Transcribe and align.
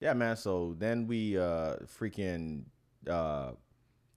Yeah, 0.00 0.14
man. 0.14 0.36
So 0.36 0.74
then 0.78 1.06
we 1.06 1.38
uh 1.38 1.76
freaking 1.98 2.62
uh 3.08 3.52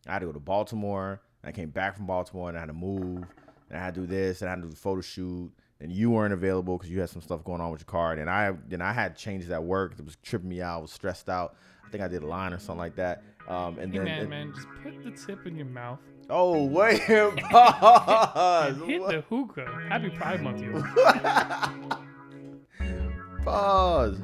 I 0.08 0.14
had 0.14 0.20
to 0.20 0.26
go 0.28 0.32
to 0.32 0.40
Baltimore. 0.40 1.22
I 1.44 1.52
came 1.52 1.70
back 1.70 1.96
from 1.96 2.06
Baltimore 2.06 2.50
and 2.50 2.58
I 2.58 2.62
had 2.62 2.68
to 2.68 2.74
move 2.74 3.24
and 3.70 3.78
I 3.78 3.80
had 3.80 3.94
to 3.96 4.02
do 4.02 4.08
this 4.08 4.42
and 4.42 4.50
I 4.50 4.54
had 4.54 4.58
to 4.58 4.62
do 4.64 4.70
the 4.70 4.76
photo 4.76 5.02
shoot. 5.02 5.52
And 5.82 5.92
you 5.92 6.12
weren't 6.12 6.34
available 6.34 6.78
because 6.78 6.90
you 6.90 7.02
had 7.02 7.10
some 7.10 7.22
stuff 7.22 7.44
going 7.44 7.60
on 7.60 7.72
with 7.72 7.82
your 7.82 7.88
car. 7.88 8.14
And 8.14 8.30
I 8.30 8.54
then 8.70 8.82
I 8.82 8.94
had 8.94 9.18
changes 9.18 9.50
at 9.50 9.62
work 9.64 9.98
that 9.98 10.06
was 10.06 10.16
tripping 10.24 10.48
me 10.50 10.62
out. 10.62 10.80
I 10.80 10.82
was 10.82 10.92
stressed 10.94 11.28
out. 11.28 11.56
I 11.86 11.90
think 11.90 12.02
I 12.04 12.08
did 12.08 12.24
a 12.24 12.28
line 12.28 12.54
or 12.54 12.60
something 12.60 12.78
like 12.80 12.96
that. 12.96 13.24
Um, 13.50 13.78
and 13.80 13.92
Hey 13.92 13.98
then 13.98 14.06
man, 14.06 14.20
and- 14.22 14.30
man, 14.30 14.54
just 14.56 14.68
put 14.82 15.04
the 15.04 15.12
tip 15.12 15.46
in 15.46 15.58
your 15.58 15.66
mouth 15.66 16.00
oh 16.30 16.64
wait, 16.64 17.02
pause. 17.52 18.78
and 18.78 18.90
hit 18.90 19.06
the 19.06 19.20
hookah. 19.28 19.88
Happy 19.90 20.10
Pride 20.10 20.42
Month, 20.42 20.62
you. 20.62 20.72
Pause. 23.44 24.22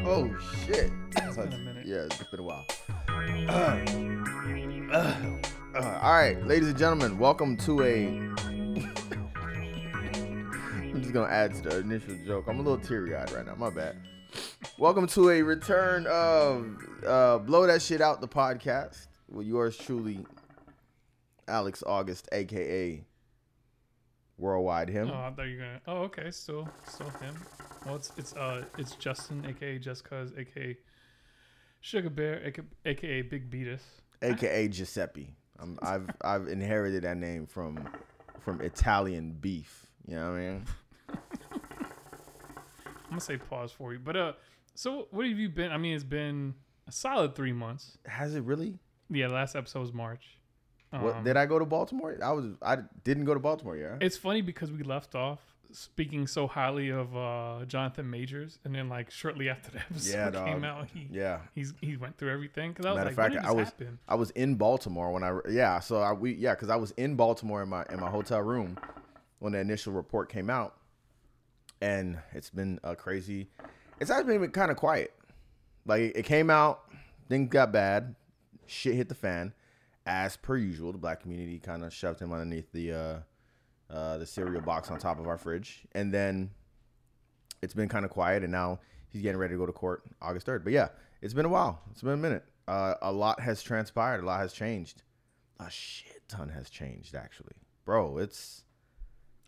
oh 0.05 0.33
shit. 0.65 0.91
It's 1.17 1.35
been 1.35 1.53
a 1.53 1.57
minute. 1.57 1.85
Yeah, 1.85 2.05
it's 2.05 2.23
been 2.23 2.39
a 2.39 2.43
while. 2.43 2.65
Uh, 3.49 3.79
uh, 5.75 5.99
all 6.01 6.13
right, 6.13 6.41
ladies 6.47 6.69
and 6.69 6.77
gentlemen, 6.77 7.17
welcome 7.17 7.57
to 7.57 7.81
a. 7.83 8.05
I'm 10.83 11.01
just 11.01 11.11
gonna 11.11 11.31
add 11.31 11.53
to 11.55 11.61
the 11.63 11.79
initial 11.79 12.15
joke. 12.25 12.45
I'm 12.47 12.59
a 12.59 12.61
little 12.61 12.77
teary-eyed 12.77 13.31
right 13.31 13.45
now. 13.45 13.55
My 13.55 13.69
bad. 13.69 13.97
Welcome 14.77 15.07
to 15.07 15.29
a 15.31 15.41
return 15.41 16.07
of 16.07 16.77
uh, 17.05 17.39
"Blow 17.39 17.67
That 17.67 17.81
Shit 17.81 17.99
Out" 17.99 18.21
the 18.21 18.27
podcast 18.27 19.07
with 19.29 19.47
yours 19.47 19.77
truly, 19.77 20.25
Alex 21.49 21.83
Auguste, 21.85 22.29
aka 22.31 23.03
Worldwide 24.41 24.89
Him. 24.89 25.09
Oh, 25.09 25.13
I 25.13 25.31
thought 25.31 25.43
you 25.43 25.57
were 25.57 25.63
gonna. 25.63 25.81
Oh, 25.87 25.97
okay, 26.03 26.31
still, 26.31 26.67
still 26.87 27.09
him. 27.21 27.35
Well, 27.85 27.95
it's 27.95 28.11
it's 28.17 28.35
uh 28.35 28.65
it's 28.77 28.95
Justin, 28.95 29.45
aka 29.47 29.77
Just 29.79 30.03
Cuz, 30.03 30.31
aka 30.37 30.75
Sugar 31.79 32.09
Bear, 32.09 32.45
aka, 32.45 32.63
AKA 32.85 33.21
Big 33.23 33.49
Beatus. 33.49 33.83
aka 34.21 34.67
Giuseppe. 34.67 35.35
I'm, 35.59 35.77
I've 35.81 36.09
I've 36.21 36.47
inherited 36.47 37.03
that 37.03 37.17
name 37.17 37.45
from 37.45 37.87
from 38.39 38.61
Italian 38.61 39.37
beef. 39.39 39.85
You 40.07 40.15
know 40.15 40.31
what 40.31 40.37
I 40.37 40.39
mean? 40.39 40.65
I'm 41.53 43.09
gonna 43.09 43.21
say 43.21 43.37
pause 43.37 43.71
for 43.71 43.93
you, 43.93 43.99
but 43.99 44.15
uh, 44.15 44.33
so 44.73 45.07
what 45.11 45.27
have 45.27 45.37
you 45.37 45.49
been? 45.49 45.71
I 45.71 45.77
mean, 45.77 45.93
it's 45.93 46.03
been 46.03 46.55
a 46.87 46.91
solid 46.91 47.35
three 47.35 47.53
months. 47.53 47.97
Has 48.05 48.35
it 48.35 48.43
really? 48.43 48.79
Yeah, 49.09 49.27
last 49.27 49.55
episode 49.55 49.81
was 49.81 49.93
March. 49.93 50.37
What 50.91 51.15
Um, 51.15 51.23
did 51.23 51.37
I 51.37 51.45
go 51.45 51.57
to 51.59 51.65
Baltimore? 51.65 52.17
I 52.21 52.31
was 52.31 52.45
I 52.61 52.77
didn't 53.03 53.25
go 53.25 53.33
to 53.33 53.39
Baltimore. 53.39 53.77
Yeah. 53.77 53.97
It's 54.01 54.17
funny 54.17 54.41
because 54.41 54.71
we 54.71 54.83
left 54.83 55.15
off 55.15 55.39
speaking 55.73 56.27
so 56.27 56.47
highly 56.47 56.89
of 56.89 57.15
uh, 57.15 57.63
Jonathan 57.65 58.09
Majors, 58.09 58.59
and 58.65 58.75
then 58.75 58.89
like 58.89 59.09
shortly 59.09 59.47
after 59.49 59.71
the 59.71 59.79
episode 59.89 60.33
Yeah, 60.33 60.45
came 60.45 60.63
out, 60.65 60.87
he 60.93 61.07
Yeah. 61.09 61.39
he's 61.55 61.73
he 61.79 61.95
went 61.95 62.17
through 62.17 62.31
everything. 62.33 62.71
Because 62.71 62.85
I 62.85 62.89
was 62.91 62.97
Matter 62.97 63.09
like, 63.09 63.11
of 63.13 63.33
fact, 63.33 63.35
when 63.35 63.45
I 63.45 63.51
was 63.53 63.67
happen? 63.69 63.99
I 64.07 64.15
was 64.15 64.29
in 64.31 64.55
Baltimore 64.55 65.11
when 65.13 65.23
I 65.23 65.37
yeah. 65.49 65.79
So 65.79 66.01
I 66.01 66.11
we 66.11 66.33
yeah 66.33 66.55
because 66.55 66.69
I 66.69 66.75
was 66.75 66.91
in 66.97 67.15
Baltimore 67.15 67.63
in 67.63 67.69
my 67.69 67.85
in 67.89 67.99
my 68.01 68.09
hotel 68.09 68.41
room 68.41 68.77
when 69.39 69.53
the 69.53 69.59
initial 69.59 69.93
report 69.93 70.27
came 70.29 70.49
out, 70.49 70.75
and 71.81 72.19
it's 72.33 72.49
been 72.49 72.79
a 72.83 72.95
crazy. 72.95 73.49
It's 73.99 74.11
actually 74.11 74.37
been 74.39 74.51
kind 74.51 74.71
of 74.71 74.77
quiet. 74.77 75.13
Like 75.85 76.01
it 76.15 76.25
came 76.25 76.49
out, 76.49 76.81
things 77.29 77.49
got 77.49 77.71
bad, 77.71 78.15
shit 78.67 78.95
hit 78.95 79.09
the 79.09 79.15
fan, 79.15 79.53
as 80.05 80.37
per 80.37 80.57
usual. 80.57 80.91
The 80.91 80.97
black 80.97 81.21
community 81.21 81.59
kind 81.59 81.83
of 81.83 81.93
shoved 81.93 82.19
him 82.19 82.31
underneath 82.33 82.71
the 82.71 82.93
uh, 82.93 83.15
uh, 83.93 84.17
the 84.17 84.25
cereal 84.25 84.61
box 84.61 84.89
on 84.89 84.99
top 84.99 85.19
of 85.19 85.27
our 85.27 85.37
fridge, 85.37 85.81
and 85.93 86.13
then 86.13 86.51
it's 87.61 87.73
been 87.73 87.89
kind 87.89 88.05
of 88.05 88.11
quiet, 88.11 88.43
and 88.43 88.51
now 88.51 88.79
he's 89.09 89.21
getting 89.21 89.39
ready 89.39 89.53
to 89.53 89.57
go 89.57 89.65
to 89.65 89.71
court 89.71 90.03
August 90.21 90.45
third. 90.45 90.63
But 90.63 90.73
yeah, 90.73 90.89
it's 91.21 91.33
been 91.33 91.45
a 91.45 91.49
while. 91.49 91.81
It's 91.91 92.01
been 92.01 92.13
a 92.13 92.17
minute. 92.17 92.45
Uh, 92.67 92.95
a 93.01 93.11
lot 93.11 93.39
has 93.39 93.61
transpired. 93.61 94.23
A 94.23 94.25
lot 94.25 94.39
has 94.39 94.53
changed. 94.53 95.03
A 95.59 95.69
shit 95.69 96.27
ton 96.27 96.49
has 96.49 96.69
changed, 96.69 97.15
actually, 97.15 97.55
bro. 97.85 98.17
It's 98.17 98.63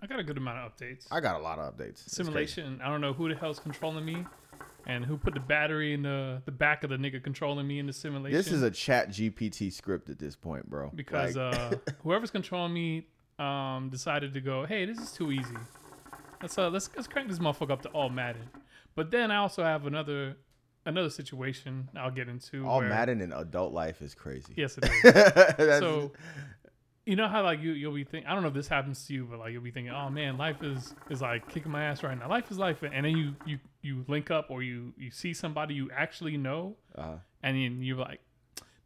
I 0.02 0.06
got 0.06 0.20
a 0.20 0.24
good 0.24 0.38
amount 0.38 0.60
of 0.60 0.76
updates. 0.76 1.08
I 1.10 1.22
got 1.22 1.40
a 1.40 1.44
lot 1.44 1.60
of 1.60 1.76
updates. 1.76 2.10
Simulation. 2.10 2.82
I 2.84 2.90
don't 2.90 3.00
know 3.02 3.14
who 3.14 3.30
the 3.30 3.36
hell's 3.36 3.60
controlling 3.60 4.04
me, 4.04 4.26
and 4.86 5.06
who 5.06 5.18
put 5.18 5.34
the 5.34 5.40
battery 5.40 5.94
in 5.94 6.04
the 6.04 6.42
the 6.46 6.52
back 6.52 6.84
of 6.84 6.90
the 6.90 6.98
nigga 6.98 7.24
controlling 7.24 7.68
me 7.68 7.80
in 7.80 7.88
the 7.88 7.94
simulation. 7.94 8.38
This 8.38 8.52
is 8.52 8.62
a 8.62 8.72
Chat 8.72 9.10
GPT 9.10 9.72
script 9.72 10.10
at 10.10 10.20
this 10.20 10.36
point, 10.36 10.70
bro. 10.70 10.92
because 10.94 11.36
Like, 11.36 11.56
uh, 11.56 11.76
whoever's 12.04 12.32
controlling 12.32 12.74
me 12.74 13.08
um, 13.40 13.90
decided 13.90 14.34
to 14.34 14.42
go, 14.42 14.66
hey, 14.66 14.86
this 14.86 15.00
is 15.00 15.12
too 15.12 15.32
easy. 15.32 15.56
Let's 16.42 16.58
uh, 16.58 16.70
let's 16.70 16.90
let's 16.96 17.08
crank 17.08 17.30
this 17.30 17.40
motherfucker 17.40 17.72
up 17.72 17.82
to 17.84 17.90
all 17.90 18.10
Madden. 18.10 18.50
But 18.96 19.12
then 19.12 19.32
I 19.32 19.38
also 19.38 19.64
have 19.64 19.86
another 19.86 20.36
another 20.86 21.10
situation 21.10 21.90
I'll 21.96 22.12
get 22.12 22.28
into. 22.28 22.68
all 22.68 22.80
where, 22.80 22.90
Madden 22.90 23.22
in 23.22 23.32
adult 23.32 23.74
life 23.74 24.02
is 24.02 24.14
crazy. 24.14 24.54
Yes, 24.58 24.78
it 24.78 24.86
is. 25.60 25.80
So 25.80 26.12
you 27.06 27.16
know 27.16 27.28
how 27.28 27.44
like 27.44 27.62
you 27.62 27.74
you'll 27.74 27.94
be 27.94 28.04
thinking 28.04 28.30
I 28.30 28.34
don't 28.34 28.44
know 28.44 28.50
if 28.50 28.54
this 28.54 28.68
happens 28.68 29.06
to 29.08 29.14
you, 29.14 29.28
but 29.30 29.40
like 29.40 29.52
you'll 29.52 29.64
be 29.64 29.72
thinking, 29.72 29.94
oh 29.94 30.10
man, 30.10 30.38
life 30.38 30.64
is 30.64 30.94
is 31.10 31.22
like 31.22 31.50
kicking 31.50 31.72
my 31.72 31.84
ass 31.84 32.04
right 32.04 32.18
now. 32.18 32.30
Life 32.30 32.50
is 32.50 32.58
life, 32.58 32.82
and 32.84 33.06
then 33.06 33.18
you 33.18 33.36
you 33.46 33.60
you 33.82 34.06
link 34.08 34.32
up 34.32 34.50
or 34.50 34.64
you 34.64 34.94
you 34.98 35.12
see 35.12 35.34
somebody 35.34 35.74
you 35.74 35.90
actually 35.96 36.38
know, 36.38 36.78
uh, 36.98 37.16
and 37.42 37.58
then 37.58 37.84
you're 37.84 37.98
like, 37.98 38.22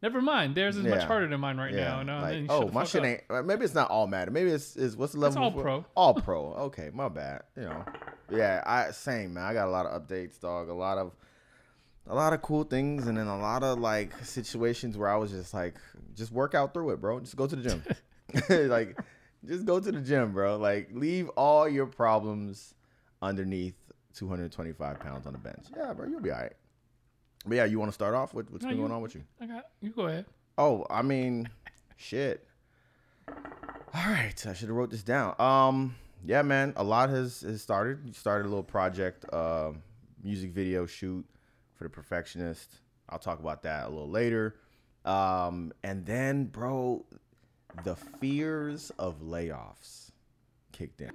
never 0.02 0.20
mind, 0.20 0.56
theirs 0.56 0.76
is 0.76 0.84
much 0.84 1.04
harder 1.04 1.28
than 1.28 1.38
mine 1.38 1.58
right 1.58 1.72
yeah, 1.72 1.84
now. 1.84 2.00
And, 2.00 2.10
uh, 2.10 2.20
like, 2.20 2.30
then 2.32 2.42
you 2.42 2.48
shut 2.48 2.64
oh, 2.64 2.68
my 2.72 2.84
shit 2.84 3.02
up. 3.02 3.06
ain't. 3.06 3.20
uh, 3.30 3.42
Maybe 3.42 3.64
it's 3.64 3.74
not 3.74 3.90
all 3.90 4.08
Madden. 4.08 4.34
Maybe 4.34 4.50
it's 4.50 4.76
is 4.76 4.96
what's 4.96 5.12
the 5.12 5.20
level? 5.20 5.42
all 5.42 5.50
before? 5.50 5.62
pro. 5.62 5.84
All 5.94 6.14
pro. 6.14 6.54
Okay, 6.54 6.90
my 6.92 7.08
bad. 7.08 7.42
You 7.56 7.64
know, 7.64 7.84
yeah. 8.32 8.62
I 8.66 8.90
same 8.90 9.34
man. 9.34 9.44
I 9.44 9.54
got 9.54 9.68
a 9.68 9.70
lot 9.70 9.86
of 9.86 10.02
updates, 10.02 10.40
dog. 10.40 10.68
A 10.68 10.74
lot 10.74 10.98
of, 10.98 11.12
a 12.08 12.14
lot 12.16 12.32
of 12.32 12.42
cool 12.42 12.64
things, 12.64 13.06
and 13.06 13.16
then 13.16 13.28
a 13.28 13.38
lot 13.38 13.62
of 13.62 13.78
like 13.78 14.12
situations 14.24 14.98
where 14.98 15.08
I 15.08 15.16
was 15.16 15.30
just 15.30 15.54
like, 15.54 15.76
just 16.16 16.32
work 16.32 16.56
out 16.56 16.74
through 16.74 16.90
it, 16.90 17.00
bro. 17.00 17.20
Just 17.20 17.36
go 17.36 17.46
to 17.46 17.54
the 17.54 17.62
gym. 17.62 17.84
like, 18.50 18.98
just 19.46 19.64
go 19.64 19.80
to 19.80 19.90
the 19.92 20.00
gym, 20.00 20.32
bro. 20.32 20.56
Like, 20.56 20.88
leave 20.92 21.28
all 21.30 21.68
your 21.68 21.86
problems 21.86 22.74
underneath 23.22 23.74
225 24.14 24.98
pounds 25.00 25.26
on 25.26 25.32
the 25.32 25.38
bench. 25.38 25.66
Yeah, 25.76 25.92
bro, 25.92 26.06
you'll 26.08 26.20
be 26.20 26.30
all 26.30 26.40
right. 26.40 26.52
But 27.46 27.54
yeah, 27.56 27.64
you 27.64 27.78
want 27.78 27.88
to 27.90 27.94
start 27.94 28.14
off 28.14 28.34
with 28.34 28.50
what's 28.50 28.62
No, 28.64 28.68
been 28.70 28.78
you- 28.78 28.82
going 28.84 28.92
on 28.92 29.02
with 29.02 29.14
you? 29.14 29.22
I 29.40 29.46
got 29.46 29.64
you. 29.80 29.90
Go 29.90 30.06
ahead. 30.06 30.26
Oh, 30.58 30.84
I 30.90 31.02
mean, 31.02 31.48
shit. 31.96 32.46
All 33.28 33.34
right, 33.94 34.34
I 34.46 34.52
should 34.52 34.68
have 34.68 34.76
wrote 34.76 34.90
this 34.90 35.02
down. 35.02 35.34
Um, 35.40 35.94
yeah, 36.26 36.42
man, 36.42 36.72
a 36.76 36.84
lot 36.84 37.10
has 37.10 37.40
has 37.42 37.62
started. 37.62 38.00
You 38.04 38.12
started 38.12 38.44
a 38.46 38.50
little 38.50 38.62
project, 38.64 39.24
uh, 39.32 39.72
music 40.22 40.50
video 40.50 40.84
shoot 40.84 41.24
for 41.74 41.84
the 41.84 41.90
Perfectionist. 41.90 42.70
I'll 43.08 43.18
talk 43.20 43.38
about 43.40 43.62
that 43.62 43.86
a 43.86 43.88
little 43.88 44.10
later. 44.10 44.56
Um, 45.04 45.72
and 45.84 46.04
then, 46.04 46.46
bro, 46.46 47.06
the 47.84 47.96
fears 47.96 48.90
of 48.98 49.20
layoffs 49.20 50.10
kicked 50.72 51.00
in. 51.00 51.12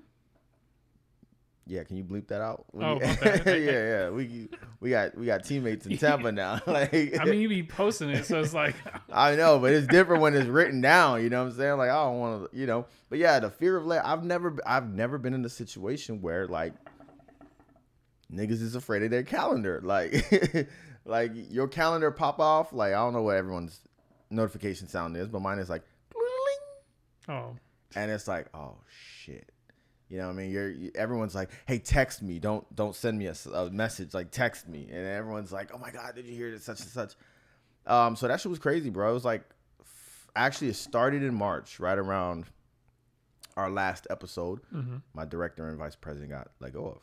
Yeah, 1.66 1.84
can 1.84 1.96
you 1.96 2.04
bleep 2.04 2.28
that 2.28 2.42
out? 2.42 2.66
Oh, 2.74 3.00
yeah, 3.46 3.56
yeah. 3.56 4.10
We 4.10 4.50
we 4.82 4.90
got 4.90 5.18
we 5.18 5.26
got 5.26 5.46
teammates 5.46 5.86
in 5.86 5.98
Tampa 5.98 6.32
now. 6.32 6.62
like, 6.68 7.18
I 7.18 7.24
mean, 7.24 7.40
you 7.40 7.48
be 7.48 7.64
posting 7.64 8.10
it, 8.10 8.26
so 8.26 8.42
it's 8.42 8.54
like, 8.54 8.76
I 9.12 9.36
know, 9.36 9.60
but 9.60 9.72
it's 9.72 9.88
different 9.88 10.22
when 10.22 10.36
it's 10.36 10.48
written 10.48 10.82
down. 10.82 11.24
You 11.24 11.30
know 11.30 11.42
what 11.42 11.52
I'm 11.52 11.58
saying? 11.58 11.78
Like 11.78 11.90
I 11.90 12.04
don't 12.04 12.20
want 12.20 12.52
to, 12.52 12.58
you 12.58 12.66
know. 12.66 12.86
But 13.10 13.20
yeah, 13.20 13.40
the 13.40 13.50
fear 13.50 13.78
of 13.78 13.86
lay. 13.86 13.98
I've 13.98 14.26
never, 14.26 14.58
I've 14.66 14.94
never 14.94 15.18
been 15.18 15.34
in 15.34 15.46
a 15.46 15.50
situation 15.50 16.22
where 16.22 16.48
like 16.48 16.74
niggas 18.30 18.62
is 18.62 18.76
afraid 18.76 19.04
of 19.04 19.12
their 19.12 19.24
calendar. 19.24 19.80
Like, 19.82 20.70
like 21.06 21.32
your 21.34 21.70
calendar 21.70 22.12
pop 22.12 22.42
off. 22.42 22.74
Like 22.74 22.92
I 22.92 22.98
don't 22.98 23.14
know 23.14 23.22
what 23.22 23.38
everyone's 23.38 23.80
notification 24.30 24.90
sound 24.90 25.16
is, 25.16 25.30
but 25.30 25.42
mine 25.42 25.60
is 25.60 25.70
like, 25.70 25.84
oh, 27.30 27.56
and 27.96 28.12
it's 28.12 28.28
like, 28.28 28.48
oh 28.54 28.76
shit. 29.20 29.50
You 30.10 30.20
know 30.20 30.28
what 30.28 30.34
I 30.34 30.36
mean? 30.36 30.52
You're 30.52 30.70
you, 30.70 30.92
everyone's 30.94 31.34
like, 31.34 31.50
"Hey, 31.66 31.80
text 31.80 32.22
me. 32.22 32.38
Don't 32.38 32.64
don't 32.76 32.94
send 32.96 33.18
me 33.18 33.26
a 33.28 33.34
message. 33.72 34.14
Like 34.14 34.30
text 34.32 34.68
me." 34.68 34.88
And 34.92 35.08
everyone's 35.08 35.52
like, 35.52 35.72
"Oh 35.74 35.78
my 35.80 35.90
god, 35.90 36.14
did 36.16 36.28
you 36.28 36.36
hear 36.36 36.52
this 36.52 36.64
such 36.66 36.82
and 36.82 36.90
such?" 36.90 37.14
Um, 37.88 38.16
so 38.16 38.28
that 38.28 38.40
shit 38.40 38.50
was 38.50 38.60
crazy, 38.60 38.90
bro. 38.92 39.10
It 39.10 39.14
was 39.14 39.26
like, 39.26 39.44
f- 39.82 40.28
actually, 40.36 40.68
it 40.70 40.76
started 40.76 41.24
in 41.24 41.34
March, 41.34 41.80
right 41.80 41.98
around 41.98 42.46
our 43.58 43.70
last 43.72 44.06
episode. 44.10 44.60
hmm 44.70 44.98
My 45.14 45.26
director 45.26 45.68
and 45.68 45.78
vice 45.78 45.96
president 45.96 46.32
got 46.32 46.50
let 46.60 46.74
go 46.74 46.86
of, 46.86 47.02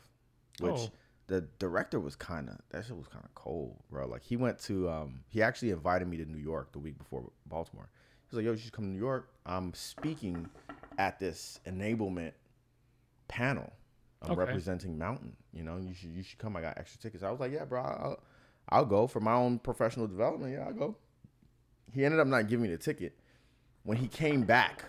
which 0.65 0.79
Oh. 0.79 0.91
the 1.27 1.41
director 1.59 1.99
was 1.99 2.15
kind 2.15 2.49
of 2.49 2.57
that 2.69 2.85
shit 2.85 2.95
was 2.95 3.07
kind 3.07 3.25
of 3.25 3.33
cold, 3.35 3.77
bro. 3.89 4.07
Like 4.07 4.23
he 4.23 4.37
went 4.37 4.57
to, 4.63 4.89
um, 4.89 5.21
he 5.27 5.41
actually 5.41 5.71
invited 5.71 6.07
me 6.07 6.17
to 6.17 6.25
New 6.25 6.37
York 6.41 6.71
the 6.71 6.79
week 6.79 6.97
before 6.97 7.29
Baltimore. 7.45 7.89
He's 8.31 8.37
like, 8.37 8.45
"Yo, 8.45 8.51
you 8.53 8.57
should 8.57 8.71
come 8.71 8.85
to 8.85 8.91
New 8.91 8.97
York. 8.97 9.27
I'm 9.45 9.73
speaking 9.73 10.49
at 10.97 11.19
this 11.19 11.59
enablement 11.67 12.31
panel. 13.27 13.73
I'm 14.21 14.31
Okay. 14.31 14.39
representing 14.39 14.97
Mountain. 14.97 15.35
You 15.51 15.63
know, 15.63 15.77
you 15.77 15.93
should 15.93 16.11
you 16.11 16.23
should 16.23 16.39
come. 16.39 16.55
I 16.55 16.61
got 16.61 16.77
extra 16.77 17.01
tickets." 17.01 17.23
I 17.23 17.29
was 17.31 17.41
like, 17.41 17.51
"Yeah, 17.51 17.65
bro, 17.65 17.81
I'll, 17.81 18.23
I'll 18.69 18.85
go 18.85 19.05
for 19.05 19.19
my 19.19 19.33
own 19.33 19.59
professional 19.59 20.07
development. 20.07 20.53
Yeah, 20.53 20.65
I'll 20.67 20.73
go." 20.73 20.95
He 21.93 22.05
ended 22.05 22.21
up 22.21 22.27
not 22.27 22.47
giving 22.47 22.63
me 22.63 22.69
the 22.69 22.77
ticket. 22.77 23.19
When 23.83 23.97
he 23.97 24.07
came 24.07 24.43
back, 24.43 24.85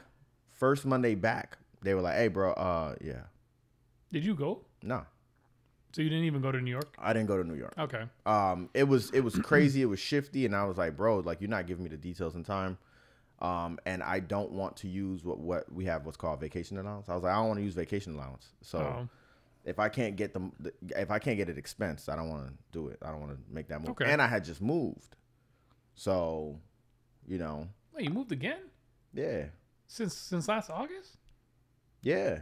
first 0.50 0.87
Monday 0.87 1.17
back, 1.17 1.59
they 1.83 1.94
were 1.94 2.00
like, 2.00 2.15
"Hey, 2.15 2.29
bro, 2.29 2.53
uh, 2.53 2.94
yeah, 3.00 3.23
Did 4.12 4.25
you 4.25 4.37
go? 4.37 4.65
nah." 4.85 5.03
So 5.91 6.00
you 6.00 6.09
didn't 6.09 6.25
even 6.25 6.41
go 6.41 6.50
to 6.53 6.61
New 6.61 6.71
York? 6.71 6.94
I 6.99 7.12
didn't 7.12 7.27
go 7.27 7.37
to 7.43 7.47
New 7.47 7.56
York. 7.56 7.75
Okay. 7.77 8.05
Um, 8.25 8.71
it 8.73 8.85
was 8.85 9.11
it 9.11 9.21
was 9.21 9.35
crazy. 9.41 9.83
It 9.83 9.87
was 9.87 9.99
shifty, 9.99 10.47
and 10.47 10.55
I 10.55 10.65
was 10.65 10.79
like, 10.79 10.97
bro, 10.97 11.19
like 11.19 11.41
you're 11.41 11.50
not 11.50 11.67
giving 11.67 11.83
me 11.83 11.91
the 11.91 11.97
details 11.99 12.37
in 12.37 12.44
time. 12.44 12.79
Um, 13.43 13.79
and 13.85 14.03
I 14.05 14.21
don't 14.21 14.53
want 14.53 14.77
to 14.79 14.89
use 14.89 15.25
what 15.25 15.39
what 15.39 15.71
we 15.73 15.85
have 15.87 16.06
what's 16.06 16.17
called 16.17 16.41
vacation 16.41 16.79
allowance. 16.79 17.09
I 17.09 17.15
was 17.15 17.25
like, 17.25 17.33
I 17.33 17.37
don't 17.37 17.49
want 17.49 17.59
to 17.59 17.65
use 17.65 17.75
vacation 17.75 18.15
allowance. 18.15 18.53
So 18.62 18.79
Oh. 18.79 19.09
if 19.65 19.79
I 19.81 19.89
can't 19.89 20.15
get 20.17 20.33
the, 20.33 20.50
if 20.97 21.11
I 21.11 21.19
can't 21.19 21.37
get 21.37 21.49
it 21.49 21.56
expensed, 21.56 22.09
I 22.09 22.15
don't 22.17 22.29
want 22.31 22.47
to 22.47 22.53
do 22.71 22.87
it. 22.89 22.99
I 23.05 23.11
don't 23.11 23.21
want 23.21 23.33
to 23.33 23.39
make 23.53 23.67
that 23.69 23.81
move. 23.81 23.91
Okay. 23.91 24.05
And 24.12 24.23
I 24.23 24.29
had 24.29 24.44
just 24.44 24.62
moved, 24.62 25.17
so 25.97 26.61
you 27.27 27.39
know, 27.39 27.67
Wait, 27.94 28.05
you 28.05 28.11
moved 28.11 28.31
again 28.33 28.61
yeah, 29.12 29.47
since 29.89 30.17
since 30.17 30.47
last 30.49 30.71
August? 30.71 31.17
yeah, 32.00 32.41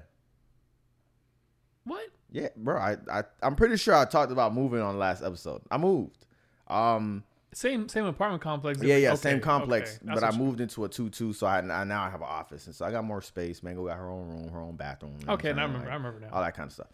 What? 1.85 2.09
yeah, 2.31 2.49
bro. 2.57 2.79
I 2.79 2.97
I 3.11 3.23
I'm 3.43 3.57
pretty 3.57 3.77
sure 3.79 3.95
I 3.95 4.05
talked 4.05 4.33
about 4.33 4.55
moving 4.55 4.81
on 4.81 4.95
the 4.95 5.01
last 5.01 5.23
episode. 5.23 5.63
I 5.71 5.79
moved. 5.79 6.27
Um, 6.69 7.25
Same 7.53 7.89
same 7.89 8.05
apartment 8.05 8.43
complex. 8.43 8.81
Yeah, 8.83 8.97
yeah, 8.97 9.09
Okay, 9.13 9.17
same 9.17 9.41
complex. 9.41 9.99
okay. 10.05 10.15
But 10.15 10.23
I 10.23 10.31
moved 10.31 10.61
into 10.61 10.85
a 10.85 10.89
two-two, 10.89 11.33
so 11.33 11.47
I, 11.49 11.59
I 11.59 11.85
now 11.85 12.05
I 12.05 12.11
have 12.11 12.21
an 12.21 12.29
office, 12.29 12.67
and 12.67 12.75
so 12.75 12.85
I 12.87 12.93
got 12.93 13.03
more 13.05 13.21
space. 13.21 13.63
Mango 13.63 13.87
got 13.87 13.97
her 13.97 14.09
own 14.09 14.29
room, 14.29 14.49
her 14.51 14.61
own 14.61 14.77
bathroom. 14.77 15.17
you 15.21 15.27
know 15.27 15.33
Okay, 15.33 15.53
now 15.53 15.63
I 15.63 15.65
remember. 15.67 15.91
I 15.91 15.95
remember 15.95 16.21
now. 16.21 16.29
all 16.33 16.43
that 16.43 16.55
kind 16.55 16.69
of 16.69 16.73
stuff. 16.73 16.87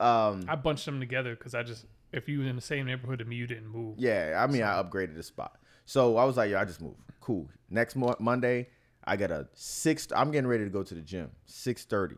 Um, 0.00 0.44
I 0.48 0.54
bunched 0.56 0.84
them 0.86 1.00
together 1.00 1.34
because 1.34 1.54
I 1.54 1.62
just 1.64 1.86
if 2.12 2.28
you 2.28 2.40
were 2.40 2.46
in 2.46 2.54
the 2.54 2.62
same 2.62 2.86
neighborhood 2.86 3.20
as 3.20 3.26
me, 3.26 3.34
you 3.36 3.46
didn't 3.48 3.66
move. 3.68 3.96
yeah, 3.98 4.40
I 4.42 4.50
mean, 4.50 4.62
I 4.62 4.80
upgraded 4.82 5.16
the 5.16 5.22
spot, 5.24 5.58
so 5.84 6.16
I 6.16 6.24
was 6.24 6.36
like, 6.36 6.50
yeah, 6.50 6.60
I 6.60 6.64
just 6.64 6.80
moved. 6.80 6.98
Cool. 7.20 7.48
Next 7.68 7.96
mo- 7.96 8.14
Monday, 8.20 8.68
I 9.04 9.16
got 9.16 9.32
a 9.32 9.48
six. 9.54 10.06
I'm 10.14 10.30
getting 10.30 10.46
ready 10.48 10.62
to 10.64 10.70
go 10.70 10.82
to 10.84 10.94
the 10.94 11.00
gym. 11.02 11.30
Six 11.46 11.84
thirty. 11.84 12.16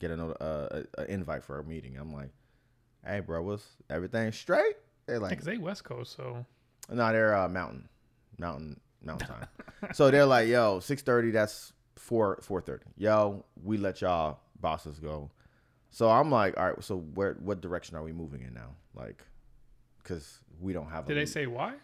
Get 0.00 0.10
a, 0.10 0.16
not- 0.16 0.40
uh, 0.42 0.82
a, 0.98 1.02
a 1.02 1.04
invite 1.06 1.44
for 1.44 1.58
a 1.60 1.64
meeting. 1.64 1.96
I'm 1.98 2.12
like, 2.12 2.30
hey, 3.06 3.20
bro, 3.20 3.42
what's 3.42 3.66
everything 3.90 4.32
straight? 4.32 4.74
They're 5.06 5.18
like, 5.20 5.30
Because 5.30 5.44
they 5.44 5.56
West 5.58 5.84
Coast, 5.84 6.16
so 6.16 6.44
No, 6.90 7.12
they're 7.12 7.36
uh, 7.36 7.48
mountain, 7.48 7.88
mountain, 8.38 8.80
mountain 9.02 9.28
time. 9.28 9.46
so 9.92 10.10
they're 10.10 10.24
like, 10.26 10.48
yo, 10.48 10.80
six 10.80 11.02
thirty. 11.02 11.30
That's 11.30 11.72
four 11.96 12.38
four 12.42 12.60
thirty. 12.60 12.84
Yo, 12.96 13.44
we 13.62 13.76
let 13.76 14.00
y'all 14.00 14.38
bosses 14.60 14.98
go. 14.98 15.30
So 15.90 16.08
I'm 16.10 16.30
like, 16.30 16.56
all 16.58 16.66
right. 16.70 16.84
So 16.84 16.98
where, 16.98 17.34
what 17.40 17.60
direction 17.60 17.96
are 17.96 18.02
we 18.02 18.12
moving 18.12 18.42
in 18.42 18.54
now? 18.54 18.74
Like, 18.94 19.22
because 20.02 20.38
we 20.60 20.72
don't 20.72 20.90
have. 20.90 21.06
did 21.06 21.16
they 21.16 21.20
lead. 21.20 21.28
say 21.28 21.46
why? 21.46 21.74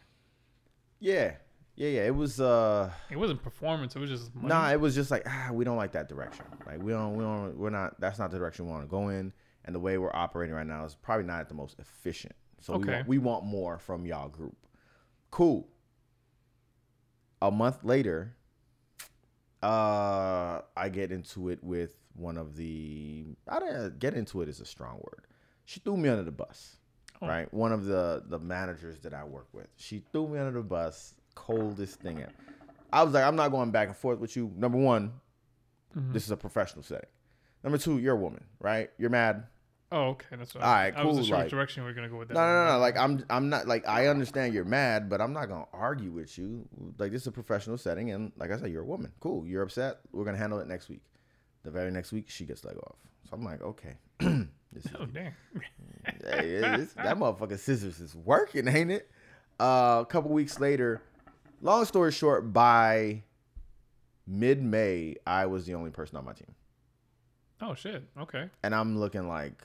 Yeah, 1.01 1.33
yeah, 1.77 1.89
yeah. 1.89 2.03
It 2.06 2.15
was. 2.15 2.41
uh 2.41 2.91
It 3.11 3.17
wasn't 3.17 3.43
performance. 3.43 3.95
It 3.97 3.99
was 3.99 4.11
just 4.11 4.35
money. 4.35 4.49
Nah, 4.49 4.71
it 4.73 4.81
was 4.81 4.95
just 4.95 5.11
like 5.11 5.23
ah, 5.27 5.51
we 5.53 5.65
don't 5.65 5.77
like 5.77 5.93
that 5.93 6.09
direction. 6.09 6.47
Like 6.67 6.83
we 6.83 6.93
don't, 6.93 7.15
we 7.15 7.25
don't, 7.25 7.56
we're 7.59 7.71
not. 7.71 8.01
That's 8.01 8.19
not 8.19 8.31
the 8.31 8.39
direction 8.39 8.67
we 8.67 8.73
want 8.73 8.85
to 8.85 8.89
go 8.89 9.09
in. 9.09 9.33
And 9.67 9.75
the 9.75 9.81
way 9.81 9.97
we're 9.97 10.15
operating 10.15 10.55
right 10.55 10.67
now 10.67 10.85
is 10.85 10.95
probably 10.95 11.25
not 11.25 11.49
the 11.49 11.55
most 11.55 11.79
efficient. 11.79 12.35
So 12.61 12.77
we 12.77 12.85
Okay. 12.85 12.93
want, 12.97 13.09
we 13.09 13.19
want 13.19 13.45
more 13.47 13.79
from 13.79 14.05
y'all 14.05 14.29
group. 14.29 14.56
Cool. 15.34 15.66
A 17.42 17.50
month 17.50 17.82
later, 17.82 18.36
uh, 19.64 20.60
I 20.76 20.88
get 20.92 21.10
into 21.10 21.48
it 21.48 21.58
with 21.60 21.96
one 22.14 22.38
of 22.38 22.54
the. 22.54 23.34
I 23.48 23.58
don't 23.58 23.98
get 23.98 24.14
into 24.14 24.42
it 24.42 24.48
is 24.48 24.60
a 24.60 24.64
strong 24.64 24.98
word. 24.98 25.26
She 25.64 25.81
threw 25.81 25.96
me 25.96 26.08
under 26.08 26.22
the 26.22 26.31
bus. 26.31 26.76
Oh. 27.20 27.26
Right, 27.26 27.52
one 27.52 27.72
of 27.72 27.84
the 27.84 28.22
the 28.28 28.38
managers 28.38 29.00
that 29.00 29.12
I 29.12 29.25
work 29.25 29.48
with. 29.52 29.66
She 29.75 30.04
threw 30.12 30.28
me 30.28 30.38
under 30.38 30.52
the 30.52 30.62
bus. 30.62 31.14
Coldest 31.34 31.98
thing 31.98 32.22
ever. 32.22 32.31
I 32.92 33.02
was 33.02 33.12
like, 33.12 33.25
I'm 33.25 33.34
not 33.34 33.50
going 33.50 33.72
back 33.72 33.88
and 33.88 33.96
forth 33.96 34.20
with 34.20 34.36
you. 34.36 34.52
Number 34.56 34.78
one, 34.78 35.14
Mhm. 35.96 36.12
this 36.12 36.25
is 36.25 36.31
a 36.31 36.36
professional 36.36 36.84
setting. 36.84 37.10
Number 37.64 37.76
two, 37.76 37.98
you're 37.98 38.14
a 38.14 38.20
woman, 38.20 38.44
right? 38.60 38.88
You're 38.98 39.10
mad. 39.10 39.48
Oh, 39.92 40.08
okay. 40.08 40.36
That's 40.36 40.56
All 40.56 40.62
right, 40.62 40.88
I 40.88 41.02
cool, 41.02 41.06
wasn't 41.10 41.26
sure 41.26 41.36
like- 41.36 41.44
what 41.44 41.50
direction 41.50 41.84
we 41.84 41.90
were 41.90 41.94
gonna 41.94 42.08
go 42.08 42.16
with 42.19 42.28
that. 42.28 42.34
No, 42.34 42.40
no, 42.40 42.64
no, 42.64 42.72
no. 42.72 42.78
Like 42.78 42.96
I'm, 42.96 43.25
I'm 43.31 43.48
not 43.48 43.69
like 43.69 43.86
I 43.86 44.08
understand 44.08 44.52
you're 44.54 44.64
mad, 44.64 45.08
but 45.08 45.20
I'm 45.20 45.32
not 45.32 45.46
gonna 45.46 45.66
argue 45.72 46.10
with 46.10 46.36
you. 46.36 46.66
Like 46.98 47.12
this 47.12 47.22
is 47.22 47.26
a 47.28 47.32
professional 47.32 47.78
setting, 47.78 48.10
and 48.10 48.32
like 48.36 48.50
I 48.50 48.56
said, 48.58 48.70
you're 48.70 48.82
a 48.82 48.86
woman. 48.86 49.12
Cool. 49.20 49.46
You're 49.46 49.62
upset. 49.62 49.98
We're 50.12 50.25
gonna 50.25 50.38
handle 50.38 50.58
it 50.58 50.66
next 50.66 50.88
week. 50.88 51.02
The 51.62 51.70
very 51.70 51.90
next 51.90 52.12
week, 52.12 52.28
she 52.28 52.44
gets 52.44 52.64
leg 52.64 52.76
off. 52.76 52.96
So 53.28 53.31
I'm 53.34 53.44
like, 53.44 53.62
okay. 53.62 53.94
this 54.19 54.84
is, 54.86 54.90
Oh 54.98 55.06
damn. 55.06 55.32
hey, 56.25 56.58
this, 56.60 56.92
that 56.94 57.16
motherfucking 57.16 57.58
scissors 57.58 58.00
is 58.00 58.14
working, 58.16 58.66
ain't 58.69 58.90
it? 58.90 59.10
Uh, 59.60 59.98
a 60.02 60.06
couple 60.08 60.31
weeks 60.32 60.58
later, 60.58 61.00
long 61.62 61.84
story 61.84 62.10
short, 62.10 62.52
by 62.52 63.22
mid 64.26 64.62
May, 64.62 65.16
I 65.26 65.46
was 65.46 65.66
the 65.66 65.75
only 65.75 65.90
person 65.90 66.16
on 66.16 66.25
my 66.25 66.32
team. 66.32 66.52
Oh 67.60 67.75
shit. 67.75 68.02
Okay. 68.20 68.50
and 68.62 68.75
I'm 68.75 68.98
looking 68.98 69.26
like 69.28 69.62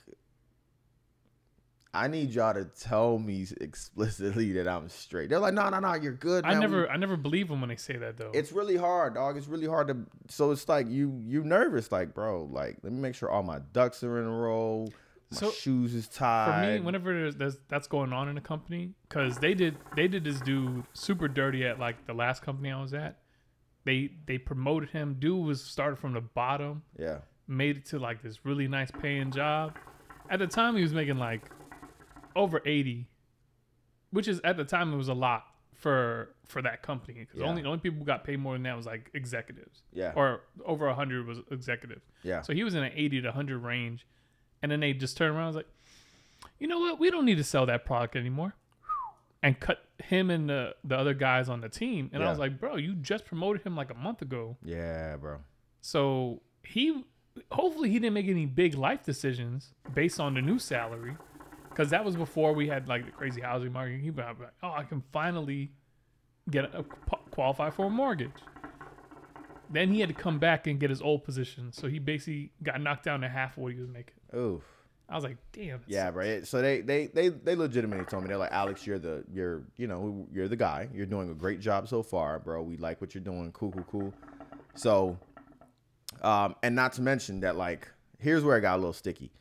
I 1.93 2.07
need 2.07 2.29
y'all 2.29 2.53
to 2.53 2.65
tell 2.65 3.17
me 3.17 3.47
explicitly 3.61 4.51
that 4.53 4.67
I'm 4.67 4.89
straight. 4.89 5.29
They're 5.29 5.39
like, 5.39 5.55
no, 5.55 5.69
no, 5.69 5.79
no, 5.79 5.95
you're 5.95 6.13
good. 6.13 6.45
I 6.45 6.53
never, 6.53 6.87
I 6.89 6.97
never 6.97 7.17
believe 7.17 7.47
them 7.47 7.61
when 7.61 7.69
they 7.69 7.77
say 7.77 7.97
that 7.97 8.17
though. 8.17 8.31
It's 8.33 8.51
really 8.51 8.75
hard, 8.77 9.15
dog. 9.15 9.37
It's 9.37 9.47
really 9.47 9.65
hard 9.67 9.87
to. 9.87 9.97
So 10.27 10.51
it's 10.51 10.69
like 10.69 10.87
you, 10.87 11.19
you 11.25 11.43
nervous, 11.43 11.91
like, 11.91 12.13
bro. 12.13 12.43
Like, 12.51 12.77
let 12.83 12.93
me 12.93 12.99
make 12.99 13.15
sure 13.15 13.29
all 13.31 13.41
my 13.43 13.59
ducks 13.73 14.03
are 14.03 14.19
in 14.19 14.25
a 14.27 14.31
row. 14.31 14.87
My 15.31 15.37
So, 15.37 15.51
shoes 15.51 15.95
is 15.95 16.07
tied. 16.07 16.65
for 16.65 16.71
me, 16.73 16.79
whenever 16.85 17.13
there's, 17.13 17.35
there's 17.35 17.57
that's 17.67 17.87
going 17.87 18.13
on 18.13 18.29
in 18.29 18.37
a 18.37 18.41
company, 18.41 18.93
because 19.07 19.37
they 19.37 19.53
did 19.53 19.75
they 19.95 20.07
did 20.07 20.23
this 20.23 20.39
dude 20.41 20.83
super 20.93 21.27
dirty 21.27 21.65
at 21.65 21.79
like 21.79 22.05
the 22.07 22.13
last 22.13 22.41
company 22.43 22.71
I 22.71 22.81
was 22.81 22.93
at. 22.93 23.19
They 23.85 24.11
they 24.25 24.37
promoted 24.39 24.89
him. 24.89 25.17
Dude 25.19 25.45
was 25.45 25.63
started 25.63 25.97
from 25.97 26.13
the 26.13 26.21
bottom, 26.21 26.81
yeah, 26.99 27.19
made 27.47 27.77
it 27.77 27.85
to 27.87 27.99
like 27.99 28.21
this 28.23 28.43
really 28.43 28.67
nice 28.67 28.89
paying 28.91 29.31
job. 29.31 29.75
At 30.31 30.39
the 30.39 30.47
time, 30.47 30.75
he 30.75 30.81
was 30.81 30.93
making 30.93 31.17
like 31.17 31.43
over 32.39 32.61
eighty, 32.65 33.07
which 34.11 34.27
is 34.27 34.41
at 34.43 34.57
the 34.57 34.65
time 34.65 34.91
it 34.93 34.97
was 34.97 35.07
a 35.09 35.13
lot 35.13 35.43
for 35.73 36.35
for 36.47 36.61
that 36.61 36.81
company. 36.81 37.19
Because 37.21 37.39
Yeah. 37.41 37.47
only 37.47 37.61
the 37.61 37.67
only 37.67 37.79
people 37.79 37.99
who 37.99 38.05
got 38.05 38.23
paid 38.23 38.39
more 38.39 38.53
than 38.53 38.63
that 38.63 38.75
was 38.75 38.85
like 38.85 39.11
executives, 39.13 39.83
yeah, 39.93 40.13
or 40.15 40.41
over 40.65 40.91
hundred 40.93 41.27
was 41.27 41.39
executives. 41.51 42.05
yeah. 42.23 42.41
So 42.41 42.53
he 42.53 42.63
was 42.63 42.73
in 42.75 42.83
an 42.83 42.91
80 42.95 43.21
to 43.21 43.27
100 43.29 43.59
range. 43.59 44.05
And 44.61 44.69
then 44.69 44.81
they 44.81 44.91
just 44.91 45.15
turned 45.15 45.33
around 45.37 45.45
and 45.47 45.55
was 45.55 45.55
like, 45.55 45.69
you 46.59 46.67
know 46.67 46.79
what? 46.79 46.99
We 46.99 47.09
don't 47.09 47.23
need 47.23 47.37
to 47.37 47.45
sell 47.45 47.65
that 47.67 47.85
product 47.85 48.17
anymore. 48.17 48.55
And 49.41 49.57
cut 49.57 49.85
him 50.03 50.29
and 50.29 50.49
the, 50.49 50.75
the 50.83 50.97
other 50.97 51.13
guys 51.13 51.47
on 51.47 51.61
the 51.61 51.69
team. 51.69 52.09
And 52.11 52.21
I 52.21 52.29
was 52.29 52.39
like, 52.39 52.59
bro, 52.59 52.75
you 52.75 52.93
just 52.95 53.23
promoted 53.23 53.61
him 53.61 53.77
like 53.77 53.89
a 53.89 53.93
month 53.93 54.21
ago. 54.21 54.57
yeah, 54.61 55.15
bro. 55.15 55.37
So 55.79 56.41
he, 56.61 57.05
hopefully, 57.53 57.89
he 57.89 57.99
didn't 57.99 58.15
make 58.15 58.27
any 58.27 58.45
big 58.45 58.75
life 58.75 59.01
decisions 59.05 59.71
based 59.93 60.19
on 60.19 60.33
the 60.33 60.41
new 60.41 60.59
salary. 60.59 61.15
Because 61.79 61.91
that 61.91 62.03
was 62.03 62.17
before 62.17 62.51
we 62.51 62.67
had 62.67 62.89
like 62.89 63.05
the 63.05 63.11
crazy 63.11 63.39
housing 63.39 63.71
market. 63.71 64.01
He 64.01 64.11
was 64.11 64.17
like, 64.17 64.51
oh, 64.61 64.73
I 64.75 64.83
can 64.83 65.01
finally 65.13 65.71
get 66.51 66.65
a, 66.75 66.83
qualify 67.31 67.69
for 67.69 67.85
a 67.85 67.89
mortgage. 67.89 68.33
Then 69.69 69.93
he 69.93 70.01
had 70.01 70.09
to 70.09 70.15
come 70.15 70.39
back 70.39 70.67
and 70.67 70.77
get 70.77 70.89
his 70.89 71.01
old 71.01 71.23
position. 71.23 71.71
So 71.71 71.87
he 71.87 71.97
basically 71.97 72.51
got 72.61 72.81
knocked 72.81 73.05
down 73.05 73.21
to 73.21 73.29
half 73.29 73.55
of 73.55 73.63
what 73.63 73.71
he 73.71 73.79
was 73.79 73.87
making. 73.87 74.15
Oof. 74.35 74.61
I 75.07 75.15
was 75.15 75.23
like, 75.23 75.37
damn. 75.53 75.79
Yeah, 75.87 76.11
right. 76.13 76.45
So 76.45 76.61
they 76.61 76.81
they 76.81 77.07
they 77.07 77.29
they 77.29 77.55
legitimately 77.55 78.03
told 78.07 78.23
me 78.23 78.27
they're 78.27 78.35
like, 78.35 78.51
Alex, 78.51 78.85
you're 78.85 78.99
the 78.99 79.23
you're 79.31 79.63
you 79.77 79.87
know 79.87 80.27
you're 80.33 80.49
the 80.49 80.57
guy. 80.57 80.89
You're 80.93 81.05
doing 81.05 81.31
a 81.31 81.33
great 81.33 81.61
job 81.61 81.87
so 81.87 82.03
far, 82.03 82.39
bro. 82.39 82.61
We 82.61 82.75
like 82.75 82.99
what 82.99 83.15
you're 83.15 83.23
doing. 83.23 83.53
Cool, 83.53 83.71
cool, 83.71 83.85
cool. 83.89 84.13
So, 84.75 85.17
um, 86.23 86.55
and 86.61 86.75
not 86.75 86.91
to 86.93 87.01
mention 87.01 87.39
that 87.39 87.55
like 87.55 87.87
here's 88.17 88.43
where 88.43 88.57
I 88.57 88.59
got 88.59 88.75
a 88.75 88.79
little 88.79 88.91
sticky. 88.91 89.31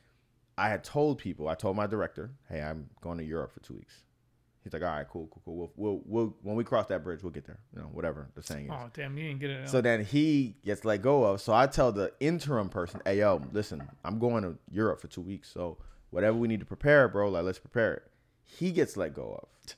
I 0.58 0.68
had 0.68 0.82
told 0.82 1.18
people, 1.18 1.48
I 1.48 1.54
told 1.54 1.76
my 1.76 1.86
director, 1.86 2.32
hey, 2.48 2.60
I'm 2.60 2.90
going 3.00 3.18
to 3.18 3.24
Europe 3.24 3.52
for 3.52 3.60
two 3.60 3.74
weeks. 3.74 4.02
He's 4.64 4.72
like, 4.72 4.82
all 4.82 4.88
right, 4.88 5.06
cool, 5.08 5.28
cool, 5.32 5.42
cool. 5.44 5.56
We'll, 5.56 5.72
we'll, 5.76 6.02
we'll 6.04 6.36
when 6.42 6.56
we 6.56 6.64
cross 6.64 6.86
that 6.86 7.04
bridge, 7.04 7.22
we'll 7.22 7.32
get 7.32 7.46
there. 7.46 7.60
You 7.74 7.80
know, 7.80 7.88
whatever 7.92 8.28
the 8.34 8.42
saying 8.42 8.66
is. 8.66 8.72
Oh, 8.74 8.90
damn. 8.92 9.16
You 9.16 9.28
didn't 9.28 9.40
get 9.40 9.50
it. 9.50 9.68
So 9.68 9.80
then 9.80 10.04
he 10.04 10.56
gets 10.64 10.84
let 10.84 11.00
go 11.00 11.24
of. 11.24 11.40
So 11.40 11.54
I 11.54 11.68
tell 11.68 11.92
the 11.92 12.12
interim 12.20 12.68
person, 12.68 13.00
"Hey, 13.04 13.20
yo, 13.20 13.40
listen, 13.52 13.88
I'm 14.04 14.18
going 14.18 14.42
to 14.42 14.58
Europe 14.70 15.00
for 15.00 15.06
two 15.06 15.20
weeks. 15.20 15.48
So 15.48 15.78
whatever 16.10 16.36
we 16.36 16.48
need 16.48 16.60
to 16.60 16.66
prepare, 16.66 17.08
bro, 17.08 17.30
like 17.30 17.44
let's 17.44 17.58
prepare 17.60 17.94
it." 17.94 18.02
He 18.44 18.72
gets 18.72 18.96
let 18.96 19.14
go 19.14 19.40
of. 19.42 19.74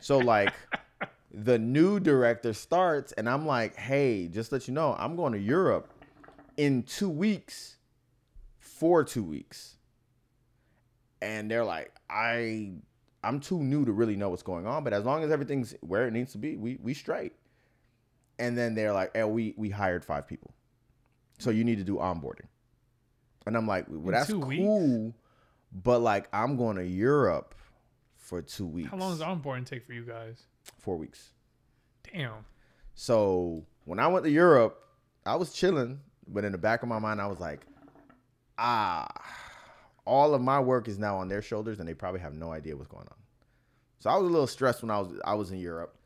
So 0.00 0.18
like, 0.18 0.54
the 1.30 1.58
new 1.58 1.98
director 2.00 2.52
starts, 2.54 3.12
and 3.12 3.28
I'm 3.28 3.44
like, 3.44 3.76
"Hey, 3.76 4.28
just 4.28 4.52
let 4.52 4.68
you 4.68 4.72
know, 4.72 4.94
I'm 4.98 5.16
going 5.16 5.32
to 5.32 5.40
Europe 5.40 5.92
in 6.56 6.84
two 6.84 7.10
weeks, 7.10 7.76
for 8.60 9.04
two 9.04 9.24
weeks." 9.24 9.75
And 11.26 11.50
they're 11.50 11.64
like, 11.64 11.92
"I." 12.08 12.72
I'm 13.24 13.40
too 13.40 13.60
new 13.60 13.84
to 13.84 13.90
really 13.90 14.14
know 14.14 14.28
what's 14.28 14.44
going 14.44 14.68
on, 14.68 14.84
but 14.84 14.92
as 14.92 15.04
long 15.04 15.24
as 15.24 15.32
everything's 15.32 15.74
where 15.80 16.06
it 16.06 16.12
needs 16.12 16.30
to 16.32 16.38
be, 16.38 16.56
we 16.56 16.78
we 16.80 16.94
straight 16.94 17.32
and 18.38 18.56
then 18.56 18.74
they're 18.74 18.92
like, 18.92 19.10
"Hey, 19.14 19.24
we 19.24 19.54
we 19.56 19.70
hired 19.70 20.04
five 20.04 20.26
people, 20.26 20.54
so 21.38 21.50
you 21.50 21.64
need 21.64 21.78
to 21.78 21.84
do 21.84 21.96
onboarding." 21.96 22.46
And 23.46 23.56
I'm 23.56 23.66
like, 23.66 23.86
"Well, 23.88 24.12
that's 24.12 24.32
cool, 24.32 25.14
but 25.72 26.00
like, 26.00 26.28
I'm 26.32 26.56
going 26.56 26.76
to 26.76 26.86
Europe 26.86 27.54
for 28.16 28.42
two 28.42 28.66
weeks. 28.66 28.90
How 28.90 28.96
long 28.96 29.16
does 29.16 29.20
onboarding 29.20 29.66
take 29.66 29.86
for 29.86 29.92
you 29.92 30.04
guys? 30.04 30.42
Four 30.78 30.96
weeks. 30.96 31.30
Damn. 32.12 32.44
So 32.94 33.64
when 33.84 33.98
I 33.98 34.06
went 34.08 34.24
to 34.24 34.30
Europe, 34.30 34.82
I 35.24 35.36
was 35.36 35.52
chilling, 35.52 36.00
but 36.26 36.44
in 36.44 36.52
the 36.52 36.58
back 36.58 36.82
of 36.82 36.88
my 36.88 36.98
mind, 36.98 37.20
I 37.20 37.26
was 37.26 37.40
like, 37.40 37.66
"Ah, 38.58 39.08
all 40.06 40.34
of 40.34 40.40
my 40.40 40.60
work 40.60 40.88
is 40.88 40.98
now 40.98 41.16
on 41.16 41.28
their 41.28 41.42
shoulders, 41.42 41.78
and 41.78 41.88
they 41.88 41.94
probably 41.94 42.20
have 42.20 42.34
no 42.34 42.52
idea 42.52 42.76
what's 42.76 42.88
going 42.88 43.06
on. 43.08 43.16
So 43.98 44.10
I 44.10 44.16
was 44.16 44.28
a 44.28 44.30
little 44.30 44.46
stressed 44.46 44.82
when 44.82 44.90
I 44.90 45.00
was 45.00 45.12
I 45.24 45.34
was 45.34 45.50
in 45.50 45.58
Europe, 45.58 45.96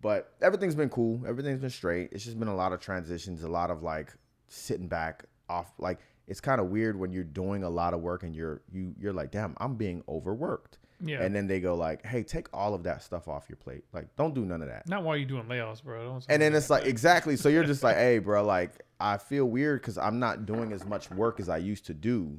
but 0.00 0.34
everything's 0.42 0.74
been 0.74 0.90
cool. 0.90 1.22
Everything's 1.26 1.60
been 1.60 1.70
straight. 1.70 2.10
It's 2.12 2.24
just 2.24 2.38
been 2.38 2.48
a 2.48 2.54
lot 2.54 2.72
of 2.72 2.80
transitions, 2.80 3.42
a 3.42 3.48
lot 3.48 3.70
of 3.70 3.82
like 3.82 4.12
sitting 4.48 4.88
back 4.88 5.24
off. 5.48 5.72
Like 5.78 6.00
it's 6.26 6.40
kind 6.40 6.60
of 6.60 6.68
weird 6.68 6.98
when 6.98 7.12
you're 7.12 7.24
doing 7.24 7.62
a 7.62 7.70
lot 7.70 7.94
of 7.94 8.00
work 8.00 8.22
and 8.22 8.34
you're 8.34 8.62
you 8.70 8.94
you're 8.98 9.12
like, 9.12 9.30
damn, 9.30 9.54
I'm 9.58 9.74
being 9.76 10.02
overworked. 10.08 10.78
Yeah. 11.04 11.22
And 11.22 11.34
then 11.34 11.46
they 11.46 11.60
go 11.60 11.74
like, 11.74 12.04
hey, 12.06 12.22
take 12.22 12.48
all 12.54 12.74
of 12.74 12.82
that 12.84 13.02
stuff 13.02 13.28
off 13.28 13.46
your 13.48 13.56
plate. 13.56 13.84
Like, 13.92 14.14
don't 14.16 14.34
do 14.34 14.44
none 14.46 14.62
of 14.62 14.68
that. 14.68 14.88
Not 14.88 15.02
while 15.02 15.16
you're 15.16 15.28
doing 15.28 15.44
layoffs, 15.44 15.82
bro. 15.82 16.04
Don't 16.04 16.26
And 16.28 16.40
then 16.40 16.54
it's 16.54 16.70
like 16.70 16.84
exactly. 16.84 17.36
So 17.36 17.48
you're 17.48 17.64
just 17.64 17.82
like, 17.82 17.96
hey, 17.96 18.18
bro, 18.18 18.44
like 18.44 18.72
I 18.98 19.18
feel 19.18 19.44
weird 19.44 19.82
because 19.82 19.98
I'm 19.98 20.18
not 20.18 20.46
doing 20.46 20.72
as 20.72 20.84
much 20.84 21.10
work 21.10 21.38
as 21.38 21.48
I 21.48 21.58
used 21.58 21.86
to 21.86 21.94
do. 21.94 22.38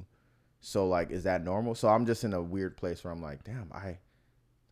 So 0.60 0.86
like, 0.86 1.10
is 1.10 1.24
that 1.24 1.44
normal? 1.44 1.74
So 1.74 1.88
I'm 1.88 2.06
just 2.06 2.24
in 2.24 2.32
a 2.34 2.42
weird 2.42 2.76
place 2.76 3.04
where 3.04 3.12
I'm 3.12 3.22
like, 3.22 3.44
damn, 3.44 3.70
I, 3.72 3.98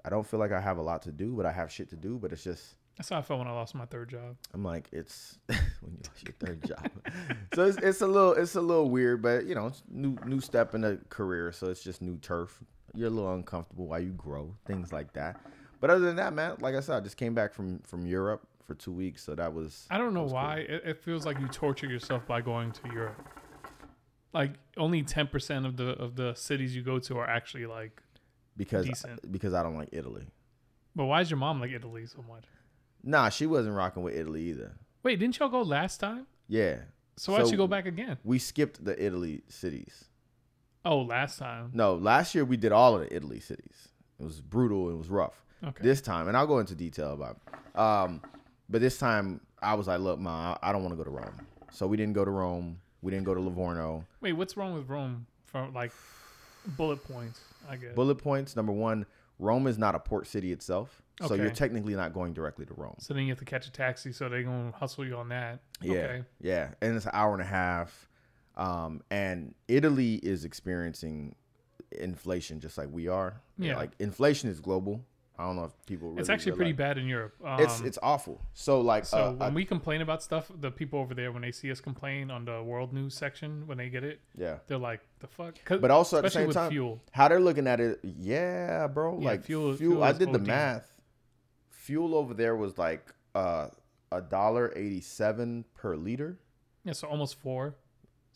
I 0.05 0.11
don't 0.11 0.26
feel 0.26 0.40
like 0.40 0.52
I 0.52 0.61
have 0.61 0.78
a 0.78 0.83
lot 0.83 1.02
to 1.02 1.12
do, 1.12 1.35
but 1.37 1.47
I 1.47 1.52
have 1.52 1.71
shit 1.71 1.90
to 1.90 1.97
do. 1.97 2.19
But 2.19 2.33
it's 2.33 2.45
just, 2.45 2.75
That's 2.97 3.09
how 3.09 3.19
I 3.19 3.23
felt 3.23 3.38
when 3.38 3.49
I 3.49 3.52
lost 3.52 3.75
my 3.75 3.87
third 3.87 4.09
job. 4.09 4.37
I'm 4.52 4.64
like, 4.64 4.88
it's 4.93 5.38
when 5.47 5.93
you 5.93 5.99
lost 6.09 6.25
your 6.25 6.35
third 6.40 6.64
job. 6.66 6.90
so 7.55 7.64
it's, 7.64 7.78
it's 7.78 8.00
a 8.00 8.07
little, 8.07 8.33
it's 8.33 8.55
a 8.57 8.61
little 8.61 8.90
weird, 8.90 9.23
but 9.23 9.47
you 9.47 9.55
know, 9.55 9.66
it's 9.66 9.83
new 9.88 10.16
new 10.26 10.40
step 10.40 10.75
in 10.75 10.81
the 10.81 10.99
career. 11.09 11.52
So 11.52 11.69
it's 11.69 11.83
just 11.83 12.02
new 12.02 12.19
turf. 12.19 12.62
You're 12.95 13.09
a 13.09 13.11
little 13.11 13.35
uncomfortable 13.35 13.88
while 13.88 14.00
you 14.00 14.11
grow, 14.11 14.55
things 14.64 14.93
like 14.93 15.12
that. 15.12 15.40
But 15.81 15.90
other 15.90 16.05
than 16.07 16.16
that, 16.16 16.33
man, 16.33 16.57
like 16.61 16.75
I 16.75 16.81
said, 16.81 16.97
I 16.97 17.00
just 17.00 17.16
came 17.16 17.35
back 17.35 17.52
from 17.52 17.81
from 17.81 18.07
Europe 18.07 18.47
for 18.66 18.75
two 18.75 18.93
weeks, 18.93 19.23
so 19.23 19.35
that 19.35 19.52
was. 19.52 19.87
I 19.90 19.99
don't 19.99 20.14
know 20.14 20.23
was 20.23 20.33
cool. 20.33 20.40
why. 20.40 20.57
It, 20.69 20.83
it 20.85 20.99
feels 21.02 21.25
like 21.25 21.38
you 21.38 21.49
torture 21.49 21.87
yourself 21.87 22.26
by 22.26 22.40
going 22.40 22.73
to 22.73 22.81
Europe. 22.93 23.28
Like 24.33 24.54
only 24.76 25.02
ten 25.02 25.26
percent 25.28 25.64
of 25.66 25.76
the 25.76 25.90
of 25.90 26.16
the 26.16 26.35
cities 26.35 26.75
you 26.76 26.83
go 26.83 26.99
to 26.99 27.18
are 27.18 27.28
actually 27.28 27.66
like. 27.66 28.02
because 28.56 28.87
decent. 28.87 29.30
because 29.33 29.54
I 29.54 29.62
don't 29.62 29.76
like 29.76 29.90
Italy. 29.92 30.26
But 30.95 31.06
why 31.06 31.21
is 31.21 31.30
your 31.30 31.38
mom 31.38 31.61
like 31.61 31.71
Italy 31.73 32.06
so 32.06 32.23
much? 32.28 32.45
Nah, 33.02 33.28
she 33.28 33.47
wasn't 33.47 33.75
rocking 33.76 34.02
with 34.02 34.14
Italy 34.16 34.42
either. 34.45 34.73
Wait, 35.02 35.18
didn't 35.18 35.38
y'all 35.38 35.49
go 35.49 35.62
last 35.62 35.99
time? 36.00 36.26
Yeah, 36.49 36.78
So 37.16 37.33
why'd 37.33 37.47
So- 37.47 37.52
you 37.52 37.56
go 37.56 37.66
back 37.66 37.87
again? 37.87 38.18
we 38.25 38.38
skipped 38.38 38.85
the 38.85 39.02
Italy 39.02 39.42
cities. 39.49 40.04
Oh, 40.85 41.00
last 41.02 41.38
time. 41.38 41.71
No, 41.75 41.95
last 41.97 42.35
year 42.35 42.45
we 42.45 42.56
did 42.56 42.73
all 42.73 42.95
of 42.95 43.00
the 43.00 43.14
Italy 43.14 43.40
cities. 43.40 43.88
It 44.21 44.25
was 44.25 44.40
brutal. 44.40 44.90
It 44.90 44.97
was 44.97 45.09
rough. 45.09 45.45
Okay. 45.64 45.83
This 45.83 46.00
time, 46.00 46.28
and 46.28 46.37
I'll 46.37 46.47
go 46.47 46.59
into 46.59 46.75
detail 46.75 47.12
about. 47.12 47.38
It. 47.75 47.78
Um, 47.78 48.23
but 48.68 48.80
this 48.80 48.99
time 48.99 49.40
I 49.61 49.75
was 49.75 49.87
like, 49.88 50.00
look, 50.00 50.18
ma, 50.18 50.56
I 50.62 50.73
don't 50.73 50.83
want 50.83 50.92
to 50.92 50.97
go 50.97 51.04
to 51.04 51.11
Rome. 51.11 51.47
So 51.73 51.87
we 51.87 51.97
didn't 51.97 52.12
go 52.14 52.25
to 52.25 52.30
Rome. 52.30 52.78
We 53.03 53.11
didn't 53.12 53.25
go 53.25 53.35
to 53.35 53.41
Livorno. 53.41 54.05
Wait, 54.21 54.33
what's 54.33 54.57
wrong 54.57 54.75
with 54.75 54.88
Rome? 54.88 55.26
From 55.45 55.73
like 55.75 55.93
bullet 56.76 57.03
points, 57.05 57.41
I 57.69 57.76
guess. 57.76 57.95
Bullet 57.95 58.17
points. 58.17 58.57
Number 58.57 58.73
one, 58.73 59.07
Rome 59.38 59.67
is 59.67 59.79
not 59.79 59.95
a 59.95 59.99
port 59.99 60.26
city 60.26 60.53
itself. 60.53 61.03
So 61.26 61.35
you're 61.35 61.50
technically 61.50 61.95
not 61.95 62.12
going 62.12 62.35
directly 62.35 62.67
to 62.67 62.75
Rome. 62.75 62.97
so 62.99 63.15
then 63.15 63.23
you 63.23 63.31
have 63.31 63.38
to 63.38 63.45
catch 63.47 63.67
a 63.67 63.73
taxi, 63.73 64.12
so 64.12 64.29
they're 64.29 64.43
gonna 64.43 64.71
hustle 64.73 65.05
you 65.07 65.17
on 65.17 65.31
that. 65.31 65.61
Yeah, 65.81 65.93
Okay. 65.93 66.25
yeah, 66.43 66.75
and 66.83 66.95
it's 66.95 67.07
an 67.07 67.12
hour 67.15 67.33
and 67.33 67.41
a 67.43 67.47
half. 67.47 68.07
Um, 68.57 69.03
and 69.11 69.55
Italy 69.69 70.17
is 70.17 70.45
experiencing 70.45 71.35
inflation 71.93 72.61
just 72.61 72.76
like 72.76 72.88
we 72.91 73.09
are. 73.09 73.41
Yeah. 73.59 73.76
like 73.76 73.93
inflation 73.99 74.50
is 74.50 74.61
global. 74.61 75.03
I 75.38 75.45
don't 75.45 75.57
know 75.57 75.64
if 75.64 75.73
people. 75.87 76.09
Really 76.09 76.21
it's 76.21 76.31
actually 76.31 76.52
pretty 76.52 76.73
bad 76.73 76.97
in 76.97 77.07
Europe. 77.07 77.35
Um, 77.45 77.61
It's 77.61 77.81
it's 77.81 77.99
awful. 78.02 78.40
So 78.55 78.81
like, 78.81 79.05
so 79.05 79.19
uh, 79.19 79.33
when 79.33 79.50
uh, 79.50 79.55
we 79.55 79.64
complain 79.64 80.00
about 80.00 80.23
stuff, 80.23 80.50
the 80.61 80.71
people 80.71 80.99
over 80.99 81.14
there 81.14 81.31
when 81.31 81.43
they 81.43 81.52
see 81.52 81.71
us 81.71 81.81
complain 81.81 82.31
on 82.31 82.45
the 82.45 82.62
world 82.62 82.93
news 82.93 83.14
section 83.14 83.66
when 83.66 83.76
they 83.76 83.88
get 83.88 84.02
it, 84.02 84.21
yeah. 84.37 84.59
they're 84.66 84.78
like, 84.78 85.00
"The 85.21 85.26
fuck. 85.26 85.57
But 85.69 85.90
also 85.90 86.19
at 86.19 86.25
the 86.25 86.31
same 86.31 86.50
time, 86.50 86.71
fuel. 86.71 87.02
how 87.11 87.28
they're 87.28 87.40
looking 87.40 87.66
at 87.66 87.81
it, 87.81 88.00
yeah, 88.02 88.87
bro. 88.87 89.19
Yeah, 89.21 89.26
like 89.26 89.45
fuel- 89.45 89.76
fuel. 89.76 89.93
fuel 89.93 90.02
I 90.02 90.12
did 90.12 90.33
the 90.33 90.40
OD. 90.40 90.47
math. 90.47 90.93
Fuel 91.71 92.14
over 92.14 92.35
there 92.35 92.57
was 92.57 92.78
like 92.78 93.14
uh 93.35 93.69
a 94.11 94.23
dollar 94.23 94.73
eighty 94.75 95.00
seven 95.00 95.64
per 95.75 95.97
liter. 95.97 96.38
Yeah, 96.85 96.93
so 96.93 97.09
almost 97.09 97.38
four. 97.40 97.76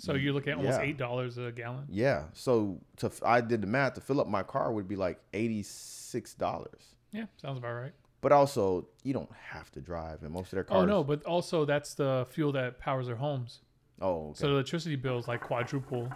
So 0.00 0.14
you're 0.14 0.32
looking 0.32 0.52
at 0.52 0.58
almost 0.58 0.78
Yeah. 0.80 0.86
eight 0.86 0.96
dollars 0.98 1.36
a 1.38 1.52
gallon. 1.52 1.84
Yeah. 1.88 2.24
So 2.32 2.80
to 2.96 3.10
I 3.24 3.40
did 3.40 3.60
the 3.60 3.66
math 3.66 3.94
to 3.94 4.00
fill 4.00 4.20
up 4.20 4.26
my 4.28 4.42
car 4.42 4.72
would 4.72 4.88
be 4.88 4.96
like 4.96 5.20
eighty 5.34 5.62
six 5.62 6.34
dollars. 6.34 6.94
Yeah, 7.12 7.26
sounds 7.36 7.58
about 7.58 7.72
right. 7.74 7.92
But 8.22 8.32
also, 8.32 8.86
you 9.02 9.12
don't 9.14 9.30
have 9.32 9.70
to 9.72 9.80
drive, 9.80 10.22
and 10.22 10.30
most 10.32 10.46
of 10.52 10.56
their 10.56 10.64
cars. 10.64 10.82
Oh 10.82 10.84
no, 10.84 11.02
but 11.04 11.24
also 11.24 11.64
that's 11.64 11.94
the 11.94 12.26
fuel 12.30 12.52
that 12.52 12.78
powers 12.78 13.06
their 13.06 13.16
homes. 13.16 13.60
Oh, 14.00 14.28
okay. 14.30 14.38
So 14.40 14.46
the 14.46 14.52
electricity 14.54 14.96
bills 14.96 15.26
like 15.28 15.40
quadruple 15.40 16.08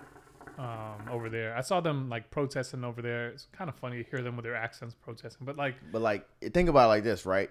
um, 0.59 1.09
over 1.11 1.29
there. 1.29 1.57
I 1.57 1.61
saw 1.63 1.81
them 1.81 2.09
like 2.09 2.31
protesting 2.31 2.85
over 2.85 3.03
there. 3.03 3.29
It's 3.29 3.47
kind 3.53 3.69
of 3.69 3.77
funny 3.77 4.03
to 4.03 4.09
hear 4.11 4.23
them 4.23 4.37
with 4.37 4.45
their 4.45 4.55
accents 4.55 4.95
protesting, 4.95 5.45
but 5.47 5.57
like 5.57 5.75
but 5.93 6.01
like, 6.03 6.27
think 6.53 6.69
about 6.69 6.87
it 6.87 6.89
like 6.89 7.05
this, 7.05 7.27
right? 7.27 7.51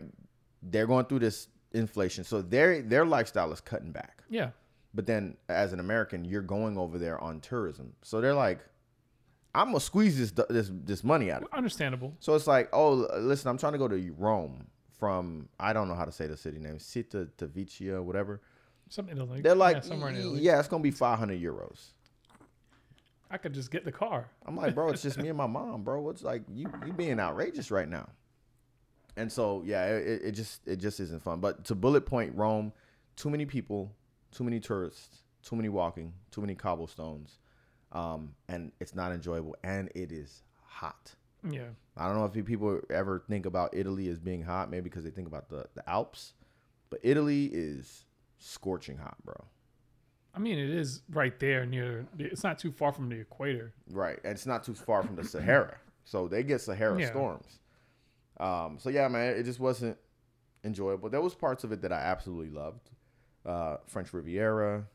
They're 0.62 0.88
going 0.88 1.06
through 1.06 1.20
this 1.20 1.48
inflation, 1.74 2.24
so 2.24 2.42
their 2.42 2.82
their 2.82 3.06
lifestyle 3.06 3.52
is 3.52 3.60
cutting 3.62 3.92
back. 3.92 4.24
yeah, 4.30 4.52
But 4.94 5.08
then, 5.08 5.38
as 5.50 5.74
an 5.74 5.80
American, 5.80 6.24
you're 6.24 6.42
going 6.42 6.78
over 6.78 7.00
there 7.00 7.20
on 7.20 7.40
tourism, 7.42 7.94
so 8.04 8.22
they're 8.22 8.36
like, 8.36 8.60
"I'm 9.56 9.68
gonna 9.68 9.80
squeeze 9.80 10.18
this 10.20 10.32
this 10.50 10.70
this 10.72 11.04
money 11.04 11.32
out 11.32 11.42
of." 11.42 11.48
it." 11.48 11.54
understandable. 11.54 12.16
So 12.20 12.36
it's 12.36 12.48
like, 12.48 12.70
"Oh, 12.74 13.08
listen, 13.20 13.50
I'm 13.50 13.58
trying 13.58 13.74
to 13.74 13.80
go 13.80 13.88
to 13.88 14.14
Rome 14.18 14.68
from 15.00 15.50
I 15.60 15.74
don't 15.74 15.88
know 15.88 15.96
how 15.96 16.06
to 16.06 16.12
say 16.12 16.28
the 16.28 16.38
city 16.38 16.60
name, 16.60 16.78
Città 16.78 17.30
de 17.38 17.48
Vicia, 17.48 18.02
whatever." 18.02 18.42
Some 18.90 19.10
Italy. 19.10 19.42
They're 19.42 19.56
like, 19.56 19.78
yeah, 19.78 19.82
somewhere 19.82 20.10
in 20.10 20.18
Italy. 20.18 20.42
"Yeah, 20.42 20.60
it's 20.60 20.68
gonna 20.68 20.84
be 20.84 20.92
500 20.92 21.42
euros." 21.42 21.94
I 23.32 23.38
could 23.38 23.54
just 23.54 23.72
get 23.72 23.84
the 23.84 23.92
car. 23.92 24.30
I'm 24.46 24.56
like, 24.56 24.76
bro, 24.76 24.90
it's 24.90 25.02
just 25.02 25.18
me 25.18 25.28
and 25.30 25.38
my 25.38 25.48
mom, 25.48 25.84
bro. 25.84 26.02
What's 26.02 26.22
like 26.22 26.44
you 26.54 26.68
you 26.86 26.94
being 26.94 27.20
outrageous 27.20 27.72
right 27.72 27.90
now? 27.90 28.10
And 29.18 29.32
so 29.32 29.64
yeah, 29.66 29.88
it, 29.88 30.22
it 30.24 30.32
just 30.34 30.68
it 30.68 30.76
just 30.76 31.00
isn't 31.00 31.24
fun. 31.24 31.40
But 31.40 31.66
to 31.66 31.76
bullet 31.76 32.06
point 32.06 32.36
Rome, 32.36 32.72
too 33.16 33.32
many 33.32 33.48
people, 33.48 33.92
too 34.34 34.44
many 34.44 34.60
tourists, 34.60 35.22
too 35.44 35.56
many 35.56 35.70
walking, 35.70 36.14
too 36.32 36.42
many 36.42 36.56
cobblestones, 36.56 37.40
um, 37.92 38.34
and 38.50 38.72
it's 38.80 38.96
not 38.96 39.12
enjoyable. 39.12 39.56
And 39.64 39.90
it 39.96 40.12
is 40.12 40.44
hot. 40.66 41.16
Yeah, 41.50 41.70
I 41.98 42.08
don't 42.08 42.18
know 42.18 42.26
if 42.26 42.46
people 42.46 42.80
ever 42.90 43.24
think 43.28 43.46
about 43.46 43.76
Italy 43.76 44.08
as 44.08 44.20
being 44.20 44.42
hot, 44.44 44.70
maybe 44.72 44.86
because 44.86 45.04
they 45.04 45.10
think 45.12 45.28
about 45.28 45.50
the 45.50 45.66
the 45.76 45.88
Alps, 45.90 46.34
but 46.90 47.00
Italy 47.04 47.50
is 47.54 48.06
scorching 48.38 48.98
hot, 48.98 49.16
bro. 49.26 49.36
I 50.36 50.40
mean 50.40 50.58
it 50.58 50.70
is 50.70 51.04
right 51.10 51.38
there 51.40 51.66
near. 51.66 52.08
It's 52.18 52.44
not 52.44 52.58
too 52.58 52.72
far 52.72 52.92
from 52.94 53.10
the 53.10 53.18
equator. 53.20 53.74
Right, 53.92 54.20
and 54.24 54.32
it's 54.32 54.46
not 54.46 54.64
too 54.64 54.74
far 54.74 55.04
from 55.04 55.16
the 55.18 55.24
Sahara, 55.24 55.78
so 56.06 56.28
they 56.30 56.44
get 56.44 56.62
Sahara 56.62 57.00
Yeah. 57.00 57.08
storms. 57.12 57.60
Um, 58.40 58.78
so 58.80 58.90
yeah, 58.90 59.08
man, 59.10 59.36
it 59.36 59.44
just 59.44 59.60
wasn't 59.60 59.98
enjoyable. 60.64 61.10
There 61.10 61.22
was 61.22 61.36
parts 61.36 61.64
of 61.64 61.72
it 61.74 61.82
that 61.82 61.92
I 61.92 62.00
absolutely 62.00 62.50
loved. 62.50 62.90
Uh, 63.46 63.78
French 63.88 64.14
Riviera, 64.14 64.86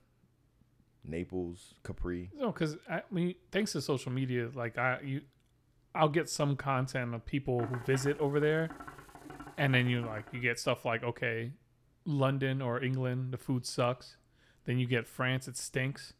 Naples, 1.04 1.74
Capri. 1.82 2.30
No, 2.34 2.52
because 2.52 2.76
I 2.88 3.02
mean, 3.10 3.34
thanks 3.50 3.72
to 3.72 3.82
social 3.82 4.12
media, 4.12 4.48
like 4.54 4.78
I 4.78 5.00
you, 5.02 5.20
I'll 5.94 6.08
get 6.08 6.28
some 6.28 6.56
content 6.56 7.14
of 7.14 7.24
people 7.24 7.60
who 7.60 7.76
visit 7.86 8.18
over 8.20 8.40
there, 8.40 8.70
and 9.56 9.74
then 9.74 9.88
you 9.88 10.02
like 10.02 10.24
you 10.32 10.40
get 10.40 10.58
stuff 10.58 10.84
like 10.84 11.02
okay, 11.02 11.52
London 12.04 12.62
or 12.62 12.82
England, 12.82 13.32
the 13.32 13.38
food 13.38 13.66
sucks. 13.66 14.16
Then 14.64 14.78
you 14.78 14.86
get 14.86 15.06
France, 15.06 15.48
it 15.48 15.56
stinks, 15.56 16.12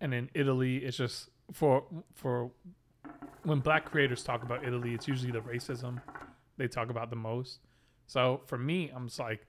and 0.00 0.12
then 0.12 0.30
Italy, 0.34 0.78
it's 0.78 0.96
just 0.96 1.28
for 1.52 1.84
for 2.14 2.50
when 3.44 3.60
black 3.60 3.90
creators 3.90 4.22
talk 4.22 4.42
about 4.42 4.64
Italy, 4.64 4.94
it's 4.94 5.08
usually 5.08 5.32
the 5.32 5.40
racism 5.40 6.00
they 6.56 6.68
talk 6.68 6.90
about 6.90 7.10
the 7.10 7.16
most. 7.16 7.60
So 8.06 8.42
for 8.46 8.58
me, 8.58 8.90
I'm 8.94 9.08
just 9.08 9.18
like. 9.18 9.46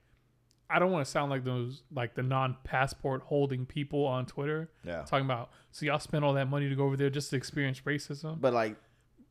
I 0.70 0.78
don't 0.78 0.90
want 0.90 1.04
to 1.04 1.10
sound 1.10 1.30
like 1.30 1.44
those 1.44 1.82
like 1.92 2.14
the 2.14 2.22
non-passport 2.22 3.22
holding 3.22 3.66
people 3.66 4.06
on 4.06 4.26
Twitter 4.26 4.70
Yeah, 4.84 5.02
talking 5.02 5.26
about 5.26 5.50
so 5.70 5.84
y'all 5.86 5.98
spent 5.98 6.24
all 6.24 6.34
that 6.34 6.48
money 6.48 6.68
to 6.68 6.74
go 6.74 6.84
over 6.84 6.96
there 6.96 7.10
just 7.10 7.30
to 7.30 7.36
experience 7.36 7.80
racism 7.82 8.40
but 8.40 8.52
like, 8.54 8.76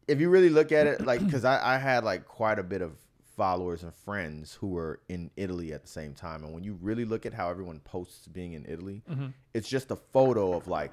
if 0.08 0.20
you 0.20 0.30
really 0.30 0.50
look 0.50 0.72
at 0.72 0.88
it, 0.88 1.06
like, 1.06 1.24
because 1.24 1.46
I, 1.46 1.76
I 1.76 1.78
had 1.78 2.04
like 2.04 2.26
quite 2.26 2.60
a 2.60 2.64
bit 2.64 2.82
of 2.82 2.94
followers 3.38 3.84
and 3.84 3.94
friends 3.94 4.54
who 4.56 4.68
were 4.68 5.00
in 5.10 5.32
Italy 5.38 5.72
at 5.74 5.82
the 5.84 5.88
same 5.88 6.14
time, 6.14 6.44
and 6.44 6.54
when 6.54 6.64
you 6.64 6.78
really 6.82 7.06
look 7.06 7.26
at 7.26 7.34
how 7.34 7.50
everyone 7.50 7.80
posts 7.80 8.28
being 8.28 8.54
in 8.54 8.66
Italy, 8.68 9.04
Mhm. 9.10 9.34
it's 9.54 9.70
just 9.70 9.90
a 9.92 9.96
photo 9.96 10.54
of 10.54 10.68
like 10.68 10.92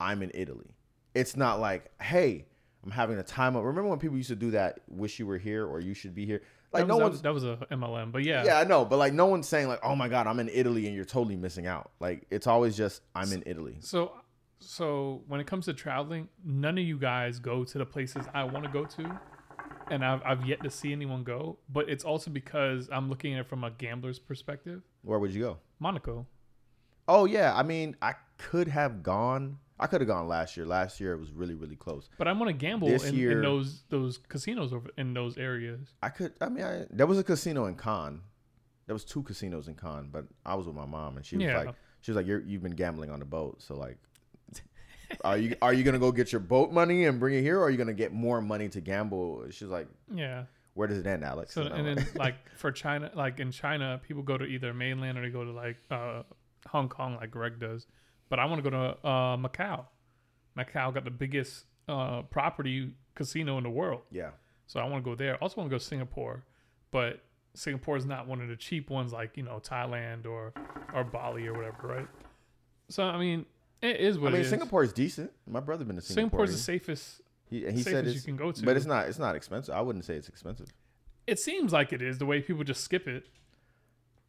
I'm 0.00 0.22
in 0.22 0.30
Italy. 0.34 0.74
It's 1.14 1.36
not 1.36 1.60
like, 1.60 1.90
hey, 2.00 2.46
I'm 2.84 2.90
having 2.92 3.18
a 3.18 3.22
time 3.22 3.56
of. 3.56 3.64
Remember 3.64 3.88
when 3.90 3.98
people 3.98 4.16
used 4.16 4.28
to 4.30 4.36
do 4.36 4.50
that? 4.52 4.80
Wish 4.88 5.18
you 5.18 5.26
were 5.26 5.38
here 5.38 5.66
or 5.66 5.80
you 5.80 5.92
should 5.94 6.14
be 6.14 6.24
here. 6.24 6.42
Like 6.80 6.86
that 6.88 6.88
no 6.88 6.96
was, 6.96 7.02
one's. 7.10 7.22
that 7.22 7.34
was, 7.34 7.42
that 7.44 7.60
was 7.60 7.66
a 7.70 7.76
mlm 7.76 8.12
but 8.12 8.22
yeah, 8.22 8.44
Yeah, 8.44 8.58
I 8.58 8.64
know, 8.64 8.84
but 8.84 8.96
like 8.98 9.12
no 9.12 9.26
one's 9.26 9.48
saying 9.48 9.68
like, 9.68 9.80
oh 9.82 9.94
my 9.96 10.08
god, 10.08 10.26
I'm 10.26 10.40
in 10.40 10.48
Italy 10.48 10.86
and 10.86 10.94
you're 10.94 11.04
totally 11.04 11.36
missing 11.36 11.66
out. 11.66 11.90
Like 12.00 12.26
it's 12.30 12.46
always 12.46 12.76
just 12.76 13.02
I'm 13.14 13.32
in 13.32 13.42
Italy. 13.46 13.76
so 13.80 14.12
so 14.58 15.22
when 15.28 15.38
it 15.40 15.46
comes 15.46 15.66
to 15.66 15.74
traveling 15.74 16.28
none 16.44 16.78
of 16.78 16.84
you 16.84 16.98
guys 16.98 17.38
go 17.38 17.62
to 17.62 17.76
the 17.76 17.84
places 17.84 18.24
i 18.32 18.42
want 18.42 18.64
to 18.64 18.70
go 18.70 18.86
to 18.86 19.20
and 19.90 20.02
I've, 20.02 20.22
I've 20.24 20.46
yet 20.46 20.62
to 20.62 20.70
see 20.70 20.92
anyone 20.92 21.24
go 21.24 21.58
but 21.68 21.90
it's 21.90 22.04
also 22.04 22.30
because 22.30 22.88
i'm 22.90 23.10
looking 23.10 23.34
at 23.34 23.40
it 23.40 23.46
from 23.46 23.64
a 23.64 23.70
gambler's 23.70 24.18
perspective 24.18 24.80
Where 25.02 25.18
would 25.18 25.32
you 25.34 25.42
go? 25.42 25.58
monaco 25.78 26.26
Oh 27.06 27.24
yeah, 27.26 27.54
I 27.54 27.62
mean 27.62 27.96
I 28.02 28.14
could 28.38 28.66
have 28.68 29.02
gone, 29.02 29.58
I 29.78 29.86
could 29.86 30.00
have 30.00 30.08
gone 30.08 30.26
last 30.28 30.56
year. 30.56 30.64
Last 30.66 31.00
year 31.00 31.12
it 31.12 31.18
was 31.18 31.32
really 31.32 31.54
really 31.54 31.76
close. 31.76 32.08
But 32.18 32.28
I'm 32.28 32.38
gonna 32.38 32.52
gamble 32.52 32.88
in, 32.88 33.14
year- 33.14 33.32
in 33.32 33.42
those 33.42 33.82
those 33.90 34.18
casinos 34.18 34.72
over 34.72 34.88
in 34.96 35.12
those 35.14 35.36
areas. 35.38 35.88
I 36.02 36.08
could. 36.08 36.32
I 36.40 36.48
mean, 36.48 36.64
I, 36.64 36.86
there 36.90 37.06
was 37.06 37.18
a 37.18 37.24
casino 37.24 37.66
in 37.66 37.74
Cannes. 37.76 38.20
There 38.86 38.94
was 38.94 39.04
two 39.04 39.22
casinos 39.22 39.66
in 39.68 39.74
Cannes, 39.74 40.08
but 40.12 40.24
I 40.44 40.54
was 40.54 40.66
with 40.66 40.76
my 40.76 40.86
mom, 40.86 41.16
and 41.16 41.26
she 41.26 41.36
was 41.36 41.44
Yeah. 41.46 41.58
like, 41.62 41.74
she 42.00 42.10
was 42.12 42.16
like, 42.16 42.26
You're, 42.26 42.40
you've 42.40 42.62
been 42.62 42.76
gambling 42.76 43.10
on 43.10 43.18
the 43.18 43.24
boat, 43.24 43.60
so 43.60 43.74
like, 43.74 43.98
are 45.24 45.36
you 45.38 45.54
are 45.62 45.72
you 45.72 45.84
gonna 45.84 45.98
go 45.98 46.10
get 46.10 46.32
your 46.32 46.40
boat 46.40 46.72
money 46.72 47.04
and 47.04 47.20
bring 47.20 47.34
it 47.34 47.42
here, 47.42 47.58
or 47.58 47.64
are 47.64 47.70
you 47.70 47.76
gonna 47.76 47.92
get 47.94 48.12
more 48.12 48.40
money 48.40 48.68
to 48.70 48.80
gamble? 48.80 49.44
She's 49.50 49.68
like, 49.68 49.88
Yeah. 50.12 50.44
Where 50.74 50.86
does 50.88 50.98
it 50.98 51.06
end, 51.06 51.24
Alex? 51.24 51.54
So 51.54 51.62
And 51.62 51.72
and 51.74 51.86
then 51.86 51.96
like, 51.96 52.18
like 52.18 52.34
for 52.56 52.70
China, 52.72 53.10
like 53.14 53.40
in 53.40 53.50
China, 53.50 54.00
people 54.06 54.22
go 54.22 54.36
to 54.36 54.44
either 54.44 54.74
mainland 54.74 55.16
or 55.16 55.22
they 55.22 55.30
go 55.30 55.44
to 55.44 55.50
like 55.52 55.76
uh, 55.90 56.22
Hong 56.68 56.88
Kong, 56.88 57.16
like 57.16 57.30
Greg 57.30 57.58
does. 57.58 57.86
But 58.28 58.38
I 58.38 58.44
want 58.46 58.62
to 58.62 58.70
go 58.70 58.76
to 58.76 59.06
uh, 59.06 59.36
Macau. 59.36 59.84
Macau 60.56 60.92
got 60.92 61.04
the 61.04 61.10
biggest 61.10 61.64
uh, 61.88 62.22
property 62.22 62.94
casino 63.14 63.56
in 63.58 63.64
the 63.64 63.70
world, 63.70 64.02
yeah, 64.10 64.30
so 64.66 64.80
I 64.80 64.84
want 64.84 65.04
to 65.04 65.10
go 65.10 65.14
there. 65.14 65.34
I 65.34 65.38
also 65.38 65.56
want 65.56 65.70
to 65.70 65.74
go 65.74 65.78
to 65.78 65.84
Singapore, 65.84 66.44
but 66.90 67.20
Singapore 67.54 67.96
is 67.96 68.04
not 68.06 68.26
one 68.26 68.40
of 68.40 68.48
the 68.48 68.56
cheap 68.56 68.90
ones 68.90 69.12
like 69.12 69.36
you 69.36 69.42
know 69.42 69.60
Thailand 69.62 70.26
or 70.26 70.52
or 70.94 71.04
Bali 71.04 71.46
or 71.46 71.54
whatever, 71.54 71.88
right? 71.88 72.08
So 72.88 73.04
I 73.04 73.18
mean, 73.18 73.46
it 73.82 74.00
is 74.00 74.16
I 74.16 74.20
mean, 74.20 74.34
it 74.34 74.40
is. 74.40 74.48
Singapore 74.48 74.82
is 74.82 74.92
decent. 74.92 75.30
My 75.46 75.60
brother 75.60 75.84
been 75.84 75.96
to 75.96 76.02
Singapore. 76.02 76.20
Singapore 76.20 76.44
is 76.44 76.52
the 76.52 76.58
safest. 76.58 77.20
he, 77.48 77.60
he 77.60 77.82
said 77.82 77.84
safest 77.84 78.06
it's, 78.06 78.14
you 78.16 78.22
can 78.22 78.36
go 78.36 78.52
to. 78.52 78.64
but 78.64 78.76
it's 78.76 78.86
not. 78.86 79.08
It's 79.08 79.18
not 79.18 79.36
expensive. 79.36 79.74
I 79.74 79.80
wouldn't 79.80 80.04
say 80.04 80.14
it's 80.14 80.28
expensive. 80.28 80.68
It 81.26 81.38
seems 81.38 81.72
like 81.72 81.92
it 81.92 82.02
is 82.02 82.18
the 82.18 82.26
way 82.26 82.40
people 82.40 82.64
just 82.64 82.82
skip 82.82 83.08
it. 83.08 83.24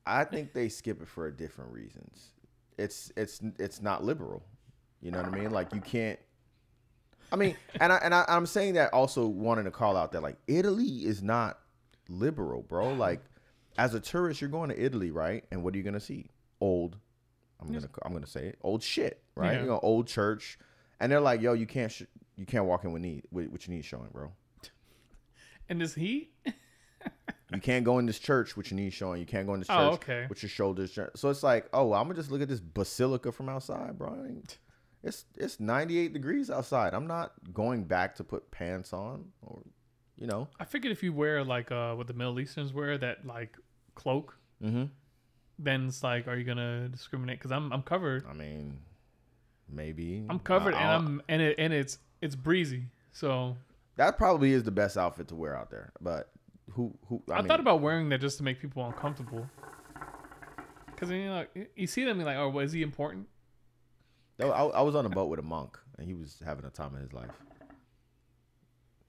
I 0.05 0.23
think 0.23 0.53
they 0.53 0.69
skip 0.69 1.01
it 1.01 1.07
for 1.07 1.29
different 1.29 1.71
reasons. 1.73 2.29
It's 2.77 3.11
it's 3.15 3.41
it's 3.59 3.81
not 3.81 4.03
liberal. 4.03 4.43
You 5.01 5.11
know 5.11 5.21
what 5.21 5.33
I 5.33 5.37
mean? 5.37 5.51
Like 5.51 5.73
you 5.73 5.81
can't. 5.81 6.19
I 7.31 7.35
mean, 7.35 7.55
and 7.79 7.91
I 7.91 7.97
and 7.97 8.13
I, 8.13 8.25
I'm 8.27 8.45
saying 8.45 8.73
that 8.75 8.93
also 8.93 9.25
wanting 9.27 9.65
to 9.65 9.71
call 9.71 9.97
out 9.97 10.11
that 10.13 10.21
like 10.21 10.37
Italy 10.47 11.05
is 11.05 11.21
not 11.21 11.59
liberal, 12.09 12.61
bro. 12.61 12.93
Like 12.93 13.21
as 13.77 13.93
a 13.93 13.99
tourist, 13.99 14.41
you're 14.41 14.49
going 14.49 14.69
to 14.69 14.79
Italy, 14.81 15.11
right? 15.11 15.43
And 15.51 15.63
what 15.63 15.73
are 15.73 15.77
you 15.77 15.83
gonna 15.83 15.99
see? 15.99 16.29
Old. 16.61 16.97
I'm 17.59 17.71
gonna 17.71 17.89
I'm 18.03 18.13
gonna 18.13 18.27
say 18.27 18.47
it. 18.47 18.59
Old 18.61 18.83
shit, 18.83 19.21
right? 19.35 19.53
Yeah. 19.53 19.61
You 19.61 19.67
know, 19.67 19.79
old 19.81 20.07
church, 20.07 20.59
and 20.99 21.11
they're 21.11 21.19
like, 21.19 21.41
yo, 21.41 21.53
you 21.53 21.65
can't 21.65 21.91
sh- 21.91 22.03
you 22.35 22.45
can't 22.45 22.65
walk 22.65 22.83
in 22.83 22.91
with 22.91 23.01
knee 23.01 23.23
with, 23.31 23.49
with 23.49 23.67
your 23.67 23.75
knees 23.75 23.85
showing, 23.85 24.09
bro. 24.11 24.31
And 25.69 25.81
this 25.81 25.95
heat, 25.95 26.31
You 27.53 27.61
can't 27.61 27.85
go 27.85 27.97
in 27.99 28.05
this 28.05 28.19
church 28.19 28.57
with 28.57 28.71
your 28.71 28.75
knees 28.75 28.93
showing. 28.93 29.19
You 29.21 29.25
can't 29.25 29.47
go 29.47 29.53
in 29.53 29.61
this 29.61 29.67
church 29.69 29.77
Oh, 29.77 29.93
okay. 29.93 30.25
with 30.29 30.43
your 30.43 30.49
shoulders. 30.49 30.91
showing. 30.91 31.09
So 31.15 31.29
it's 31.29 31.43
like, 31.43 31.67
oh, 31.73 31.93
I'm 31.93 32.03
gonna 32.03 32.15
just 32.15 32.29
look 32.31 32.41
at 32.41 32.49
this 32.49 32.59
basilica 32.59 33.31
from 33.31 33.47
outside, 33.47 33.97
bro. 33.97 34.17
It's 35.03 35.23
it's 35.35 35.59
98 35.59 36.11
degrees 36.11 36.49
outside. 36.49 36.93
I'm 36.93 37.07
not 37.07 37.31
going 37.53 37.85
back 37.85 38.15
to 38.15 38.23
put 38.25 38.51
pants 38.51 38.91
on, 38.91 39.25
or 39.41 39.61
you 40.17 40.27
know. 40.27 40.49
I 40.59 40.65
figured 40.65 40.91
if 40.91 41.03
you 41.03 41.13
wear 41.13 41.43
like 41.43 41.71
uh 41.71 41.93
what 41.95 42.07
the 42.07 42.13
Middle 42.13 42.39
Easterns 42.39 42.73
wear, 42.73 42.97
that 42.97 43.25
like 43.25 43.55
cloak, 43.95 44.37
Mm-hmm. 44.61 44.85
then 45.59 45.87
it's 45.87 46.03
like, 46.03 46.27
are 46.27 46.35
you 46.35 46.43
gonna 46.43 46.89
discriminate? 46.89 47.39
Because 47.39 47.51
I'm 47.51 47.71
I'm 47.71 47.83
covered. 47.83 48.25
I 48.29 48.33
mean, 48.33 48.79
maybe 49.69 50.25
I'm 50.29 50.39
covered, 50.39 50.73
and 50.73 50.83
I'm 50.89 51.21
and 51.29 51.41
it 51.41 51.55
and 51.57 51.71
it's 51.73 51.99
it's 52.21 52.35
breezy. 52.35 52.87
So 53.13 53.55
that 53.95 54.17
probably 54.17 54.51
is 54.51 54.63
the 54.63 54.71
best 54.71 54.97
outfit 54.97 55.27
to 55.29 55.35
wear 55.35 55.55
out 55.55 55.69
there. 55.69 55.91
But 56.01 56.29
who 56.71 56.93
who? 57.07 57.21
I, 57.29 57.33
I, 57.33 57.37
mean, 57.37 57.47
thought 57.47 57.59
about 57.59 57.81
wearing 57.81 58.09
that 58.09 58.21
just 58.21 58.37
to 58.37 58.43
make 58.43 58.61
people 58.61 58.85
uncomfortable. 58.85 59.47
Because 60.87 61.11
you 61.11 61.25
know, 61.25 61.45
you 61.75 61.87
see 61.87 62.05
them, 62.05 62.17
you're 62.17 62.25
like, 62.25 62.37
oh, 62.37 62.49
well, 62.49 62.65
is 62.65 62.71
he 62.71 62.81
important? 62.81 63.27
I, 64.39 64.45
I 64.45 64.81
was 64.81 64.95
on 64.95 65.05
a 65.05 65.09
boat 65.09 65.29
with 65.29 65.39
a 65.39 65.43
monk, 65.43 65.77
and 65.97 66.07
he 66.07 66.13
was 66.13 66.41
having 66.45 66.65
a 66.65 66.69
time 66.69 66.93
of 66.95 67.01
his 67.01 67.13
life. 67.13 67.31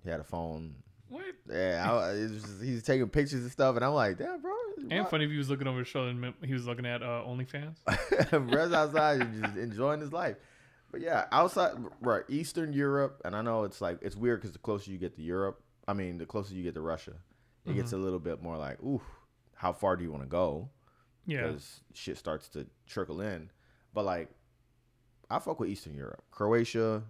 He 0.02 0.10
had 0.10 0.20
a 0.20 0.24
phone. 0.24 0.76
What? 1.08 1.24
Yeah, 1.50 1.90
I, 1.90 2.14
it 2.14 2.30
was 2.30 2.42
just, 2.42 2.62
he's 2.62 2.82
taking 2.82 3.08
pictures 3.08 3.42
and 3.42 3.50
stuff, 3.50 3.76
and 3.76 3.84
I'm 3.84 3.94
like, 3.94 4.18
damn, 4.18 4.40
bro. 4.40 4.52
And 4.90 5.08
funny 5.08 5.24
if 5.24 5.30
he 5.30 5.38
was 5.38 5.50
looking 5.50 5.66
over 5.66 5.80
his 5.80 5.88
shoulder 5.88 6.10
and 6.10 6.34
he 6.44 6.52
was 6.52 6.66
looking 6.66 6.86
at 6.86 7.02
uh, 7.02 7.22
OnlyFans. 7.26 7.76
Bro's 8.50 8.72
outside 8.72 9.20
and 9.20 9.42
just 9.42 9.56
enjoying 9.56 10.00
his 10.00 10.12
life. 10.12 10.36
But 10.90 11.00
yeah, 11.00 11.26
outside, 11.32 11.72
right, 12.00 12.22
Eastern 12.28 12.72
Europe, 12.72 13.20
and 13.24 13.36
I 13.36 13.42
know 13.42 13.64
it's 13.64 13.80
like 13.80 13.98
it's 14.00 14.16
weird 14.16 14.40
because 14.40 14.52
the 14.52 14.58
closer 14.58 14.90
you 14.90 14.98
get 14.98 15.16
to 15.16 15.22
Europe, 15.22 15.60
I 15.86 15.92
mean, 15.92 16.16
the 16.16 16.26
closer 16.26 16.54
you 16.54 16.62
get 16.62 16.74
to 16.74 16.80
Russia, 16.80 17.12
it 17.66 17.74
gets 17.74 17.92
a 17.92 17.96
little 17.96 18.18
bit 18.18 18.42
more 18.42 18.56
like, 18.56 18.82
ooh, 18.82 19.02
how 19.54 19.72
far 19.72 19.96
do 19.96 20.04
you 20.04 20.10
want 20.10 20.22
to 20.22 20.28
go? 20.28 20.68
Yeah. 21.26 21.46
Because 21.48 21.80
shit 21.92 22.16
starts 22.16 22.48
to 22.50 22.66
trickle 22.86 23.20
in. 23.20 23.50
But 23.92 24.04
like, 24.04 24.30
I 25.30 25.38
fuck 25.38 25.60
with 25.60 25.68
Eastern 25.68 25.94
Europe, 25.94 26.22
Croatia, 26.30 27.02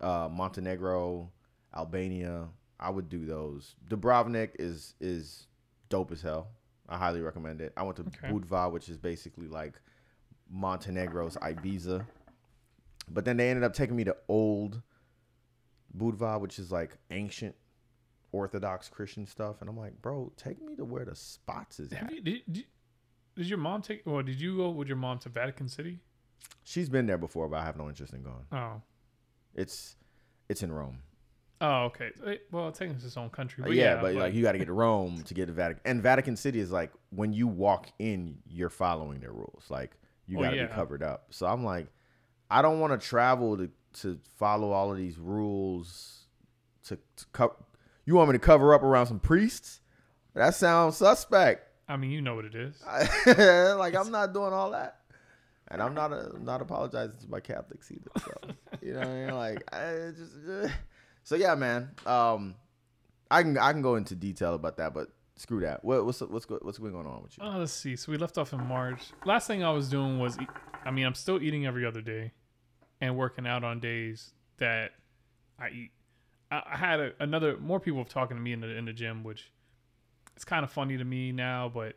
uh, 0.00 0.28
Montenegro, 0.30 1.30
Albania. 1.74 2.48
I 2.78 2.90
would 2.90 3.08
do 3.08 3.24
those. 3.24 3.74
Dubrovnik 3.88 4.50
is 4.58 4.94
is 5.00 5.46
dope 5.88 6.12
as 6.12 6.20
hell. 6.20 6.48
I 6.88 6.96
highly 6.96 7.20
recommend 7.22 7.60
it. 7.60 7.72
I 7.76 7.82
went 7.82 7.96
to 7.96 8.02
Okay. 8.02 8.28
Budva, 8.28 8.70
which 8.70 8.88
is 8.88 8.98
basically 8.98 9.48
like 9.48 9.80
Montenegro's 10.50 11.36
Ibiza. 11.36 12.06
But 13.08 13.24
then 13.24 13.36
they 13.36 13.48
ended 13.50 13.64
up 13.64 13.72
taking 13.72 13.96
me 13.96 14.04
to 14.04 14.16
old 14.28 14.82
Budva, 15.96 16.40
which 16.40 16.58
is 16.58 16.70
like 16.70 16.96
ancient 17.10 17.54
Orthodox 18.36 18.88
Christian 18.88 19.26
stuff. 19.26 19.56
And 19.60 19.68
I'm 19.70 19.76
like, 19.76 20.00
bro, 20.02 20.32
take 20.36 20.60
me 20.62 20.76
to 20.76 20.84
where 20.84 21.04
the 21.04 21.14
spots 21.16 21.80
is 21.80 21.92
at. 21.92 22.10
you, 22.12 22.20
did, 22.20 22.42
did, 22.50 22.64
did 23.36 23.46
your 23.46 23.58
mom 23.58 23.82
take, 23.82 24.02
or 24.06 24.22
did 24.22 24.40
you 24.40 24.56
go 24.58 24.70
with 24.70 24.88
your 24.88 24.96
mom 24.96 25.18
to 25.20 25.28
Vatican 25.28 25.68
City? 25.68 25.98
She's 26.64 26.88
been 26.88 27.06
there 27.06 27.18
before, 27.18 27.48
but 27.48 27.56
I 27.60 27.64
have 27.64 27.76
no 27.76 27.88
interest 27.88 28.12
in 28.12 28.22
going. 28.22 28.44
Oh. 28.52 28.82
It's 29.54 29.96
it's 30.48 30.62
in 30.62 30.70
Rome. 30.72 30.98
Oh, 31.60 31.84
okay. 31.84 32.10
Well, 32.52 32.70
technically 32.70 32.96
it's 32.96 33.06
its 33.06 33.16
own 33.16 33.30
country. 33.30 33.64
Uh, 33.64 33.68
But 33.68 33.76
yeah, 33.76 33.94
yeah, 33.94 34.00
but 34.02 34.14
like 34.14 34.34
you 34.34 34.42
got 34.42 34.52
to 34.52 34.58
get 34.58 34.66
to 34.66 34.74
Rome 34.74 35.22
to 35.22 35.32
get 35.34 35.46
to 35.46 35.52
Vatican. 35.52 35.80
And 35.86 36.02
Vatican 36.02 36.36
City 36.36 36.60
is 36.60 36.70
like 36.70 36.92
when 37.10 37.32
you 37.32 37.46
walk 37.46 37.88
in, 37.98 38.38
you're 38.46 38.68
following 38.68 39.20
their 39.20 39.32
rules. 39.32 39.64
Like 39.70 39.96
you 40.26 40.38
Oh, 40.38 40.42
got 40.42 40.50
to 40.50 40.56
yeah. 40.56 40.66
be 40.66 40.72
covered 40.74 41.02
up. 41.02 41.28
So 41.30 41.46
I'm 41.46 41.64
like, 41.64 41.86
I 42.50 42.60
don't 42.62 42.78
want 42.80 43.00
to 43.00 43.06
travel 43.08 43.56
to 43.56 43.70
to 44.02 44.18
follow 44.36 44.72
all 44.72 44.90
of 44.92 44.98
these 44.98 45.16
rules. 45.18 46.12
To, 46.88 46.96
to 46.96 47.24
co- 47.32 47.56
you 48.06 48.14
want 48.14 48.30
me 48.30 48.32
to 48.34 48.38
cover 48.38 48.72
up 48.72 48.82
around 48.82 49.06
some 49.06 49.20
priests? 49.20 49.80
That 50.34 50.54
sounds 50.54 50.96
suspect. 50.96 51.68
I 51.88 51.96
mean, 51.96 52.10
you 52.10 52.22
know 52.22 52.34
what 52.34 52.46
it 52.46 52.54
is. 52.54 52.82
like 53.76 53.94
I'm 53.94 54.10
not 54.10 54.32
doing 54.32 54.52
all 54.52 54.70
that, 54.70 55.00
and 55.68 55.82
I'm 55.82 55.94
not 55.94 56.12
a, 56.12 56.30
I'm 56.34 56.44
not 56.44 56.62
apologizing 56.62 57.20
to 57.20 57.28
my 57.28 57.40
Catholics 57.40 57.92
either. 57.92 58.10
So 58.18 58.32
you 58.82 58.94
know, 58.94 59.00
what 59.00 59.08
I 59.08 59.24
mean? 59.24 59.34
like 59.34 59.74
I 59.74 60.10
just 60.16 60.32
uh, 60.48 60.68
so 61.22 61.36
yeah, 61.36 61.54
man. 61.54 61.90
Um, 62.06 62.54
I 63.30 63.42
can 63.42 63.58
I 63.58 63.72
can 63.72 63.82
go 63.82 63.96
into 63.96 64.14
detail 64.14 64.54
about 64.54 64.76
that, 64.78 64.94
but 64.94 65.08
screw 65.36 65.60
that. 65.60 65.84
What, 65.84 66.04
what's 66.04 66.20
what's 66.20 66.48
what's 66.48 66.78
going 66.78 66.94
on 66.94 67.22
with 67.22 67.36
you? 67.38 67.44
Oh, 67.44 67.58
let's 67.58 67.72
see. 67.72 67.96
So 67.96 68.12
we 68.12 68.18
left 68.18 68.38
off 68.38 68.52
in 68.52 68.66
March. 68.66 69.02
Last 69.24 69.46
thing 69.46 69.62
I 69.62 69.70
was 69.70 69.88
doing 69.88 70.18
was, 70.18 70.38
eat, 70.40 70.48
I 70.84 70.90
mean, 70.90 71.06
I'm 71.06 71.14
still 71.14 71.40
eating 71.42 71.66
every 71.66 71.86
other 71.86 72.00
day, 72.00 72.32
and 73.00 73.16
working 73.16 73.46
out 73.46 73.64
on 73.64 73.80
days 73.80 74.32
that 74.58 74.92
I 75.58 75.68
eat. 75.68 75.90
I, 76.50 76.62
I 76.72 76.76
had 76.76 77.00
a, 77.00 77.12
another 77.20 77.56
more 77.58 77.80
people 77.80 77.98
have 77.98 78.08
talking 78.08 78.36
to 78.36 78.42
me 78.42 78.52
in 78.52 78.60
the 78.60 78.68
in 78.68 78.84
the 78.84 78.92
gym, 78.92 79.24
which 79.24 79.50
it's 80.34 80.44
kind 80.44 80.64
of 80.64 80.70
funny 80.70 80.96
to 80.96 81.04
me 81.04 81.32
now. 81.32 81.70
But 81.72 81.96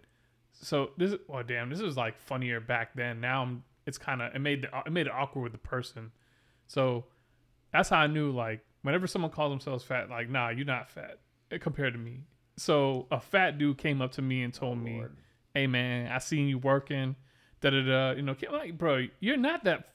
so 0.51 0.91
this, 0.97 1.13
oh 1.29 1.43
damn, 1.43 1.69
this 1.69 1.81
is 1.81 1.97
like 1.97 2.17
funnier 2.17 2.59
back 2.59 2.95
then. 2.95 3.21
Now 3.21 3.43
I'm, 3.43 3.63
it's 3.85 3.97
kind 3.97 4.21
of 4.21 4.35
it 4.35 4.39
made 4.39 4.63
the, 4.63 4.69
it 4.85 4.91
made 4.91 5.07
it 5.07 5.13
awkward 5.13 5.43
with 5.43 5.51
the 5.51 5.57
person. 5.57 6.11
So 6.67 7.05
that's 7.71 7.89
how 7.89 7.99
I 7.99 8.07
knew 8.07 8.31
like 8.31 8.61
whenever 8.81 9.07
someone 9.07 9.31
calls 9.31 9.51
themselves 9.51 9.83
fat, 9.83 10.09
like 10.09 10.29
nah, 10.29 10.49
you're 10.49 10.65
not 10.65 10.89
fat 10.89 11.19
eh, 11.51 11.57
compared 11.57 11.93
to 11.93 11.99
me. 11.99 12.21
So 12.57 13.07
a 13.11 13.19
fat 13.19 13.57
dude 13.57 13.77
came 13.77 14.01
up 14.01 14.11
to 14.13 14.21
me 14.21 14.43
and 14.43 14.53
told 14.53 14.79
me, 14.79 14.97
Lord. 14.97 15.15
"Hey 15.53 15.67
man, 15.67 16.11
I 16.11 16.17
seen 16.19 16.47
you 16.47 16.57
working." 16.57 17.15
Da 17.61 17.71
da 17.71 17.81
da. 17.81 18.11
You 18.11 18.21
know, 18.21 18.35
like, 18.51 18.77
bro, 18.77 19.07
you're 19.19 19.37
not 19.37 19.63
that. 19.65 19.89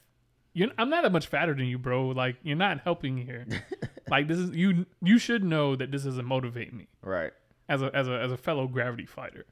You're, 0.55 0.71
I'm 0.79 0.89
not 0.89 1.03
that 1.03 1.13
much 1.13 1.27
fatter 1.27 1.53
than 1.53 1.67
you, 1.67 1.79
bro. 1.79 2.09
Like, 2.09 2.37
you're 2.43 2.57
not 2.57 2.81
helping 2.81 3.17
here. 3.19 3.45
like, 4.09 4.29
this 4.29 4.39
is 4.39 4.55
you. 4.55 4.87
You 5.03 5.19
should 5.19 5.43
know 5.45 5.75
that 5.77 5.91
this 5.91 6.05
doesn't 6.05 6.25
motivate 6.25 6.73
me 6.73 6.87
Right. 7.03 7.33
as 7.69 7.83
a 7.83 7.95
as 7.95 8.07
a 8.09 8.13
as 8.21 8.31
a 8.33 8.37
fellow 8.37 8.67
gravity 8.69 9.05
fighter. 9.07 9.45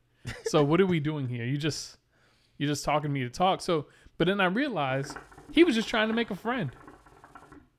So 0.45 0.62
what 0.62 0.81
are 0.81 0.87
we 0.87 1.01
doing 1.01 1.27
here? 1.29 1.45
You 1.45 1.57
just 1.59 1.97
you're 2.57 2.69
just 2.69 2.85
talking 2.85 3.11
to 3.11 3.12
me 3.12 3.21
to 3.25 3.31
talk. 3.31 3.61
So, 3.61 3.87
but 4.19 4.29
then 4.29 4.41
I 4.41 4.45
realized 4.47 5.17
he 5.51 5.65
was 5.65 5.75
just 5.75 5.88
trying 5.88 6.07
to 6.09 6.15
make 6.15 6.31
a 6.31 6.37
friend. 6.37 6.71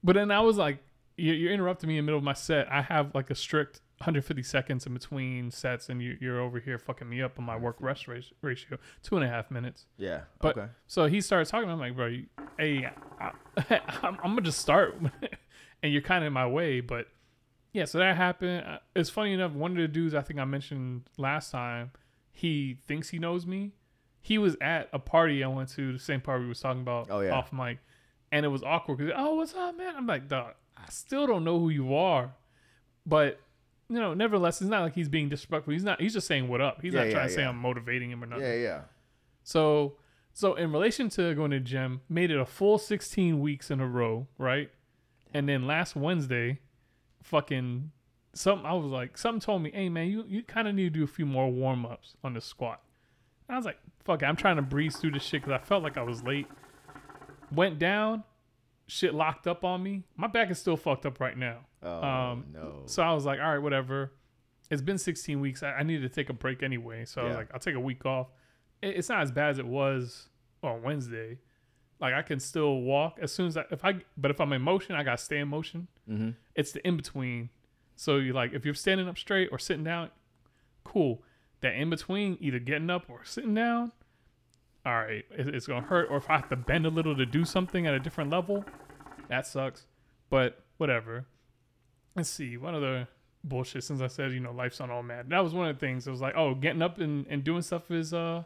But 0.03 0.15
then 0.15 0.29
I 0.31 0.41
was 0.41 0.57
like, 0.57 0.79
you- 1.15 1.31
you're 1.33 1.53
interrupting 1.53 1.88
me 1.88 1.97
in 1.97 2.03
the 2.03 2.07
middle 2.07 2.17
of 2.17 2.23
my 2.25 2.33
set. 2.33 2.69
I 2.69 2.81
have 2.81 3.15
like 3.15 3.29
a 3.29 3.36
strict 3.36 3.79
150 4.03 4.43
seconds 4.43 4.85
in 4.85 4.93
between 4.93 5.49
sets, 5.49 5.87
and 5.89 6.01
you, 6.01 6.17
you're 6.19 6.39
over 6.39 6.59
here 6.59 6.77
fucking 6.77 7.07
me 7.09 7.21
up 7.21 7.39
on 7.39 7.45
my 7.45 7.55
work 7.55 7.77
rest 7.79 8.07
ratio, 8.41 8.77
two 9.01 9.15
and 9.15 9.23
a 9.25 9.27
half 9.29 9.49
minutes. 9.49 9.85
Yeah. 9.97 10.21
But 10.39 10.57
okay. 10.57 10.67
so 10.87 11.05
he 11.05 11.21
starts 11.21 11.49
talking. 11.51 11.69
I'm 11.69 11.79
like, 11.79 11.95
bro, 11.95 12.07
you, 12.07 12.25
hey, 12.57 12.89
I, 13.19 13.31
I'm, 14.03 14.17
I'm 14.23 14.31
gonna 14.31 14.41
just 14.41 14.59
start, 14.59 14.95
and 15.83 15.93
you're 15.93 16.01
kind 16.01 16.23
of 16.23 16.27
in 16.27 16.33
my 16.33 16.45
way. 16.47 16.81
But 16.81 17.07
yeah, 17.71 17.85
so 17.85 17.97
that 17.99 18.15
happened. 18.17 18.65
Uh, 18.67 18.79
It's 18.95 19.09
funny 19.09 19.33
enough. 19.33 19.53
One 19.53 19.71
of 19.71 19.77
the 19.77 19.87
dudes 19.87 20.13
I 20.13 20.21
think 20.21 20.39
I 20.39 20.45
mentioned 20.45 21.03
last 21.17 21.51
time, 21.51 21.91
he 22.31 22.77
thinks 22.85 23.09
he 23.09 23.19
knows 23.19 23.45
me. 23.47 23.71
He 24.21 24.37
was 24.37 24.55
at 24.61 24.89
a 24.93 24.99
party 24.99 25.43
I 25.43 25.47
went 25.47 25.69
to, 25.75 25.93
the 25.93 25.99
same 25.99 26.21
party 26.21 26.43
we 26.43 26.49
was 26.49 26.59
talking 26.59 26.81
about 26.81 27.07
Oh, 27.09 27.19
yeah. 27.21 27.31
off 27.31 27.51
mic, 27.53 27.79
and 28.31 28.45
it 28.45 28.49
was 28.49 28.63
awkward 28.63 28.97
because 28.99 29.13
oh, 29.17 29.35
what's 29.35 29.53
up, 29.53 29.77
man? 29.77 29.93
I'm 29.97 30.07
like, 30.07 30.27
dog, 30.27 30.53
I 30.77 30.89
still 30.89 31.25
don't 31.27 31.43
know 31.43 31.59
who 31.59 31.69
you 31.69 31.93
are, 31.95 32.33
but 33.05 33.39
you 33.93 33.99
know, 33.99 34.13
nevertheless, 34.15 34.60
it's 34.60 34.69
not 34.69 34.82
like 34.82 34.95
he's 34.95 35.08
being 35.10 35.29
disrespectful. 35.29 35.71
He's 35.71 35.84
not. 35.84 36.01
He's 36.01 36.13
just 36.13 36.25
saying 36.25 36.47
what 36.47 36.62
up. 36.62 36.82
He's 36.82 36.93
Yeah, 36.93 37.01
not 37.01 37.08
yeah, 37.08 37.13
trying 37.13 37.27
to 37.27 37.34
say 37.34 37.41
yeah. 37.41 37.49
I'm 37.49 37.58
motivating 37.58 38.10
him 38.10 38.23
or 38.23 38.25
nothing. 38.25 38.43
Yeah, 38.45 38.53
yeah. 38.56 38.82
So, 39.43 39.97
so 40.34 40.56
in 40.56 40.71
relation 40.71 41.10
to 41.10 41.36
going 41.36 41.51
to 41.51 41.60
the 41.60 41.63
gym, 41.63 42.01
made 42.10 42.32
it 42.32 42.39
a 42.39 42.45
full 42.45 42.77
16 42.79 43.39
weeks 43.39 43.69
in 43.69 43.79
a 43.79 43.88
row, 43.88 44.27
right? 44.38 44.71
And 45.34 45.47
then 45.47 45.67
last 45.67 45.95
Wednesday, 45.95 46.60
fucking 47.21 47.91
something. 48.34 48.65
I 48.65 48.73
was 48.73 48.86
like, 48.86 49.17
something 49.17 49.41
told 49.41 49.62
me, 49.62 49.71
hey 49.73 49.89
man, 49.89 50.08
you 50.08 50.25
you 50.27 50.41
kind 50.43 50.67
of 50.67 50.73
need 50.75 50.86
to 50.93 50.99
do 50.99 51.03
a 51.03 51.08
few 51.08 51.25
more 51.25 51.51
warm 51.51 51.86
ups 51.86 52.15
on 52.23 52.34
the 52.34 52.41
squat. 52.41 52.82
And 53.47 53.56
I 53.56 53.58
was 53.60 53.65
like, 53.65 53.77
fuck 54.03 54.23
it, 54.23 54.25
I'm 54.25 54.36
trying 54.36 54.56
to 54.56 54.62
breeze 54.63 54.97
through 54.97 55.12
this 55.12 55.23
shit 55.23 55.43
because 55.43 55.60
I 55.62 55.63
felt 55.63 55.84
like 55.84 55.97
I 55.97 56.03
was 56.03 56.23
late. 56.23 56.47
Went 57.51 57.77
down, 57.77 58.23
shit 58.88 59.13
locked 59.13 59.45
up 59.45 59.63
on 59.63 59.84
me. 59.84 60.03
My 60.15 60.27
back 60.27 60.49
is 60.49 60.58
still 60.58 60.77
fucked 60.77 61.06
up 61.06 61.19
right 61.19 61.38
now. 61.38 61.60
Oh 61.83 62.01
Um, 62.03 62.45
no. 62.53 62.83
So 62.85 63.03
I 63.03 63.13
was 63.13 63.25
like, 63.25 63.39
all 63.39 63.51
right, 63.51 63.61
whatever. 63.61 64.13
It's 64.71 64.81
been 64.81 64.97
16 64.97 65.39
weeks. 65.39 65.61
I, 65.63 65.71
I 65.73 65.83
needed 65.83 66.01
to 66.01 66.09
take 66.09 66.29
a 66.29 66.33
break 66.33 66.63
anyway. 66.63 67.05
So 67.05 67.21
I 67.21 67.25
was 67.25 67.35
like, 67.35 67.49
I'll 67.53 67.59
take 67.59 67.75
a 67.75 67.79
week 67.79 68.05
off. 68.05 68.27
It, 68.81 68.95
it's 68.97 69.09
not 69.09 69.21
as 69.21 69.31
bad 69.31 69.51
as 69.51 69.59
it 69.59 69.67
was 69.67 70.29
on 70.63 70.81
Wednesday. 70.81 71.37
Like 71.99 72.13
I 72.13 72.21
can 72.21 72.39
still 72.39 72.81
walk 72.81 73.17
as 73.21 73.31
soon 73.31 73.47
as 73.47 73.57
I, 73.57 73.65
if 73.71 73.83
I, 73.85 73.95
but 74.17 74.31
if 74.31 74.41
I'm 74.41 74.51
in 74.53 74.61
motion, 74.61 74.95
I 74.95 75.03
got 75.03 75.17
to 75.17 75.23
stay 75.23 75.39
in 75.39 75.47
motion. 75.47 75.87
mm-hmm. 76.09 76.31
It's 76.55 76.71
the 76.71 76.85
in 76.87 76.97
between. 76.97 77.49
So 77.95 78.17
you 78.17 78.33
like, 78.33 78.53
if 78.53 78.65
you're 78.65 78.73
standing 78.73 79.07
up 79.07 79.17
straight 79.17 79.49
or 79.51 79.59
sitting 79.59 79.83
down, 79.83 80.09
cool. 80.83 81.21
That 81.61 81.75
in 81.75 81.89
between, 81.89 82.37
either 82.41 82.59
getting 82.59 82.89
up 82.89 83.05
or 83.09 83.23
sitting 83.23 83.53
down, 83.53 83.91
all 84.85 84.95
right, 84.95 85.23
it, 85.31 85.47
it's 85.55 85.65
gonna 85.67 85.85
hurt. 85.85 86.07
Or 86.09 86.17
if 86.17 86.29
I 86.29 86.37
have 86.37 86.49
to 86.49 86.57
bend 86.57 86.85
a 86.85 86.89
little 86.89 87.15
to 87.15 87.25
do 87.25 87.45
something 87.45 87.87
at 87.87 87.93
a 87.93 87.99
different 87.99 88.29
level, 88.31 88.65
that 89.29 89.47
sucks. 89.47 89.85
But 90.29 90.61
whatever. 90.77 91.25
Let's 92.15 92.30
see 92.30 92.58
what 92.58 92.73
other 92.73 93.08
bullshit. 93.43 93.84
Since 93.84 94.02
I 94.02 94.08
said 94.08 94.32
you 94.32 94.39
know 94.39 94.52
life's 94.52 94.80
not 94.80 94.89
all 94.89 95.04
mad, 95.04 95.30
that 95.30 95.43
was 95.43 95.54
one 95.54 95.67
of 95.67 95.76
the 95.76 95.80
things. 95.86 96.08
It 96.08 96.12
was 96.12 96.21
like, 96.21 96.36
oh, 96.36 96.54
getting 96.56 96.82
up 96.82 96.99
and, 96.99 97.26
and 97.28 97.43
doing 97.43 97.62
stuff 97.62 97.89
is 97.91 98.13
uh 98.13 98.43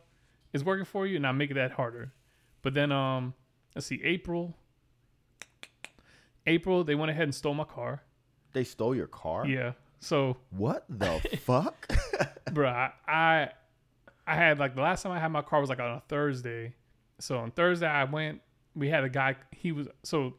is 0.54 0.64
working 0.64 0.86
for 0.86 1.06
you, 1.06 1.18
and 1.18 1.28
I 1.28 1.32
make 1.32 1.52
it 1.52 1.56
that 1.56 1.72
harder. 1.72 2.14
But 2.62 2.74
then 2.74 2.92
um, 2.92 3.34
let's 3.76 3.88
see, 3.88 4.02
April. 4.04 4.56
April, 6.46 6.84
they 6.84 6.96
went 6.96 7.12
ahead 7.12 7.24
and 7.24 7.36
stole 7.36 7.54
my 7.54 7.66
car. 7.66 8.02
They 8.54 8.64
stole 8.64 8.96
your 8.96 9.08
car. 9.08 9.46
Yeah. 9.46 9.74
So, 10.00 10.38
What 10.52 10.86
the 10.90 11.20
fuck? 11.46 11.92
bro, 12.54 12.70
I, 12.70 12.92
I 13.08 13.50
I 14.26 14.36
had 14.36 14.60
like 14.60 14.76
the 14.76 14.82
last 14.82 15.04
time 15.04 15.12
I 15.12 15.20
had 15.20 15.30
my 15.32 15.42
car 15.42 15.60
was 15.60 15.70
like 15.70 15.80
on 15.80 15.92
a 15.92 16.04
Thursday. 16.08 16.74
So 17.20 17.38
on 17.40 17.52
Thursday 17.52 17.88
I 17.88 18.04
went. 18.06 18.42
We 18.76 18.90
had 18.90 19.04
a 19.04 19.10
guy. 19.10 19.36
He 19.52 19.72
was 19.72 19.88
so 20.04 20.36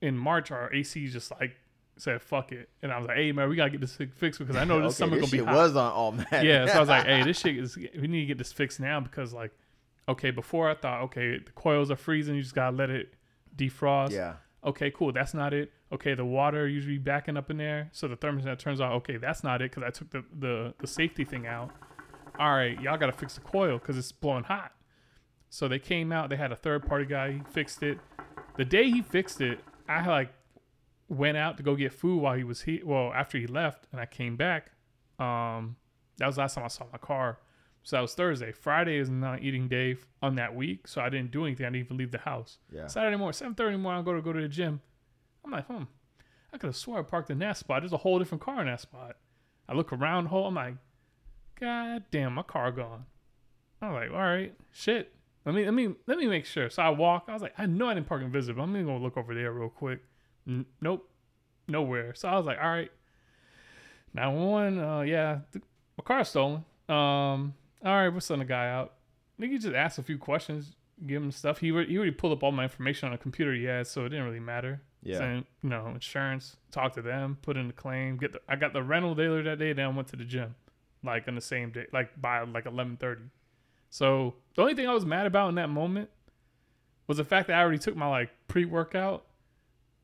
in 0.00 0.16
March 0.16 0.50
our 0.50 0.72
AC 0.72 1.06
just 1.08 1.30
like 1.30 1.54
said 2.02 2.20
fuck 2.22 2.52
it, 2.52 2.68
and 2.82 2.92
I 2.92 2.98
was 2.98 3.06
like, 3.06 3.16
hey 3.16 3.32
man, 3.32 3.48
we 3.48 3.56
gotta 3.56 3.70
get 3.70 3.80
this 3.80 3.96
fixed 3.96 4.38
because 4.38 4.56
I 4.56 4.64
know 4.64 4.80
this 4.82 5.00
okay, 5.00 5.10
summer 5.10 5.20
this 5.20 5.30
gonna 5.30 5.42
be 5.42 5.46
hot. 5.46 5.54
was 5.54 5.76
on 5.76 5.92
all 5.92 6.12
man. 6.12 6.26
yeah, 6.32 6.66
so 6.66 6.72
I 6.74 6.80
was 6.80 6.88
like, 6.88 7.06
hey, 7.06 7.22
this 7.22 7.38
shit 7.40 7.56
is. 7.56 7.76
We 7.76 8.08
need 8.08 8.20
to 8.20 8.26
get 8.26 8.38
this 8.38 8.52
fixed 8.52 8.80
now 8.80 9.00
because 9.00 9.32
like, 9.32 9.52
okay, 10.08 10.30
before 10.30 10.68
I 10.68 10.74
thought, 10.74 11.02
okay, 11.04 11.38
the 11.38 11.52
coils 11.52 11.90
are 11.90 11.96
freezing. 11.96 12.34
You 12.34 12.42
just 12.42 12.54
gotta 12.54 12.76
let 12.76 12.90
it 12.90 13.14
defrost. 13.56 14.10
yeah. 14.10 14.34
Okay, 14.64 14.92
cool. 14.92 15.12
That's 15.12 15.34
not 15.34 15.52
it. 15.52 15.72
Okay, 15.92 16.14
the 16.14 16.24
water 16.24 16.68
usually 16.68 16.98
backing 16.98 17.36
up 17.36 17.50
in 17.50 17.56
there, 17.56 17.90
so 17.92 18.06
the 18.06 18.16
thermostat 18.16 18.58
turns 18.58 18.80
out. 18.80 18.92
Okay, 18.92 19.16
that's 19.16 19.42
not 19.42 19.60
it 19.60 19.70
because 19.70 19.82
I 19.82 19.90
took 19.90 20.10
the, 20.10 20.24
the 20.38 20.74
the 20.78 20.86
safety 20.86 21.24
thing 21.24 21.46
out. 21.46 21.70
All 22.38 22.54
right, 22.54 22.80
y'all 22.80 22.96
gotta 22.96 23.12
fix 23.12 23.34
the 23.34 23.40
coil 23.40 23.78
because 23.78 23.98
it's 23.98 24.12
blowing 24.12 24.44
hot. 24.44 24.72
So 25.50 25.68
they 25.68 25.78
came 25.78 26.12
out. 26.12 26.30
They 26.30 26.36
had 26.36 26.50
a 26.50 26.56
third 26.56 26.86
party 26.86 27.04
guy. 27.04 27.32
He 27.32 27.40
fixed 27.50 27.82
it. 27.82 27.98
The 28.56 28.64
day 28.64 28.90
he 28.90 29.02
fixed 29.02 29.40
it, 29.40 29.60
I 29.88 30.06
like 30.06 30.32
went 31.08 31.36
out 31.36 31.56
to 31.58 31.62
go 31.62 31.76
get 31.76 31.92
food 31.92 32.20
while 32.20 32.36
he 32.36 32.44
was 32.44 32.62
here. 32.62 32.80
Well, 32.84 33.12
after 33.12 33.38
he 33.38 33.46
left, 33.46 33.86
and 33.92 34.00
I 34.00 34.06
came 34.06 34.36
back. 34.36 34.72
Um, 35.18 35.76
that 36.18 36.26
was 36.26 36.36
the 36.36 36.42
last 36.42 36.54
time 36.54 36.64
I 36.64 36.68
saw 36.68 36.84
my 36.90 36.98
car. 36.98 37.38
So 37.82 37.96
that 37.96 38.02
was 38.02 38.14
Thursday. 38.14 38.52
Friday 38.52 38.96
is 38.96 39.10
not 39.10 39.42
eating 39.42 39.68
day 39.68 39.96
on 40.22 40.36
that 40.36 40.54
week, 40.54 40.86
so 40.86 41.00
I 41.00 41.08
didn't 41.08 41.32
do 41.32 41.44
anything. 41.44 41.66
I 41.66 41.70
didn't 41.70 41.86
even 41.86 41.96
leave 41.96 42.12
the 42.12 42.18
house. 42.18 42.58
Yeah. 42.72 42.86
Saturday 42.86 43.16
morning, 43.16 43.32
seven 43.32 43.54
thirty 43.54 43.76
morning, 43.76 44.02
I 44.02 44.04
go 44.04 44.14
to 44.14 44.22
go 44.22 44.32
to 44.32 44.40
the 44.40 44.48
gym. 44.48 44.80
I'm 45.44 45.50
like, 45.50 45.66
hmm, 45.66 45.82
I 46.52 46.58
could 46.58 46.68
have 46.68 46.76
swore 46.76 47.00
I 47.00 47.02
parked 47.02 47.30
in 47.30 47.40
that 47.40 47.56
spot. 47.56 47.82
There's 47.82 47.92
a 47.92 47.98
whole 47.98 48.18
different 48.18 48.42
car 48.42 48.60
in 48.60 48.66
that 48.66 48.80
spot. 48.80 49.16
I 49.68 49.74
look 49.74 49.92
around, 49.92 50.26
whole. 50.26 50.46
I'm 50.46 50.54
like, 50.54 50.76
God 51.58 52.04
damn, 52.12 52.34
my 52.34 52.42
car 52.42 52.70
gone. 52.70 53.06
I'm 53.80 53.94
like, 53.94 54.10
all 54.10 54.16
right, 54.16 54.54
shit. 54.70 55.12
Let 55.44 55.56
me 55.56 55.64
let 55.64 55.74
me 55.74 55.94
let 56.06 56.18
me 56.18 56.26
make 56.26 56.44
sure. 56.44 56.70
So 56.70 56.82
I 56.82 56.90
walk. 56.90 57.24
I 57.26 57.32
was 57.32 57.42
like, 57.42 57.54
I 57.58 57.66
know 57.66 57.88
I 57.88 57.94
didn't 57.94 58.06
park 58.06 58.22
in 58.22 58.30
Visit, 58.30 58.54
but 58.54 58.62
I'm 58.62 58.72
gonna 58.72 58.84
go 58.84 58.96
look 58.96 59.16
over 59.16 59.34
there 59.34 59.52
real 59.52 59.68
quick. 59.68 60.02
N- 60.46 60.66
nope, 60.80 61.08
nowhere. 61.68 62.14
So 62.14 62.28
I 62.28 62.36
was 62.36 62.46
like, 62.46 62.58
all 62.60 62.68
right. 62.70 62.90
Now 64.14 64.32
one, 64.32 64.78
uh, 64.78 65.00
yeah, 65.00 65.40
th- 65.52 65.64
my 65.96 66.04
car's 66.04 66.28
stolen. 66.28 66.64
Um, 66.88 67.54
all 67.84 67.94
right, 67.94 68.08
we're 68.08 68.20
sending 68.20 68.46
the 68.46 68.52
guy 68.52 68.68
out. 68.70 68.94
Nigga 69.40 69.60
just 69.60 69.74
asked 69.74 69.98
a 69.98 70.02
few 70.02 70.18
questions, 70.18 70.76
give 71.06 71.22
him 71.22 71.30
stuff. 71.30 71.58
He 71.58 71.70
re- 71.70 71.86
he 71.88 71.96
already 71.96 72.12
pulled 72.12 72.32
up 72.32 72.42
all 72.42 72.52
my 72.52 72.64
information 72.64 73.08
on 73.08 73.14
a 73.14 73.18
computer 73.18 73.54
he 73.54 73.64
had, 73.64 73.86
so 73.86 74.04
it 74.04 74.10
didn't 74.10 74.26
really 74.26 74.40
matter. 74.40 74.82
Yeah. 75.02 75.18
Saying, 75.18 75.44
you 75.62 75.70
know, 75.70 75.88
insurance, 75.88 76.56
talk 76.70 76.92
to 76.94 77.02
them, 77.02 77.38
put 77.42 77.56
in 77.56 77.66
the 77.66 77.72
claim, 77.72 78.18
get 78.18 78.32
the. 78.32 78.40
I 78.48 78.56
got 78.56 78.72
the 78.72 78.82
rental 78.82 79.14
dealer 79.14 79.42
that 79.42 79.58
day. 79.58 79.72
Then 79.72 79.86
I 79.86 79.88
went 79.88 80.08
to 80.08 80.16
the 80.16 80.24
gym, 80.24 80.54
like 81.02 81.26
on 81.26 81.34
the 81.34 81.40
same 81.40 81.70
day, 81.72 81.86
like 81.92 82.20
by 82.20 82.42
like 82.42 82.66
eleven 82.66 82.96
thirty. 82.96 83.24
So 83.90 84.34
the 84.54 84.62
only 84.62 84.74
thing 84.74 84.88
I 84.88 84.94
was 84.94 85.04
mad 85.04 85.26
about 85.26 85.48
in 85.48 85.56
that 85.56 85.70
moment 85.70 86.08
was 87.08 87.16
the 87.16 87.24
fact 87.24 87.48
that 87.48 87.58
I 87.58 87.62
already 87.62 87.78
took 87.78 87.96
my 87.96 88.08
like 88.08 88.30
pre 88.46 88.64
workout 88.64 89.26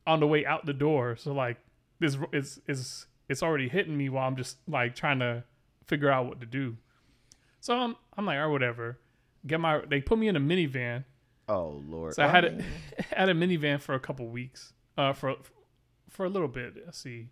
on 0.09 0.19
the 0.19 0.27
way 0.27 0.43
out 0.45 0.65
the 0.65 0.73
door. 0.73 1.15
So 1.15 1.31
like 1.31 1.57
this 1.99 2.17
is 2.33 2.59
is 2.67 3.05
it's 3.29 3.43
already 3.43 3.69
hitting 3.69 3.95
me 3.95 4.09
while 4.09 4.27
I'm 4.27 4.35
just 4.35 4.57
like 4.67 4.95
trying 4.95 5.19
to 5.19 5.43
figure 5.85 6.09
out 6.09 6.25
what 6.25 6.39
to 6.39 6.45
do. 6.47 6.77
So 7.59 7.75
I'm 7.75 7.95
I'm 8.17 8.25
like, 8.25 8.37
or 8.37 8.49
whatever. 8.49 8.99
Get 9.45 9.59
my 9.59 9.81
they 9.87 10.01
put 10.01 10.17
me 10.17 10.27
in 10.27 10.35
a 10.35 10.39
minivan. 10.39 11.05
Oh 11.47 11.81
lord. 11.87 12.15
So 12.15 12.23
I 12.23 12.27
had 12.27 12.43
it 12.45 12.61
had 13.15 13.29
a 13.29 13.33
minivan 13.33 13.79
for 13.79 13.93
a 13.93 13.99
couple 13.99 14.27
weeks. 14.27 14.73
Uh 14.97 15.13
for 15.13 15.35
for 16.09 16.25
a 16.25 16.29
little 16.29 16.47
bit. 16.47 16.73
Let's 16.83 16.97
see. 16.97 17.29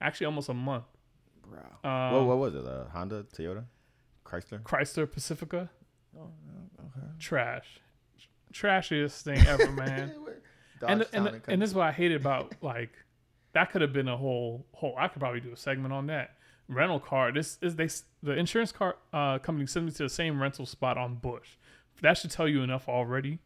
Actually 0.00 0.26
almost 0.26 0.48
a 0.48 0.54
month. 0.54 0.84
Bro. 1.48 1.60
Um, 1.88 2.14
what, 2.14 2.26
what 2.26 2.38
was 2.38 2.54
it? 2.54 2.64
A 2.64 2.88
Honda, 2.92 3.24
Toyota, 3.24 3.64
Chrysler? 4.24 4.62
Chrysler 4.62 5.10
Pacifica. 5.10 5.70
Oh, 6.18 6.30
okay. 6.80 7.06
Trash. 7.18 7.80
Trashiest 8.52 9.22
thing 9.22 9.38
ever, 9.46 9.70
man. 9.72 10.14
And 10.90 11.06
and, 11.12 11.26
Town 11.26 11.42
and 11.48 11.62
this 11.62 11.70
is 11.70 11.74
what 11.74 11.86
I 11.86 11.92
hated 11.92 12.20
about 12.20 12.54
like 12.62 12.92
that 13.52 13.70
could 13.70 13.82
have 13.82 13.92
been 13.92 14.08
a 14.08 14.16
whole 14.16 14.66
whole. 14.72 14.94
I 14.98 15.08
could 15.08 15.20
probably 15.20 15.40
do 15.40 15.52
a 15.52 15.56
segment 15.56 15.92
on 15.92 16.06
that 16.06 16.36
rental 16.68 17.00
car. 17.00 17.32
This 17.32 17.58
is 17.60 17.76
they 17.76 17.88
the 18.22 18.32
insurance 18.32 18.72
car 18.72 18.96
uh, 19.12 19.38
company 19.38 19.66
sent 19.66 19.86
me 19.86 19.92
to 19.92 20.02
the 20.04 20.08
same 20.08 20.40
rental 20.40 20.66
spot 20.66 20.96
on 20.96 21.16
Bush. 21.16 21.56
That 22.00 22.18
should 22.18 22.30
tell 22.30 22.48
you 22.48 22.62
enough 22.62 22.88
already. 22.88 23.38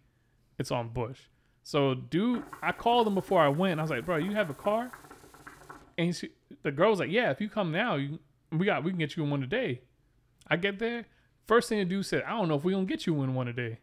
It's 0.58 0.70
on 0.70 0.88
Bush. 0.90 1.18
So 1.62 1.94
dude, 1.94 2.44
I 2.62 2.72
called 2.72 3.06
them 3.06 3.14
before 3.14 3.42
I 3.42 3.48
went. 3.48 3.80
I 3.80 3.82
was 3.82 3.90
like, 3.90 4.06
bro, 4.06 4.16
you 4.16 4.32
have 4.32 4.50
a 4.50 4.54
car? 4.54 4.90
And 5.98 6.14
she, 6.14 6.30
the 6.62 6.70
girl 6.70 6.90
was 6.90 7.00
like, 7.00 7.10
yeah, 7.10 7.30
if 7.30 7.40
you 7.40 7.48
come 7.48 7.72
now, 7.72 7.96
you 7.96 8.18
we 8.52 8.66
got 8.66 8.84
we 8.84 8.90
can 8.90 8.98
get 8.98 9.16
you 9.16 9.24
in 9.24 9.30
one 9.30 9.40
today. 9.40 9.80
I 10.48 10.56
get 10.56 10.78
there. 10.78 11.06
First 11.46 11.68
thing 11.68 11.78
the 11.78 11.84
dude 11.84 12.06
said, 12.06 12.22
I 12.22 12.30
don't 12.30 12.48
know 12.48 12.56
if 12.56 12.64
we 12.64 12.72
gonna 12.72 12.86
get 12.86 13.06
you 13.06 13.20
in 13.22 13.34
one 13.34 13.46
today, 13.46 13.78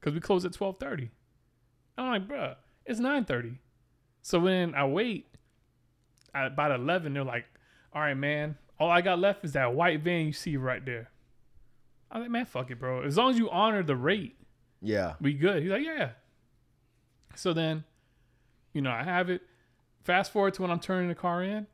cause 0.00 0.12
we 0.12 0.20
close 0.20 0.44
at 0.44 0.52
twelve 0.52 0.78
thirty. 0.78 1.10
I'm 1.96 2.10
like, 2.10 2.26
bruh, 2.26 2.56
it's 2.86 3.00
nine 3.00 3.24
thirty. 3.24 3.58
So 4.22 4.38
when 4.40 4.74
I 4.74 4.84
wait, 4.86 5.26
at 6.34 6.46
about 6.48 6.70
eleven, 6.72 7.14
they're 7.14 7.24
like, 7.24 7.44
all 7.92 8.02
right, 8.02 8.14
man, 8.16 8.56
all 8.78 8.90
I 8.90 9.00
got 9.00 9.18
left 9.18 9.44
is 9.44 9.52
that 9.52 9.74
white 9.74 10.00
van 10.00 10.26
you 10.26 10.32
see 10.32 10.56
right 10.56 10.84
there. 10.84 11.10
I'm 12.10 12.22
like, 12.22 12.30
man, 12.30 12.44
fuck 12.46 12.70
it, 12.70 12.78
bro. 12.78 13.02
As 13.02 13.16
long 13.16 13.30
as 13.30 13.38
you 13.38 13.48
honor 13.50 13.82
the 13.82 13.96
rate, 13.96 14.36
Yeah. 14.80 15.14
we 15.20 15.32
good. 15.32 15.62
He's 15.62 15.70
like, 15.72 15.84
yeah. 15.84 16.10
So 17.34 17.52
then, 17.52 17.84
you 18.74 18.82
know, 18.82 18.90
I 18.90 19.02
have 19.02 19.30
it. 19.30 19.40
Fast 20.04 20.32
forward 20.32 20.54
to 20.54 20.62
when 20.62 20.70
I'm 20.70 20.80
turning 20.80 21.08
the 21.08 21.14
car 21.14 21.42
in. 21.42 21.66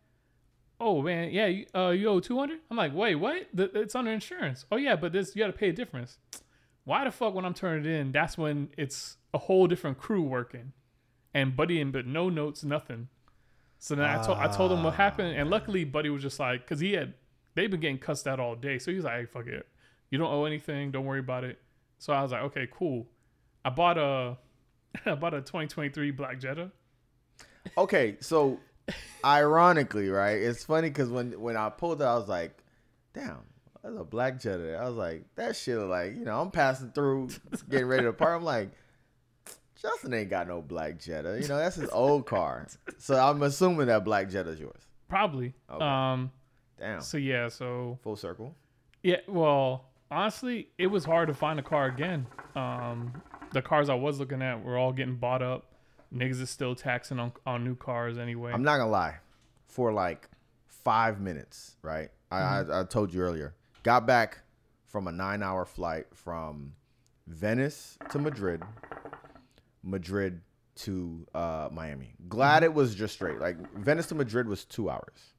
Oh 0.80 1.02
man, 1.02 1.30
yeah, 1.32 1.46
you, 1.46 1.66
uh, 1.74 1.88
you 1.88 2.06
owe 2.08 2.20
two 2.20 2.38
hundred. 2.38 2.60
I'm 2.70 2.76
like, 2.76 2.94
wait, 2.94 3.16
what? 3.16 3.48
The, 3.52 3.64
it's 3.80 3.94
under 3.96 4.12
insurance. 4.12 4.64
Oh 4.70 4.76
yeah, 4.76 4.94
but 4.96 5.12
this 5.12 5.34
you 5.34 5.42
got 5.42 5.48
to 5.48 5.52
pay 5.52 5.70
a 5.70 5.72
difference. 5.72 6.18
Why 6.84 7.04
the 7.04 7.10
fuck 7.10 7.34
when 7.34 7.44
I'm 7.44 7.54
turning 7.54 7.84
it 7.84 7.98
in? 7.98 8.12
That's 8.12 8.38
when 8.38 8.68
it's 8.78 9.16
a 9.34 9.38
whole 9.38 9.66
different 9.66 9.98
crew 9.98 10.22
working, 10.22 10.72
and 11.34 11.56
Buddy 11.56 11.80
and 11.80 11.92
but 11.92 12.06
no 12.06 12.28
notes, 12.28 12.64
nothing. 12.64 13.08
So 13.78 13.94
then 13.94 14.04
I 14.04 14.22
told 14.24 14.38
I 14.38 14.48
told 14.48 14.72
him 14.72 14.82
what 14.82 14.94
ah, 14.94 14.96
happened, 14.96 15.36
and 15.36 15.50
luckily 15.50 15.84
Buddy 15.84 16.10
was 16.10 16.22
just 16.22 16.40
like, 16.40 16.66
cause 16.66 16.80
he 16.80 16.92
had 16.94 17.14
they've 17.54 17.70
been 17.70 17.80
getting 17.80 17.98
cussed 17.98 18.26
out 18.26 18.40
all 18.40 18.56
day, 18.56 18.78
so 18.78 18.90
he 18.90 18.96
was 18.96 19.04
like, 19.04 19.20
hey, 19.20 19.26
fuck 19.26 19.46
it, 19.46 19.66
you 20.10 20.18
don't 20.18 20.32
owe 20.32 20.44
anything, 20.44 20.90
don't 20.90 21.04
worry 21.04 21.20
about 21.20 21.44
it. 21.44 21.58
So 21.98 22.12
I 22.12 22.22
was 22.22 22.32
like, 22.32 22.42
okay, 22.42 22.68
cool. 22.70 23.06
I 23.64 23.70
bought 23.70 23.98
a 23.98 24.36
I 25.06 25.14
bought 25.14 25.34
a 25.34 25.40
2023 25.40 26.10
Black 26.12 26.40
Jetta. 26.40 26.70
Okay, 27.76 28.16
so 28.20 28.58
ironically, 29.24 30.08
right? 30.08 30.40
It's 30.40 30.64
funny 30.64 30.88
because 30.88 31.08
when 31.08 31.40
when 31.40 31.56
I 31.56 31.68
pulled 31.70 32.00
it, 32.00 32.04
I 32.04 32.14
was 32.14 32.28
like, 32.28 32.56
"Damn, 33.12 33.38
that's 33.82 33.96
a 33.96 34.04
black 34.04 34.40
Jetta." 34.40 34.76
I 34.76 34.88
was 34.88 34.96
like, 34.96 35.24
"That 35.34 35.56
shit, 35.56 35.78
like 35.78 36.14
you 36.14 36.24
know, 36.24 36.40
I'm 36.40 36.50
passing 36.50 36.90
through, 36.92 37.30
getting 37.68 37.86
ready 37.86 38.04
to 38.04 38.12
park." 38.12 38.36
I'm 38.36 38.44
like, 38.44 38.70
Justin 39.80 40.12
ain't 40.14 40.30
got 40.30 40.48
no 40.48 40.60
black 40.60 40.98
Jetta. 40.98 41.38
You 41.40 41.48
know, 41.48 41.56
that's 41.56 41.76
his 41.76 41.88
old 41.90 42.26
car. 42.26 42.66
So 42.98 43.16
I'm 43.16 43.42
assuming 43.42 43.86
that 43.86 44.04
black 44.04 44.28
Jetta's 44.28 44.58
yours. 44.58 44.80
Probably. 45.08 45.54
Okay. 45.70 45.84
Um. 45.84 46.30
Damn. 46.78 47.00
So 47.00 47.16
yeah. 47.16 47.48
So 47.48 47.98
Full 48.02 48.16
circle. 48.16 48.54
yeah. 49.02 49.16
Well, 49.28 49.86
honestly, 50.10 50.68
it 50.78 50.88
was 50.88 51.04
hard 51.04 51.28
to 51.28 51.34
find 51.34 51.58
a 51.58 51.62
car 51.62 51.86
again. 51.86 52.26
Um, 52.56 53.12
the 53.52 53.62
cars 53.62 53.88
I 53.88 53.94
was 53.94 54.18
looking 54.18 54.42
at 54.42 54.62
were 54.64 54.76
all 54.76 54.92
getting 54.92 55.16
bought 55.16 55.42
up. 55.42 55.72
Niggas 56.14 56.40
is 56.40 56.50
still 56.50 56.74
taxing 56.74 57.18
on 57.18 57.32
on 57.46 57.64
new 57.64 57.74
cars 57.76 58.18
anyway. 58.18 58.52
I'm 58.52 58.62
not 58.62 58.78
gonna 58.78 58.90
lie. 58.90 59.16
For 59.66 59.92
like 59.92 60.28
five 60.66 61.20
minutes, 61.20 61.76
right? 61.82 62.10
I, 62.30 62.38
I 62.40 62.80
I 62.80 62.84
told 62.84 63.12
you 63.12 63.20
earlier. 63.20 63.54
Got 63.82 64.06
back 64.06 64.38
from 64.86 65.06
a 65.06 65.12
nine 65.12 65.42
hour 65.42 65.64
flight 65.64 66.06
from 66.14 66.72
Venice 67.26 67.98
to 68.10 68.18
Madrid, 68.18 68.62
Madrid 69.82 70.40
to 70.76 71.26
uh, 71.34 71.68
Miami. 71.72 72.14
Glad 72.28 72.62
it 72.62 72.72
was 72.72 72.94
just 72.94 73.14
straight. 73.14 73.38
Like 73.40 73.56
Venice 73.76 74.06
to 74.08 74.14
Madrid 74.14 74.46
was 74.48 74.64
two 74.64 74.88
hours. 74.90 75.34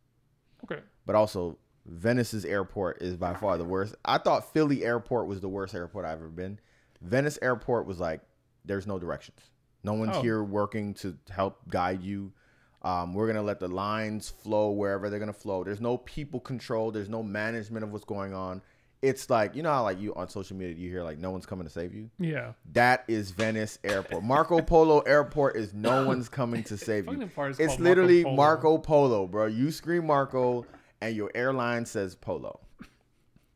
okay. 0.64 0.80
but 1.06 1.16
also 1.16 1.58
Venice's 1.86 2.46
airport 2.46 3.02
is 3.02 3.16
by 3.16 3.34
far 3.34 3.58
the 3.58 3.64
worst. 3.66 3.96
I 4.06 4.18
thought 4.18 4.54
Philly 4.54 4.84
airport 4.84 5.28
was 5.28 5.40
the 5.42 5.50
worst 5.50 5.74
airport 5.74 6.06
I've 6.06 6.20
ever 6.20 6.28
been. 6.30 6.60
Venice 7.02 7.40
airport 7.42 7.86
was 7.88 8.00
like, 8.00 8.22
there's 8.66 8.86
no 8.86 9.00
directions. 9.00 9.40
No 9.84 9.94
one's 9.94 10.18
Oh. 10.18 10.22
here 10.22 10.44
working 10.44 10.94
to 10.96 11.18
help 11.30 11.68
guide 11.70 12.04
you. 12.04 12.34
Um, 12.82 13.14
we're 13.14 13.28
gonna 13.28 13.42
let 13.42 13.60
the 13.60 13.68
lines 13.70 14.30
flow 14.30 14.72
wherever 14.72 15.10
they're 15.10 15.20
gonna 15.20 15.34
flow. 15.34 15.64
There's 15.64 15.82
no 15.82 15.98
people 15.98 16.40
control. 16.42 16.92
There's 16.92 17.10
no 17.10 17.24
management 17.24 17.84
of 17.86 17.92
what's 17.92 18.06
going 18.06 18.34
on. 18.34 18.62
It's 19.02 19.30
like 19.30 19.56
you 19.56 19.64
know 19.64 19.72
how 19.72 19.84
like 19.84 20.00
you 20.00 20.14
on 20.16 20.28
social 20.28 20.58
media 20.58 20.76
you 20.76 20.90
hear 20.90 21.04
like 21.04 21.18
no 21.18 21.32
one's 21.32 21.46
coming 21.46 21.66
to 21.66 21.72
save 21.72 21.94
you. 21.94 22.10
Yeah. 22.20 22.54
That 22.74 23.06
is 23.08 23.32
Venice 23.32 23.80
Airport. 23.84 24.24
Marco 24.24 24.62
Polo 24.62 25.00
Airport 25.02 25.56
is 25.56 25.74
no 25.74 26.06
one's 26.08 26.28
coming 26.28 26.64
to 26.64 26.78
save 26.78 27.06
you. 27.06 27.14
Fucking 27.14 27.30
part 27.30 27.52
is 27.52 27.60
It's 27.60 27.68
called 27.68 27.80
Marco 27.80 27.90
literally 27.90 28.24
Polo. 28.24 28.36
Marco 28.36 28.78
Polo, 28.78 29.28
bro. 29.28 29.46
You 29.46 29.72
scream 29.72 30.08
Marco 30.08 30.66
and 31.02 31.16
your 31.16 31.32
airline 31.34 31.86
says 31.86 32.16
Polo. 32.16 32.60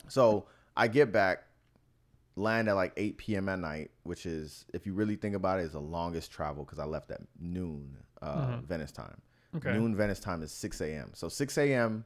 So 0.07 0.45
I 0.77 0.87
get 0.87 1.11
back, 1.11 1.43
land 2.35 2.69
at 2.69 2.75
like 2.75 2.93
8 2.97 3.17
p.m. 3.17 3.49
at 3.49 3.59
night, 3.59 3.91
which 4.03 4.25
is, 4.25 4.65
if 4.73 4.85
you 4.85 4.93
really 4.93 5.15
think 5.15 5.35
about 5.35 5.59
it, 5.59 5.63
is 5.63 5.73
the 5.73 5.79
longest 5.79 6.31
travel 6.31 6.63
because 6.63 6.79
I 6.79 6.85
left 6.85 7.11
at 7.11 7.21
noon 7.39 7.97
uh, 8.21 8.59
Venice 8.65 8.91
time. 8.91 9.21
Okay. 9.55 9.73
Noon 9.73 9.95
Venice 9.95 10.19
time 10.19 10.41
is 10.41 10.51
6 10.51 10.81
a.m. 10.81 11.11
So 11.13 11.29
6 11.29 11.57
a.m. 11.57 12.05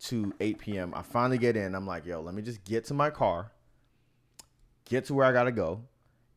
to 0.00 0.32
8 0.40 0.58
p.m. 0.58 0.92
I 0.94 1.02
finally 1.02 1.38
get 1.38 1.56
in. 1.56 1.74
I'm 1.74 1.86
like, 1.86 2.04
yo, 2.06 2.20
let 2.20 2.34
me 2.34 2.42
just 2.42 2.64
get 2.64 2.84
to 2.86 2.94
my 2.94 3.10
car, 3.10 3.50
get 4.84 5.06
to 5.06 5.14
where 5.14 5.26
I 5.26 5.32
gotta 5.32 5.52
go, 5.52 5.82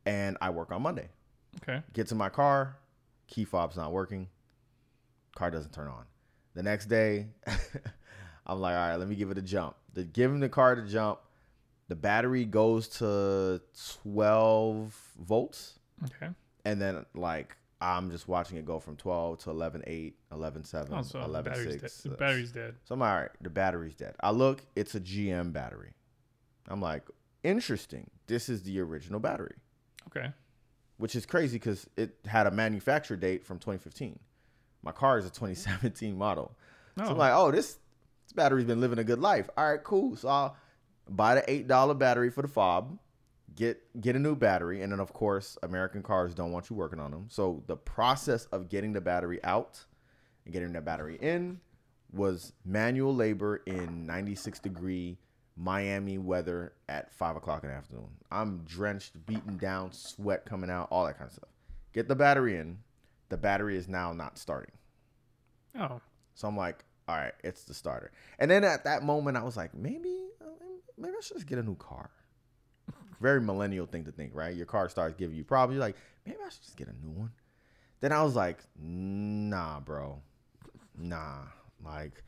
and 0.05 0.37
I 0.41 0.49
work 0.49 0.71
on 0.71 0.81
Monday. 0.81 1.09
Okay. 1.61 1.81
Get 1.93 2.07
to 2.07 2.15
my 2.15 2.29
car, 2.29 2.77
key 3.27 3.43
fob's 3.45 3.75
not 3.75 3.91
working, 3.91 4.27
car 5.35 5.51
doesn't 5.51 5.73
turn 5.73 5.87
on. 5.87 6.05
The 6.55 6.63
next 6.63 6.85
day, 6.87 7.27
I'm 8.45 8.59
like, 8.59 8.75
all 8.75 8.87
right, 8.89 8.95
let 8.95 9.07
me 9.07 9.15
give 9.15 9.29
it 9.31 9.37
a 9.37 9.41
jump. 9.41 9.75
The 9.93 10.03
giving 10.03 10.39
the 10.39 10.49
car 10.49 10.75
the 10.75 10.83
jump, 10.83 11.19
the 11.87 11.95
battery 11.95 12.45
goes 12.45 12.87
to 12.99 13.61
12 14.03 14.93
volts, 15.19 15.79
Okay. 16.05 16.29
and 16.65 16.81
then 16.81 17.05
like 17.13 17.55
I'm 17.81 18.11
just 18.11 18.27
watching 18.27 18.57
it 18.57 18.65
go 18.65 18.79
from 18.79 18.97
12 18.97 19.39
to 19.39 19.49
11, 19.51 19.83
8, 19.87 20.15
11, 20.33 20.63
7, 20.65 20.93
Oh, 20.93 21.01
so 21.01 21.21
11, 21.21 21.51
battery's 21.51 21.81
6. 21.81 21.81
dead. 22.03 22.11
The 22.11 22.15
uh, 22.15 22.19
battery's 22.19 22.51
dead. 22.51 22.75
So 22.83 22.93
I'm 22.93 22.99
like, 22.99 23.09
all 23.11 23.19
right, 23.21 23.29
the 23.41 23.49
battery's 23.49 23.95
dead. 23.95 24.15
I 24.19 24.31
look, 24.31 24.61
it's 24.75 24.95
a 24.95 24.99
GM 24.99 25.53
battery. 25.53 25.93
I'm 26.67 26.81
like, 26.81 27.03
interesting. 27.43 28.09
This 28.27 28.49
is 28.49 28.63
the 28.63 28.79
original 28.81 29.19
battery, 29.19 29.55
Okay. 30.07 30.31
which 30.97 31.15
is 31.15 31.25
crazy 31.25 31.55
because 31.57 31.87
it 31.95 32.15
had 32.25 32.47
a 32.47 32.51
manufacture 32.51 33.15
date 33.15 33.45
from 33.45 33.59
2015. 33.59 34.19
My 34.83 34.91
car 34.91 35.17
is 35.17 35.25
a 35.25 35.29
2017 35.29 36.17
model. 36.17 36.51
No. 36.97 37.05
So 37.05 37.09
I'm 37.11 37.15
oh. 37.15 37.19
like, 37.19 37.33
oh, 37.33 37.51
this, 37.51 37.77
this 38.25 38.33
battery's 38.35 38.65
been 38.65 38.81
living 38.81 38.99
a 38.99 39.03
good 39.05 39.19
life. 39.19 39.49
All 39.57 39.69
right, 39.71 39.83
cool. 39.83 40.15
So 40.17 40.27
I'll 40.27 40.57
buy 41.07 41.35
the 41.35 41.41
$8 41.41 41.97
battery 41.97 42.29
for 42.29 42.41
the 42.41 42.47
fob, 42.49 42.99
get 43.55 43.81
get 44.01 44.15
a 44.15 44.19
new 44.19 44.35
battery, 44.35 44.81
and 44.81 44.91
then 44.91 44.99
of 44.99 45.13
course, 45.13 45.57
American 45.63 46.01
cars 46.03 46.33
don't 46.33 46.51
want 46.51 46.69
you 46.69 46.75
working 46.75 46.99
on 46.99 47.11
them. 47.11 47.25
So 47.29 47.63
the 47.67 47.75
process 47.77 48.45
of 48.45 48.69
getting 48.69 48.93
the 48.93 49.01
battery 49.01 49.43
out 49.43 49.85
and 50.45 50.53
getting 50.53 50.73
the 50.73 50.81
battery 50.81 51.17
in 51.21 51.59
was 52.11 52.53
manual 52.65 53.13
labor 53.15 53.57
in 53.67 54.05
96 54.05 54.59
degree 54.59 55.17
Miami 55.55 56.17
weather 56.17 56.73
at 56.87 57.11
five 57.13 57.35
o'clock 57.35 57.63
in 57.63 57.69
the 57.69 57.75
afternoon. 57.75 58.09
I'm 58.31 58.59
drenched, 58.63 59.25
beaten 59.25 59.57
down, 59.57 59.91
sweat 59.91 60.45
coming 60.45 60.69
out, 60.69 60.87
all 60.89 61.05
that 61.05 61.17
kind 61.17 61.27
of 61.27 61.33
stuff. 61.33 61.49
Get 61.93 62.07
the 62.07 62.15
battery 62.15 62.57
in. 62.57 62.79
The 63.29 63.37
battery 63.37 63.75
is 63.77 63.87
now 63.87 64.13
not 64.13 64.37
starting. 64.37 64.71
oh. 65.79 66.01
So 66.33 66.47
I'm 66.47 66.55
like, 66.55 66.85
all 67.07 67.17
right, 67.17 67.33
it's 67.43 67.65
the 67.65 67.73
starter. 67.73 68.11
And 68.39 68.49
then 68.49 68.63
at 68.63 68.85
that 68.85 69.03
moment, 69.03 69.35
I 69.35 69.43
was 69.43 69.57
like, 69.57 69.75
maybe, 69.75 70.29
uh, 70.41 70.45
maybe 70.97 71.15
I 71.17 71.21
should 71.21 71.35
just 71.35 71.47
get 71.47 71.59
a 71.59 71.63
new 71.63 71.75
car. 71.75 72.09
Very 73.19 73.41
millennial 73.41 73.85
thing 73.85 74.05
to 74.05 74.11
think, 74.11 74.31
right? 74.33 74.55
Your 74.55 74.65
car 74.65 74.89
starts 74.89 75.15
giving 75.15 75.35
you 75.35 75.43
problems. 75.43 75.75
You're 75.75 75.85
like, 75.85 75.97
maybe 76.25 76.37
I 76.45 76.49
should 76.49 76.63
just 76.63 76.77
get 76.77 76.87
a 76.87 76.93
new 77.05 77.11
one. 77.11 77.31
Then 77.99 78.11
I 78.11 78.23
was 78.23 78.35
like, 78.35 78.59
nah, 78.79 79.79
bro, 79.81 80.21
nah. 80.97 81.39
Like, 81.83 82.23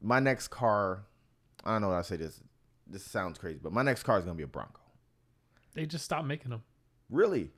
my 0.00 0.18
next 0.20 0.48
car, 0.48 1.04
I 1.64 1.72
don't 1.72 1.82
know 1.82 1.88
what 1.88 1.96
I 1.96 2.02
say 2.02 2.16
this. 2.16 2.40
This 2.86 3.04
sounds 3.04 3.38
crazy, 3.38 3.60
but 3.62 3.72
my 3.72 3.82
next 3.82 4.02
car 4.02 4.18
is 4.18 4.24
gonna 4.24 4.36
be 4.36 4.42
a 4.42 4.48
Bronco. 4.48 4.80
They 5.74 5.86
just 5.86 6.04
stopped 6.04 6.26
making 6.26 6.50
them. 6.50 6.62
Really? 7.10 7.50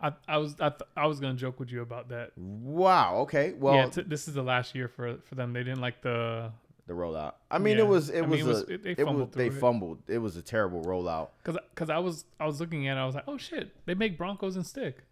I, 0.00 0.12
I 0.28 0.38
was 0.38 0.54
I, 0.60 0.68
th- 0.68 0.88
I 0.96 1.06
was 1.06 1.18
gonna 1.20 1.34
joke 1.34 1.58
with 1.58 1.70
you 1.72 1.82
about 1.82 2.08
that. 2.10 2.30
Wow. 2.36 3.16
Okay. 3.22 3.52
Well, 3.58 3.74
yeah, 3.74 3.86
t- 3.86 4.02
this 4.02 4.28
is 4.28 4.34
the 4.34 4.42
last 4.42 4.74
year 4.74 4.88
for 4.88 5.18
for 5.24 5.34
them. 5.34 5.52
They 5.52 5.64
didn't 5.64 5.80
like 5.80 6.02
the 6.02 6.52
the 6.88 6.94
rollout. 6.94 7.34
I 7.50 7.58
mean, 7.58 7.76
Yeah. 7.76 7.84
it 7.84 7.86
was. 7.86 8.10
It 8.10 8.18
I 8.18 8.20
was. 8.22 8.30
mean, 8.30 8.40
it 8.40 8.46
was- 8.48 8.62
a, 8.62 8.72
it- 8.74 8.82
they 8.82 8.90
it 8.90 8.98
was. 8.98 9.06
fumbled 9.06 9.32
They 9.32 9.46
it. 9.46 9.52
fumbled. 9.54 9.98
It 10.08 10.18
was 10.18 10.36
a 10.36 10.42
terrible 10.42 10.82
rollout. 10.82 11.28
because 11.44 11.58
because 11.74 11.90
I 11.90 11.98
was 11.98 12.24
I 12.40 12.46
was 12.46 12.58
looking 12.60 12.88
at 12.88 12.96
it. 12.96 13.00
I 13.00 13.06
was 13.06 13.14
like, 13.14 13.24
oh 13.28 13.38
shit, 13.38 13.70
they 13.86 13.94
make 13.94 14.18
Broncos 14.18 14.56
and 14.56 14.66
stick. 14.66 15.04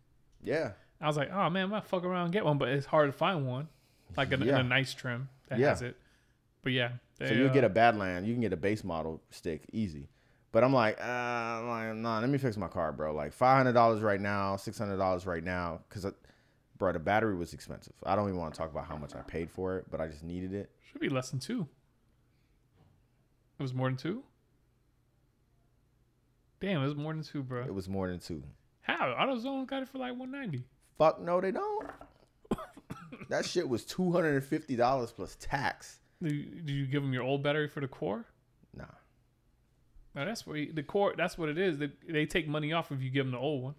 Yeah. 0.43 0.73
I 1.01 1.07
was 1.07 1.17
like, 1.17 1.31
oh 1.31 1.51
man, 1.51 1.65
I 1.65 1.67
might 1.67 1.85
fuck 1.87 2.05
around 2.05 2.25
and 2.25 2.33
get 2.33 2.45
one, 2.45 2.59
but 2.59 2.69
it's 2.69 2.87
hard 2.87 3.09
to 3.09 3.13
find 3.17 3.47
one 3.47 3.69
like 4.17 4.33
in, 4.33 4.41
in 4.43 4.49
Yeah. 4.49 4.59
a 4.59 4.63
nice 4.63 4.95
trim 4.95 5.29
that 5.49 5.59
Yeah. 5.59 5.69
has 5.69 5.83
it. 5.83 5.97
But 6.63 6.73
yeah, 6.73 6.93
So 7.19 7.27
you 7.33 7.47
uh, 7.47 7.53
get 7.53 7.63
a 7.65 7.71
Badland, 7.71 8.27
you 8.27 8.33
can 8.35 8.41
get 8.41 8.53
a 8.53 8.57
base 8.57 8.83
model 8.83 9.23
stick 9.31 9.63
easy. 9.73 10.09
But 10.53 10.65
I'm 10.65 10.73
like, 10.73 10.99
uh, 10.99 11.05
I'm 11.05 11.69
like, 11.69 11.95
nah, 11.97 12.19
let 12.21 12.31
me 12.31 12.39
fix 12.39 12.57
my 12.57 12.67
car, 12.69 12.91
bro. 12.93 13.13
Like 13.15 13.33
five 13.33 13.59
hundred 13.59 13.75
dollars 13.75 14.01
right 14.01 14.21
now, 14.21 14.57
six 14.57 14.79
hundred 14.79 14.97
dollars 14.97 15.27
right 15.27 15.45
now, 15.45 15.81
because, 15.89 16.07
bro, 16.79 16.93
the 16.93 16.99
battery 16.99 17.35
was 17.37 17.53
expensive. 17.53 17.93
I 18.05 18.17
don't 18.17 18.29
even 18.29 18.41
want 18.41 18.55
to 18.55 18.59
talk 18.59 18.71
about 18.73 18.87
how 18.87 18.97
much 18.97 19.15
I 19.15 19.21
paid 19.21 19.51
for 19.51 19.77
it, 19.77 19.85
but 19.91 20.01
I 20.01 20.09
just 20.09 20.25
needed 20.25 20.55
it. 20.55 20.71
Should 20.97 21.01
be 21.11 21.15
less 21.15 21.31
than 21.31 21.41
two. 21.41 21.69
It 23.59 23.63
was 23.63 23.75
more 23.75 23.89
than 23.89 23.97
two. 23.99 24.23
Damn, 26.61 26.81
it 26.83 26.87
was 26.87 26.97
more 26.97 27.13
than 27.13 27.23
two, 27.23 27.43
bro. 27.43 27.63
It 27.65 27.75
was 27.75 27.87
more 27.89 28.09
than 28.09 28.19
two. 28.19 28.43
How 28.81 28.97
AutoZone 29.19 29.67
got 29.67 29.83
it 29.83 29.89
for 29.89 29.99
like 29.99 30.17
one 30.17 30.31
ninety? 30.31 30.65
Fuck 30.97 31.21
no, 31.21 31.41
they 31.41 31.51
don't. 31.53 31.87
that 33.29 33.45
shit 33.45 33.69
was 33.69 33.85
two 33.85 34.11
hundred 34.11 34.35
and 34.37 34.45
fifty 34.45 34.75
dollars 34.75 35.13
plus 35.13 35.37
tax. 35.39 35.99
Did 36.23 36.71
you, 36.71 36.87
give 36.87 37.03
them 37.03 37.13
your 37.13 37.25
old 37.25 37.43
battery 37.43 37.69
for 37.69 37.81
the 37.81 37.89
core? 37.89 38.25
Nah, 38.75 38.85
No, 40.15 40.25
that's 40.25 40.47
what 40.47 40.57
you- 40.59 40.73
the 40.73 40.83
core. 40.83 41.13
That's 41.15 41.37
what 41.37 41.51
it 41.51 41.59
is. 41.59 41.77
They, 41.77 41.91
they 42.09 42.25
take 42.25 42.49
money 42.49 42.73
off 42.73 42.91
if 42.91 43.03
you 43.03 43.11
give 43.11 43.27
them 43.27 43.33
the 43.33 43.39
old 43.39 43.63
one. 43.63 43.75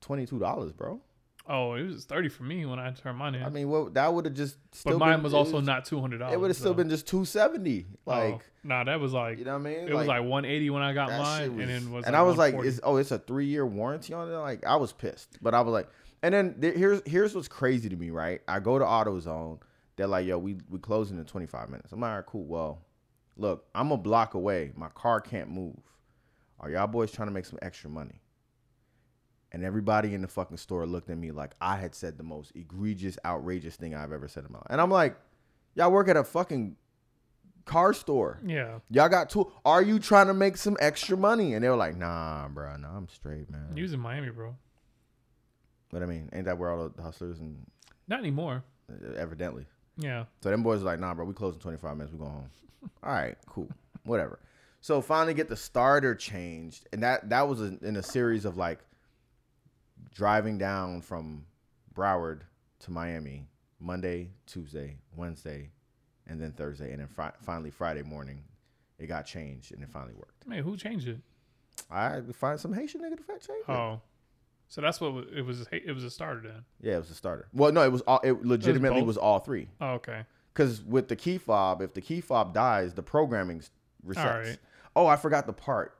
twenty 0.00 0.26
two 0.26 0.40
dollars, 0.40 0.72
bro. 0.72 1.00
Oh, 1.46 1.74
it 1.74 1.82
was 1.82 2.06
thirty 2.06 2.30
for 2.30 2.42
me 2.42 2.64
when 2.64 2.78
I 2.78 2.90
turned 2.92 3.18
mine 3.18 3.34
in. 3.34 3.42
I 3.42 3.50
mean, 3.50 3.68
well, 3.68 3.90
that 3.90 4.12
would 4.12 4.24
have 4.24 4.34
just 4.34 4.56
still. 4.72 4.98
but 4.98 4.98
mine 5.06 5.16
been- 5.16 5.24
was 5.24 5.34
also 5.34 5.60
not 5.60 5.84
two 5.84 6.00
hundred 6.00 6.18
dollars. 6.18 6.32
It 6.34 6.40
would 6.40 6.48
have 6.48 6.56
still 6.56 6.72
been 6.72 6.88
just 6.88 7.06
two 7.06 7.26
seventy. 7.26 7.86
Oh, 8.06 8.10
like, 8.10 8.40
nah, 8.62 8.84
that 8.84 8.98
was 8.98 9.12
like 9.12 9.38
you 9.38 9.44
know 9.44 9.52
what 9.52 9.60
I 9.68 9.70
mean? 9.74 9.88
it 9.88 9.94
was 9.94 10.06
like 10.06 10.24
one 10.24 10.46
eighty 10.46 10.70
when 10.70 10.82
I 10.82 10.94
got 10.94 11.10
mine, 11.10 11.56
was- 11.56 11.60
and 11.62 11.70
then 11.70 11.92
was 11.92 12.06
and 12.06 12.14
like 12.14 12.20
I 12.20 12.22
was 12.22 12.38
like, 12.38 12.54
140. 12.54 12.68
is, 12.68 12.80
oh, 12.82 12.96
it's 12.96 13.10
a 13.10 13.18
three 13.18 13.46
year 13.46 13.66
warranty 13.66 14.14
on 14.14 14.28
it. 14.30 14.32
Like 14.32 14.64
I 14.64 14.76
was 14.76 14.92
pissed, 14.92 15.36
but 15.42 15.54
I 15.54 15.60
was 15.60 15.72
like, 15.72 15.88
and 16.22 16.32
then 16.32 16.54
there, 16.58 16.72
here's 16.72 17.02
here's 17.04 17.34
what's 17.34 17.48
crazy 17.48 17.90
to 17.90 17.96
me, 17.96 18.08
right? 18.08 18.40
I 18.48 18.60
go 18.60 18.78
to 18.78 18.84
AutoZone, 18.84 19.60
they're 19.96 20.06
like, 20.06 20.26
yo, 20.26 20.38
we 20.38 20.56
we 20.70 20.78
closing 20.78 21.18
in 21.18 21.26
25 21.26 21.68
minutes. 21.68 21.92
I'm 21.92 22.00
like, 22.00 22.08
all 22.10 22.16
right, 22.16 22.26
cool. 22.26 22.44
Well, 22.44 22.82
look, 23.36 23.66
I'm 23.74 23.92
a 23.92 23.98
block 23.98 24.32
away. 24.32 24.72
My 24.76 24.88
car 24.88 25.20
can't 25.20 25.50
move. 25.50 25.76
Are 26.58 26.70
y'all 26.70 26.86
boys 26.86 27.12
trying 27.12 27.28
to 27.28 27.34
make 27.34 27.44
some 27.44 27.58
extra 27.60 27.90
money? 27.90 28.22
And 29.54 29.62
everybody 29.62 30.14
in 30.14 30.20
the 30.22 30.26
fucking 30.26 30.56
store 30.56 30.84
looked 30.84 31.10
at 31.10 31.16
me 31.16 31.30
like 31.30 31.52
I 31.60 31.76
had 31.76 31.94
said 31.94 32.18
the 32.18 32.24
most 32.24 32.50
egregious, 32.56 33.16
outrageous 33.24 33.76
thing 33.76 33.94
I've 33.94 34.10
ever 34.10 34.26
said 34.26 34.44
in 34.44 34.50
my 34.50 34.58
life. 34.58 34.66
And 34.68 34.80
I'm 34.80 34.90
like, 34.90 35.16
y'all 35.76 35.92
work 35.92 36.08
at 36.08 36.16
a 36.16 36.24
fucking 36.24 36.74
car 37.64 37.94
store. 37.94 38.40
yeah, 38.44 38.80
Y'all 38.90 39.08
got 39.08 39.30
two. 39.30 39.50
Are 39.64 39.80
you 39.80 40.00
trying 40.00 40.26
to 40.26 40.34
make 40.34 40.56
some 40.56 40.76
extra 40.80 41.16
money? 41.16 41.54
And 41.54 41.62
they 41.64 41.68
were 41.68 41.76
like, 41.76 41.96
Nah, 41.96 42.48
bro, 42.48 42.74
nah, 42.78 42.96
I'm 42.96 43.08
straight, 43.08 43.48
man. 43.48 43.76
You 43.76 43.84
was 43.84 43.92
in 43.92 44.00
Miami, 44.00 44.30
bro. 44.30 44.56
but 45.90 46.02
I 46.02 46.06
mean, 46.06 46.28
ain't 46.32 46.46
that 46.46 46.58
where 46.58 46.70
all 46.70 46.88
the 46.88 47.02
hustlers 47.02 47.38
and 47.38 47.64
Not 48.08 48.18
anymore. 48.18 48.64
uh, 48.90 49.12
evidently. 49.14 49.66
Yeah, 49.96 50.24
So 50.42 50.50
them 50.50 50.64
boys 50.64 50.80
were 50.80 50.86
like, 50.86 50.98
Nah, 50.98 51.14
bro, 51.14 51.24
we 51.26 51.32
close 51.32 51.54
in 51.54 51.60
25 51.60 51.96
minutes. 51.96 52.12
We 52.12 52.18
go 52.18 52.24
home. 52.24 52.50
all 53.04 53.12
right, 53.12 53.36
cool, 53.46 53.68
whatever. 54.02 54.40
So 54.80 55.00
finally 55.00 55.32
get 55.32 55.48
the 55.48 55.56
starter 55.56 56.16
changed, 56.16 56.88
and 56.92 57.04
that 57.04 57.28
that 57.30 57.48
was 57.48 57.60
a, 57.60 57.78
in 57.82 57.94
a 57.96 58.02
series 58.02 58.44
of 58.44 58.56
like 58.56 58.80
driving 60.12 60.58
down 60.58 61.00
from 61.00 61.44
Broward 61.94 62.40
to 62.80 62.90
Miami 62.90 63.48
Monday, 63.80 64.30
Tuesday, 64.46 64.98
Wednesday, 65.16 65.70
and 66.26 66.40
then 66.40 66.52
Thursday, 66.52 66.90
and 66.92 67.00
then 67.00 67.08
fri- 67.08 67.32
finally 67.42 67.70
Friday 67.70 68.02
morning, 68.02 68.42
it 68.98 69.06
got 69.06 69.26
changed 69.26 69.72
and 69.72 69.82
it 69.82 69.88
finally 69.90 70.14
worked. 70.14 70.46
Man, 70.46 70.62
who 70.62 70.76
changed 70.76 71.08
it? 71.08 71.20
I 71.90 72.20
find 72.32 72.58
some 72.58 72.72
Haitian 72.72 73.02
nigga 73.02 73.16
to 73.16 73.22
fact 73.22 73.46
change 73.46 73.64
it. 73.68 73.70
Oh, 73.70 74.00
so 74.68 74.80
that's 74.80 75.00
what 75.00 75.26
it 75.34 75.42
was. 75.42 75.66
It 75.70 75.92
was 75.94 76.04
a 76.04 76.10
starter 76.10 76.40
then. 76.40 76.64
Yeah, 76.80 76.94
it 76.94 77.00
was 77.00 77.10
a 77.10 77.14
starter. 77.14 77.48
Well, 77.52 77.72
no, 77.72 77.82
it 77.82 77.92
was 77.92 78.00
all. 78.02 78.20
It 78.24 78.44
legitimately 78.44 79.00
both? 79.00 79.06
was 79.08 79.16
all 79.16 79.40
three. 79.40 79.68
Oh, 79.80 79.92
okay. 79.94 80.24
Because 80.52 80.82
with 80.82 81.08
the 81.08 81.16
key 81.16 81.36
fob, 81.38 81.82
if 81.82 81.94
the 81.94 82.00
key 82.00 82.20
fob 82.20 82.54
dies, 82.54 82.94
the 82.94 83.02
programming 83.02 83.58
s- 83.58 83.70
resets. 84.06 84.58
Oh, 84.96 85.06
I 85.06 85.16
forgot 85.16 85.46
the 85.46 85.52
part. 85.52 85.98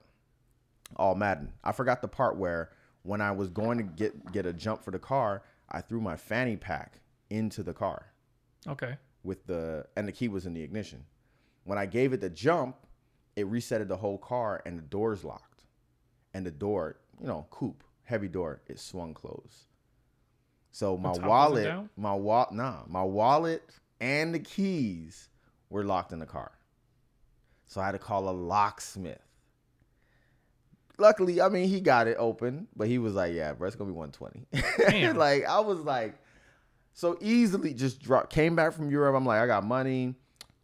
All 0.97 1.15
Madden. 1.17 1.53
I 1.65 1.73
forgot 1.73 2.01
the 2.01 2.09
part 2.09 2.37
where 2.37 2.71
when 3.05 3.21
I 3.21 3.31
was 3.31 3.49
going 3.51 3.79
to 3.79 3.85
get 3.85 4.33
get 4.33 4.45
a 4.47 4.53
jump 4.53 4.83
for 4.83 4.91
the 4.91 4.99
car, 4.99 5.43
I 5.71 5.81
threw 5.81 6.01
my 6.01 6.17
fanny 6.17 6.57
pack 6.57 7.01
into 7.31 7.63
the 7.63 7.73
car 7.73 8.07
Okay. 8.67 8.97
with 9.23 9.47
the 9.47 9.87
and 9.97 10.09
the 10.09 10.13
key 10.13 10.29
was 10.29 10.45
in 10.47 10.53
the 10.55 10.63
ignition. 10.63 11.05
When 11.65 11.79
I 11.79 11.87
gave 11.87 12.13
it 12.13 12.21
the 12.21 12.29
jump, 12.31 12.77
it 13.37 13.47
resetted 13.51 13.89
the 13.89 13.97
whole 13.97 14.19
car 14.19 14.61
and 14.67 14.77
the 14.79 14.83
doors 14.83 15.23
locked. 15.25 15.65
And 16.35 16.45
the 16.45 16.51
door, 16.51 16.97
you 17.21 17.27
know, 17.29 17.47
coupe, 17.51 17.85
heavy 18.03 18.29
door, 18.29 18.61
it 18.67 18.79
swung 18.81 19.15
closed. 19.15 19.67
So 20.73 20.97
my 20.99 21.11
wallet, 21.29 21.65
my 21.97 22.13
wallet, 22.15 22.53
nah, 22.53 22.81
my 22.89 23.03
wallet 23.03 23.63
and 24.01 24.35
the 24.35 24.41
keys 24.41 25.29
were 25.71 25.85
locked 25.85 26.13
in 26.13 26.19
the 26.19 26.27
car. 26.27 26.53
So 27.67 27.81
I 27.81 27.87
had 27.87 27.93
to 27.93 27.99
call 27.99 28.29
a 28.29 28.33
locksmith. 28.33 29.24
Luckily, 30.99 31.41
I 31.41 31.49
mean, 31.49 31.69
he 31.69 31.81
got 31.81 32.07
it 32.07 32.17
open, 32.19 32.69
but 32.77 32.87
he 32.89 32.99
was 32.99 33.15
like, 33.15 33.35
"Yeah, 33.35 33.53
bro, 33.53 33.67
it's 33.67 33.77
gonna 33.77 33.91
be 33.91 33.97
120." 33.97 34.47
Damn. 34.91 35.17
like 35.17 35.45
I 35.45 35.61
was 35.61 35.81
like, 35.81 36.15
so 36.93 37.19
easily 37.21 37.75
just 37.75 38.01
dropped. 38.01 38.31
Came 38.33 38.55
back 38.55 38.73
from 38.73 38.91
Europe. 38.91 39.17
I'm 39.17 39.27
like, 39.27 39.41
I 39.41 39.47
got 39.47 39.65
money. 39.65 40.15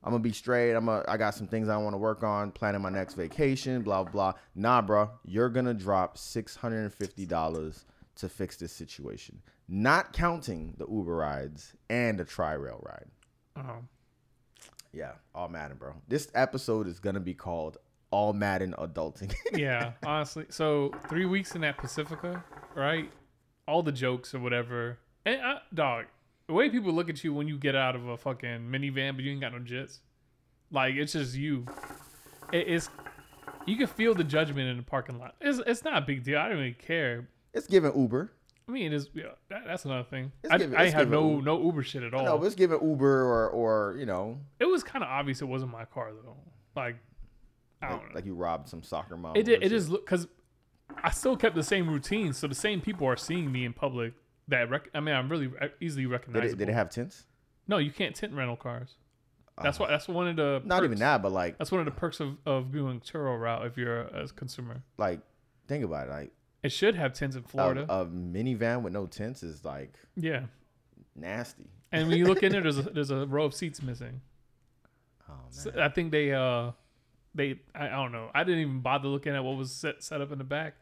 I'm 0.03 0.13
gonna 0.13 0.23
be 0.23 0.33
straight. 0.33 0.73
I'm 0.73 0.89
a, 0.89 1.05
I 1.09 1.17
got 1.17 1.35
some 1.35 1.47
things 1.47 1.69
I 1.69 1.77
want 1.77 1.95
to 1.95 1.99
work 1.99 2.23
on. 2.23 2.53
Planning 2.53 2.81
my 2.81 2.91
next 2.91 3.15
vacation. 3.15 3.83
Blah 3.83 4.05
blah. 4.05 4.35
Nah, 4.55 4.81
bro, 4.83 5.11
you're 5.25 5.49
gonna 5.51 5.75
drop 5.75 6.17
six 6.17 6.57
hundred 6.57 6.83
and 6.83 6.95
fifty 6.95 7.27
dollars 7.27 7.85
to 8.17 8.29
fix 8.29 8.57
this 8.57 8.73
situation, 8.73 9.43
not 9.69 10.13
counting 10.13 10.75
the 10.79 10.87
Uber 10.91 11.15
rides 11.17 11.75
and 11.89 12.19
the 12.19 12.25
Tri 12.25 12.53
Rail 12.53 12.83
ride. 12.83 13.07
Um, 13.57 13.89
Yeah, 14.93 15.13
all 15.35 15.49
Madden, 15.49 15.77
bro. 15.77 15.95
This 16.09 16.29
episode 16.35 16.87
is 16.87 16.99
gonna 17.01 17.21
be 17.21 17.35
called 17.35 17.77
All 18.11 18.33
Madden 18.33 18.75
Adulting. 18.79 19.33
yeah, 19.53 19.93
honestly. 20.05 20.47
So 20.49 20.93
three 21.09 21.27
weeks 21.27 21.55
in 21.55 21.61
that 21.61 21.79
Pacifica, 21.79 22.45
right? 22.75 23.11
All 23.69 23.83
the 23.83 23.93
jokes 23.93 24.35
or 24.35 24.41
whatever. 24.41 24.99
And 25.25 25.41
uh, 25.41 25.59
dog, 25.73 26.07
the 26.49 26.55
way 26.55 26.69
people 26.71 26.93
look 26.93 27.09
at 27.09 27.23
you 27.23 27.33
when 27.33 27.47
you 27.47 27.57
get 27.57 27.77
out 27.77 27.95
of 27.95 28.09
a 28.09 28.17
fucking 28.17 28.69
minivan, 28.69 29.15
but 29.15 29.25
you 29.25 29.31
ain't 29.33 29.41
got 29.41 29.53
no 29.53 29.59
jits. 29.61 29.99
Like 30.73 30.95
it's 30.95 31.13
just 31.13 31.35
you. 31.37 31.67
It 32.53 32.67
is. 32.67 32.89
You 33.67 33.77
can 33.77 33.87
feel 33.87 34.15
the 34.15 34.25
judgment 34.25 34.69
in 34.69 34.77
the 34.79 34.83
parking 34.83 35.19
lot. 35.19 35.35
It's 35.41 35.61
it's 35.67 35.85
not 35.85 36.03
a 36.03 36.07
big 36.07 36.25
deal. 36.25 36.39
I 36.39 36.49
don't 36.49 36.59
really 36.59 36.73
care. 36.73 37.29
it's 37.53 37.67
giving 37.67 37.97
Uber. 37.97 38.33
I 38.69 38.73
mean, 38.73 38.93
it 38.93 38.95
is. 38.95 39.09
Yeah, 39.15 39.25
that, 39.51 39.63
that's 39.67 39.85
another 39.85 40.05
thing. 40.05 40.33
It's 40.43 40.53
I, 40.53 40.59
giving- 40.59 40.77
I 40.77 40.85
it's 40.85 40.95
have 40.95 41.11
no 41.11 41.31
Uber. 41.31 41.43
no 41.43 41.63
Uber 41.63 41.83
shit 41.83 42.03
at 42.03 42.15
all. 42.15 42.25
No, 42.25 42.43
it's 42.45 42.55
giving 42.55 42.81
Uber 42.81 43.23
or 43.25 43.49
or 43.51 43.97
you 43.99 44.07
know, 44.07 44.39
it 44.59 44.65
was 44.67 44.83
kind 44.83 45.05
of 45.05 45.11
obvious 45.11 45.43
it 45.43 45.47
wasn't 45.47 45.71
my 45.71 45.85
car 45.85 46.11
though. 46.13 46.37
Like 46.75 46.95
I 46.95 46.99
like, 47.83 47.91
know. 47.91 48.01
like 48.15 48.27
you 48.27 48.35
robbed 48.35 48.69
some 48.69 48.83
soccer 48.83 49.17
mom. 49.17 49.37
It 49.37 49.45
did. 49.45 49.63
It 49.63 49.69
just 49.71 49.89
look 49.89 50.05
because 50.05 50.27
I 51.03 51.11
still 51.11 51.37
kept 51.37 51.55
the 51.55 51.63
same 51.63 51.89
routine, 51.89 52.33
so 52.33 52.47
the 52.47 52.55
same 52.55 52.81
people 52.81 53.07
are 53.07 53.17
seeing 53.17 53.51
me 53.51 53.65
in 53.65 53.73
public. 53.73 54.15
That 54.49 54.69
rec- 54.71 54.91
I 54.95 55.01
mean, 55.01 55.15
I'm 55.15 55.29
really 55.29 55.47
re- 55.47 55.71
easily 55.81 56.03
Did 56.05 56.11
recognizable. 56.13 56.53
it, 56.55 56.59
did 56.59 56.69
it 56.69 56.75
have 56.75 56.91
tints? 56.91 57.25
no, 57.69 57.79
you 57.79 57.93
can't 57.93 58.15
tint 58.17 58.33
rental 58.35 58.57
cars. 58.57 58.97
That's 59.63 59.79
why. 59.79 59.89
That's 59.89 60.09
one 60.09 60.27
of 60.27 60.37
the 60.37 60.63
Not 60.65 60.79
even 60.85 60.93
perks. 60.93 61.01
that, 61.01 61.23
but 61.23 61.33
like 61.33 61.59
That's 61.59 61.71
one 61.71 61.81
of 61.81 61.85
the 61.85 61.91
perks 61.93 62.19
of 62.21 62.39
of 62.47 62.73
doing 62.73 62.99
Turo 63.01 63.39
route 63.39 63.67
if 63.67 63.77
you're 63.77 64.03
a, 64.03 64.25
a 64.25 64.29
consumer. 64.29 64.83
like 64.99 65.21
think 65.69 65.85
about 65.85 66.09
it. 66.09 66.11
Like 66.11 66.33
It 66.63 66.73
should 66.73 66.95
have 66.97 67.13
tents 67.13 67.37
in 67.37 67.43
Florida. 67.43 67.85
a 67.89 68.07
minivan 68.07 68.81
with 68.83 68.93
no 68.95 69.07
tents 69.07 69.43
is 69.43 69.63
like 69.65 69.95
yeah, 70.17 70.45
nasty. 71.15 71.67
and 71.93 72.09
when 72.09 72.17
you 72.19 72.25
look 72.27 72.43
in 72.43 72.53
there, 72.53 72.63
there's 72.63 72.79
a, 72.79 72.83
there's 72.83 73.11
a 73.11 73.27
row 73.27 73.45
of 73.45 73.55
seats 73.55 73.83
missing. 73.83 74.21
Oh 75.29 75.33
man. 75.35 75.43
So 75.51 75.73
I 75.79 75.89
think 75.91 76.11
they 76.11 76.33
uh 76.33 76.71
they 77.35 77.61
I, 77.75 77.87
I 77.87 77.91
don't 77.91 78.13
know. 78.13 78.31
I 78.35 78.45
didn't 78.45 78.61
even 78.61 78.81
bother 78.81 79.09
looking 79.09 79.35
at 79.35 79.45
what 79.45 79.57
was 79.57 79.73
set 79.73 80.03
set 80.03 80.21
up 80.21 80.33
in 80.33 80.39
the 80.39 80.45
back. 80.45 80.75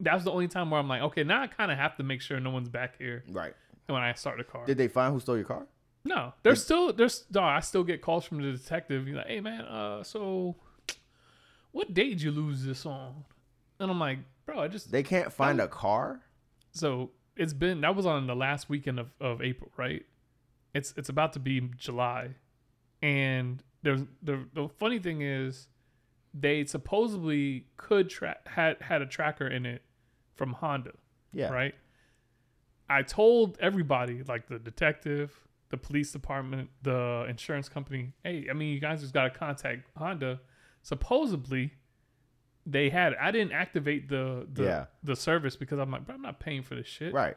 That 0.00 0.14
was 0.14 0.24
the 0.24 0.32
only 0.32 0.48
time 0.48 0.70
where 0.70 0.80
I'm 0.80 0.88
like, 0.88 1.02
okay, 1.02 1.22
now 1.22 1.42
I 1.42 1.46
kind 1.46 1.70
of 1.70 1.78
have 1.78 1.96
to 1.96 2.02
make 2.02 2.20
sure 2.20 2.40
no 2.40 2.50
one's 2.50 2.68
back 2.68 2.98
here 2.98 3.22
right. 3.30 3.54
when 3.86 4.02
I 4.02 4.12
start 4.14 4.38
the 4.38 4.44
car. 4.44 4.66
Did 4.66 4.78
they 4.78 4.88
find 4.88 5.12
who 5.12 5.20
stole 5.20 5.36
your 5.36 5.44
car? 5.44 5.66
no, 6.04 6.32
there's 6.42 6.62
still 6.62 6.92
there's 6.92 7.20
dog. 7.20 7.56
I 7.56 7.60
still 7.60 7.84
get 7.84 8.02
calls 8.02 8.24
from 8.24 8.42
the 8.42 8.52
detective. 8.52 9.06
He's 9.06 9.14
like, 9.14 9.28
hey 9.28 9.40
man, 9.40 9.60
uh, 9.62 10.02
so 10.02 10.56
what 11.70 11.94
date 11.94 12.10
did 12.10 12.22
you 12.22 12.30
lose 12.30 12.64
this 12.64 12.84
on? 12.86 13.24
And 13.78 13.90
I'm 13.90 14.00
like, 14.00 14.18
bro, 14.46 14.60
I 14.60 14.68
just 14.68 14.90
They 14.90 15.02
can't 15.02 15.32
find 15.32 15.60
a 15.60 15.68
car. 15.68 16.20
so 16.72 17.10
it's 17.36 17.52
been 17.52 17.80
that 17.82 17.94
was 17.96 18.06
on 18.06 18.26
the 18.26 18.36
last 18.36 18.68
weekend 18.68 18.98
of, 18.98 19.08
of 19.20 19.40
April, 19.40 19.70
right? 19.76 20.04
It's 20.74 20.94
it's 20.96 21.08
about 21.08 21.32
to 21.34 21.38
be 21.38 21.70
July, 21.76 22.30
and 23.00 23.62
there's 23.82 24.02
the 24.22 24.44
the 24.54 24.68
funny 24.78 24.98
thing 24.98 25.22
is, 25.22 25.68
they 26.34 26.64
supposedly 26.64 27.66
could 27.76 28.08
track 28.08 28.46
had 28.48 28.76
had 28.80 29.02
a 29.02 29.06
tracker 29.06 29.46
in 29.46 29.66
it 29.66 29.82
from 30.34 30.52
Honda, 30.54 30.92
Yeah. 31.32 31.48
right? 31.50 31.74
I 32.88 33.02
told 33.02 33.56
everybody, 33.60 34.22
like 34.22 34.48
the 34.48 34.58
detective, 34.58 35.38
the 35.70 35.76
police 35.76 36.12
department, 36.12 36.70
the 36.82 37.26
insurance 37.28 37.68
company, 37.68 38.12
hey, 38.22 38.46
I 38.50 38.52
mean, 38.52 38.72
you 38.74 38.80
guys 38.80 39.00
just 39.00 39.14
got 39.14 39.24
to 39.24 39.30
contact 39.38 39.88
Honda. 39.96 40.40
Supposedly, 40.82 41.72
they 42.66 42.90
had. 42.90 43.14
I 43.20 43.30
didn't 43.30 43.52
activate 43.52 44.08
the 44.08 44.46
the, 44.52 44.62
Yeah. 44.64 44.84
the 45.02 45.16
service 45.16 45.56
because 45.56 45.78
I'm 45.78 45.90
like, 45.90 46.04
bro, 46.06 46.14
I'm 46.16 46.22
not 46.22 46.38
paying 46.40 46.62
for 46.62 46.74
this 46.74 46.86
shit. 46.86 47.12
Right. 47.14 47.36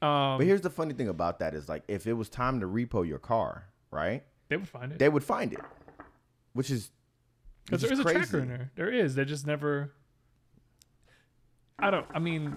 Um, 0.00 0.38
But 0.38 0.46
here's 0.46 0.60
the 0.62 0.70
funny 0.70 0.94
thing 0.94 1.08
about 1.08 1.38
that 1.40 1.54
is 1.54 1.68
like 1.68 1.82
if 1.88 2.06
it 2.06 2.14
was 2.14 2.28
time 2.28 2.60
to 2.60 2.66
repo 2.66 3.06
your 3.06 3.18
car, 3.18 3.68
right? 3.90 4.24
they 4.48 4.56
would 4.58 4.68
find 4.68 4.92
it 4.92 4.98
They 4.98 5.08
would 5.08 5.24
find 5.24 5.52
it, 5.54 5.60
which 6.52 6.70
is 6.70 6.90
because 7.64 7.82
there 7.82 7.92
is 7.92 8.00
a 8.00 8.04
crazy. 8.04 8.18
tracker 8.18 8.38
in 8.40 8.48
there. 8.48 8.70
There 8.74 8.92
is. 8.92 9.14
They 9.14 9.24
just 9.24 9.46
never. 9.46 9.92
I 11.78 11.90
don't. 11.90 12.06
I 12.14 12.18
mean, 12.18 12.56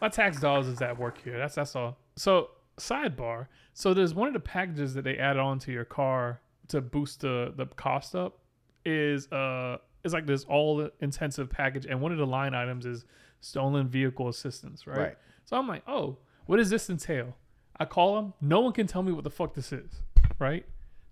my 0.00 0.08
tax 0.08 0.40
dollars 0.40 0.66
is 0.66 0.80
at 0.82 0.98
work 0.98 1.22
here. 1.22 1.38
That's 1.38 1.54
that's 1.54 1.74
all. 1.76 1.98
So 2.16 2.50
sidebar. 2.78 3.46
So 3.72 3.94
there's 3.94 4.14
one 4.14 4.28
of 4.28 4.34
the 4.34 4.40
packages 4.40 4.94
that 4.94 5.02
they 5.02 5.16
add 5.16 5.36
on 5.36 5.58
to 5.60 5.72
your 5.72 5.84
car 5.84 6.40
to 6.68 6.80
boost 6.80 7.20
the 7.20 7.52
the 7.56 7.66
cost 7.66 8.14
up 8.14 8.38
is 8.84 9.30
uh 9.32 9.78
is 10.04 10.12
like 10.12 10.26
this 10.26 10.44
all 10.44 10.88
intensive 11.00 11.50
package, 11.50 11.86
and 11.86 12.00
one 12.00 12.12
of 12.12 12.18
the 12.18 12.26
line 12.26 12.54
items 12.54 12.86
is 12.86 13.04
stolen 13.40 13.88
vehicle 13.88 14.28
assistance, 14.28 14.86
right? 14.86 14.98
Right. 14.98 15.16
So 15.44 15.56
I'm 15.56 15.66
like, 15.68 15.82
oh, 15.86 16.18
what 16.46 16.58
does 16.58 16.70
this 16.70 16.88
entail? 16.88 17.36
I 17.78 17.84
call 17.84 18.16
them. 18.16 18.34
No 18.40 18.60
one 18.60 18.72
can 18.72 18.86
tell 18.86 19.02
me 19.02 19.12
what 19.12 19.24
the 19.24 19.30
fuck 19.30 19.54
this 19.54 19.72
is, 19.72 20.02
right? 20.38 20.64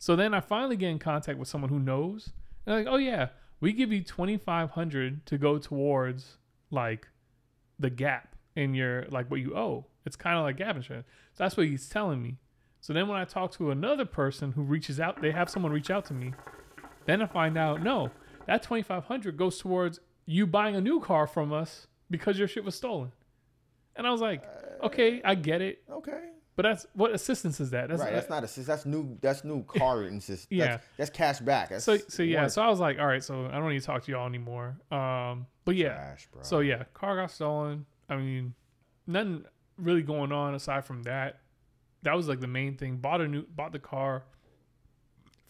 So 0.03 0.17
then 0.17 0.35
I 0.35 0.41
finally 0.41 0.75
get 0.75 0.91
in 0.91 0.99
contact 0.99 1.39
with 1.39 1.47
someone 1.47 1.71
who 1.71 1.79
knows. 1.79 2.31
And 2.67 2.75
like, 2.75 2.93
oh 2.93 2.97
yeah, 2.97 3.29
we 3.61 3.73
give 3.73 3.93
you 3.93 4.03
twenty 4.03 4.37
five 4.37 4.71
hundred 4.71 5.25
to 5.27 5.39
go 5.39 5.59
towards 5.59 6.39
like 6.73 7.07
the 7.79 7.89
gap 7.89 8.35
in 8.57 8.75
your 8.75 9.07
like 9.11 9.31
what 9.31 9.39
you 9.39 9.57
owe. 9.57 9.87
It's 10.05 10.17
kind 10.17 10.37
of 10.37 10.43
like 10.43 10.57
gap 10.57 10.75
insurance. 10.75 11.07
So 11.35 11.45
that's 11.45 11.57
what 11.57 11.67
he's 11.67 11.89
telling 11.89 12.21
me. 12.21 12.39
So 12.81 12.93
then 12.93 13.07
when 13.07 13.17
I 13.17 13.25
talk 13.25 13.53
to 13.53 13.71
another 13.71 14.05
person 14.05 14.51
who 14.51 14.63
reaches 14.63 14.99
out, 14.99 15.23
they 15.23 15.31
have 15.31 15.49
someone 15.49 15.71
reach 15.71 15.89
out 15.89 16.05
to 16.07 16.15
me. 16.15 16.35
Then 17.07 17.23
I 17.23 17.27
find 17.27 17.57
out, 17.57 17.81
no, 17.81 18.11
that 18.49 18.65
twenty 18.65 18.83
five 18.83 19.05
hundred 19.05 19.37
goes 19.37 19.61
towards 19.61 20.01
you 20.27 20.49
buying 20.49 20.75
a 20.75 20.81
new 20.81 20.99
car 20.99 21.29
from 21.29 21.53
us 21.53 21.87
because 22.11 22.41
your 22.41 22.49
shit 22.49 22.65
was 22.65 22.75
stolen. 22.75 23.13
And 23.95 24.05
I 24.05 24.11
was 24.11 24.21
like, 24.21 24.43
okay, 24.83 25.23
I 25.25 25.37
get 25.37 25.61
it, 25.61 25.85
okay. 25.89 26.31
But 26.55 26.65
that's 26.65 26.87
what 26.95 27.13
assistance 27.13 27.61
is 27.61 27.71
that? 27.71 27.89
That's 27.89 28.01
right. 28.01 28.13
That's 28.13 28.29
not 28.29 28.45
a 28.45 28.61
that's 28.61 28.85
new. 28.85 29.17
That's 29.21 29.43
new 29.43 29.65
car 29.65 30.03
insist. 30.05 30.49
Yeah. 30.51 30.67
That's, 30.67 30.87
that's 30.97 31.11
cash 31.11 31.41
back. 31.41 31.71
That's 31.71 31.85
so 31.85 31.97
so 32.09 32.23
yeah. 32.23 32.47
So 32.49 32.63
I 32.63 32.69
was 32.69 32.79
like, 32.79 32.99
all 32.99 33.07
right, 33.07 33.25
so 33.25 33.47
I 33.47 33.53
don't 33.53 33.71
need 33.71 33.81
to 33.81 33.87
talk 33.87 34.05
to 34.05 34.13
y'all 34.13 34.27
anymore. 34.27 34.77
Um, 34.91 35.47
but 35.65 35.77
yeah, 35.77 35.95
Trash. 35.95 36.29
So 36.43 36.61
yeah, 36.61 36.85
car 36.93 37.17
got 37.17 37.31
stolen. 37.31 37.87
I 38.09 38.17
mean, 38.17 38.55
nothing 39.07 39.45
really 39.79 40.03
going 40.03 40.33
on 40.33 40.55
aside 40.55 40.85
from 40.85 41.05
that. 41.05 41.41
That 42.03 42.15
was 42.17 42.29
like 42.29 42.41
the 42.41 42.47
main 42.47 42.77
thing. 42.77 42.97
Bought 42.97 43.21
a 43.21 43.29
new, 43.29 43.45
bought 43.47 43.73
the 43.73 43.79
car. 43.79 44.25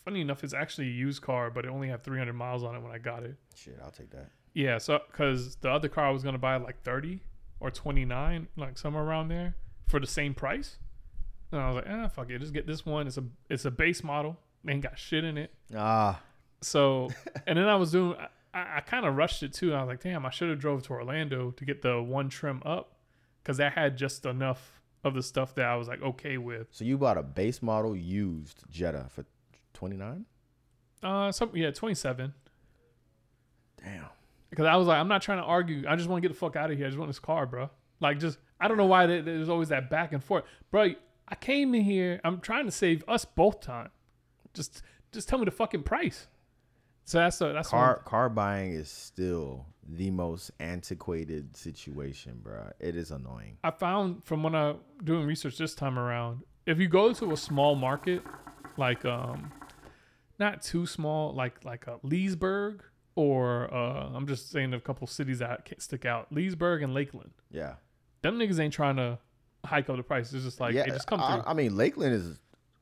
Funny 0.04 0.20
enough, 0.20 0.44
it's 0.44 0.54
actually 0.54 0.88
a 0.88 0.92
used 0.92 1.22
car, 1.22 1.50
but 1.50 1.64
it 1.64 1.68
only 1.68 1.88
had 1.88 2.02
300 2.02 2.32
miles 2.32 2.64
on 2.64 2.74
it 2.74 2.80
when 2.80 2.92
I 2.92 2.98
got 2.98 3.22
it. 3.22 3.36
shit, 3.54 3.78
I'll 3.82 3.90
take 3.90 4.10
that. 4.10 4.30
Yeah, 4.52 4.78
so 4.78 5.00
because 5.10 5.56
the 5.56 5.70
other 5.70 5.88
car 5.88 6.06
I 6.06 6.10
was 6.10 6.22
gonna 6.22 6.38
buy 6.38 6.56
like 6.56 6.82
30 6.82 7.20
or 7.60 7.70
29, 7.70 8.48
like 8.56 8.78
somewhere 8.78 9.02
around 9.02 9.28
there, 9.28 9.56
for 9.88 9.98
the 9.98 10.06
same 10.06 10.34
price. 10.34 10.78
And 11.52 11.60
I 11.60 11.68
was 11.70 11.76
like, 11.76 11.86
ah, 11.88 12.08
fuck 12.08 12.30
it, 12.30 12.38
just 12.40 12.52
get 12.54 12.66
this 12.66 12.84
one. 12.86 13.06
It's 13.06 13.18
a 13.18 13.24
it's 13.50 13.64
a 13.64 13.70
base 13.70 14.02
model. 14.02 14.38
Ain't 14.66 14.82
got 14.82 14.98
shit 14.98 15.24
in 15.24 15.36
it. 15.38 15.52
Ah, 15.76 16.20
So, 16.60 17.10
and 17.46 17.58
then 17.58 17.68
I 17.68 17.74
was 17.76 17.92
doing, 17.92 18.16
I, 18.54 18.76
I 18.76 18.80
kind 18.80 19.04
of 19.04 19.16
rushed 19.16 19.42
it 19.42 19.52
too. 19.52 19.74
I 19.74 19.80
was 19.80 19.88
like, 19.88 20.00
damn, 20.02 20.24
I 20.24 20.30
should 20.30 20.50
have 20.50 20.60
drove 20.60 20.82
to 20.84 20.92
Orlando 20.92 21.50
to 21.50 21.64
get 21.64 21.82
the 21.82 22.00
one 22.02 22.28
trim 22.28 22.62
up. 22.64 22.94
because 23.42 23.56
that 23.58 23.72
had 23.72 23.96
just 23.98 24.24
enough 24.24 24.80
of 25.04 25.14
the 25.14 25.22
stuff 25.22 25.54
that 25.56 25.64
I 25.66 25.74
was 25.76 25.88
like 25.88 26.00
okay 26.00 26.38
with. 26.38 26.68
So 26.70 26.84
you 26.84 26.96
bought 26.96 27.18
a 27.18 27.22
base 27.24 27.60
model 27.60 27.96
used 27.96 28.62
Jetta 28.70 29.06
for 29.10 29.24
twenty 29.74 29.96
nine. 29.96 30.26
Uh, 31.02 31.32
some 31.32 31.50
yeah, 31.54 31.72
twenty 31.72 31.96
seven. 31.96 32.32
Damn. 33.82 34.06
Because 34.50 34.66
I 34.66 34.76
was 34.76 34.86
like, 34.86 34.98
I'm 34.98 35.08
not 35.08 35.22
trying 35.22 35.38
to 35.38 35.44
argue. 35.44 35.84
I 35.88 35.96
just 35.96 36.08
want 36.08 36.22
to 36.22 36.28
get 36.28 36.32
the 36.32 36.38
fuck 36.38 36.56
out 36.56 36.70
of 36.70 36.76
here. 36.76 36.86
I 36.86 36.90
just 36.90 36.98
want 36.98 37.08
this 37.08 37.18
car, 37.18 37.46
bro. 37.46 37.70
Like, 38.00 38.20
just 38.20 38.38
I 38.60 38.68
don't 38.68 38.76
know 38.76 38.86
why 38.86 39.06
there- 39.06 39.22
there's 39.22 39.48
always 39.48 39.70
that 39.70 39.90
back 39.90 40.12
and 40.12 40.22
forth, 40.22 40.44
bro. 40.70 40.90
I 41.28 41.34
came 41.34 41.74
in 41.74 41.82
here. 41.82 42.20
I'm 42.24 42.40
trying 42.40 42.66
to 42.66 42.72
save 42.72 43.04
us 43.08 43.24
both 43.24 43.60
time. 43.60 43.90
Just 44.54 44.82
just 45.12 45.28
tell 45.28 45.38
me 45.38 45.44
the 45.44 45.50
fucking 45.50 45.82
price. 45.82 46.26
So 47.04 47.18
that's 47.18 47.38
the 47.38 47.52
that's 47.52 47.68
Car 47.68 47.96
one- 47.96 48.04
car 48.04 48.28
buying 48.28 48.72
is 48.74 48.90
still 48.90 49.66
the 49.88 50.10
most 50.10 50.50
antiquated 50.60 51.56
situation, 51.56 52.40
bro. 52.42 52.70
It 52.78 52.94
is 52.96 53.10
annoying. 53.10 53.58
I 53.64 53.70
found 53.72 54.24
from 54.24 54.42
when 54.42 54.54
I 54.54 54.74
doing 55.02 55.26
research 55.26 55.58
this 55.58 55.74
time 55.74 55.98
around, 55.98 56.42
if 56.66 56.78
you 56.78 56.86
go 56.88 57.12
to 57.12 57.32
a 57.32 57.36
small 57.36 57.74
market, 57.74 58.22
like 58.76 59.04
um, 59.04 59.52
not 60.38 60.62
too 60.62 60.86
small, 60.86 61.32
like 61.34 61.64
like 61.64 61.86
a 61.86 61.98
Leesburg 62.02 62.82
or 63.14 63.72
uh, 63.74 64.10
I'm 64.14 64.26
just 64.26 64.50
saying 64.50 64.72
a 64.72 64.80
couple 64.80 65.06
cities 65.06 65.40
that 65.40 65.64
can't 65.64 65.82
stick 65.82 66.04
out, 66.06 66.32
Leesburg 66.32 66.82
and 66.82 66.94
Lakeland. 66.94 67.32
Yeah. 67.50 67.74
Them 68.22 68.38
niggas 68.38 68.58
ain't 68.60 68.72
trying 68.72 68.96
to 68.96 69.18
hike 69.64 69.88
up 69.88 69.96
the 69.96 70.02
price. 70.02 70.32
It's 70.32 70.44
just 70.44 70.60
like 70.60 70.74
yeah. 70.74 70.82
it 70.82 70.88
just 70.88 71.06
comes. 71.06 71.22
I, 71.24 71.34
through. 71.34 71.44
I 71.46 71.54
mean, 71.54 71.76
Lakeland 71.76 72.14
is 72.14 72.38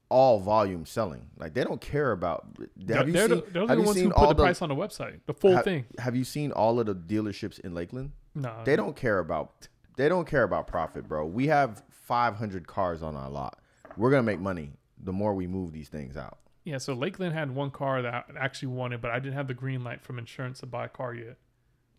all 0.08 0.40
volume 0.40 0.84
selling. 0.84 1.26
Like 1.36 1.54
they 1.54 1.64
don't 1.64 1.80
care 1.80 2.12
about. 2.12 2.46
Have 2.88 3.06
you 3.06 3.12
they're 3.12 3.28
seen? 3.28 3.42
the, 3.52 3.60
have 3.60 3.68
the 3.68 3.82
ones 3.82 4.00
who 4.00 4.10
put 4.10 4.28
the 4.28 4.34
the 4.34 4.42
price 4.42 4.62
on 4.62 4.68
the 4.68 4.74
website, 4.74 5.20
the 5.26 5.34
full 5.34 5.56
ha- 5.56 5.62
thing. 5.62 5.86
Have 5.98 6.16
you 6.16 6.24
seen 6.24 6.52
all 6.52 6.78
of 6.80 6.86
the 6.86 6.94
dealerships 6.94 7.58
in 7.60 7.74
Lakeland? 7.74 8.12
No, 8.34 8.62
They 8.64 8.76
don't 8.76 8.96
care 8.96 9.18
about. 9.18 9.68
They 9.96 10.08
don't 10.08 10.26
care 10.26 10.44
about 10.44 10.66
profit, 10.66 11.06
bro. 11.08 11.26
We 11.26 11.48
have 11.48 11.82
500 11.90 12.66
cars 12.66 13.02
on 13.02 13.16
our 13.16 13.28
lot. 13.28 13.58
We're 13.96 14.10
gonna 14.10 14.22
make 14.22 14.40
money 14.40 14.72
the 15.02 15.12
more 15.12 15.34
we 15.34 15.46
move 15.46 15.72
these 15.72 15.88
things 15.88 16.16
out. 16.16 16.38
Yeah, 16.64 16.78
so 16.78 16.92
Lakeland 16.92 17.34
had 17.34 17.54
one 17.54 17.70
car 17.70 18.02
that 18.02 18.14
I 18.14 18.22
actually 18.38 18.68
wanted, 18.68 19.00
but 19.00 19.10
I 19.10 19.18
didn't 19.18 19.34
have 19.34 19.48
the 19.48 19.54
green 19.54 19.82
light 19.82 20.02
from 20.02 20.18
insurance 20.18 20.60
to 20.60 20.66
buy 20.66 20.84
a 20.84 20.88
car 20.88 21.14
yet. 21.14 21.38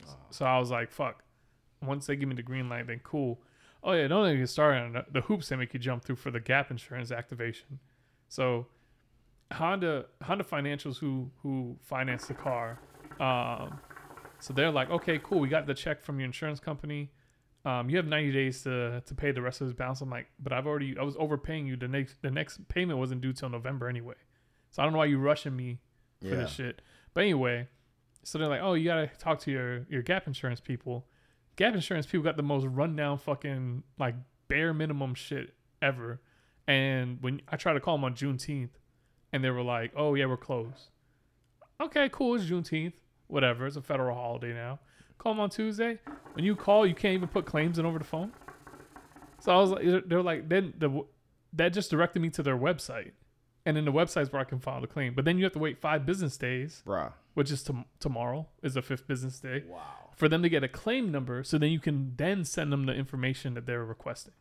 Oh. 0.07 0.15
So 0.29 0.45
I 0.45 0.59
was 0.59 0.69
like, 0.69 0.91
fuck. 0.91 1.23
Once 1.81 2.05
they 2.05 2.15
give 2.15 2.29
me 2.29 2.35
the 2.35 2.43
green 2.43 2.69
light, 2.69 2.87
then 2.87 3.01
cool. 3.03 3.41
Oh 3.83 3.93
yeah, 3.93 4.07
don't 4.07 4.27
even 4.27 4.39
get 4.39 4.49
started 4.49 4.81
on 4.97 5.03
the, 5.11 5.21
hoops 5.21 5.49
they 5.49 5.55
make 5.55 5.73
you 5.73 5.79
jump 5.79 6.03
through 6.03 6.17
for 6.17 6.29
the 6.31 6.39
gap 6.39 6.69
insurance 6.69 7.11
activation. 7.11 7.79
So 8.29 8.67
Honda 9.51 10.05
Honda 10.23 10.43
Financials 10.43 10.97
who 10.99 11.31
who 11.41 11.77
financed 11.81 12.27
the 12.27 12.33
car, 12.33 12.79
um, 13.19 13.79
so 14.39 14.53
they're 14.53 14.71
like, 14.71 14.89
okay, 14.89 15.19
cool, 15.23 15.39
we 15.39 15.49
got 15.49 15.65
the 15.67 15.73
check 15.73 16.01
from 16.03 16.19
your 16.19 16.25
insurance 16.25 16.59
company. 16.59 17.11
Um, 17.63 17.89
you 17.91 17.97
have 17.97 18.07
90 18.07 18.31
days 18.31 18.63
to 18.63 19.01
to 19.05 19.15
pay 19.15 19.31
the 19.31 19.41
rest 19.41 19.61
of 19.61 19.67
this 19.67 19.75
balance. 19.75 20.01
I'm 20.01 20.09
like, 20.09 20.27
but 20.39 20.53
I've 20.53 20.65
already 20.67 20.97
I 20.97 21.03
was 21.03 21.15
overpaying 21.19 21.67
you. 21.67 21.75
The 21.75 21.87
next 21.87 22.21
the 22.21 22.31
next 22.31 22.67
payment 22.69 22.97
wasn't 22.99 23.21
due 23.21 23.33
till 23.33 23.49
November 23.49 23.89
anyway. 23.89 24.15
So 24.71 24.81
I 24.81 24.85
don't 24.85 24.93
know 24.93 24.99
why 24.99 25.05
you 25.05 25.17
rushing 25.19 25.55
me 25.55 25.79
for 26.21 26.27
Yeah. 26.29 26.35
this 26.37 26.51
shit. 26.51 26.81
But 27.13 27.21
anyway, 27.23 27.67
so 28.23 28.37
they're 28.37 28.47
like, 28.47 28.61
oh, 28.63 28.73
you 28.75 28.85
gotta 28.85 29.07
talk 29.17 29.39
to 29.41 29.51
your 29.51 29.85
your 29.89 30.01
gap 30.01 30.27
insurance 30.27 30.59
people. 30.59 31.07
Gap 31.55 31.73
insurance 31.73 32.05
people 32.05 32.23
got 32.23 32.37
the 32.37 32.43
most 32.43 32.65
rundown 32.65 33.17
fucking 33.17 33.83
like 33.99 34.15
bare 34.47 34.73
minimum 34.73 35.13
shit 35.15 35.53
ever. 35.81 36.21
And 36.67 37.21
when 37.21 37.41
I 37.49 37.57
tried 37.57 37.73
to 37.73 37.79
call 37.79 37.97
them 37.97 38.05
on 38.05 38.13
Juneteenth, 38.15 38.69
and 39.33 39.43
they 39.43 39.49
were 39.49 39.63
like, 39.63 39.91
oh 39.95 40.15
yeah, 40.15 40.25
we're 40.25 40.37
closed. 40.37 40.89
Okay, 41.81 42.09
cool. 42.11 42.35
It's 42.35 42.45
Juneteenth. 42.45 42.93
Whatever. 43.27 43.65
It's 43.65 43.77
a 43.77 43.81
federal 43.81 44.15
holiday 44.15 44.53
now. 44.53 44.79
Call 45.17 45.33
them 45.33 45.39
on 45.39 45.49
Tuesday. 45.49 45.99
When 46.33 46.43
you 46.43 46.55
call, 46.55 46.85
you 46.85 46.93
can't 46.95 47.13
even 47.13 47.27
put 47.29 47.45
claims 47.45 47.79
in 47.79 47.85
over 47.85 47.97
the 47.97 48.03
phone. 48.05 48.31
So 49.39 49.51
I 49.51 49.57
was 49.57 49.71
like, 49.71 49.83
they're- 50.07 50.21
like, 50.21 50.49
then 50.49 50.73
the 50.77 51.05
that 51.53 51.73
just 51.73 51.89
directed 51.91 52.21
me 52.21 52.29
to 52.29 52.43
their 52.43 52.57
website, 52.57 53.11
and 53.65 53.77
then 53.77 53.85
the 53.85 53.91
website's 53.91 54.31
where 54.31 54.41
I 54.41 54.45
can 54.45 54.59
file 54.59 54.81
the 54.81 54.87
claim. 54.87 55.13
But 55.13 55.25
then 55.25 55.37
you 55.37 55.43
have 55.43 55.53
to 55.53 55.59
wait 55.59 55.79
five 55.79 56.05
business 56.05 56.37
days, 56.37 56.81
Bruh. 56.85 57.13
which 57.35 57.51
is 57.51 57.61
tom- 57.63 57.85
tomorrow 57.99 58.47
is 58.63 58.73
the 58.73 58.81
fifth 58.81 59.07
business 59.07 59.39
day, 59.39 59.63
Wow. 59.67 60.09
for 60.15 60.27
them 60.27 60.41
to 60.43 60.49
get 60.49 60.63
a 60.63 60.67
claim 60.67 61.11
number. 61.11 61.43
So 61.43 61.57
then 61.57 61.71
you 61.71 61.79
can 61.79 62.13
then 62.17 62.43
send 62.45 62.71
them 62.73 62.85
the 62.85 62.93
information 62.93 63.53
that 63.53 63.65
they're 63.65 63.85
requesting. 63.85 64.33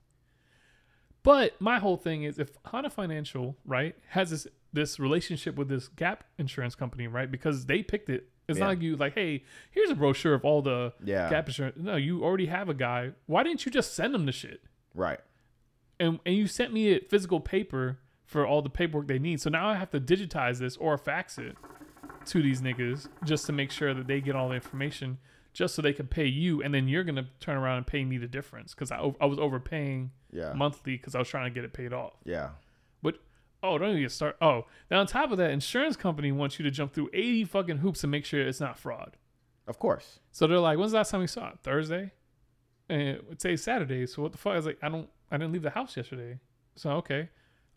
But 1.22 1.60
my 1.60 1.78
whole 1.78 1.96
thing 1.98 2.22
is, 2.22 2.38
if 2.38 2.50
Honda 2.66 2.88
Financial 2.90 3.56
right 3.64 3.94
has 4.10 4.30
this 4.30 4.46
this 4.72 5.00
relationship 5.00 5.56
with 5.56 5.68
this 5.68 5.88
Gap 5.88 6.24
insurance 6.38 6.74
company, 6.76 7.06
right? 7.08 7.28
Because 7.30 7.66
they 7.66 7.82
picked 7.82 8.08
it. 8.08 8.28
It's 8.48 8.58
Yeah. 8.58 8.66
not 8.66 8.70
like 8.70 8.82
you 8.82 8.96
like, 8.96 9.14
hey, 9.14 9.44
here's 9.72 9.90
a 9.90 9.94
brochure 9.96 10.32
of 10.32 10.44
all 10.44 10.62
the 10.62 10.92
Yeah. 11.04 11.28
Gap 11.28 11.48
insurance. 11.48 11.76
No, 11.76 11.96
you 11.96 12.22
already 12.24 12.46
have 12.46 12.68
a 12.68 12.74
guy. 12.74 13.12
Why 13.26 13.42
didn't 13.42 13.66
you 13.66 13.72
just 13.72 13.94
send 13.94 14.14
them 14.14 14.26
the 14.26 14.32
shit? 14.32 14.62
Right. 14.94 15.20
and 15.98 16.18
and 16.24 16.34
you 16.34 16.46
sent 16.46 16.72
me 16.72 16.94
a 16.94 17.00
physical 17.00 17.40
paper 17.40 17.98
for 18.30 18.46
all 18.46 18.62
the 18.62 18.70
paperwork 18.70 19.08
they 19.08 19.18
need. 19.18 19.40
So 19.40 19.50
now 19.50 19.68
I 19.68 19.74
have 19.74 19.90
to 19.90 20.00
digitize 20.00 20.58
this 20.60 20.76
or 20.76 20.96
fax 20.96 21.36
it 21.36 21.56
to 22.26 22.40
these 22.40 22.60
niggas 22.62 23.08
just 23.24 23.44
to 23.46 23.52
make 23.52 23.72
sure 23.72 23.92
that 23.92 24.06
they 24.06 24.20
get 24.20 24.36
all 24.36 24.50
the 24.50 24.54
information, 24.54 25.18
just 25.52 25.74
so 25.74 25.82
they 25.82 25.92
can 25.92 26.06
pay 26.06 26.26
you, 26.26 26.62
and 26.62 26.72
then 26.72 26.86
you're 26.86 27.02
gonna 27.02 27.26
turn 27.40 27.56
around 27.56 27.78
and 27.78 27.86
pay 27.88 28.04
me 28.04 28.18
the 28.18 28.28
difference 28.28 28.72
because 28.72 28.92
I, 28.92 29.12
I 29.20 29.26
was 29.26 29.40
overpaying 29.40 30.12
Yeah. 30.30 30.52
monthly 30.52 30.96
because 30.96 31.16
I 31.16 31.18
was 31.18 31.28
trying 31.28 31.50
to 31.50 31.54
get 31.54 31.64
it 31.64 31.72
paid 31.72 31.92
off. 31.92 32.12
Yeah. 32.24 32.50
But 33.02 33.16
oh, 33.64 33.78
don't 33.78 33.90
even 33.90 34.02
get 34.02 34.12
start. 34.12 34.36
Oh, 34.40 34.66
now 34.92 35.00
on 35.00 35.08
top 35.08 35.32
of 35.32 35.38
that, 35.38 35.50
insurance 35.50 35.96
company 35.96 36.30
wants 36.30 36.56
you 36.60 36.62
to 36.64 36.70
jump 36.70 36.92
through 36.92 37.10
eighty 37.12 37.44
fucking 37.44 37.78
hoops 37.78 38.00
to 38.02 38.06
make 38.06 38.24
sure 38.24 38.40
it's 38.46 38.60
not 38.60 38.78
fraud. 38.78 39.16
Of 39.66 39.80
course. 39.80 40.20
So 40.30 40.46
they're 40.46 40.58
like, 40.60 40.78
"When's 40.78 40.92
the 40.92 40.98
last 40.98 41.10
time 41.10 41.20
we 41.20 41.26
saw 41.26 41.48
it? 41.48 41.58
Thursday?" 41.64 42.12
And 42.88 43.20
today's 43.38 43.62
Saturday. 43.64 44.06
So 44.06 44.22
what 44.22 44.30
the 44.32 44.38
fuck? 44.38 44.52
I 44.52 44.56
was 44.56 44.66
like, 44.66 44.78
"I 44.82 44.88
don't, 44.88 45.08
I 45.32 45.36
didn't 45.36 45.52
leave 45.52 45.62
the 45.62 45.70
house 45.70 45.96
yesterday." 45.96 46.38
So 46.76 46.90
okay, 46.92 47.28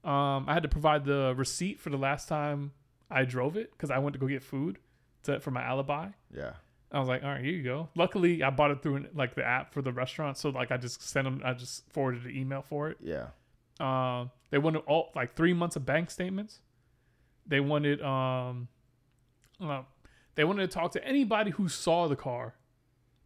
um, 0.03 0.45
I 0.47 0.53
had 0.53 0.63
to 0.63 0.69
provide 0.69 1.05
the 1.05 1.33
receipt 1.35 1.79
for 1.79 1.89
the 1.89 1.97
last 1.97 2.27
time 2.27 2.71
I 3.09 3.25
drove 3.25 3.55
it 3.55 3.71
because 3.71 3.91
I 3.91 3.99
went 3.99 4.13
to 4.13 4.19
go 4.19 4.27
get 4.27 4.43
food 4.43 4.79
to, 5.23 5.39
for 5.39 5.51
my 5.51 5.63
alibi. 5.63 6.09
Yeah. 6.35 6.53
I 6.91 6.99
was 6.99 7.07
like, 7.07 7.23
"All 7.23 7.29
right, 7.29 7.43
here 7.43 7.53
you 7.53 7.63
go." 7.63 7.89
Luckily, 7.95 8.43
I 8.43 8.51
bought 8.51 8.69
it 8.69 8.83
through 8.83 8.97
an, 8.97 9.09
like 9.15 9.33
the 9.33 9.43
app 9.43 9.73
for 9.73 9.81
the 9.81 9.91
restaurant, 9.91 10.37
so 10.37 10.49
like 10.49 10.71
I 10.71 10.77
just 10.77 11.01
sent 11.01 11.25
them, 11.25 11.41
I 11.43 11.53
just 11.53 11.91
forwarded 11.91 12.25
an 12.25 12.35
email 12.35 12.61
for 12.61 12.89
it. 12.89 12.97
Yeah. 13.01 13.27
Um, 13.79 14.29
they 14.51 14.59
wanted 14.59 14.83
all 14.85 15.11
like 15.15 15.35
three 15.35 15.53
months 15.53 15.75
of 15.75 15.85
bank 15.85 16.11
statements. 16.11 16.59
They 17.47 17.59
wanted 17.59 18.01
um, 18.03 18.67
uh, 19.59 19.81
they 20.35 20.43
wanted 20.43 20.69
to 20.69 20.73
talk 20.73 20.91
to 20.91 21.03
anybody 21.03 21.51
who 21.51 21.67
saw 21.67 22.07
the 22.07 22.15
car 22.15 22.53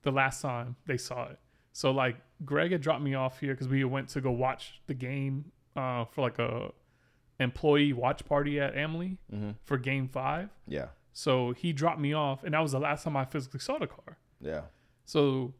the 0.04 0.12
last 0.12 0.42
time 0.42 0.78
they 0.86 0.98
saw 0.98 1.26
it. 1.30 1.40
So 1.74 1.92
like 1.92 2.16
Greg 2.46 2.72
had 2.72 2.82
dropped 2.82 3.04
me 3.04 3.16
off 3.16 3.40
here 3.40 3.54
because 3.54 3.68
we 3.68 3.84
went 3.84 4.10
to 4.10 4.22
go 4.22 4.32
watch 4.32 4.82
the 4.88 4.94
game 4.94 5.52
uh, 5.78 6.04
for 6.06 6.22
like 6.22 6.40
a 6.40 6.72
employee 7.40 7.94
watch 7.94 8.26
party 8.26 8.60
at 8.60 8.76
Emily 8.76 9.18
Mm-hmm. 9.34 9.52
for 9.64 9.78
Game 9.78 10.08
Five. 10.10 10.50
Yeah. 10.68 10.88
So 11.14 11.52
he 11.54 11.72
dropped 11.74 12.00
me 12.00 12.14
off, 12.14 12.44
and 12.44 12.54
that 12.54 12.60
was 12.62 12.72
the 12.74 12.80
last 12.80 13.04
time 13.04 13.16
I 13.16 13.26
physically 13.26 13.60
saw 13.60 13.78
the 13.78 13.88
car. 13.88 14.18
Yeah. 14.42 14.62
So 15.06 15.54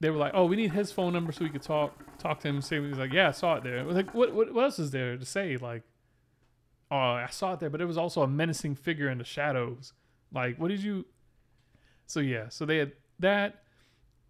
they 0.00 0.10
were 0.10 0.18
like, 0.18 0.32
"Oh, 0.34 0.44
we 0.46 0.56
need 0.56 0.72
his 0.72 0.92
phone 0.92 1.12
number 1.12 1.32
so 1.32 1.44
we 1.44 1.50
could 1.50 1.62
talk 1.62 1.92
talk 2.18 2.40
to 2.40 2.48
him." 2.48 2.60
Say 2.60 2.76
he 2.80 2.88
was 2.88 2.98
like, 2.98 3.12
"Yeah, 3.12 3.28
I 3.28 3.32
saw 3.32 3.54
it 3.56 3.62
there." 3.64 3.78
I 3.78 3.82
was 3.84 3.96
like, 3.96 4.12
"What 4.14 4.32
what 4.34 4.52
what 4.52 4.64
else 4.64 4.78
is 4.78 4.90
there 4.90 5.16
to 5.16 5.24
say?" 5.24 5.56
Like, 5.56 5.82
"Oh, 6.90 6.96
I 6.96 7.28
saw 7.30 7.54
it 7.54 7.60
there, 7.60 7.70
but 7.70 7.80
it 7.80 7.86
was 7.86 7.96
also 7.98 8.22
a 8.22 8.28
menacing 8.28 8.74
figure 8.76 9.08
in 9.08 9.18
the 9.18 9.24
shadows." 9.24 9.92
Like, 10.32 10.58
what 10.58 10.68
did 10.68 10.82
you? 10.82 11.06
So 12.06 12.20
yeah, 12.20 12.48
so 12.48 12.64
they 12.66 12.78
had 12.78 12.92
that. 13.20 13.62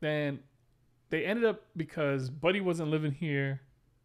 Then 0.00 0.40
they 1.10 1.24
ended 1.24 1.44
up 1.44 1.62
because 1.76 2.28
Buddy 2.30 2.60
wasn't 2.60 2.90
living 2.90 3.12
here 3.12 3.60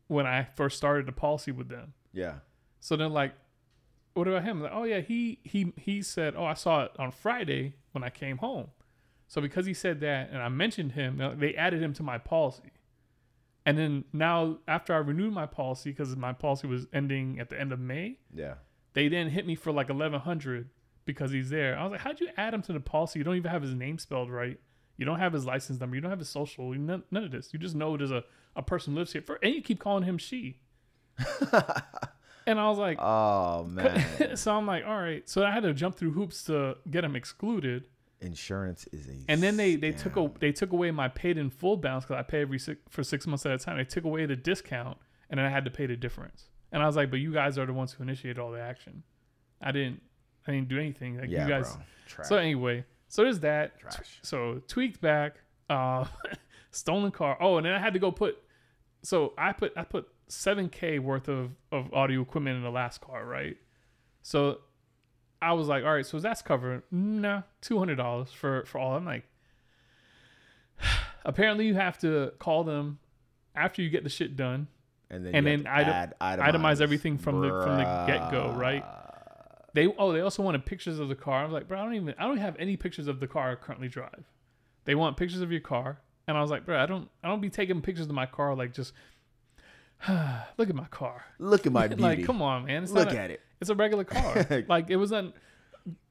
when 0.08 0.26
I 0.26 0.48
first 0.56 0.78
started 0.78 1.06
the 1.06 1.12
policy 1.12 1.52
with 1.52 1.70
them. 1.70 1.94
Yeah. 2.14 2.36
So 2.80 2.96
then 2.96 3.12
like, 3.12 3.34
what 4.14 4.28
about 4.28 4.44
him? 4.44 4.62
Like, 4.62 4.72
oh 4.74 4.84
yeah, 4.84 5.00
he 5.02 5.40
he 5.44 5.74
he 5.78 6.02
said, 6.02 6.36
oh 6.36 6.46
I 6.46 6.54
saw 6.54 6.84
it 6.86 6.92
on 6.98 7.12
Friday 7.12 7.76
when 7.92 8.04
I 8.04 8.10
came 8.10 8.38
home. 8.38 8.68
So 9.28 9.42
because 9.42 9.66
he 9.66 9.74
said 9.74 10.00
that, 10.02 10.30
and 10.32 10.42
I 10.42 10.48
mentioned 10.50 10.94
him, 10.94 11.18
they 11.40 11.54
added 11.56 11.82
him 11.84 11.94
to 11.94 12.04
my 12.04 12.18
policy. 12.18 12.72
And 13.66 13.78
then 13.78 14.06
now 14.14 14.60
after 14.68 14.94
I 14.94 14.98
renewed 14.98 15.34
my 15.34 15.46
policy 15.46 15.90
because 15.92 16.16
my 16.16 16.32
policy 16.32 16.68
was 16.68 16.88
ending 16.94 17.38
at 17.40 17.50
the 17.50 17.60
end 17.60 17.74
of 17.74 17.80
May, 17.80 18.20
Yeah. 18.34 18.56
they 18.94 19.10
then 19.10 19.30
hit 19.30 19.46
me 19.46 19.56
for 19.56 19.72
like 19.74 19.90
eleven 19.90 20.22
hundred 20.22 20.70
because 21.04 21.32
he's 21.32 21.50
there. 21.50 21.78
I 21.78 21.84
was 21.84 21.92
like, 21.92 22.02
how'd 22.02 22.20
you 22.22 22.30
add 22.38 22.54
him 22.54 22.62
to 22.64 22.74
the 22.74 22.80
policy? 22.80 23.20
You 23.20 23.26
don't 23.26 23.36
even 23.36 23.52
have 23.52 23.62
his 23.62 23.74
name 23.74 23.98
spelled 23.98 24.32
right. 24.32 24.60
You 24.98 25.06
don't 25.06 25.20
have 25.20 25.34
his 25.34 25.46
license 25.46 25.80
number. 25.80 25.96
You 25.96 26.02
don't 26.02 26.10
have 26.12 26.20
his 26.20 26.30
social. 26.30 26.74
None, 26.74 27.04
none 27.12 27.24
of 27.24 27.32
this. 27.32 27.54
You 27.54 27.60
just 27.60 27.76
know 27.76 27.96
there's 27.98 28.12
a, 28.12 28.24
a 28.56 28.62
person 28.64 28.96
lives 28.96 29.14
here. 29.14 29.22
For, 29.22 29.40
and 29.44 29.54
you 29.54 29.62
keep 29.62 29.80
calling 29.80 30.04
him 30.04 30.18
she. 30.18 30.60
and 32.46 32.60
I 32.60 32.70
was 32.70 32.78
like, 32.78 32.98
Oh 33.00 33.64
man. 33.70 34.36
so 34.38 34.56
I'm 34.56 34.66
like, 34.66 34.86
all 34.86 34.98
right. 35.00 35.28
So 35.30 35.44
I 35.46 35.52
had 35.52 35.64
to 35.64 35.74
jump 35.74 35.96
through 35.96 36.12
hoops 36.12 36.44
to 36.44 36.78
get 36.90 37.04
him 37.04 37.16
excluded. 37.16 37.88
Insurance 38.22 38.88
is 38.92 39.08
a. 39.08 39.12
And 39.28 39.44
then 39.44 39.58
they 39.58 39.76
they 39.76 39.92
took 39.92 40.18
a, 40.18 40.32
they 40.40 40.52
took 40.52 40.72
away 40.72 40.90
my 40.92 41.08
paid 41.08 41.38
in 41.38 41.50
full 41.52 41.78
balance 41.78 42.04
because 42.06 42.20
I 42.20 42.24
pay 42.24 42.42
every 42.42 42.58
six, 42.60 42.80
for 42.90 43.04
six 43.04 43.28
months 43.28 43.46
at 43.46 43.52
a 43.52 43.58
time. 43.60 43.78
They 43.78 43.84
took 43.84 44.06
away 44.06 44.26
the 44.26 44.36
discount, 44.36 44.98
and 45.30 45.38
then 45.38 45.46
I 45.46 45.50
had 45.50 45.66
to 45.66 45.72
pay 45.72 45.86
the 45.86 45.96
difference. 45.96 46.46
And 46.72 46.82
I 46.82 46.88
was 46.88 46.96
like, 46.96 47.12
but 47.12 47.20
you 47.20 47.32
guys 47.32 47.58
are 47.60 47.66
the 47.68 47.74
ones 47.74 47.94
who 47.94 48.02
initiated 48.04 48.40
all 48.40 48.52
the 48.52 48.60
action. 48.60 49.04
I 49.62 49.72
didn't 49.72 50.02
I 50.48 50.52
didn't 50.52 50.68
do 50.70 50.80
anything. 50.80 51.20
Like 51.20 51.30
Yeah, 51.30 51.44
you 51.44 51.50
guys. 51.50 51.78
bro. 52.16 52.26
So 52.26 52.38
anyway, 52.38 52.86
so 53.08 53.24
there's 53.24 53.40
that. 53.42 53.80
Trash. 53.80 54.20
So 54.22 54.62
tweaked 54.68 55.00
back, 55.02 55.36
uh, 55.70 56.06
stolen 56.72 57.12
car. 57.12 57.38
Oh, 57.40 57.58
and 57.58 57.66
then 57.66 57.74
I 57.74 57.80
had 57.80 57.94
to 57.94 58.00
go 58.00 58.12
put 58.12 58.38
so 59.04 59.34
I 59.38 59.54
put 59.54 59.74
I 59.78 59.84
put 59.84 60.08
seven 60.28 60.70
k 60.70 61.00
worth 61.00 61.28
of 61.30 61.52
of 61.72 61.94
audio 61.94 62.22
equipment 62.22 62.58
in 62.58 62.64
the 62.64 62.72
last 62.72 63.00
car, 63.02 63.26
right? 63.26 63.56
So 64.24 64.60
I 65.42 65.54
was 65.54 65.68
like, 65.68 65.84
all 65.86 65.94
right, 65.94 66.06
so 66.06 66.20
that's 66.20 66.42
covered. 66.42 66.84
No, 66.92 67.44
two 67.62 67.78
hundred 67.80 67.96
dollars 67.96 68.32
for 68.32 68.66
for 68.66 68.80
all. 68.80 68.96
I'm 68.96 69.06
like, 69.06 69.24
apparently 71.26 71.68
you 71.68 71.76
have 71.76 71.98
to 72.00 72.34
call 72.40 72.64
them 72.64 73.00
after 73.56 73.82
you 73.82 73.90
get 73.90 74.04
the 74.04 74.10
shit 74.10 74.36
done, 74.36 74.68
And 75.10 75.26
then 75.26 75.36
And 75.36 75.46
then 75.48 75.68
item- 75.68 75.94
add, 75.94 76.14
itemize 76.22 76.82
everything 76.82 77.18
from 77.18 77.42
the- 77.42 77.50
from 77.50 77.78
the 77.78 78.04
get-go, 78.08 78.54
right? 78.56 78.84
They 79.74 79.88
oh 79.88 80.12
they 80.14 80.22
also 80.22 80.42
wanted 80.44 80.66
pictures 80.66 81.00
of 81.00 81.10
the 81.10 81.16
car. 81.16 81.42
I 81.42 81.44
was 81.44 81.54
like, 81.54 81.68
bro, 81.68 81.80
I 81.80 81.84
don't 81.84 81.96
even 81.96 82.16
I 82.18 82.24
don't 82.24 82.38
have 82.38 82.56
any 82.58 82.78
pictures 82.78 83.08
of 83.08 83.20
the 83.20 83.28
car 83.28 83.52
I 83.52 83.56
currently 83.56 83.88
drive. 83.90 84.24
They 84.86 84.96
want 84.96 85.18
pictures 85.18 85.42
of 85.42 85.52
your 85.52 85.62
car, 85.62 86.00
and 86.28 86.38
I 86.38 86.42
was 86.42 86.50
like, 86.50 86.66
bro, 86.66 86.80
I 86.80 86.86
don't 86.86 87.10
I 87.24 87.28
don't 87.28 87.42
be 87.42 87.50
taking 87.50 87.82
pictures 87.82 88.06
of 88.08 88.14
my 88.14 88.26
car 88.26 88.56
like 88.56 88.74
just 88.74 88.94
look 90.58 90.70
at 90.70 90.76
my 90.76 90.86
car. 90.88 91.24
Look 91.40 91.66
at 91.66 91.72
my 91.72 91.88
beauty. 91.88 92.02
like, 92.02 92.24
come 92.26 92.42
on, 92.42 92.66
man. 92.66 92.84
It's 92.84 92.92
Look 92.92 93.08
not 93.08 93.16
a- 93.16 93.20
at 93.20 93.32
it. 93.32 93.42
It's 93.60 93.70
a 93.70 93.76
regular 93.76 94.04
car. 94.06 94.46
like 94.68 94.90
it 94.90 94.98
wasn't. 94.98 95.36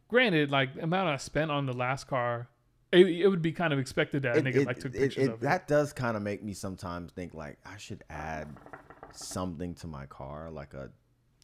Granted, 0.09 0.50
like 0.52 0.74
the 0.74 0.84
amount 0.84 1.09
I 1.09 1.16
spent 1.16 1.50
on 1.50 1.66
the 1.66 1.72
last 1.72 2.07
car, 2.07 2.48
it, 2.92 3.07
it 3.07 3.26
would 3.28 3.42
be 3.42 3.50
kind 3.52 3.72
of 3.72 3.78
expected 3.80 4.22
that 4.22 4.36
It- 4.36 4.44
niggas 4.44 4.57
it- 4.62 4.66
like 4.66 4.78
took 4.78 4.92
pictures 4.92 5.28
of 5.28 5.34
it. 5.34 5.40
That 5.40 5.66
does 5.66 5.92
kind 5.92 6.16
of 6.16 6.22
make 6.22 6.42
me 6.44 6.52
sometimes 6.52 7.12
think 7.12 7.34
like 7.34 7.59
I 7.64 7.76
should 7.78 8.04
add 8.11 8.48
something 9.12 9.74
to 9.76 9.86
my 9.86 10.07
car, 10.07 10.50
like 10.50 10.74
a 10.74 10.90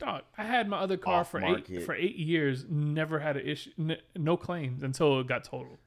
Dog, 0.05 0.23
I 0.37 0.43
had 0.43 0.69
my 0.69 0.79
other 0.79 0.97
car 0.97 1.25
for 1.25 1.41
eight 1.45 1.85
for 1.85 1.95
eight 1.95 2.17
years, 2.17 2.65
never 2.69 3.21
had 3.21 3.37
an 3.37 3.47
issue, 3.47 3.71
n- 3.79 3.99
no 4.17 4.37
claims 4.37 4.83
until 4.83 5.21
it 5.21 5.29
got 5.29 5.45
totaled. 5.45 5.79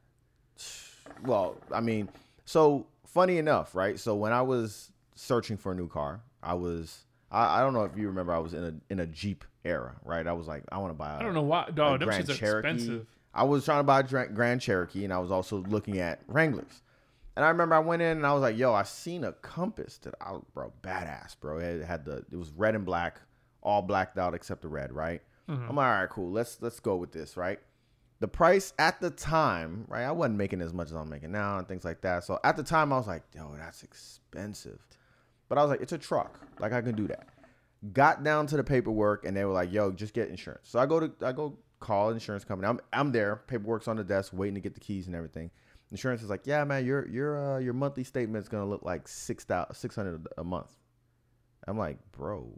well, 1.26 1.58
I 1.72 1.82
mean, 1.82 2.10
so 2.46 2.88
funny 3.06 3.38
enough, 3.38 3.76
right? 3.76 4.00
So 4.00 4.16
when 4.16 4.32
I 4.32 4.42
was 4.42 4.92
searching 5.16 5.58
for 5.58 5.74
a 5.74 5.76
new 5.76 5.88
car, 5.88 6.22
I 6.42 6.54
was 6.54 7.04
I, 7.32 7.60
I 7.60 7.62
don't 7.62 7.74
know 7.74 7.84
if 7.84 7.98
you 7.98 8.08
remember 8.08 8.34
I 8.34 8.40
was 8.40 8.54
in 8.54 8.64
a 8.64 8.74
in 8.90 9.00
a 9.00 9.06
Jeep 9.06 9.44
era, 9.66 9.96
right? 10.06 10.26
I 10.26 10.34
was 10.34 10.48
like, 10.48 10.64
I 10.72 10.78
want 10.78 10.92
to 10.92 10.98
buy. 10.98 11.16
I 11.16 11.20
I 11.20 11.24
don't 11.24 11.34
know 11.34 11.42
why, 11.42 11.70
dog. 11.74 12.00
Them 12.00 12.08
Grand 12.08 12.26
shits 12.26 12.36
are 12.36 12.38
Cherokee. 12.38 12.70
expensive. 12.70 13.08
I 13.34 13.44
was 13.44 13.66
trying 13.66 13.80
to 13.80 13.84
buy 13.84 14.00
a 14.00 14.04
Dra- 14.04 14.30
Grand 14.30 14.62
Cherokee, 14.62 15.04
and 15.04 15.12
I 15.12 15.18
was 15.18 15.30
also 15.32 15.58
looking 15.64 16.00
at 16.00 16.22
Wranglers. 16.28 16.84
And 17.36 17.44
I 17.44 17.50
remember 17.50 17.76
I 17.76 17.80
went 17.80 18.02
in 18.02 18.16
and 18.16 18.26
I 18.26 18.32
was 18.32 18.42
like, 18.42 18.58
"Yo, 18.58 18.74
I 18.74 18.84
seen 18.84 19.26
a 19.26 19.34
Compass 19.34 19.98
that 20.00 20.16
I, 20.22 20.38
bro, 20.54 20.72
badass, 20.82 21.36
bro. 21.42 21.58
It 21.58 21.84
had 21.84 22.06
the, 22.06 22.24
it 22.32 22.38
was 22.38 22.52
red 22.52 22.76
and 22.76 22.86
black, 22.86 23.20
all 23.66 23.82
blacked 23.82 24.18
out 24.18 24.34
except 24.34 24.62
the 24.62 24.68
red, 24.70 24.94
right? 24.94 25.22
Mm-hmm. 25.50 25.70
I'm 25.70 25.76
like, 25.76 25.86
all 25.86 26.02
right, 26.02 26.10
cool. 26.10 26.32
Let's 26.32 26.62
let's 26.62 26.80
go 26.80 26.96
with 26.96 27.12
this, 27.12 27.36
right? 27.36 27.60
The 28.20 28.28
price 28.28 28.74
at 28.80 29.02
the 29.02 29.10
time, 29.10 29.86
right? 29.90 30.04
I 30.04 30.12
wasn't 30.12 30.38
making 30.38 30.62
as 30.62 30.74
much 30.74 30.88
as 30.88 30.94
I'm 30.94 31.10
making 31.10 31.32
now 31.32 31.58
and 31.58 31.68
things 31.68 31.84
like 31.84 32.02
that. 32.02 32.24
So 32.24 32.40
at 32.44 32.56
the 32.56 32.64
time, 32.64 32.94
I 32.94 32.98
was 32.98 33.08
like, 33.08 33.24
yo, 33.36 33.54
that's 33.58 33.84
expensive. 33.84 34.80
But 35.50 35.58
I 35.58 35.62
was 35.62 35.70
like, 35.70 35.82
it's 35.82 35.92
a 35.92 35.98
truck, 35.98 36.40
like 36.60 36.72
I 36.72 36.82
can 36.82 36.96
do 36.96 37.08
that. 37.08 37.28
Got 37.92 38.24
down 38.24 38.48
to 38.48 38.58
the 38.58 38.64
paperwork 38.64 39.26
and 39.26 39.36
they 39.36 39.44
were 39.46 39.52
like, 39.52 39.72
yo, 39.72 39.92
just 39.92 40.14
get 40.14 40.30
insurance. 40.30 40.70
So 40.70 40.80
I 40.80 40.86
go 40.86 41.00
to 41.02 41.12
I 41.26 41.34
go 41.34 41.58
call 41.80 42.12
insurance 42.12 42.44
company. 42.46 42.68
I'm 42.68 42.80
I'm 42.94 43.12
there, 43.12 43.44
paperwork's 43.48 43.88
on 43.88 43.98
the 43.98 44.04
desk, 44.04 44.32
waiting 44.34 44.56
to 44.56 44.62
get 44.62 44.74
the 44.74 44.80
keys 44.80 45.08
and 45.08 45.16
everything. 45.16 45.52
Insurance 45.92 46.24
is 46.24 46.30
like, 46.30 46.48
yeah, 46.48 46.64
man, 46.64 46.86
your 46.86 47.08
your 47.08 47.56
uh, 47.56 47.60
your 47.60 47.74
monthly 47.74 48.04
statement's 48.04 48.50
gonna 48.50 48.66
look 48.66 48.84
like 48.84 49.08
six 49.08 49.44
thousand 49.44 49.76
six 49.76 49.96
hundred 49.96 50.26
a 50.38 50.44
month. 50.44 50.72
I'm 51.68 51.78
like, 51.78 51.98
bro, 52.12 52.52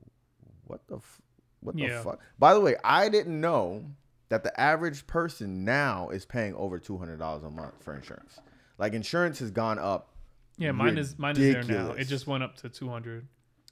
what 0.67 0.87
the 0.87 0.97
f- 0.97 1.21
what 1.61 1.75
the 1.75 1.83
Yeah. 1.83 2.01
fuck? 2.03 2.19
By 2.37 2.53
the 2.53 2.61
way, 2.61 2.75
I 2.83 3.09
didn't 3.09 3.39
know 3.39 3.85
that 4.29 4.43
the 4.43 4.57
average 4.59 5.07
person 5.07 5.63
now 5.65 6.09
is 6.09 6.25
paying 6.25 6.53
over 6.55 6.77
two 6.79 6.97
hundred 6.97 7.17
dollars 7.19 7.43
a 7.43 7.49
month 7.49 7.81
for 7.83 7.95
insurance. 7.95 8.39
Like 8.77 8.93
insurance 8.93 9.39
has 9.39 9.51
gone 9.51 9.79
up. 9.79 10.13
Yeah, 10.57 10.71
mine 10.71 10.97
is 10.97 11.17
mine 11.17 11.37
is 11.37 11.53
there 11.53 11.63
now. 11.63 11.91
It 11.93 12.05
just 12.05 12.27
went 12.27 12.43
up 12.43 12.55
to 12.57 12.69
two 12.69 12.89
hundred. 12.89 13.27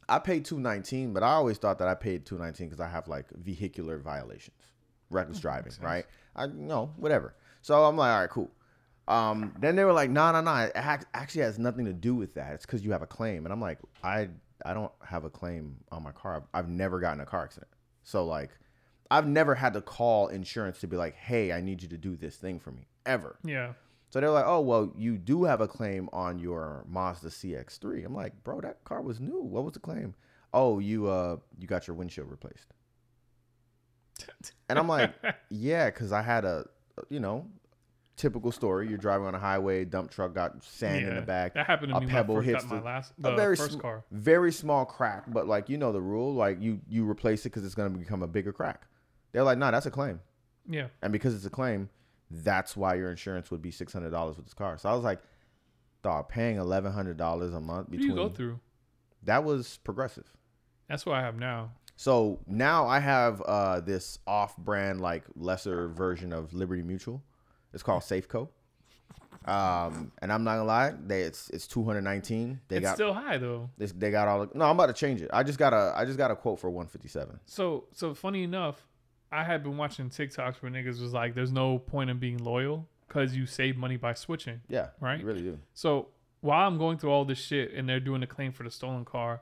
I 0.07 0.19
paid 0.19 0.45
two 0.45 0.59
nineteen, 0.59 1.13
but 1.13 1.23
I 1.23 1.31
always 1.31 1.57
thought 1.57 1.79
that 1.79 1.87
I 1.87 1.95
paid 1.95 2.25
two 2.25 2.37
nineteen 2.37 2.67
because 2.67 2.79
I 2.79 2.87
have 2.89 3.07
like 3.07 3.29
vehicular 3.31 3.97
violations, 3.99 4.57
reckless 5.09 5.39
driving, 5.39 5.73
right? 5.81 6.05
I 6.35 6.47
no 6.47 6.93
whatever. 6.97 7.35
So 7.61 7.83
I'm 7.85 7.97
like, 7.97 8.11
all 8.13 8.19
right, 8.21 8.29
cool. 8.29 8.51
Um, 9.07 9.53
then 9.59 9.75
they 9.75 9.83
were 9.83 9.93
like, 9.93 10.09
no, 10.09 10.31
no, 10.31 10.41
no. 10.41 10.55
It 10.55 10.71
actually 10.75 11.41
has 11.41 11.59
nothing 11.59 11.85
to 11.85 11.93
do 11.93 12.15
with 12.15 12.33
that. 12.35 12.53
It's 12.53 12.65
because 12.65 12.83
you 12.83 12.91
have 12.91 13.01
a 13.03 13.07
claim, 13.07 13.45
and 13.45 13.53
I'm 13.53 13.61
like, 13.61 13.79
I 14.03 14.29
I 14.65 14.73
don't 14.73 14.91
have 15.05 15.23
a 15.25 15.29
claim 15.29 15.77
on 15.91 16.03
my 16.03 16.11
car. 16.11 16.35
I've, 16.37 16.43
I've 16.53 16.69
never 16.69 16.99
gotten 16.99 17.19
a 17.21 17.25
car 17.25 17.43
accident, 17.43 17.71
so 18.03 18.25
like, 18.25 18.51
I've 19.11 19.27
never 19.27 19.55
had 19.55 19.73
to 19.73 19.81
call 19.81 20.27
insurance 20.27 20.79
to 20.79 20.87
be 20.87 20.97
like, 20.97 21.15
hey, 21.15 21.51
I 21.51 21.61
need 21.61 21.81
you 21.83 21.89
to 21.89 21.97
do 21.97 22.15
this 22.15 22.37
thing 22.37 22.59
for 22.59 22.71
me 22.71 22.87
ever. 23.05 23.37
Yeah, 23.43 23.73
So 24.09 24.19
they're 24.19 24.29
like, 24.31 24.45
oh, 24.47 24.61
well, 24.61 24.91
you 24.97 25.17
do 25.17 25.43
have 25.43 25.61
a 25.61 25.67
claim 25.67 26.09
on 26.11 26.39
your 26.39 26.85
Mazda 26.87 27.27
CX-3. 27.29 28.05
I'm 28.05 28.15
like, 28.15 28.43
bro, 28.43 28.61
that 28.61 28.83
car 28.83 29.01
was 29.01 29.19
new. 29.19 29.41
What 29.41 29.63
was 29.63 29.73
the 29.73 29.79
claim? 29.79 30.15
Oh, 30.53 30.79
you 30.79 31.07
uh, 31.07 31.37
you 31.59 31.67
got 31.67 31.85
your 31.87 31.95
windshield 31.95 32.29
replaced. 32.31 32.67
And 34.69 34.79
I'm 34.79 34.87
like, 34.87 35.13
yeah, 35.49 35.89
because 35.91 36.11
I 36.11 36.21
had 36.23 36.45
a, 36.45 36.65
you 37.09 37.19
know, 37.19 37.45
typical 38.15 38.51
story. 38.51 38.87
You're 38.87 38.97
driving 38.97 39.27
on 39.27 39.35
a 39.35 39.39
highway, 39.39 39.85
dump 39.85 40.11
truck 40.11 40.33
got 40.33 40.63
sand 40.63 41.05
in 41.07 41.15
the 41.15 41.21
back. 41.21 41.53
That 41.53 41.67
happened 41.67 41.91
to 41.91 41.97
a 41.97 42.01
me 42.01 42.07
pebble 42.07 42.39
hits 42.39 42.63
the- 42.63 42.75
my 42.75 42.81
last 42.81 43.13
a 43.23 43.35
very 43.35 43.55
first 43.55 43.73
sm- 43.73 43.79
car. 43.79 44.03
Very 44.11 44.51
small 44.51 44.85
crack, 44.85 45.23
but 45.27 45.47
like 45.47 45.69
you 45.69 45.77
know 45.77 45.91
the 45.91 46.01
rule, 46.01 46.33
like 46.33 46.61
you 46.61 46.81
you 46.87 47.09
replace 47.09 47.41
it 47.45 47.49
because 47.49 47.65
it's 47.65 47.75
gonna 47.75 47.89
become 47.89 48.23
a 48.23 48.27
bigger 48.27 48.51
crack. 48.53 48.87
They're 49.31 49.43
like, 49.43 49.57
no, 49.57 49.69
that's 49.71 49.85
a 49.85 49.91
claim. 49.91 50.21
Yeah, 50.67 50.87
And 51.03 51.11
because 51.13 51.35
it's 51.35 51.45
a 51.45 51.49
claim, 51.49 51.89
that's 52.31 52.75
why 52.75 52.95
your 52.95 53.11
insurance 53.11 53.51
would 53.51 53.61
be 53.61 53.69
six 53.69 53.93
hundred 53.93 54.09
dollars 54.11 54.35
with 54.37 54.45
this 54.45 54.53
car. 54.55 54.77
So 54.79 54.89
I 54.89 54.93
was 54.93 55.03
like, 55.03 55.21
dog, 56.01 56.27
paying 56.29 56.57
eleven 56.57 56.91
hundred 56.91 57.17
dollars 57.17 57.53
a 57.53 57.59
month 57.61 57.89
what 57.89 57.91
do 57.91 57.97
between 57.97 58.09
you 58.11 58.15
go 58.15 58.29
through? 58.29 58.59
that 59.23 59.43
was 59.43 59.77
progressive. 59.83 60.31
That's 60.87 61.05
what 61.05 61.15
I 61.17 61.21
have 61.21 61.37
now. 61.37 61.71
So 61.97 62.39
now 62.47 62.87
I 62.87 62.99
have 62.99 63.41
uh, 63.41 63.79
this 63.79 64.19
off-brand, 64.27 65.01
like 65.01 65.23
lesser 65.35 65.87
version 65.89 66.33
of 66.33 66.53
Liberty 66.53 66.81
Mutual. 66.83 67.23
It's 67.75 67.83
called 67.83 68.01
Safeco. 68.01 68.47
Um, 69.45 70.11
and 70.23 70.33
I'm 70.33 70.43
not 70.43 70.53
gonna 70.55 70.63
lie, 70.65 70.93
they 71.05 71.21
it's 71.21 71.51
it's 71.51 71.67
219. 71.67 72.61
They 72.67 72.77
it's 72.77 72.83
got 72.83 72.95
still 72.95 73.13
high 73.13 73.37
though. 73.37 73.69
this, 73.77 73.91
they 73.91 74.09
got 74.09 74.27
all. 74.27 74.47
No, 74.55 74.65
I'm 74.65 74.75
about 74.75 74.87
to 74.87 74.93
change 74.93 75.21
it. 75.21 75.29
I 75.31 75.43
just 75.43 75.59
got 75.59 75.71
a 75.71 75.93
I 75.95 76.03
just 76.05 76.17
got 76.17 76.31
a 76.31 76.35
quote 76.35 76.59
for 76.59 76.69
157. 76.71 77.39
So 77.45 77.83
so 77.91 78.15
funny 78.15 78.41
enough, 78.43 78.87
I 79.31 79.43
had 79.43 79.61
been 79.61 79.77
watching 79.77 80.09
TikToks 80.09 80.55
where 80.63 80.71
niggas 80.71 80.99
was 80.99 81.13
like, 81.13 81.35
"There's 81.35 81.51
no 81.51 81.77
point 81.77 82.09
in 82.09 82.17
being 82.17 82.37
loyal 82.39 82.87
because 83.07 83.35
you 83.35 83.45
save 83.45 83.77
money 83.77 83.97
by 83.97 84.15
switching." 84.15 84.61
Yeah, 84.67 84.87
Right. 84.99 85.19
You 85.19 85.27
really 85.27 85.43
do. 85.43 85.59
So 85.75 86.07
while 86.41 86.67
I'm 86.67 86.79
going 86.79 86.97
through 86.97 87.11
all 87.11 87.25
this 87.25 87.37
shit 87.39 87.71
and 87.73 87.87
they're 87.87 87.99
doing 87.99 88.23
a 88.23 88.27
claim 88.27 88.51
for 88.51 88.63
the 88.63 88.71
stolen 88.71 89.05
car, 89.05 89.41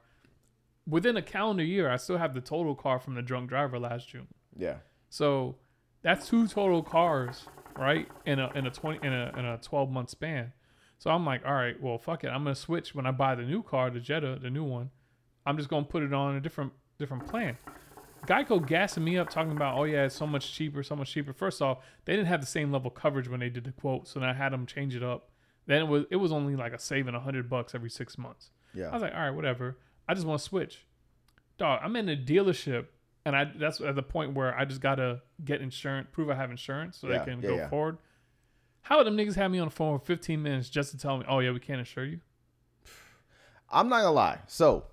within 0.85 1.15
a 1.15 1.21
calendar 1.21 1.63
year, 1.63 1.89
I 1.89 1.95
still 1.95 2.17
have 2.17 2.33
the 2.33 2.41
total 2.41 2.75
car 2.75 2.99
from 2.99 3.15
the 3.15 3.21
drunk 3.21 3.47
driver 3.49 3.79
last 3.79 4.09
June. 4.09 4.27
Yeah. 4.57 4.77
So 5.09 5.55
that's 6.01 6.27
two 6.27 6.47
total 6.47 6.83
cars, 6.83 7.45
right? 7.77 8.07
In 8.25 8.39
a 8.39 8.51
in 8.55 8.65
a 8.65 8.71
twenty 8.71 9.05
in 9.05 9.13
a 9.13 9.33
in 9.37 9.45
a 9.45 9.57
twelve 9.57 9.89
month 9.89 10.09
span. 10.09 10.53
So 10.99 11.09
I'm 11.09 11.25
like, 11.25 11.45
all 11.45 11.53
right, 11.53 11.81
well, 11.81 11.97
fuck 11.97 12.23
it. 12.23 12.27
I'm 12.27 12.43
gonna 12.43 12.55
switch 12.55 12.95
when 12.95 13.05
I 13.05 13.11
buy 13.11 13.35
the 13.35 13.43
new 13.43 13.61
car, 13.61 13.89
the 13.89 13.99
Jetta, 13.99 14.39
the 14.41 14.49
new 14.49 14.63
one. 14.63 14.89
I'm 15.45 15.57
just 15.57 15.69
gonna 15.69 15.85
put 15.85 16.03
it 16.03 16.13
on 16.13 16.35
a 16.35 16.41
different 16.41 16.71
different 16.97 17.27
plan. 17.27 17.57
Geico 18.25 18.65
gassing 18.65 19.03
me 19.03 19.17
up 19.17 19.29
talking 19.29 19.51
about, 19.51 19.77
oh 19.77 19.83
yeah, 19.83 20.05
it's 20.05 20.15
so 20.15 20.25
much 20.25 20.53
cheaper, 20.53 20.81
so 20.81 20.95
much 20.95 21.11
cheaper. 21.11 21.33
First 21.33 21.61
off, 21.61 21.79
they 22.05 22.13
didn't 22.13 22.27
have 22.27 22.39
the 22.39 22.47
same 22.47 22.71
level 22.71 22.89
coverage 22.89 23.27
when 23.27 23.41
they 23.41 23.49
did 23.49 23.65
the 23.65 23.73
quote, 23.73 24.07
so 24.07 24.19
then 24.19 24.29
I 24.29 24.33
had 24.33 24.53
them 24.53 24.65
change 24.65 24.95
it 24.95 25.03
up. 25.03 25.29
Then 25.65 25.81
it 25.81 25.87
was 25.87 26.05
it 26.09 26.15
was 26.17 26.31
only 26.31 26.55
like 26.55 26.73
a 26.73 26.79
saving 26.79 27.15
a 27.15 27.19
hundred 27.19 27.49
bucks 27.49 27.75
every 27.75 27.89
six 27.89 28.17
months. 28.17 28.51
Yeah, 28.73 28.89
I 28.89 28.93
was 28.93 29.01
like, 29.01 29.13
all 29.13 29.19
right, 29.19 29.31
whatever. 29.31 29.77
I 30.07 30.13
just 30.13 30.25
want 30.25 30.39
to 30.39 30.45
switch. 30.45 30.85
Dog, 31.57 31.79
I'm 31.83 31.95
in 31.95 32.09
a 32.09 32.15
dealership, 32.15 32.87
and 33.25 33.35
I 33.35 33.45
that's 33.55 33.79
at 33.81 33.95
the 33.95 34.03
point 34.03 34.33
where 34.33 34.57
I 34.57 34.65
just 34.65 34.81
gotta 34.81 35.21
get 35.43 35.61
insurance, 35.61 36.07
prove 36.11 36.29
I 36.29 36.35
have 36.35 36.51
insurance, 36.51 36.97
so 36.97 37.09
Yeah, 37.09 37.19
they 37.19 37.31
can 37.31 37.41
yeah, 37.41 37.49
go 37.49 37.55
yeah. 37.55 37.69
forward. 37.69 37.97
How 38.81 38.97
would 38.97 39.07
them 39.07 39.15
niggas 39.15 39.35
have 39.35 39.49
me 39.49 39.59
on 39.59 39.67
the 39.67 39.73
phone 39.73 39.97
for 39.97 40.05
15 40.05 40.41
minutes 40.43 40.69
just 40.69 40.91
to 40.91 40.97
tell 40.97 41.17
me, 41.17 41.25
oh 41.27 41.39
yeah, 41.39 41.51
we 41.51 41.59
can't 41.59 41.79
insure 41.79 42.05
you? 42.05 42.19
I'm 43.69 43.89
not 43.89 44.01
gonna 44.01 44.11
lie. 44.11 44.39
So 44.47 44.85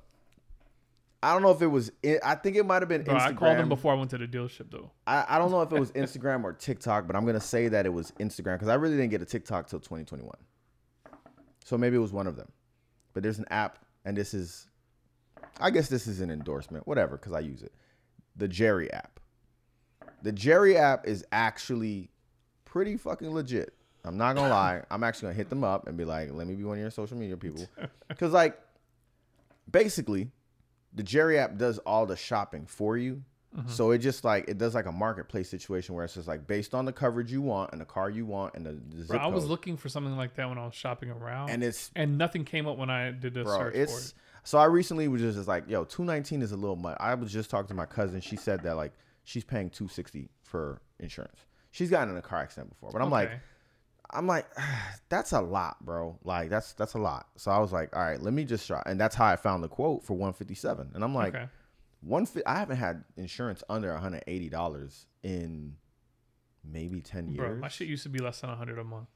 I 1.22 1.32
don't 1.32 1.42
know 1.42 1.50
if 1.50 1.60
it 1.60 1.66
was. 1.66 1.90
I 2.24 2.34
think 2.36 2.56
it 2.56 2.64
might 2.64 2.80
have 2.82 2.88
been 2.88 3.02
Bro, 3.02 3.14
Instagram. 3.16 3.20
I 3.20 3.32
called 3.34 3.58
them 3.58 3.68
before 3.68 3.92
I 3.92 3.96
went 3.96 4.10
to 4.10 4.18
the 4.18 4.26
dealership 4.26 4.70
though. 4.70 4.90
I, 5.06 5.24
I 5.28 5.38
don't 5.38 5.50
know 5.50 5.60
if 5.62 5.72
it 5.72 5.78
was 5.78 5.90
Instagram 5.92 6.44
or 6.44 6.52
TikTok, 6.52 7.06
but 7.06 7.16
I'm 7.16 7.26
gonna 7.26 7.40
say 7.40 7.68
that 7.68 7.84
it 7.84 7.92
was 7.92 8.12
Instagram 8.12 8.54
because 8.54 8.68
I 8.68 8.74
really 8.74 8.96
didn't 8.96 9.10
get 9.10 9.20
a 9.22 9.26
TikTok 9.26 9.66
till 9.68 9.80
2021. 9.80 10.30
So 11.64 11.76
maybe 11.76 11.96
it 11.96 12.00
was 12.00 12.12
one 12.12 12.26
of 12.26 12.36
them. 12.36 12.50
But 13.12 13.22
there's 13.22 13.38
an 13.38 13.44
app, 13.50 13.84
and 14.04 14.16
this 14.16 14.34
is, 14.34 14.68
I 15.60 15.70
guess 15.70 15.88
this 15.88 16.06
is 16.06 16.20
an 16.20 16.30
endorsement, 16.30 16.86
whatever, 16.86 17.16
because 17.16 17.32
I 17.32 17.40
use 17.40 17.62
it. 17.62 17.72
The 18.36 18.48
Jerry 18.48 18.92
app. 18.92 19.20
The 20.22 20.32
Jerry 20.32 20.76
app 20.76 21.06
is 21.06 21.24
actually 21.32 22.10
pretty 22.64 22.96
fucking 22.96 23.32
legit. 23.32 23.74
I'm 24.04 24.16
not 24.16 24.36
gonna 24.36 24.48
lie. 24.48 24.82
I'm 24.90 25.04
actually 25.04 25.26
gonna 25.26 25.34
hit 25.34 25.50
them 25.50 25.64
up 25.64 25.86
and 25.86 25.96
be 25.96 26.04
like, 26.04 26.32
"Let 26.32 26.46
me 26.46 26.54
be 26.54 26.64
one 26.64 26.76
of 26.76 26.80
your 26.80 26.90
social 26.90 27.16
media 27.16 27.36
people," 27.36 27.68
because 28.08 28.32
like, 28.32 28.58
basically, 29.70 30.30
the 30.94 31.02
Jerry 31.02 31.38
app 31.38 31.56
does 31.56 31.78
all 31.78 32.06
the 32.06 32.16
shopping 32.16 32.66
for 32.66 32.96
you. 32.96 33.22
Mm-hmm. 33.56 33.68
So 33.68 33.90
it 33.90 33.98
just 33.98 34.24
like 34.24 34.44
it 34.48 34.58
does 34.58 34.76
like 34.76 34.86
a 34.86 34.92
marketplace 34.92 35.48
situation 35.48 35.96
where 35.96 36.04
it's 36.04 36.14
just 36.14 36.28
like 36.28 36.46
based 36.46 36.72
on 36.72 36.84
the 36.84 36.92
coverage 36.92 37.32
you 37.32 37.42
want 37.42 37.72
and 37.72 37.80
the 37.80 37.84
car 37.84 38.08
you 38.08 38.24
want 38.24 38.54
and 38.54 38.64
the, 38.64 38.78
the 38.96 39.04
Bro, 39.06 39.18
I 39.18 39.26
was 39.26 39.44
looking 39.44 39.76
for 39.76 39.88
something 39.88 40.16
like 40.16 40.34
that 40.36 40.48
when 40.48 40.56
I 40.56 40.64
was 40.64 40.74
shopping 40.74 41.10
around, 41.10 41.50
and 41.50 41.64
it's 41.64 41.90
and 41.96 42.16
nothing 42.16 42.44
came 42.44 42.68
up 42.68 42.78
when 42.78 42.90
I 42.90 43.10
did 43.10 43.34
the 43.34 43.42
bro, 43.42 43.58
search 43.58 43.74
it's 43.74 44.12
for 44.12 44.18
So 44.42 44.58
I 44.58 44.64
recently 44.64 45.08
was 45.08 45.20
just, 45.20 45.36
just 45.36 45.48
like, 45.48 45.64
yo, 45.68 45.84
two 45.84 46.04
nineteen 46.04 46.42
is 46.42 46.52
a 46.52 46.56
little 46.56 46.76
much. 46.76 46.96
I 47.00 47.14
was 47.14 47.32
just 47.32 47.50
talking 47.50 47.68
to 47.68 47.74
my 47.74 47.86
cousin. 47.86 48.20
She 48.20 48.36
said 48.36 48.62
that 48.62 48.76
like 48.76 48.92
she's 49.24 49.44
paying 49.44 49.70
two 49.70 49.88
sixty 49.88 50.28
for 50.42 50.80
insurance. 50.98 51.38
She's 51.70 51.90
gotten 51.90 52.10
in 52.10 52.16
a 52.16 52.22
car 52.22 52.40
accident 52.40 52.70
before, 52.70 52.90
but 52.92 53.02
I'm 53.02 53.10
like, 53.10 53.30
I'm 54.10 54.26
like, 54.26 54.46
that's 55.08 55.32
a 55.32 55.40
lot, 55.40 55.84
bro. 55.84 56.18
Like 56.24 56.50
that's 56.50 56.72
that's 56.74 56.94
a 56.94 56.98
lot. 56.98 57.28
So 57.36 57.50
I 57.50 57.58
was 57.58 57.72
like, 57.72 57.94
all 57.94 58.02
right, 58.02 58.20
let 58.20 58.32
me 58.32 58.44
just 58.44 58.66
try. 58.66 58.82
And 58.86 59.00
that's 59.00 59.14
how 59.14 59.26
I 59.26 59.36
found 59.36 59.62
the 59.62 59.68
quote 59.68 60.04
for 60.04 60.14
157. 60.14 60.92
And 60.94 61.04
I'm 61.04 61.14
like, 61.14 61.34
okay. 61.34 61.46
one 62.00 62.26
fi- 62.26 62.42
I 62.46 62.58
haven't 62.58 62.78
had 62.78 63.04
insurance 63.16 63.62
under 63.68 63.92
180 63.92 64.48
dollars 64.48 65.06
in 65.22 65.76
maybe 66.64 67.00
10 67.00 67.28
years. 67.28 67.38
Bro, 67.38 67.56
my 67.56 67.68
shit 67.68 67.88
used 67.88 68.02
to 68.02 68.08
be 68.08 68.18
less 68.18 68.40
than 68.40 68.50
hundred 68.50 68.78
a 68.78 68.84
month 68.84 69.08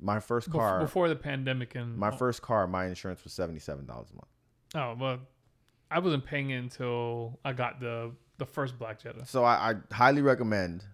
my 0.00 0.20
first 0.20 0.50
car, 0.50 0.80
before 0.80 1.08
the 1.08 1.16
pandemic 1.16 1.74
and 1.74 1.96
my 1.96 2.10
first 2.10 2.42
car, 2.42 2.66
my 2.66 2.86
insurance 2.86 3.24
was 3.24 3.32
77 3.32 3.86
dollars 3.86 4.08
a 4.10 4.14
month. 4.14 4.28
Oh 4.74 4.94
well, 4.98 5.18
I 5.90 5.98
wasn't 6.00 6.24
paying 6.24 6.50
it 6.50 6.56
until 6.58 7.38
I 7.44 7.52
got 7.52 7.80
the 7.80 8.12
the 8.38 8.46
first 8.46 8.78
Black 8.78 9.02
Jetta. 9.02 9.26
So 9.26 9.44
I, 9.44 9.70
I 9.72 9.94
highly 9.94 10.22
recommend 10.22 10.84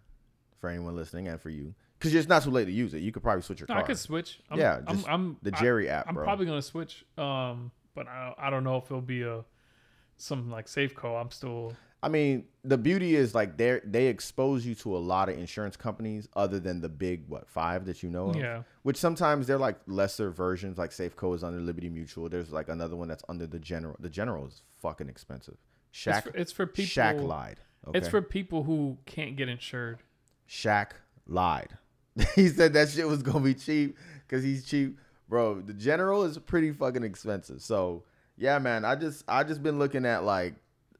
for 0.61 0.71
anyone 0.71 0.97
listening 0.97 1.29
and 1.29 1.41
for 1.41 1.51
you, 1.51 1.75
because 1.99 2.15
it's 2.15 2.29
not 2.29 2.43
too 2.43 2.51
late 2.51 2.65
to 2.67 2.73
use 2.73 2.95
it. 2.95 3.01
You 3.01 3.13
could 3.13 3.23
probably 3.23 3.43
switch 3.43 3.61
your 3.61 3.67
No, 3.69 3.75
car. 3.75 3.83
I 3.83 3.87
could 3.87 3.99
switch. 3.99 4.41
I'm, 4.51 4.59
Yeah, 4.59 4.81
I'm, 4.87 4.97
just 4.97 5.09
I'm 5.09 5.37
the 5.43 5.53
I- 5.55 5.61
Jerry 5.61 5.89
app, 5.91 6.07
I'm 6.09 6.15
bro. 6.15 6.25
probably 6.25 6.47
gonna 6.47 6.63
switch. 6.63 7.05
Um, 7.19 7.71
but 7.95 8.07
I, 8.09 8.33
I 8.39 8.51
don't 8.51 8.65
know 8.65 8.77
if 8.77 8.85
it'll 8.85 9.01
be 9.01 9.23
a 9.23 9.45
something 10.17 10.51
like 10.51 10.67
Safeco. 10.67 11.21
I'm 11.21 11.31
still 11.31 11.75
I 12.05 12.09
mean, 12.09 12.45
the 12.63 12.77
beauty 12.77 13.17
is 13.17 13.35
like 13.35 13.57
they 13.57 13.81
they 13.83 14.07
expose 14.09 14.67
you 14.67 14.75
to 14.77 14.95
a 14.95 14.99
lot 14.99 15.31
of 15.31 15.39
insurance 15.39 15.75
companies 15.77 16.29
other 16.37 16.61
than 16.61 16.83
the 16.83 16.89
big 16.89 17.27
what 17.29 17.49
five 17.49 17.87
that 17.87 18.03
you 18.03 18.11
know 18.11 18.29
of. 18.29 18.37
yeah. 18.37 18.63
Which 18.83 18.99
sometimes 18.99 19.47
they're 19.47 19.59
like 19.59 19.79
lesser 19.87 20.31
versions. 20.31 20.77
Like 20.77 20.91
Safeco 20.91 21.35
is 21.35 21.43
under 21.43 21.61
Liberty 21.61 21.89
Mutual. 21.89 22.29
There's 22.29 22.53
like 22.53 22.69
another 22.69 22.95
one 22.95 23.09
that's 23.09 23.25
under 23.29 23.47
the 23.47 23.59
General. 23.59 23.97
The 24.01 24.11
General 24.11 24.47
is 24.47 24.61
fucking 24.83 25.09
expensive. 25.09 25.57
It's 25.93 26.21
for, 26.21 26.37
it's 26.37 26.53
for 26.53 26.67
people. 26.67 26.91
Shaq 26.91 27.23
lied. 27.23 27.61
Okay? 27.89 27.99
It's 27.99 28.09
for 28.09 28.21
people 28.21 28.65
who 28.65 28.99
can't 29.07 29.37
get 29.37 29.49
insured. 29.49 30.01
Shaq 30.49 30.91
lied. 31.27 31.79
he 32.35 32.49
said 32.49 32.75
that 32.75 32.91
shit 32.91 33.09
was 33.09 33.23
gonna 33.23 33.41
be 33.41 33.55
cheap 33.55 33.97
because 34.29 34.45
he's 34.45 34.67
cheap, 34.67 34.99
bro. 35.27 35.63
The 35.63 35.73
General 35.73 36.25
is 36.25 36.37
pretty 36.37 36.71
fucking 36.71 37.03
expensive. 37.03 37.63
So 37.63 38.05
yeah, 38.37 38.59
man. 38.59 38.85
I 38.85 38.95
just 38.95 39.25
I 39.27 39.43
just 39.45 39.63
been 39.63 39.79
looking 39.79 40.05
at 40.05 40.25
like 40.25 40.55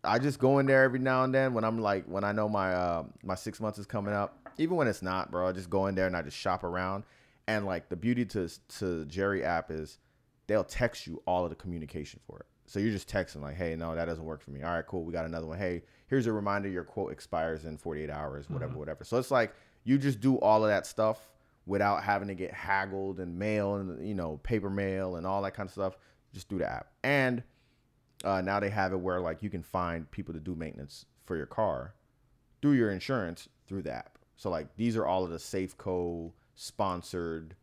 I 0.05 0.19
just 0.19 0.39
go 0.39 0.59
in 0.59 0.67
there 0.67 0.85
every 0.85 0.99
now 0.99 1.25
and 1.25 1.35
then 1.35 1.55
when 1.55 1.65
I'm 1.65 1.81
like 1.81 2.05
when 2.07 2.25
I 2.25 2.33
know 2.33 2.49
my 2.49 2.73
uh 2.73 3.05
my 3.23 3.35
six 3.35 3.61
months 3.61 3.79
is 3.79 3.87
coming 3.87 4.15
up. 4.15 4.39
Even 4.59 4.77
when 4.77 4.87
it's 4.87 5.03
not, 5.03 5.31
bro. 5.31 5.49
I 5.49 5.53
just 5.53 5.71
go 5.71 5.87
in 5.87 5.95
there 5.95 6.07
and 6.07 6.17
I 6.17 6.23
just 6.23 6.37
shop 6.37 6.63
around. 6.65 7.05
And 7.47 7.67
like 7.67 7.89
the 7.89 7.97
beauty 7.97 8.25
to 8.27 8.49
to 8.79 9.05
Jerry 9.07 9.45
app 9.45 9.71
is 9.71 9.99
they'll 10.47 10.65
text 10.65 11.07
you 11.07 11.23
all 11.27 11.45
of 11.45 11.51
the 11.51 11.57
communication 11.57 12.21
for 12.27 12.39
it. 12.39 12.47
So 12.67 12.79
you're 12.79 12.93
just 12.93 13.09
texting 13.09 13.43
like, 13.43 13.57
hey, 13.57 13.77
no, 13.77 13.95
that 13.95 14.07
doesn't 14.07 14.25
work 14.25 14.41
for 14.41 14.51
me. 14.51 14.63
All 14.63 14.73
right, 14.73 14.87
cool. 14.87 15.05
We 15.05 15.13
got 15.13 15.27
another 15.27 15.47
one. 15.47 15.59
Hey, 15.59 15.83
here's 16.07 16.27
a 16.27 16.33
reminder 16.33 16.69
your 16.69 16.85
quote 16.85 17.13
expires 17.13 17.65
in 17.65 17.77
48 17.77 18.11
hours, 18.11 18.49
whatever, 18.49 18.79
whatever. 18.79 19.05
So 19.05 19.19
it's 19.19 19.31
like 19.31 19.55
you 19.85 19.99
just 19.99 20.21
do 20.21 20.37
all 20.37 20.65
of 20.65 20.71
that 20.71 20.87
stuff 20.87 21.31
without 21.67 22.03
having 22.03 22.29
to 22.29 22.35
get 22.35 22.53
haggled 22.53 23.21
and 23.21 23.39
mail 23.39 23.77
and 23.77 24.07
you 24.07 24.15
know 24.15 24.39
paper 24.43 24.71
mail 24.71 25.17
and 25.17 25.27
all 25.27 25.43
that 25.43 25.55
kind 25.55 25.67
of 25.67 25.73
stuff. 25.73 25.97
Just 26.33 26.49
do 26.49 26.59
the 26.59 26.71
app. 26.71 26.89
And 27.03 27.43
uh, 28.25 28.41
now 28.41 28.59
they 28.59 28.71
have 28.71 28.93
it 28.93 28.97
where 28.97 29.21
like 29.21 29.43
you 29.43 29.51
can 29.51 29.63
find 29.63 30.11
people 30.11 30.35
to 30.35 30.41
do 30.41 30.55
maintenance 30.55 31.07
for 31.25 31.37
your 31.37 31.47
car 31.47 31.95
through 32.63 32.73
your 32.73 32.91
insurance 32.91 33.49
through 33.67 33.83
the 33.83 33.93
app. 33.93 34.19
So 34.37 34.51
like 34.51 34.75
these 34.77 34.97
are 34.97 35.07
all 35.07 35.25
of 35.25 35.31
the 35.31 35.37
Safeco 35.37 36.33
sponsored 36.55 37.55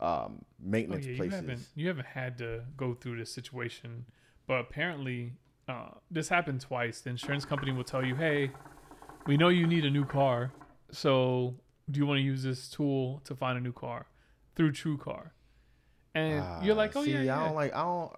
um, 0.00 0.44
Oh 0.44 0.44
maintenance 0.62 1.06
yeah, 1.06 1.12
you 1.12 1.16
places. 1.16 1.40
haven't 1.40 1.66
you 1.74 1.88
haven't 1.88 2.06
had 2.06 2.38
to 2.38 2.62
go 2.76 2.94
through 2.94 3.18
this 3.18 3.32
situation, 3.32 4.04
but 4.46 4.54
apparently 4.60 5.32
uh, 5.68 5.90
this 6.10 6.28
happened 6.28 6.60
twice. 6.60 7.00
The 7.00 7.10
insurance 7.10 7.44
company 7.44 7.72
will 7.72 7.84
tell 7.84 8.04
you, 8.04 8.14
"Hey, 8.14 8.50
we 9.26 9.36
know 9.36 9.48
you 9.48 9.66
need 9.66 9.84
a 9.84 9.90
new 9.90 10.04
car, 10.04 10.52
so 10.90 11.54
do 11.90 12.00
you 12.00 12.06
want 12.06 12.18
to 12.18 12.22
use 12.22 12.42
this 12.42 12.68
tool 12.68 13.20
to 13.24 13.34
find 13.34 13.58
a 13.58 13.60
new 13.60 13.72
car 13.72 14.06
through 14.54 14.72
TrueCar?" 14.72 15.30
And 16.14 16.44
you're 16.64 16.74
like, 16.74 16.96
Ah, 16.96 17.00
"Oh 17.00 17.04
see, 17.04 17.12
yeah, 17.12 17.22
yeah." 17.22 17.40
I 17.40 17.46
don't 17.46 17.54
like 17.54 17.74
I 17.74 17.82
don't 17.82 18.12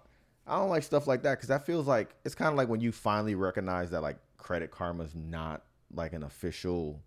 I 0.47 0.57
don't 0.57 0.69
like 0.69 0.83
stuff 0.83 1.07
like 1.07 1.23
that 1.23 1.35
because 1.37 1.49
that 1.49 1.65
feels 1.65 1.87
like 1.87 2.15
it's 2.25 2.35
kind 2.35 2.49
of 2.49 2.55
like 2.55 2.67
when 2.67 2.81
you 2.81 2.91
finally 2.91 3.35
recognize 3.35 3.91
that 3.91 4.01
like 4.01 4.17
Credit 4.37 4.71
Karma's 4.71 5.13
not 5.15 5.63
like 5.93 6.13
an 6.13 6.23
official 6.23 7.01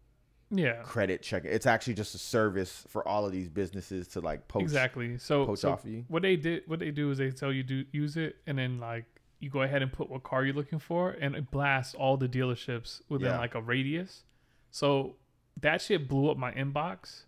yeah, 0.50 0.82
credit 0.82 1.22
check. 1.22 1.44
It's 1.44 1.66
actually 1.66 1.94
just 1.94 2.14
a 2.14 2.18
service 2.18 2.84
for 2.88 3.06
all 3.06 3.26
of 3.26 3.32
these 3.32 3.48
businesses 3.48 4.06
to 4.08 4.20
like 4.20 4.46
poach 4.46 4.62
exactly. 4.62 5.18
So, 5.18 5.46
poach 5.46 5.60
so 5.60 5.72
off 5.72 5.84
of 5.84 5.90
you. 5.90 6.04
what 6.08 6.22
they 6.22 6.36
did, 6.36 6.62
what 6.66 6.78
they 6.78 6.90
do 6.90 7.10
is 7.10 7.18
they 7.18 7.30
tell 7.30 7.52
you 7.52 7.62
do 7.62 7.84
use 7.92 8.16
it, 8.16 8.36
and 8.46 8.56
then 8.58 8.78
like 8.78 9.04
you 9.40 9.50
go 9.50 9.62
ahead 9.62 9.82
and 9.82 9.92
put 9.92 10.08
what 10.08 10.22
car 10.22 10.44
you're 10.44 10.54
looking 10.54 10.78
for, 10.78 11.10
and 11.10 11.34
it 11.34 11.50
blasts 11.50 11.94
all 11.94 12.16
the 12.16 12.28
dealerships 12.28 13.00
within 13.08 13.28
Yeah. 13.28 13.38
like 13.38 13.54
a 13.54 13.60
radius. 13.60 14.22
So 14.70 15.16
that 15.60 15.80
shit 15.80 16.08
blew 16.08 16.30
up 16.30 16.36
my 16.36 16.52
inbox 16.52 17.24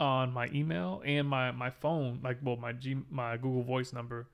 on 0.00 0.32
my 0.32 0.48
email 0.52 1.00
and 1.04 1.28
my 1.28 1.52
my 1.52 1.70
phone, 1.70 2.20
like 2.24 2.38
well 2.42 2.56
my 2.56 2.72
G 2.72 2.96
my 3.10 3.36
Google 3.36 3.62
Voice 3.62 3.92
number, 3.92 4.26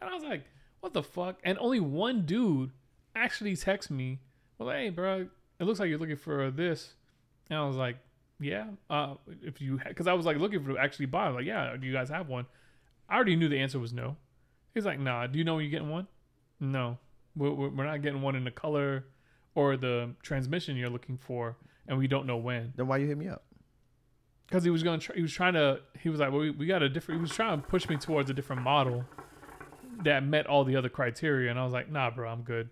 and 0.00 0.10
I 0.10 0.14
was 0.14 0.24
like, 0.24 0.44
what 0.80 0.92
the 0.92 1.02
fuck? 1.02 1.38
And 1.44 1.58
only 1.58 1.80
one 1.80 2.22
dude 2.22 2.70
actually 3.14 3.54
texted 3.54 3.90
me, 3.90 4.20
well, 4.58 4.70
hey, 4.70 4.90
bro, 4.90 5.28
it 5.58 5.64
looks 5.64 5.78
like 5.78 5.88
you're 5.88 5.98
looking 5.98 6.16
for 6.16 6.50
this, 6.50 6.94
and 7.48 7.58
I 7.58 7.66
was 7.66 7.76
like, 7.76 7.96
yeah, 8.40 8.66
uh, 8.88 9.14
if 9.42 9.60
you, 9.60 9.78
because 9.86 10.06
I 10.06 10.14
was 10.14 10.24
like 10.24 10.38
looking 10.38 10.64
for 10.64 10.78
actually 10.78 11.06
buy, 11.06 11.26
I'm 11.26 11.34
like, 11.34 11.44
yeah, 11.44 11.76
do 11.76 11.86
you 11.86 11.92
guys 11.92 12.08
have 12.08 12.28
one? 12.28 12.46
I 13.08 13.16
already 13.16 13.36
knew 13.36 13.48
the 13.48 13.58
answer 13.58 13.78
was 13.78 13.92
no. 13.92 14.16
He's 14.72 14.86
like, 14.86 14.98
nah, 14.98 15.26
do 15.26 15.38
you 15.38 15.44
know 15.44 15.56
when 15.56 15.64
you're 15.64 15.70
getting 15.70 15.90
one? 15.90 16.06
No, 16.58 16.98
we're, 17.36 17.52
we're 17.52 17.68
we're 17.68 17.84
not 17.84 18.02
getting 18.02 18.22
one 18.22 18.36
in 18.36 18.44
the 18.44 18.50
color 18.50 19.04
or 19.54 19.76
the 19.76 20.14
transmission 20.22 20.76
you're 20.76 20.90
looking 20.90 21.18
for, 21.18 21.56
and 21.86 21.98
we 21.98 22.06
don't 22.06 22.26
know 22.26 22.36
when. 22.36 22.72
Then 22.76 22.86
why 22.86 22.98
you 22.98 23.06
hit 23.06 23.18
me 23.18 23.28
up? 23.28 23.42
Because 24.46 24.64
he 24.64 24.70
was 24.70 24.82
going, 24.82 25.00
to 25.00 25.12
he 25.12 25.22
was 25.22 25.32
trying 25.32 25.54
to, 25.54 25.80
he 26.00 26.08
was 26.08 26.20
like, 26.20 26.30
well, 26.30 26.40
we, 26.40 26.50
we 26.50 26.66
got 26.66 26.82
a 26.82 26.88
different. 26.88 27.20
He 27.20 27.22
was 27.22 27.32
trying 27.32 27.60
to 27.60 27.66
push 27.66 27.88
me 27.88 27.96
towards 27.96 28.30
a 28.30 28.34
different 28.34 28.62
model 28.62 29.04
that 30.04 30.24
met 30.24 30.46
all 30.46 30.64
the 30.64 30.76
other 30.76 30.88
criteria, 30.88 31.50
and 31.50 31.58
I 31.58 31.64
was 31.64 31.72
like, 31.72 31.90
nah, 31.90 32.10
bro, 32.10 32.28
I'm 32.28 32.42
good. 32.42 32.70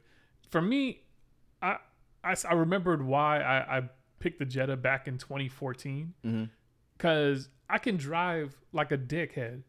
For 0.51 0.61
me, 0.63 1.03
I 1.63 1.77
I 2.25 2.53
remembered 2.55 3.03
why 3.05 3.41
I, 3.41 3.79
I 3.79 3.83
picked 4.19 4.39
the 4.39 4.45
Jetta 4.45 4.77
back 4.77 5.07
in 5.09 5.19
2014 5.19 6.15
Mm-hmm. 6.25 6.45
because 6.97 7.49
I 7.71 7.79
can 7.79 7.97
drive 7.97 8.57
like 8.73 8.93
a 8.93 8.99
dickhead 8.99 9.63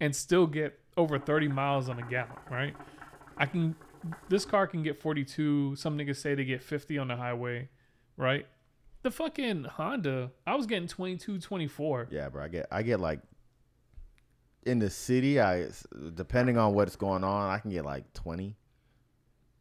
and 0.00 0.14
still 0.16 0.46
get 0.46 0.78
over 0.96 1.18
30 1.18 1.48
miles 1.48 1.88
on 1.88 1.98
a 1.98 2.02
gallon, 2.08 2.32
right? 2.50 2.74
I 3.36 3.46
can, 3.46 3.74
this 4.28 4.44
car 4.44 4.66
can 4.66 4.82
get 4.82 5.00
42. 5.00 5.76
Some 5.76 5.96
niggas 5.98 6.16
say 6.16 6.34
they 6.34 6.44
get 6.44 6.62
50 6.62 6.98
on 6.98 7.08
the 7.08 7.16
highway, 7.16 7.68
right? 8.16 8.46
The 9.02 9.10
fucking 9.10 9.64
Honda, 9.64 10.30
I 10.46 10.54
was 10.54 10.66
getting 10.66 10.88
22, 10.88 11.38
24. 11.40 12.08
Yeah, 12.10 12.28
bro. 12.28 12.44
I 12.44 12.48
get 12.48 12.66
I 12.70 12.82
get 12.82 13.00
like 13.00 13.20
in 14.64 14.78
the 14.78 14.90
city. 14.90 15.40
I 15.40 15.68
depending 16.14 16.58
on 16.58 16.74
what's 16.74 16.96
going 16.96 17.24
on, 17.24 17.50
I 17.50 17.58
can 17.58 17.70
get 17.70 17.84
like 17.84 18.12
20, 18.14 18.56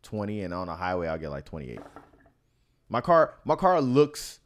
20, 0.04 0.42
and 0.42 0.54
on 0.54 0.68
the 0.68 0.76
highway 0.76 1.08
I'll 1.08 1.18
get 1.18 1.30
like 1.30 1.46
twenty 1.46 1.72
eight. 1.72 1.80
My 2.90 3.02
car, 3.02 3.36
my 3.46 3.56
car 3.56 3.82
looks. 3.82 4.40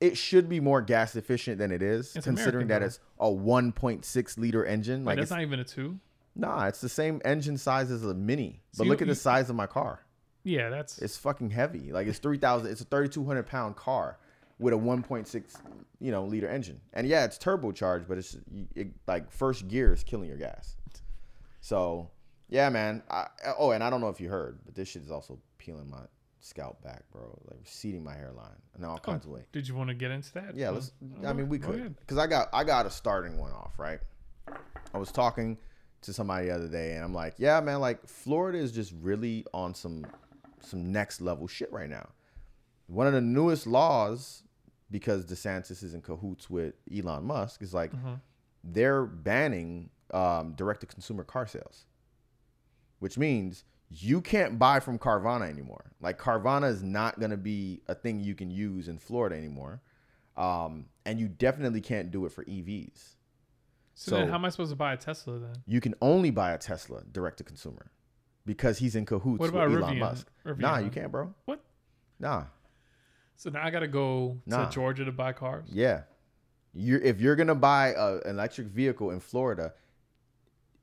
It 0.00 0.16
should 0.16 0.48
be 0.48 0.58
more 0.58 0.82
gas 0.82 1.14
efficient 1.14 1.58
than 1.58 1.70
it 1.70 1.80
is, 1.80 2.16
It's 2.16 2.24
considering 2.24 2.64
American, 2.64 2.68
that 2.68 2.78
though. 2.80 2.86
it's 2.86 3.00
a 3.20 3.30
one 3.30 3.70
point 3.72 4.04
six 4.04 4.36
liter 4.36 4.64
engine. 4.64 5.04
Like 5.04 5.16
that's 5.16 5.26
it's, 5.26 5.30
not 5.30 5.42
even 5.42 5.60
a 5.60 5.64
two. 5.64 5.98
nah, 6.34 6.66
it's 6.66 6.80
the 6.80 6.88
same 6.88 7.20
engine 7.24 7.56
size 7.56 7.90
as 7.92 8.02
a 8.04 8.12
mini. 8.14 8.62
So 8.72 8.78
But 8.78 8.84
you- 8.84 8.90
look 8.90 9.02
at 9.02 9.06
you- 9.06 9.14
the 9.14 9.20
size 9.20 9.48
of 9.48 9.54
my 9.56 9.66
car. 9.68 10.00
Yeah, 10.44 10.70
that's 10.70 10.98
It's 10.98 11.16
fucking 11.18 11.50
heavy. 11.50 11.92
Like 11.92 12.08
it's 12.08 12.18
three 12.18 12.36
thousand. 12.38 12.72
It's 12.72 12.80
a 12.80 12.84
thirty 12.84 13.08
two 13.08 13.24
hundred 13.24 13.46
pound 13.46 13.76
car 13.76 14.18
with 14.62 14.72
a 14.72 14.76
one 14.76 15.02
point 15.02 15.28
six, 15.28 15.58
you 16.00 16.10
know, 16.10 16.24
liter 16.24 16.48
engine. 16.48 16.80
And 16.94 17.06
yeah, 17.06 17.24
it's 17.24 17.36
turbocharged, 17.36 18.08
but 18.08 18.16
it's 18.16 18.36
it, 18.74 18.88
like 19.06 19.30
first 19.30 19.68
gear 19.68 19.92
is 19.92 20.02
killing 20.02 20.28
your 20.28 20.38
gas. 20.38 20.76
So 21.60 22.10
yeah, 22.48 22.68
man. 22.70 23.02
I, 23.10 23.26
oh, 23.58 23.72
and 23.72 23.82
I 23.82 23.90
don't 23.90 24.00
know 24.00 24.08
if 24.08 24.20
you 24.20 24.28
heard, 24.28 24.60
but 24.64 24.74
this 24.74 24.88
shit 24.88 25.02
is 25.02 25.10
also 25.10 25.38
peeling 25.58 25.90
my 25.90 26.02
scalp 26.40 26.82
back, 26.82 27.02
bro. 27.10 27.38
Like 27.50 27.60
receding 27.60 28.04
my 28.04 28.14
hairline 28.14 28.56
in 28.78 28.84
all 28.84 28.96
oh, 28.96 28.98
kinds 28.98 29.24
of 29.24 29.32
ways. 29.32 29.44
Did 29.52 29.66
you 29.66 29.74
want 29.74 29.88
to 29.88 29.94
get 29.94 30.10
into 30.10 30.32
that? 30.34 30.54
Yeah, 30.54 30.70
let's. 30.70 30.92
I 31.26 31.32
mean, 31.32 31.48
we 31.48 31.58
could 31.58 31.96
because 31.98 32.18
I 32.18 32.26
got 32.26 32.48
I 32.52 32.64
got 32.64 32.86
a 32.86 32.90
starting 32.90 33.38
one 33.38 33.52
off 33.52 33.78
right. 33.78 34.00
I 34.94 34.98
was 34.98 35.10
talking 35.10 35.58
to 36.02 36.12
somebody 36.12 36.46
the 36.46 36.54
other 36.54 36.68
day, 36.68 36.94
and 36.94 37.04
I'm 37.04 37.14
like, 37.14 37.34
yeah, 37.38 37.60
man, 37.60 37.80
like 37.80 38.06
Florida 38.06 38.58
is 38.58 38.72
just 38.72 38.92
really 39.00 39.46
on 39.54 39.74
some 39.74 40.06
some 40.60 40.92
next 40.92 41.20
level 41.20 41.46
shit 41.46 41.72
right 41.72 41.88
now. 41.88 42.10
One 42.86 43.06
of 43.06 43.12
the 43.12 43.20
newest 43.20 43.66
laws, 43.66 44.42
because 44.92 45.24
DeSantis 45.26 45.82
is 45.82 45.92
in 45.94 46.02
cahoots 46.02 46.48
with 46.48 46.74
Elon 46.96 47.24
Musk, 47.24 47.62
is 47.62 47.74
like 47.74 47.92
Mhm. 47.92 48.20
they're 48.62 49.04
banning 49.06 49.90
um, 50.12 50.52
direct 50.52 50.80
to 50.82 50.86
consumer 50.86 51.24
car 51.24 51.46
sales, 51.46 51.86
which 52.98 53.16
means 53.18 53.64
you 53.88 54.20
can't 54.20 54.58
buy 54.58 54.78
from 54.78 54.98
Carvana 54.98 55.48
anymore. 55.48 55.92
Like 56.00 56.18
Carvana 56.18 56.68
is 56.68 56.82
not 56.82 57.18
going 57.18 57.30
to 57.30 57.36
be 57.38 57.80
a 57.88 57.94
thing 57.94 58.20
you 58.20 58.34
can 58.34 58.50
use 58.50 58.88
in 58.88 58.98
Florida 58.98 59.36
anymore. 59.36 59.80
Um, 60.36 60.86
and 61.06 61.18
you 61.18 61.28
definitely 61.28 61.80
can't 61.80 62.10
do 62.10 62.24
it 62.26 62.32
for 62.32 62.44
EVs. 62.44 63.16
So, 63.94 64.16
then 64.16 64.28
how 64.28 64.34
am 64.36 64.44
I 64.44 64.48
supposed 64.50 64.70
to 64.70 64.76
buy 64.76 64.92
a 64.94 64.96
Tesla 64.96 65.38
then? 65.38 65.54
You 65.66 65.80
can 65.80 65.94
only 66.00 66.30
buy 66.30 66.52
a 66.52 66.58
Tesla 66.58 67.02
direct 67.10 67.38
to 67.38 67.44
consumer. 67.44 67.90
because 68.44 68.78
he's 68.78 68.96
in 68.96 69.06
cahoots 69.06 69.38
What 69.38 69.50
about 69.50 69.70
with 69.70 69.78
Elon 69.80 69.94
Rivian? 69.96 70.00
Musk. 70.00 70.30
Rivian, 70.44 70.58
Nah, 70.58 70.78
you 70.78 70.90
can't, 70.90 71.12
bro. 71.12 71.32
What? 71.44 71.62
Nah. 72.18 72.46
So 73.42 73.50
now 73.50 73.64
I 73.64 73.70
gotta 73.70 73.88
go 73.88 74.38
Nah. 74.46 74.66
to 74.66 74.72
Georgia 74.72 75.04
to 75.04 75.10
buy 75.10 75.32
cars. 75.32 75.68
Yeah. 75.72 76.02
You're 76.74 77.00
if 77.00 77.20
you're 77.20 77.34
gonna 77.34 77.56
buy 77.56 77.88
a, 77.88 78.18
an 78.18 78.30
electric 78.36 78.68
vehicle 78.68 79.10
in 79.10 79.18
Florida, 79.18 79.74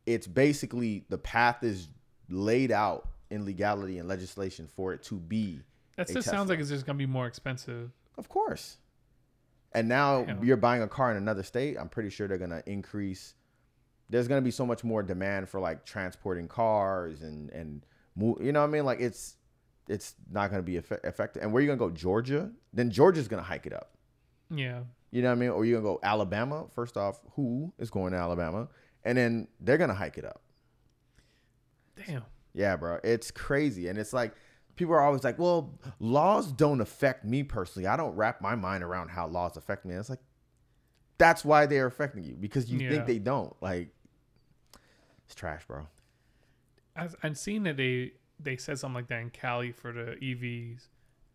it's 0.05 0.27
basically 0.27 1.05
the 1.07 1.17
path 1.17 1.63
is 1.63 1.87
laid 2.29 2.71
out 2.73 3.07
in 3.29 3.45
legality 3.45 3.97
and 3.97 4.09
legislation 4.09 4.67
for 4.67 4.91
it 4.93 5.01
to 5.03 5.15
be. 5.15 5.61
That 5.95 6.09
just 6.09 6.29
sounds 6.29 6.49
like 6.49 6.59
it's 6.59 6.67
just 6.69 6.85
gonna 6.85 6.97
be 6.97 7.05
more 7.05 7.27
expensive. 7.27 7.91
Of 8.17 8.27
course. 8.27 8.75
And 9.71 9.87
now 9.87 10.25
Damn. 10.25 10.43
you're 10.43 10.57
buying 10.57 10.81
a 10.81 10.87
car 10.87 11.11
in 11.11 11.17
another 11.17 11.43
state. 11.43 11.77
I'm 11.79 11.87
pretty 11.87 12.09
sure 12.09 12.27
they're 12.27 12.37
gonna 12.37 12.63
increase. 12.65 13.35
There's 14.09 14.27
gonna 14.27 14.41
be 14.41 14.51
so 14.51 14.65
much 14.65 14.83
more 14.83 15.01
demand 15.01 15.47
for 15.47 15.61
like 15.61 15.85
transporting 15.85 16.49
cars 16.49 17.21
and 17.21 17.49
and 17.51 17.85
move. 18.17 18.39
You 18.41 18.51
know 18.51 18.59
what 18.59 18.67
I 18.67 18.71
mean? 18.71 18.83
Like 18.83 18.99
it's 18.99 19.37
it's 19.89 20.15
not 20.31 20.49
gonna 20.51 20.63
be 20.63 20.75
effe- 20.75 21.03
effective. 21.03 21.41
And 21.43 21.51
where 21.51 21.61
you 21.61 21.67
gonna 21.67 21.77
go? 21.79 21.89
Georgia? 21.89 22.51
Then 22.73 22.89
Georgia's 22.91 23.27
gonna 23.27 23.41
hike 23.43 23.65
it 23.65 23.73
up. 23.73 23.91
Yeah. 24.49 24.81
You 25.11 25.21
know 25.23 25.29
what 25.29 25.33
I 25.37 25.39
mean? 25.39 25.49
Or 25.49 25.65
you're 25.65 25.81
gonna 25.81 25.95
go 25.95 25.99
Alabama? 26.03 26.67
First 26.75 26.95
off, 26.95 27.19
who 27.35 27.73
is 27.79 27.89
going 27.89 28.11
to 28.13 28.17
Alabama? 28.19 28.67
And 29.03 29.17
then 29.17 29.47
they're 29.59 29.77
gonna 29.77 29.93
hike 29.95 30.17
it 30.17 30.25
up. 30.25 30.41
Damn. 32.05 32.23
Yeah, 32.53 32.75
bro. 32.75 32.99
It's 33.03 33.31
crazy. 33.31 33.87
And 33.87 33.97
it's 33.97 34.13
like 34.13 34.33
people 34.75 34.93
are 34.93 35.01
always 35.01 35.23
like, 35.23 35.37
well, 35.39 35.77
laws 35.99 36.51
don't 36.51 36.81
affect 36.81 37.25
me 37.25 37.43
personally. 37.43 37.87
I 37.87 37.97
don't 37.97 38.15
wrap 38.15 38.41
my 38.41 38.55
mind 38.55 38.83
around 38.83 39.09
how 39.09 39.27
laws 39.27 39.57
affect 39.57 39.85
me. 39.85 39.93
And 39.93 39.99
it's 39.99 40.09
like 40.09 40.19
that's 41.17 41.43
why 41.43 41.65
they're 41.65 41.85
affecting 41.87 42.23
you 42.23 42.35
because 42.39 42.71
you 42.71 42.79
Yeah. 42.79 42.89
think 42.89 43.05
they 43.05 43.19
don't. 43.19 43.53
Like 43.61 43.89
it's 45.25 45.35
trash, 45.35 45.65
bro. 45.67 45.87
I, 46.95 47.07
I've 47.23 47.37
seen 47.37 47.63
that 47.63 47.77
they 47.77 48.13
they 48.39 48.57
said 48.57 48.79
something 48.79 48.95
like 48.95 49.07
that 49.07 49.19
in 49.19 49.29
Cali 49.29 49.71
for 49.71 49.91
the 49.91 50.15
EVs. 50.21 50.87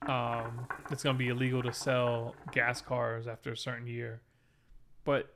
Um, 0.09 0.67
it's 0.91 1.03
gonna 1.03 1.19
be 1.19 1.29
illegal 1.29 1.63
to 1.63 1.73
sell 1.73 2.35
gas 2.53 2.81
cars 2.83 3.27
after 3.27 3.53
a 3.53 3.57
certain 3.57 3.87
year, 3.87 4.21
but 5.05 5.35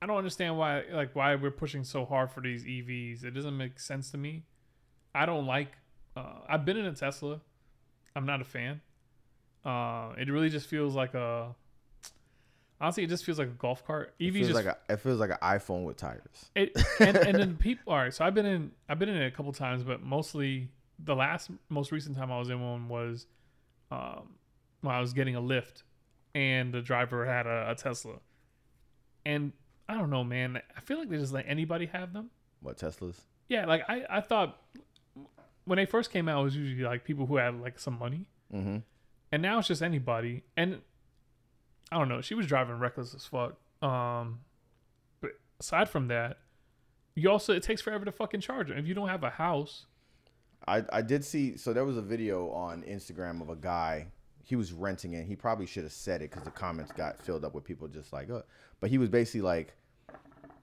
I 0.00 0.06
don't 0.06 0.16
understand 0.16 0.56
why 0.56 0.84
like 0.92 1.14
why 1.14 1.34
we're 1.34 1.50
pushing 1.50 1.84
so 1.84 2.04
hard 2.04 2.30
for 2.30 2.40
these 2.40 2.64
EVs. 2.64 3.24
It 3.24 3.32
doesn't 3.32 3.56
make 3.56 3.78
sense 3.78 4.10
to 4.12 4.18
me. 4.18 4.44
I 5.14 5.26
don't 5.26 5.46
like. 5.46 5.72
Uh, 6.16 6.40
I've 6.48 6.64
been 6.64 6.76
in 6.76 6.86
a 6.86 6.92
Tesla. 6.92 7.40
I'm 8.16 8.26
not 8.26 8.40
a 8.40 8.44
fan. 8.44 8.80
Uh, 9.64 10.12
it 10.18 10.28
really 10.28 10.48
just 10.48 10.66
feels 10.68 10.94
like 10.94 11.14
a. 11.14 11.54
Honestly, 12.80 13.04
it 13.04 13.10
just 13.10 13.24
feels 13.24 13.38
like 13.38 13.48
a 13.48 13.52
golf 13.52 13.86
cart. 13.86 14.12
It 14.18 14.28
EV 14.28 14.32
feels 14.34 14.48
just 14.48 14.64
like 14.64 14.66
a, 14.66 14.92
it 14.92 14.96
feels 14.96 15.20
like 15.20 15.30
an 15.30 15.38
iPhone 15.40 15.84
with 15.84 15.98
tires. 15.98 16.50
it 16.56 16.76
and, 16.98 17.16
and 17.16 17.38
then 17.38 17.56
people 17.60 17.92
all 17.92 17.98
right 18.00 18.12
so 18.12 18.24
i've 18.24 18.34
been 18.34 18.44
in 18.44 18.72
i've 18.88 18.98
been 18.98 19.08
in 19.08 19.16
it 19.16 19.26
a 19.26 19.30
couple 19.30 19.52
times 19.52 19.84
but 19.84 20.02
mostly 20.02 20.68
the 20.98 21.14
last 21.14 21.50
most 21.68 21.92
recent 21.92 22.16
time 22.16 22.30
i 22.32 22.38
was 22.38 22.48
in 22.50 22.60
one 22.60 22.88
was 22.88 23.26
um 23.90 24.34
when 24.82 24.94
i 24.94 25.00
was 25.00 25.12
getting 25.12 25.34
a 25.36 25.40
lift 25.40 25.82
and 26.34 26.72
the 26.72 26.80
driver 26.80 27.26
had 27.26 27.46
a, 27.46 27.70
a 27.70 27.74
tesla 27.74 28.14
and 29.24 29.52
i 29.88 29.94
don't 29.94 30.10
know 30.10 30.24
man 30.24 30.60
i 30.76 30.80
feel 30.80 30.98
like 30.98 31.08
they 31.08 31.16
just 31.18 31.32
let 31.32 31.44
anybody 31.48 31.86
have 31.86 32.12
them 32.12 32.30
What 32.60 32.78
Teslas? 32.78 33.16
yeah 33.48 33.66
like 33.66 33.82
i 33.88 34.04
i 34.08 34.20
thought 34.20 34.58
when 35.64 35.76
they 35.76 35.86
first 35.86 36.10
came 36.10 36.28
out 36.28 36.40
it 36.40 36.44
was 36.44 36.56
usually 36.56 36.82
like 36.84 37.04
people 37.04 37.26
who 37.26 37.36
had 37.36 37.60
like 37.60 37.78
some 37.78 37.98
money 37.98 38.26
Mm-hmm. 38.54 38.78
and 39.32 39.42
now 39.42 39.58
it's 39.58 39.68
just 39.68 39.80
anybody 39.82 40.42
and 40.58 40.82
i 41.90 41.98
don't 41.98 42.08
know 42.10 42.20
she 42.20 42.34
was 42.34 42.46
driving 42.46 42.78
reckless 42.78 43.14
as 43.14 43.24
fuck 43.24 43.54
um 43.82 44.40
but 45.22 45.30
aside 45.58 45.88
from 45.88 46.08
that 46.08 46.36
you 47.14 47.30
also 47.30 47.54
it 47.54 47.62
takes 47.62 47.80
forever 47.80 48.04
to 48.04 48.12
fucking 48.12 48.40
charge 48.40 48.68
them. 48.68 48.76
if 48.76 48.86
you 48.86 48.92
don't 48.94 49.08
have 49.08 49.24
a 49.24 49.30
house 49.30 49.86
I, 50.66 50.84
I 50.92 51.02
did 51.02 51.24
see 51.24 51.56
so 51.56 51.72
there 51.72 51.84
was 51.84 51.96
a 51.96 52.02
video 52.02 52.50
on 52.50 52.82
Instagram 52.82 53.40
of 53.40 53.48
a 53.48 53.56
guy 53.56 54.06
he 54.44 54.56
was 54.56 54.72
renting 54.72 55.14
it 55.14 55.26
he 55.26 55.36
probably 55.36 55.66
should 55.66 55.84
have 55.84 55.92
said 55.92 56.22
it 56.22 56.30
because 56.30 56.44
the 56.44 56.50
comments 56.50 56.92
got 56.92 57.22
filled 57.22 57.44
up 57.44 57.54
with 57.54 57.64
people 57.64 57.88
just 57.88 58.12
like 58.12 58.30
uh, 58.30 58.42
but 58.80 58.90
he 58.90 58.98
was 58.98 59.08
basically 59.08 59.40
like 59.40 59.74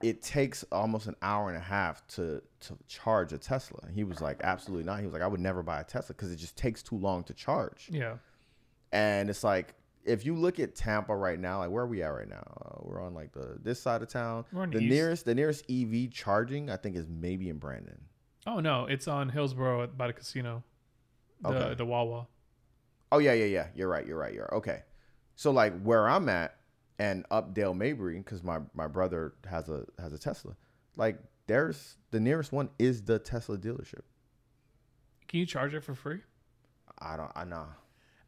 it 0.02 0.22
takes 0.22 0.64
almost 0.72 1.06
an 1.06 1.16
hour 1.20 1.48
and 1.48 1.56
a 1.56 1.60
half 1.60 2.06
to 2.08 2.42
to 2.60 2.76
charge 2.88 3.32
a 3.32 3.38
Tesla. 3.38 3.80
He 3.94 4.04
was 4.04 4.20
like 4.20 4.40
absolutely 4.42 4.84
not. 4.84 5.00
He 5.00 5.04
was 5.04 5.12
like 5.12 5.22
I 5.22 5.26
would 5.26 5.40
never 5.40 5.62
buy 5.62 5.80
a 5.80 5.84
Tesla 5.84 6.14
because 6.14 6.32
it 6.32 6.36
just 6.36 6.56
takes 6.56 6.82
too 6.82 6.96
long 6.96 7.22
to 7.24 7.34
charge. 7.34 7.88
Yeah. 7.90 8.14
And 8.92 9.28
it's 9.28 9.44
like 9.44 9.74
if 10.04 10.24
you 10.24 10.34
look 10.34 10.58
at 10.58 10.74
Tampa 10.74 11.14
right 11.14 11.38
now 11.38 11.58
like 11.58 11.70
where 11.70 11.84
are 11.84 11.86
we 11.86 12.02
at 12.02 12.08
right 12.08 12.28
now? 12.28 12.42
Uh, 12.64 12.78
we're 12.82 13.02
on 13.02 13.14
like 13.14 13.32
the 13.32 13.58
this 13.62 13.80
side 13.80 14.00
of 14.02 14.08
town. 14.08 14.46
The 14.52 14.78
the 14.78 14.88
nearest 14.88 15.24
the 15.26 15.34
nearest 15.34 15.70
EV 15.70 16.10
charging 16.10 16.70
I 16.70 16.76
think 16.76 16.96
is 16.96 17.06
maybe 17.06 17.50
in 17.50 17.58
Brandon 17.58 18.00
oh 18.46 18.60
no 18.60 18.86
it's 18.86 19.06
on 19.08 19.28
hillsborough 19.28 19.86
by 19.88 20.06
the 20.06 20.12
casino 20.12 20.62
the, 21.42 21.48
Okay. 21.48 21.74
the 21.74 21.84
wawa 21.86 22.26
Oh 23.12 23.18
yeah, 23.18 23.32
yeah, 23.32 23.46
yeah. 23.46 23.66
You're 23.74 23.88
right. 23.88 24.06
You're 24.06 24.16
right. 24.16 24.32
You're 24.32 24.44
right. 24.44 24.56
okay. 24.58 24.82
So 25.34 25.50
like 25.50 25.82
where 25.82 26.08
I'm 26.08 26.28
at 26.28 26.54
and 27.00 27.26
up 27.28 27.54
Dale 27.54 27.74
Mabry, 27.74 28.16
because 28.18 28.44
my 28.44 28.60
my 28.72 28.86
brother 28.86 29.34
has 29.48 29.68
a 29.68 29.84
has 29.98 30.12
a 30.12 30.18
Tesla. 30.18 30.54
Like 30.96 31.18
there's 31.48 31.96
the 32.12 32.20
nearest 32.20 32.52
one 32.52 32.70
is 32.78 33.02
the 33.02 33.18
Tesla 33.18 33.58
dealership. 33.58 34.02
can 35.26 35.40
you 35.40 35.46
charge 35.46 35.74
it 35.74 35.82
for 35.82 35.96
free 35.96 36.20
I 37.00 37.16
don't. 37.16 37.32
I 37.34 37.42
know. 37.44 37.66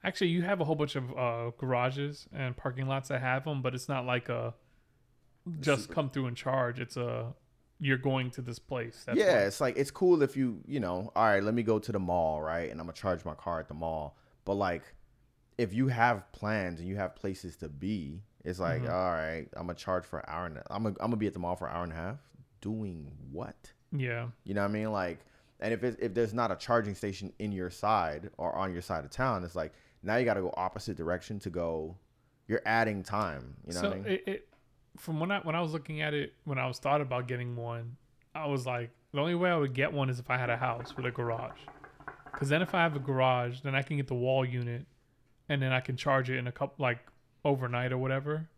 actually 0.02 0.30
you 0.30 0.42
have 0.42 0.60
a 0.60 0.64
whole 0.64 0.74
bunch 0.74 0.96
of 0.96 1.16
uh 1.16 1.50
garages 1.58 2.26
and 2.32 2.56
parking 2.56 2.88
lots 2.88 3.08
that 3.10 3.20
have 3.20 3.44
them 3.44 3.62
but 3.62 3.76
it's 3.76 3.88
not 3.88 4.04
like 4.04 4.28
a 4.28 4.52
just 5.60 5.90
come 5.90 6.10
through 6.10 6.26
and 6.26 6.36
charge 6.36 6.80
it's 6.80 6.96
a 6.96 7.34
you're 7.84 7.98
going 7.98 8.30
to 8.30 8.40
this 8.42 8.60
place 8.60 9.02
That's 9.04 9.18
yeah, 9.18 9.32
why. 9.40 9.46
it's 9.46 9.60
like 9.60 9.76
it's 9.76 9.90
cool 9.90 10.22
if 10.22 10.36
you 10.36 10.60
you 10.66 10.78
know. 10.80 11.10
All 11.16 11.24
right, 11.24 11.42
let 11.42 11.52
me 11.54 11.62
go 11.64 11.78
to 11.80 11.90
the 11.92 11.98
mall, 11.98 12.40
right, 12.40 12.70
and 12.70 12.80
I'm 12.80 12.86
gonna 12.86 12.92
charge 12.92 13.24
my 13.24 13.34
car 13.34 13.58
at 13.60 13.66
the 13.68 13.74
mall. 13.74 14.16
But 14.44 14.54
like, 14.54 14.82
if 15.58 15.72
you 15.74 15.88
have 15.88 16.30
plans 16.32 16.78
and 16.80 16.88
you 16.88 16.96
have 16.96 17.14
places 17.16 17.56
to 17.56 17.68
be, 17.68 18.22
it's 18.44 18.58
like, 18.60 18.82
Mhm. 18.82 18.90
all 18.92 19.10
right, 19.12 19.46
I'm 19.54 19.66
gonna 19.66 19.74
charge 19.74 20.04
for 20.04 20.20
an 20.20 20.24
hour 20.28 20.46
and 20.46 20.58
I'm 20.70 20.84
gonna, 20.84 20.94
I'm 21.00 21.06
gonna 21.08 21.16
be 21.16 21.26
at 21.26 21.32
the 21.32 21.38
mall 21.40 21.56
for 21.56 21.66
an 21.68 21.74
hour 21.76 21.82
and 21.84 21.92
a 21.92 21.96
half. 21.96 22.18
Doing 22.60 23.10
what? 23.32 23.72
yeah 23.90 24.28
You 24.44 24.54
know 24.54 24.62
what 24.62 24.70
I 24.70 24.72
mean? 24.72 24.92
Like, 24.92 25.18
and 25.60 25.74
if 25.74 25.82
it, 25.84 25.96
if 26.00 26.14
there's 26.14 26.32
not 26.32 26.50
a 26.52 26.56
charging 26.56 26.94
station 26.94 27.32
in 27.40 27.50
your 27.52 27.70
side 27.70 28.30
or 28.38 28.54
on 28.54 28.72
your 28.72 28.82
side 28.82 29.04
of 29.04 29.10
town, 29.10 29.42
it's 29.44 29.54
like 29.56 29.72
now 30.02 30.16
you 30.16 30.24
got 30.24 30.34
to 30.34 30.40
go 30.40 30.54
opposite 30.56 30.96
direction 30.96 31.38
to 31.40 31.50
go. 31.50 31.96
You're 32.48 32.62
adding 32.66 33.02
time. 33.02 33.56
You 33.66 33.74
know 33.74 33.80
so 33.80 33.88
what 33.90 33.96
I 33.98 34.00
mean? 34.00 34.12
it, 34.12 34.22
it 34.26 34.48
from 34.96 35.20
when 35.20 35.30
I 35.30 35.40
when 35.40 35.54
I 35.54 35.60
was 35.60 35.72
looking 35.72 36.00
at 36.02 36.14
it 36.14 36.34
when 36.44 36.58
I 36.58 36.66
was 36.66 36.78
thought 36.78 37.00
about 37.00 37.26
getting 37.28 37.56
one, 37.56 37.96
I 38.34 38.46
was 38.46 38.66
like 38.66 38.90
the 39.12 39.20
only 39.20 39.34
way 39.34 39.50
I 39.50 39.56
would 39.56 39.74
get 39.74 39.92
one 39.92 40.08
is 40.10 40.18
if 40.18 40.30
I 40.30 40.38
had 40.38 40.50
a 40.50 40.56
house 40.56 40.96
with 40.96 41.06
a 41.06 41.10
garage. 41.10 41.60
Cause 42.32 42.48
then 42.48 42.62
if 42.62 42.74
I 42.74 42.78
have 42.78 42.96
a 42.96 42.98
garage, 42.98 43.60
then 43.60 43.74
I 43.74 43.82
can 43.82 43.96
get 43.98 44.08
the 44.08 44.14
wall 44.14 44.44
unit, 44.44 44.86
and 45.48 45.60
then 45.62 45.70
I 45.72 45.80
can 45.80 45.96
charge 45.96 46.30
it 46.30 46.38
in 46.38 46.46
a 46.46 46.52
couple 46.52 46.82
like 46.82 46.98
overnight 47.44 47.92
or 47.92 47.98
whatever, 47.98 48.48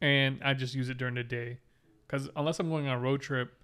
and 0.00 0.40
I 0.44 0.54
just 0.54 0.74
use 0.74 0.88
it 0.88 0.98
during 0.98 1.14
the 1.14 1.22
day. 1.24 1.58
Cause 2.08 2.28
unless 2.36 2.58
I'm 2.60 2.68
going 2.68 2.88
on 2.88 2.96
a 2.98 3.00
road 3.00 3.22
trip, 3.22 3.54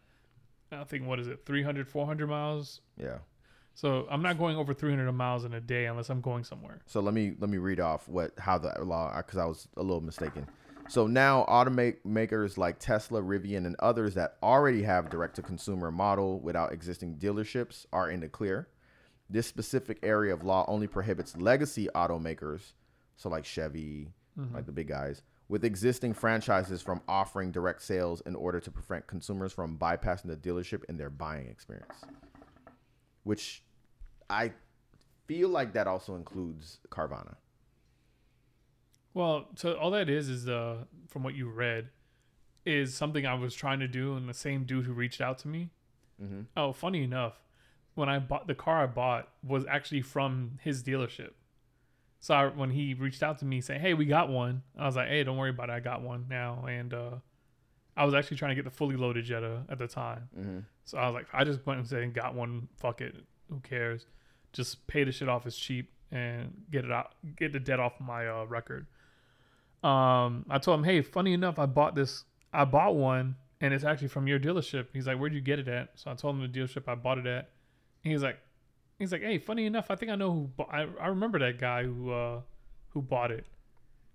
I 0.72 0.84
think 0.84 1.06
what 1.06 1.18
is 1.20 1.26
it 1.26 1.44
300 1.44 1.88
400 1.88 2.26
miles. 2.28 2.80
yeah. 2.96 3.18
So 3.74 4.08
I'm 4.10 4.22
not 4.22 4.38
going 4.38 4.56
over 4.56 4.74
300 4.74 5.12
miles 5.12 5.44
in 5.44 5.54
a 5.54 5.60
day 5.60 5.86
unless 5.86 6.10
I'm 6.10 6.20
going 6.20 6.42
somewhere. 6.42 6.80
So 6.86 6.98
let 6.98 7.14
me 7.14 7.34
let 7.38 7.48
me 7.48 7.58
read 7.58 7.78
off 7.78 8.08
what 8.08 8.32
how 8.36 8.58
the 8.58 8.74
law 8.82 9.16
because 9.18 9.38
I 9.38 9.44
was 9.44 9.68
a 9.76 9.82
little 9.82 10.00
mistaken. 10.00 10.48
So 10.88 11.06
now 11.06 11.44
automakers 11.48 12.56
like 12.56 12.78
Tesla, 12.78 13.20
Rivian, 13.20 13.66
and 13.66 13.76
others 13.78 14.14
that 14.14 14.38
already 14.42 14.82
have 14.84 15.10
direct 15.10 15.36
to 15.36 15.42
consumer 15.42 15.90
model 15.90 16.40
without 16.40 16.72
existing 16.72 17.16
dealerships 17.16 17.84
are 17.92 18.10
in 18.10 18.20
the 18.20 18.28
clear. 18.28 18.68
This 19.28 19.46
specific 19.46 19.98
area 20.02 20.32
of 20.32 20.44
law 20.44 20.64
only 20.66 20.86
prohibits 20.86 21.36
legacy 21.36 21.88
automakers, 21.94 22.72
so 23.16 23.28
like 23.28 23.44
Chevy, 23.44 24.08
mm-hmm. 24.38 24.54
like 24.54 24.64
the 24.64 24.72
big 24.72 24.88
guys, 24.88 25.22
with 25.50 25.62
existing 25.62 26.14
franchises 26.14 26.80
from 26.80 27.02
offering 27.06 27.52
direct 27.52 27.82
sales 27.82 28.22
in 28.22 28.34
order 28.34 28.58
to 28.58 28.70
prevent 28.70 29.06
consumers 29.06 29.52
from 29.52 29.76
bypassing 29.76 30.28
the 30.28 30.36
dealership 30.36 30.84
in 30.88 30.96
their 30.96 31.10
buying 31.10 31.48
experience. 31.48 31.96
Which 33.24 33.62
I 34.30 34.52
feel 35.26 35.50
like 35.50 35.74
that 35.74 35.86
also 35.86 36.14
includes 36.14 36.80
Carvana. 36.88 37.36
Well, 39.18 39.48
so 39.56 39.72
all 39.72 39.90
that 39.90 40.08
is 40.08 40.28
is 40.28 40.48
uh 40.48 40.84
from 41.08 41.24
what 41.24 41.34
you 41.34 41.50
read 41.50 41.88
is 42.64 42.94
something 42.94 43.26
I 43.26 43.34
was 43.34 43.52
trying 43.52 43.80
to 43.80 43.88
do, 43.88 44.14
and 44.14 44.28
the 44.28 44.34
same 44.34 44.62
dude 44.62 44.84
who 44.84 44.92
reached 44.92 45.20
out 45.20 45.38
to 45.38 45.48
me. 45.48 45.70
Mhm. 46.22 46.46
Oh, 46.56 46.72
funny 46.72 47.02
enough, 47.02 47.40
when 47.96 48.08
I 48.08 48.20
bought 48.20 48.46
the 48.46 48.54
car 48.54 48.84
I 48.84 48.86
bought 48.86 49.28
was 49.42 49.66
actually 49.66 50.02
from 50.02 50.60
his 50.62 50.84
dealership. 50.84 51.32
So 52.20 52.32
I, 52.32 52.46
when 52.46 52.70
he 52.70 52.94
reached 52.94 53.24
out 53.24 53.40
to 53.40 53.44
me 53.44 53.60
saying, 53.60 53.80
"Hey, 53.80 53.92
we 53.92 54.06
got 54.06 54.28
one," 54.28 54.62
I 54.78 54.86
was 54.86 54.94
like, 54.94 55.08
"Hey, 55.08 55.24
don't 55.24 55.36
worry 55.36 55.50
about 55.50 55.68
it. 55.68 55.72
I 55.72 55.80
got 55.80 56.00
one 56.02 56.26
now." 56.28 56.64
And 56.66 56.94
uh, 56.94 57.16
I 57.96 58.04
was 58.04 58.14
actually 58.14 58.36
trying 58.36 58.50
to 58.50 58.54
get 58.54 58.64
the 58.64 58.70
fully 58.70 58.94
loaded 58.94 59.24
Jetta 59.24 59.64
at 59.68 59.78
the 59.78 59.88
time. 59.88 60.28
Mm-hmm. 60.38 60.58
So 60.84 60.96
I 60.96 61.06
was 61.06 61.14
like, 61.14 61.26
I 61.32 61.42
just 61.42 61.66
went 61.66 61.80
and 61.80 61.88
said 61.88 62.04
and 62.04 62.14
got 62.14 62.36
one. 62.36 62.68
Fuck 62.76 63.00
it, 63.00 63.16
who 63.48 63.58
cares? 63.58 64.06
Just 64.52 64.86
pay 64.86 65.02
the 65.02 65.10
shit 65.10 65.28
off 65.28 65.44
as 65.44 65.56
cheap 65.56 65.90
and 66.12 66.66
get 66.70 66.84
it 66.84 66.92
out, 66.92 67.16
get 67.34 67.52
the 67.52 67.58
debt 67.58 67.80
off 67.80 67.98
my 67.98 68.28
uh, 68.28 68.44
record. 68.44 68.86
Um, 69.82 70.44
I 70.50 70.58
told 70.58 70.80
him, 70.80 70.84
hey, 70.84 71.02
funny 71.02 71.32
enough, 71.32 71.58
I 71.58 71.66
bought 71.66 71.94
this. 71.94 72.24
I 72.52 72.64
bought 72.64 72.96
one, 72.96 73.36
and 73.60 73.72
it's 73.72 73.84
actually 73.84 74.08
from 74.08 74.26
your 74.26 74.38
dealership. 74.38 74.86
He's 74.92 75.06
like, 75.06 75.18
where'd 75.18 75.34
you 75.34 75.40
get 75.40 75.58
it 75.58 75.68
at? 75.68 75.90
So 75.94 76.10
I 76.10 76.14
told 76.14 76.36
him 76.36 76.50
the 76.50 76.58
dealership 76.58 76.88
I 76.88 76.94
bought 76.94 77.18
it 77.18 77.26
at, 77.26 77.50
he 78.02 78.12
was 78.12 78.22
like, 78.22 78.38
he's 78.98 79.12
like, 79.12 79.22
hey, 79.22 79.38
funny 79.38 79.66
enough, 79.66 79.90
I 79.90 79.96
think 79.96 80.10
I 80.10 80.16
know 80.16 80.32
who. 80.32 80.40
Bought, 80.56 80.68
I 80.72 80.86
I 81.00 81.08
remember 81.08 81.38
that 81.40 81.58
guy 81.58 81.84
who 81.84 82.10
uh 82.12 82.40
who 82.90 83.02
bought 83.02 83.30
it. 83.30 83.46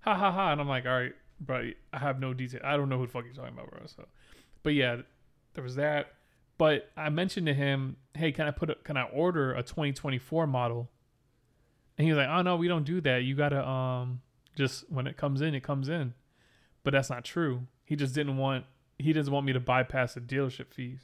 Ha 0.02 0.16
ha 0.16 0.32
ha! 0.32 0.52
And 0.52 0.60
I'm 0.60 0.68
like, 0.68 0.86
all 0.86 0.92
right, 0.92 1.14
bro, 1.40 1.72
I 1.92 1.98
have 1.98 2.20
no 2.20 2.34
detail. 2.34 2.62
I 2.64 2.76
don't 2.76 2.90
know 2.90 2.98
who 2.98 3.06
the 3.06 3.12
fuck 3.12 3.26
you're 3.26 3.34
talking 3.34 3.54
about, 3.54 3.70
bro. 3.70 3.82
So, 3.86 4.06
but 4.64 4.74
yeah, 4.74 4.98
there 5.54 5.64
was 5.64 5.76
that. 5.76 6.14
But 6.58 6.92
I 6.96 7.10
mentioned 7.10 7.48
to 7.48 7.54
him, 7.54 7.98
hey, 8.14 8.32
can 8.32 8.48
I 8.48 8.52
put 8.52 8.70
a, 8.70 8.76
can 8.76 8.96
I 8.96 9.04
order 9.04 9.54
a 9.54 9.64
2024 9.64 10.46
model? 10.48 10.90
And 11.98 12.06
he 12.06 12.12
was 12.12 12.18
like, 12.18 12.30
oh 12.30 12.42
no, 12.42 12.56
we 12.56 12.68
don't 12.68 12.84
do 12.86 13.02
that. 13.02 13.24
You 13.24 13.36
gotta 13.36 13.66
um 13.68 14.22
just 14.56 14.90
when 14.92 15.08
it 15.08 15.18
comes 15.18 15.42
in, 15.42 15.54
it 15.56 15.62
comes 15.64 15.90
in. 15.90 16.14
But 16.84 16.92
that's 16.94 17.10
not 17.10 17.24
true. 17.24 17.68
He 17.86 17.96
just 17.96 18.14
didn't 18.14 18.38
want 18.38 18.66
he 19.00 19.12
doesn't 19.14 19.34
want 19.34 19.46
me 19.46 19.54
to 19.54 19.60
bypass 19.60 20.14
the 20.14 20.22
dealership 20.22 20.74
fees. 20.74 21.02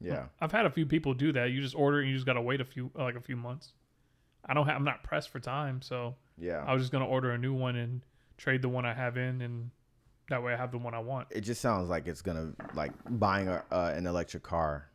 Yeah. 0.00 0.26
I've 0.40 0.52
had 0.52 0.66
a 0.66 0.70
few 0.70 0.86
people 0.86 1.14
do 1.14 1.32
that. 1.32 1.50
You 1.50 1.60
just 1.60 1.74
order 1.74 2.00
and 2.00 2.08
you 2.08 2.14
just 2.14 2.26
gotta 2.26 2.40
wait 2.42 2.60
a 2.60 2.64
few 2.64 2.90
like 2.94 3.14
a 3.16 3.20
few 3.20 3.36
months. 3.36 3.72
I 4.44 4.54
don't 4.54 4.66
have 4.66 4.76
I'm 4.76 4.84
not 4.84 5.02
pressed 5.02 5.28
for 5.28 5.38
time, 5.40 5.82
so 5.82 6.16
Yeah. 6.38 6.64
I 6.66 6.72
was 6.72 6.82
just 6.82 6.92
gonna 6.92 7.06
order 7.06 7.30
a 7.32 7.38
new 7.38 7.52
one 7.54 7.76
and 7.76 8.00
trade 8.38 8.62
the 8.62 8.68
one 8.68 8.86
I 8.86 8.94
have 8.94 9.16
in, 9.18 9.42
and 9.42 9.70
that 10.30 10.42
way 10.42 10.54
I 10.54 10.56
have 10.56 10.70
the 10.70 10.78
one 10.78 10.94
I 10.94 10.98
want. 11.00 11.28
it 11.30 11.42
just 11.42 11.60
sounds 11.60 11.88
like 11.90 12.06
it's 12.06 12.22
gonna 12.22 12.52
like 12.74 12.92
buying 13.08 13.48
a, 13.48 13.62
uh, 13.70 13.92
an 13.94 14.06
electric 14.06 14.42
car 14.42 14.86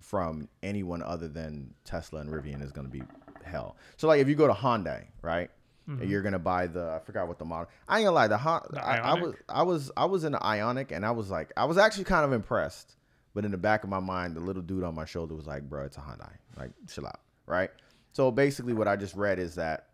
from 0.00 0.48
anyone 0.62 1.02
other 1.02 1.28
than 1.28 1.74
Tesla 1.84 2.20
and 2.20 2.30
Rivian 2.30 2.62
is 2.62 2.72
gonna 2.72 2.88
be 2.88 3.02
hell. 3.44 3.76
So 3.96 4.06
like 4.08 4.20
if 4.20 4.28
you 4.28 4.34
go 4.34 4.46
to 4.46 4.52
Hyundai, 4.52 5.06
right? 5.22 5.50
And 5.88 6.10
you're 6.10 6.22
gonna 6.22 6.38
buy 6.40 6.66
the 6.66 6.90
I 6.90 6.98
forgot 6.98 7.28
what 7.28 7.38
the 7.38 7.44
model. 7.44 7.68
I 7.88 7.98
ain't 7.98 8.06
gonna 8.06 8.14
lie, 8.16 8.26
the, 8.26 8.36
hot, 8.36 8.72
The 8.72 8.84
I, 8.84 8.96
I 8.96 9.14
was 9.20 9.34
I 9.48 9.62
was 9.62 9.90
I 9.96 10.04
was 10.06 10.24
in 10.24 10.32
the 10.32 10.38
Ioniq 10.38 10.90
and 10.90 11.06
I 11.06 11.12
was 11.12 11.30
like 11.30 11.52
I 11.56 11.64
was 11.64 11.78
actually 11.78 12.04
kind 12.04 12.24
of 12.24 12.32
impressed, 12.32 12.96
but 13.34 13.44
in 13.44 13.52
the 13.52 13.56
back 13.58 13.84
of 13.84 13.90
my 13.90 14.00
mind, 14.00 14.34
the 14.34 14.40
little 14.40 14.62
dude 14.62 14.82
on 14.82 14.94
my 14.96 15.04
shoulder 15.04 15.34
was 15.36 15.46
like, 15.46 15.68
"Bro, 15.68 15.84
it's 15.84 15.96
a 15.96 16.00
Hyundai. 16.00 16.32
Like, 16.56 16.70
chill 16.88 17.06
out." 17.06 17.20
Right. 17.46 17.70
So 18.12 18.32
basically, 18.32 18.72
what 18.72 18.88
I 18.88 18.96
just 18.96 19.14
read 19.14 19.38
is 19.38 19.54
that 19.54 19.90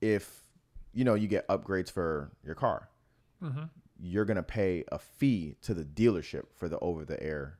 if 0.00 0.44
you 0.92 1.02
know 1.04 1.14
you 1.14 1.26
get 1.26 1.48
upgrades 1.48 1.90
for 1.90 2.30
your 2.44 2.54
car, 2.54 2.88
Mm-hmm. 3.42 3.64
you're 4.00 4.24
gonna 4.24 4.42
pay 4.42 4.84
a 4.92 4.98
fee 5.00 5.56
to 5.62 5.74
the 5.74 5.84
dealership 5.84 6.44
for 6.54 6.68
the 6.68 6.78
over-the-air 6.78 7.58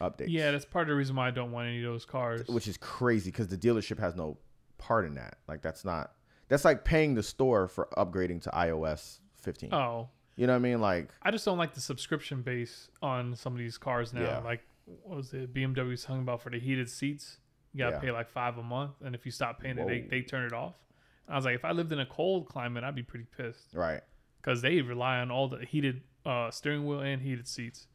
updates. 0.00 0.26
Yeah, 0.28 0.50
that's 0.52 0.64
part 0.64 0.82
of 0.84 0.90
the 0.90 0.94
reason 0.94 1.16
why 1.16 1.26
I 1.28 1.30
don't 1.32 1.50
want 1.52 1.66
any 1.68 1.78
of 1.84 1.90
those 1.92 2.04
cars. 2.04 2.46
which 2.48 2.68
is 2.68 2.76
crazy 2.76 3.30
because 3.30 3.48
the 3.48 3.58
dealership 3.58 3.98
has 3.98 4.14
no 4.14 4.38
part 4.78 5.04
in 5.06 5.14
that. 5.14 5.38
Like 5.48 5.62
that's 5.62 5.84
not 5.84 6.12
that's 6.48 6.64
like 6.64 6.84
paying 6.84 7.14
the 7.14 7.22
store 7.22 7.68
for 7.68 7.88
upgrading 7.96 8.42
to 8.42 8.50
iOS 8.50 9.18
15. 9.42 9.72
oh, 9.74 10.08
You 10.36 10.46
know 10.46 10.52
what 10.52 10.56
I 10.56 10.60
mean? 10.60 10.80
Like 10.80 11.10
I 11.22 11.30
just 11.30 11.44
don't 11.44 11.58
like 11.58 11.74
the 11.74 11.80
subscription 11.80 12.42
base 12.42 12.88
on 13.02 13.34
some 13.36 13.52
of 13.52 13.58
these 13.58 13.78
cars 13.78 14.12
now. 14.12 14.22
Yeah. 14.22 14.38
Like, 14.38 14.62
what 14.84 15.16
was 15.16 15.32
it? 15.32 15.52
BMW's 15.52 16.04
talking 16.04 16.22
about 16.22 16.40
for 16.42 16.50
the 16.50 16.58
heated 16.60 16.88
seats. 16.88 17.38
You 17.72 17.78
gotta 17.78 17.96
Yeah. 17.96 18.00
pay 18.00 18.10
like 18.10 18.30
five 18.30 18.56
a 18.58 18.62
month, 18.62 18.92
and 19.04 19.14
if 19.14 19.26
you 19.26 19.32
stop 19.32 19.60
paying 19.60 19.78
it, 19.78 19.86
they, 19.86 20.00
they 20.02 20.22
turn 20.22 20.44
it 20.46 20.52
off. 20.52 20.74
I 21.28 21.34
was 21.36 21.44
like, 21.44 21.56
if 21.56 21.64
I 21.64 21.72
lived 21.72 21.92
in 21.92 21.98
a 21.98 22.06
cold 22.06 22.46
climate, 22.48 22.84
I'd 22.84 22.94
be 22.94 23.02
pretty 23.02 23.26
pissed 23.36 23.74
right. 23.74 24.00
because 24.40 24.62
they 24.62 24.80
rely 24.80 25.18
on 25.18 25.30
all 25.32 25.48
the 25.48 25.64
heated 25.64 26.02
uh, 26.24 26.50
steering 26.52 26.86
wheel 26.86 27.00
and 27.00 27.20
heated 27.20 27.48
seats. 27.48 27.88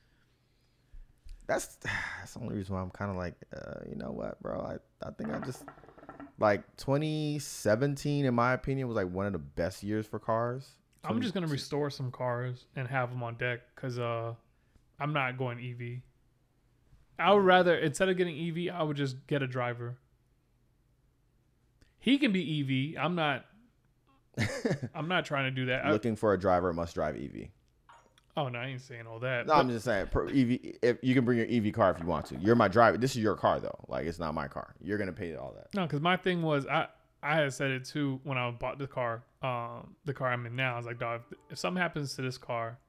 That's 1.47 1.75
that's 2.19 2.33
the 2.33 2.41
only 2.41 2.55
reason 2.55 2.75
why 2.75 2.81
I'm 2.81 2.89
kind 2.91 3.09
of 3.11 3.17
like, 3.17 3.35
uh, 3.55 3.79
you 3.89 3.95
know 3.95 4.11
what, 4.11 4.41
bro? 4.41 4.59
I 4.59 5.07
I 5.07 5.11
think 5.11 5.31
I 5.31 5.39
just 5.39 5.63
like 6.41 6.75
2017, 6.77 8.25
in 8.25 8.33
my 8.33 8.53
opinion, 8.53 8.87
was 8.87 8.95
like 8.95 9.09
one 9.09 9.27
of 9.27 9.33
the 9.33 9.39
best 9.39 9.83
years 9.83 10.05
for 10.07 10.19
cars. 10.19 10.75
I'm 11.03 11.21
just 11.21 11.33
gonna 11.33 11.47
restore 11.47 11.89
some 11.89 12.11
cars 12.11 12.65
and 12.75 12.87
have 12.87 13.09
them 13.09 13.23
on 13.23 13.35
deck 13.35 13.61
because 13.75 13.97
uh, 13.97 14.33
I'm 14.99 15.13
not 15.13 15.37
going 15.37 15.57
EV. 15.59 16.01
I 17.17 17.33
would 17.33 17.43
rather 17.43 17.75
instead 17.77 18.09
of 18.09 18.17
getting 18.17 18.37
EV, 18.37 18.73
I 18.73 18.83
would 18.83 18.97
just 18.97 19.25
get 19.27 19.41
a 19.41 19.47
driver. 19.47 19.97
He 21.99 22.17
can 22.17 22.31
be 22.31 22.95
EV. 22.95 23.03
I'm 23.03 23.15
not. 23.15 23.45
I'm 24.95 25.07
not 25.07 25.25
trying 25.25 25.45
to 25.45 25.51
do 25.51 25.67
that. 25.67 25.85
I- 25.85 25.91
looking 25.91 26.15
for 26.15 26.33
a 26.33 26.39
driver 26.39 26.73
must 26.73 26.95
drive 26.95 27.15
EV. 27.15 27.49
Oh 28.37 28.47
no, 28.49 28.59
I 28.59 28.67
ain't 28.67 28.81
saying 28.81 29.07
all 29.07 29.19
that. 29.19 29.47
No, 29.47 29.53
But- 29.53 29.59
I'm 29.59 29.69
just 29.69 29.85
saying, 29.85 30.07
pro- 30.11 30.27
EV. 30.27 30.59
If 30.81 30.97
you 31.01 31.13
can 31.13 31.25
bring 31.25 31.37
your 31.37 31.47
EV 31.49 31.73
car 31.73 31.91
if 31.91 31.99
you 31.99 32.05
want 32.05 32.25
to, 32.27 32.37
you're 32.37 32.55
my 32.55 32.67
driver. 32.67 32.97
This 32.97 33.11
is 33.15 33.21
your 33.21 33.35
car 33.35 33.59
though. 33.59 33.77
Like 33.87 34.05
it's 34.05 34.19
not 34.19 34.33
my 34.33 34.47
car. 34.47 34.75
You're 34.81 34.97
gonna 34.97 35.11
pay 35.13 35.35
all 35.35 35.53
that. 35.55 35.67
No, 35.75 35.83
because 35.83 36.01
my 36.01 36.17
thing 36.17 36.41
was 36.41 36.65
I 36.67 36.87
I 37.23 37.35
had 37.35 37.53
said 37.53 37.71
it 37.71 37.85
too 37.85 38.19
when 38.23 38.37
I 38.37 38.49
bought 38.51 38.79
the 38.79 38.87
car, 38.87 39.23
um, 39.43 39.95
the 40.05 40.13
car 40.13 40.29
I'm 40.29 40.45
in 40.45 40.55
now. 40.55 40.73
I 40.73 40.77
was 40.77 40.85
like, 40.87 40.99
dog, 40.99 41.21
if, 41.31 41.37
if 41.51 41.57
something 41.59 41.81
happens 41.81 42.15
to 42.15 42.21
this 42.23 42.37
car, 42.37 42.79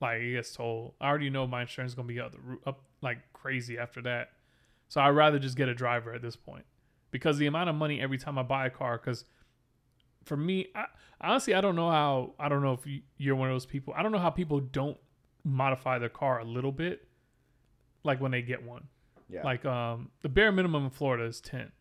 like 0.00 0.20
it 0.20 0.32
gets 0.32 0.52
told, 0.54 0.94
I 1.00 1.08
already 1.08 1.30
know 1.30 1.46
my 1.46 1.62
insurance 1.62 1.92
is 1.92 1.94
gonna 1.96 2.08
be 2.08 2.20
up 2.20 2.32
the 2.32 2.38
up 2.66 2.80
like 3.00 3.18
crazy 3.32 3.78
after 3.78 4.00
that. 4.02 4.30
So 4.88 5.00
I'd 5.00 5.08
rather 5.10 5.38
just 5.38 5.56
get 5.56 5.68
a 5.68 5.74
driver 5.74 6.12
at 6.12 6.22
this 6.22 6.36
point 6.36 6.64
because 7.10 7.38
the 7.38 7.46
amount 7.46 7.68
of 7.70 7.74
money 7.76 8.00
every 8.00 8.18
time 8.18 8.38
I 8.38 8.42
buy 8.42 8.66
a 8.66 8.70
car. 8.70 8.98
Because 8.98 9.24
for 10.24 10.36
me, 10.36 10.68
I, 10.74 10.84
honestly, 11.20 11.54
I 11.54 11.60
don't 11.60 11.76
know 11.76 11.90
how. 11.90 12.34
I 12.38 12.48
don't 12.48 12.62
know 12.62 12.72
if 12.72 12.86
you, 12.86 13.02
you're 13.18 13.36
one 13.36 13.48
of 13.48 13.54
those 13.54 13.66
people. 13.66 13.94
I 13.96 14.02
don't 14.02 14.12
know 14.12 14.18
how 14.18 14.30
people 14.30 14.60
don't 14.60 14.96
modify 15.44 15.98
their 15.98 16.08
car 16.08 16.40
a 16.40 16.44
little 16.44 16.72
bit, 16.72 17.06
like 18.02 18.20
when 18.20 18.30
they 18.32 18.42
get 18.42 18.62
one. 18.62 18.84
Yeah. 19.28 19.42
Like 19.42 19.64
um, 19.64 20.10
the 20.22 20.28
bare 20.28 20.52
minimum 20.52 20.84
in 20.84 20.90
Florida 20.90 21.24
is 21.24 21.40
ten 21.40 21.72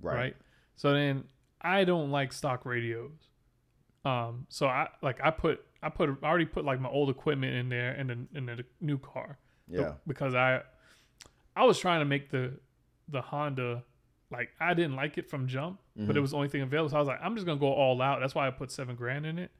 right. 0.00 0.36
So 0.76 0.92
then 0.92 1.24
I 1.60 1.84
don't 1.84 2.10
like 2.10 2.32
stock 2.32 2.64
radios. 2.64 3.12
Um, 4.04 4.46
so 4.48 4.66
I 4.66 4.88
like 5.02 5.18
I 5.22 5.30
put 5.30 5.64
I 5.82 5.88
put 5.90 6.10
I 6.22 6.26
already 6.26 6.44
put 6.46 6.64
like 6.64 6.80
my 6.80 6.88
old 6.88 7.10
equipment 7.10 7.54
in 7.54 7.68
there 7.68 7.94
in 7.94 8.06
the 8.08 8.38
in 8.38 8.46
the 8.46 8.64
new 8.80 8.98
car. 8.98 9.38
The- 9.68 9.80
Yeah. 9.80 9.92
because 10.06 10.34
I 10.34 10.62
I 11.56 11.64
was 11.64 11.78
trying 11.78 12.00
to 12.00 12.04
make 12.04 12.30
the 12.30 12.58
the 13.08 13.20
Honda 13.20 13.82
like 14.30 14.50
I 14.60 14.74
didn't 14.74 14.96
like 14.96 15.18
it 15.18 15.28
from 15.28 15.46
jump, 15.46 15.80
but 15.96 16.02
it 16.02 16.08
mm-hmm. 16.08 16.20
was 16.22 16.30
the 16.32 16.36
only 16.36 16.48
thing 16.48 16.62
available. 16.62 16.90
So 16.90 16.96
I 16.96 17.00
was 17.00 17.08
like, 17.08 17.20
I'm 17.22 17.34
just 17.34 17.46
gonna 17.46 17.60
go 17.60 17.72
all 17.72 18.00
out. 18.02 18.20
That's 18.20 18.34
why 18.34 18.46
I 18.46 18.50
put 18.50 18.70
seven 18.70 18.94
grand 18.94 19.26
in 19.26 19.38
it. 19.38 19.50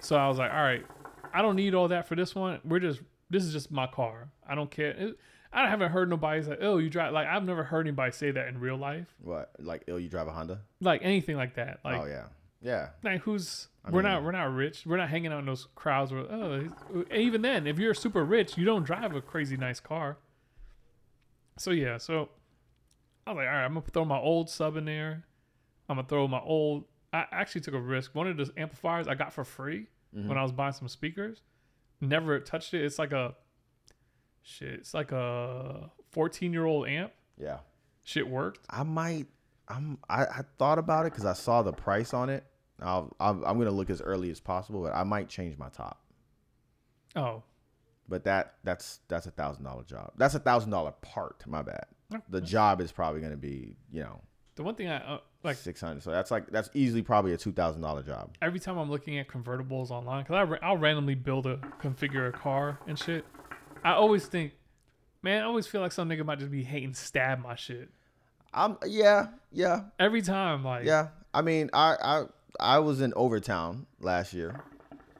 So 0.00 0.16
I 0.16 0.28
was 0.28 0.38
like, 0.38 0.52
all 0.52 0.62
right, 0.62 0.84
I 1.32 1.42
don't 1.42 1.56
need 1.56 1.74
all 1.74 1.88
that 1.88 2.06
for 2.06 2.14
this 2.14 2.34
one. 2.34 2.60
We're 2.64 2.80
just 2.80 3.00
this 3.30 3.42
is 3.44 3.52
just 3.52 3.70
my 3.70 3.86
car. 3.86 4.28
I 4.46 4.54
don't 4.54 4.70
care. 4.70 4.90
It, 4.90 5.18
I 5.52 5.68
haven't 5.68 5.92
heard 5.92 6.10
nobody 6.10 6.42
say, 6.42 6.56
"Oh, 6.60 6.78
you 6.78 6.90
drive." 6.90 7.12
Like 7.12 7.28
I've 7.28 7.44
never 7.44 7.62
heard 7.62 7.86
anybody 7.86 8.12
say 8.12 8.32
that 8.32 8.48
in 8.48 8.58
real 8.58 8.76
life 8.76 9.06
What? 9.22 9.52
Like, 9.58 9.84
oh, 9.88 9.96
you 9.96 10.08
drive 10.08 10.26
a 10.26 10.32
Honda? 10.32 10.60
like 10.80 11.00
anything 11.04 11.36
like 11.36 11.54
that. 11.54 11.78
Like, 11.84 12.00
oh 12.00 12.04
yeah, 12.06 12.24
yeah. 12.60 12.88
like 13.02 13.20
who's 13.20 13.68
I 13.84 13.90
we're 13.90 14.02
not 14.02 14.24
we're 14.24 14.32
not 14.32 14.52
rich. 14.52 14.82
We're 14.84 14.96
not 14.96 15.08
hanging 15.08 15.32
out 15.32 15.38
in 15.38 15.46
those 15.46 15.68
crowds. 15.74 16.12
Where 16.12 16.22
oh, 16.22 16.68
even 17.14 17.42
then, 17.42 17.66
if 17.66 17.78
you're 17.78 17.94
super 17.94 18.24
rich, 18.24 18.58
you 18.58 18.64
don't 18.64 18.84
drive 18.84 19.14
a 19.14 19.20
crazy 19.20 19.56
nice 19.56 19.80
car. 19.80 20.16
So 21.56 21.70
yeah, 21.70 21.98
so 21.98 22.30
I 23.26 23.32
was 23.32 23.36
like, 23.38 23.46
all 23.48 23.52
right, 23.54 23.64
I'm 23.64 23.74
gonna 23.74 23.86
throw 23.92 24.04
my 24.04 24.18
old 24.18 24.50
sub 24.50 24.76
in 24.76 24.84
there. 24.84 25.24
I'm 25.88 25.96
gonna 25.96 26.08
throw 26.08 26.26
my 26.28 26.40
old. 26.40 26.84
I 27.12 27.24
actually 27.32 27.60
took 27.62 27.74
a 27.74 27.80
risk. 27.80 28.14
One 28.14 28.26
of 28.26 28.36
the 28.36 28.50
amplifiers 28.56 29.06
I 29.08 29.14
got 29.14 29.32
for 29.32 29.44
free 29.44 29.88
Mm-hmm. 30.16 30.28
when 30.28 30.38
I 30.38 30.42
was 30.44 30.52
buying 30.52 30.72
some 30.72 30.86
speakers. 30.86 31.42
Never 32.00 32.38
touched 32.38 32.72
it. 32.72 32.84
It's 32.84 33.00
like 33.00 33.10
a 33.12 33.34
shit. 34.42 34.74
It's 34.74 34.94
like 34.94 35.10
a 35.10 35.90
14 36.12 36.52
year 36.52 36.64
old 36.66 36.86
amp. 36.86 37.12
Yeah. 37.36 37.58
Shit 38.04 38.28
worked. 38.28 38.60
I 38.70 38.84
might. 38.84 39.26
I'm. 39.66 39.98
I, 40.08 40.22
I 40.24 40.40
thought 40.58 40.78
about 40.78 41.06
it 41.06 41.12
because 41.12 41.24
I 41.24 41.32
saw 41.32 41.62
the 41.62 41.72
price 41.72 42.14
on 42.14 42.30
it. 42.30 42.44
I'll, 42.80 43.12
I'm, 43.18 43.42
I'm 43.44 43.58
gonna 43.58 43.70
look 43.72 43.90
as 43.90 44.00
early 44.02 44.30
as 44.30 44.38
possible, 44.40 44.82
but 44.82 44.94
I 44.94 45.02
might 45.04 45.28
change 45.28 45.56
my 45.58 45.68
top. 45.68 46.00
Oh, 47.16 47.42
But 48.08 48.24
that 48.24 48.54
that's 48.64 49.00
that's 49.08 49.26
a 49.26 49.30
thousand 49.30 49.64
dollar 49.64 49.82
job. 49.84 50.12
That's 50.16 50.34
a 50.34 50.40
thousand 50.40 50.70
dollar 50.70 50.92
part. 50.92 51.44
My 51.46 51.62
bad. 51.62 51.86
The 52.28 52.40
job 52.40 52.80
is 52.80 52.92
probably 52.92 53.20
gonna 53.20 53.36
be 53.36 53.76
you 53.92 54.02
know 54.02 54.20
the 54.56 54.62
one 54.62 54.74
thing 54.74 54.88
I 54.88 54.98
uh, 54.98 55.18
like 55.42 55.56
six 55.56 55.80
hundred. 55.80 56.02
So 56.02 56.10
that's 56.10 56.30
like 56.30 56.48
that's 56.50 56.70
easily 56.74 57.02
probably 57.02 57.32
a 57.32 57.36
two 57.36 57.52
thousand 57.52 57.82
dollar 57.82 58.02
job. 58.02 58.36
every 58.42 58.60
time 58.60 58.78
I'm 58.78 58.90
looking 58.90 59.18
at 59.18 59.28
convertibles 59.28 59.90
online, 59.90 60.22
because 60.22 60.36
I 60.36 60.42
ra- 60.44 60.58
I'll 60.62 60.76
randomly 60.76 61.14
build 61.14 61.46
a 61.46 61.56
configure 61.80 62.28
a 62.28 62.32
car 62.32 62.78
and 62.86 62.98
shit. 62.98 63.24
I 63.82 63.92
always 63.92 64.26
think, 64.26 64.52
man, 65.22 65.42
I 65.42 65.44
always 65.44 65.66
feel 65.66 65.80
like 65.80 65.92
some 65.92 66.08
nigga 66.08 66.24
might 66.24 66.38
just 66.38 66.50
be 66.50 66.62
hating 66.62 66.94
stab 66.94 67.42
my 67.42 67.54
shit 67.54 67.90
I'm 68.54 68.78
yeah 68.86 69.26
yeah 69.52 69.82
every 69.98 70.22
time. 70.22 70.64
Like, 70.64 70.84
yeah. 70.84 71.08
I 71.34 71.42
mean 71.42 71.70
I 71.72 71.96
I 72.00 72.24
I 72.60 72.78
was 72.78 73.00
in 73.00 73.12
Overtown 73.14 73.86
last 74.00 74.32
year, 74.32 74.64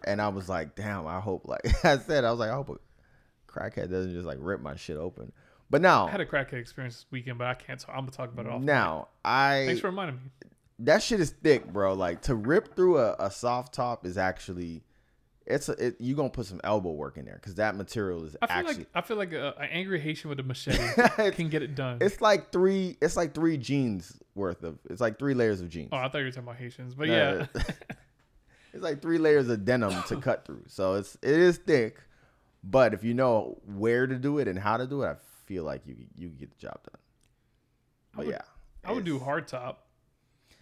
and 0.05 0.23
I 0.23 0.29
was 0.29 0.49
like, 0.49 0.77
damn. 0.77 1.07
I 1.07 1.21
hope 1.21 1.43
like 1.47 1.63
I 1.85 1.99
said 1.99 2.25
I 2.25 2.31
was 2.31 2.39
like 2.39 2.51
I 2.51 2.55
hope 2.55 2.71
a 2.71 3.51
crackhead 3.51 3.91
doesn't 3.91 4.15
just 4.15 4.27
like 4.27 4.39
rip 4.41 4.61
my 4.61 4.77
shit 4.77 4.97
open. 4.97 5.33
But 5.75 5.81
now 5.81 6.07
I 6.07 6.13
had 6.13 6.21
a 6.21 6.25
crackhead 6.25 6.61
experience 6.61 6.95
this 6.99 7.07
weekend, 7.11 7.37
but 7.37 7.49
I 7.49 7.55
can't. 7.55 7.81
Talk, 7.81 7.97
I'm 7.97 8.03
gonna 8.03 8.13
talk 8.13 8.33
about 8.33 8.47
it 8.47 8.53
off. 8.53 8.63
now 8.63 9.09
I 9.25 9.65
Thanks 9.67 9.81
for 9.81 9.89
reminding 9.89 10.21
me. 10.23 10.31
that 10.79 11.03
shit 11.03 11.19
is 11.19 11.31
thick, 11.31 11.67
bro. 11.67 11.95
Like 11.95 12.23
to 12.23 12.37
rip 12.37 12.77
through 12.77 12.99
a, 12.99 13.17
a 13.19 13.29
soft 13.29 13.75
top 13.75 14.07
is 14.07 14.17
actually, 14.17 14.85
it's 15.47 15.69
a, 15.69 15.73
it, 15.73 15.97
you 15.99 16.15
gonna 16.15 16.31
put 16.31 16.47
some 16.47 16.61
elbow 16.63 16.93
work 16.93 17.17
in 17.17 17.25
there 17.25 17.35
because 17.35 17.57
that 17.57 17.75
material 17.75 18.23
is 18.25 18.37
I 18.41 18.47
feel 18.47 18.57
actually. 18.57 18.75
like 18.77 18.89
I 18.95 19.01
feel 19.01 19.17
like 19.17 19.33
a, 19.33 19.49
an 19.59 19.69
angry 19.73 19.99
Haitian 19.99 20.31
with 20.31 20.39
a 20.39 20.45
machete 20.45 20.79
can 21.33 21.49
get 21.49 21.65
it 21.65 21.75
done. 21.75 21.99
it's 22.01 22.21
like 22.21 22.53
three. 22.53 22.97
It's 23.03 23.17
like 23.17 23.35
three 23.35 23.57
jeans 23.57 24.17
worth 24.37 24.63
of. 24.63 24.79
It's 24.89 25.01
like 25.01 25.19
three 25.19 25.35
layers 25.35 25.61
of 25.61 25.71
jeans. 25.71 25.89
oh, 25.91 25.97
I 25.97 26.09
thought 26.09 26.19
you 26.19 26.27
were 26.27 26.31
talking 26.31 26.45
about 26.45 26.57
Haitians, 26.59 26.95
but 26.95 27.09
No, 27.09 27.49
yeah, 27.57 27.63
it's 28.73 28.81
like 28.81 29.03
three 29.03 29.19
layers 29.19 29.49
of 29.49 29.65
denim 29.65 30.05
to 30.05 30.19
cut 30.19 30.45
through. 30.45 30.67
So 30.69 30.95
it's 30.95 31.17
it 31.21 31.35
is 31.35 31.57
thick, 31.57 31.99
but 32.63 32.95
if 32.95 33.03
you 33.03 33.13
know 33.13 33.59
where 33.67 34.07
to 34.07 34.15
do 34.15 34.39
it 34.39 34.47
and 34.47 34.57
how 34.57 34.77
to 34.77 34.87
do 34.87 35.03
it, 35.03 35.07
I 35.09 35.15
feel 35.47 35.65
like 35.65 35.87
you 35.87 35.97
you 36.17 36.29
get 36.31 36.51
the 36.51 36.59
job 36.59 36.81
done. 36.91 37.01
But 38.15 38.27
would- 38.27 38.33
yeah, 38.35 38.43
I 38.85 38.93
would 38.93 39.05
do 39.05 39.15
it's- 39.17 39.25
hard 39.25 39.49
top. 39.49 39.81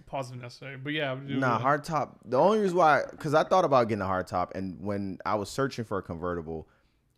Pause 0.07 0.33
if 0.33 0.43
necessary, 0.43 0.77
but 0.77 0.93
yeah, 0.93 1.11
I 1.11 1.15
would 1.15 1.27
do 1.27 1.39
Nah, 1.39 1.55
uh, 1.55 1.59
hard 1.59 1.85
top. 1.85 2.19
The 2.27 2.37
only 2.37 2.59
reason 2.59 2.77
why, 2.77 3.03
because 3.11 3.33
I 3.33 3.45
thought 3.45 3.65
about 3.65 3.89
getting 3.89 4.03
a 4.03 4.07
hard 4.07 4.27
top, 4.27 4.55
and 4.55 4.79
when 4.81 5.19
I 5.25 5.37
was 5.37 5.49
searching 5.49 5.87
for 5.87 5.97
a 5.97 6.03
convertible, 6.03 6.69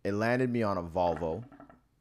it 0.05 0.13
landed 0.13 0.49
me 0.49 0.63
on 0.63 0.77
a 0.77 0.83
Volvo, 0.83 1.43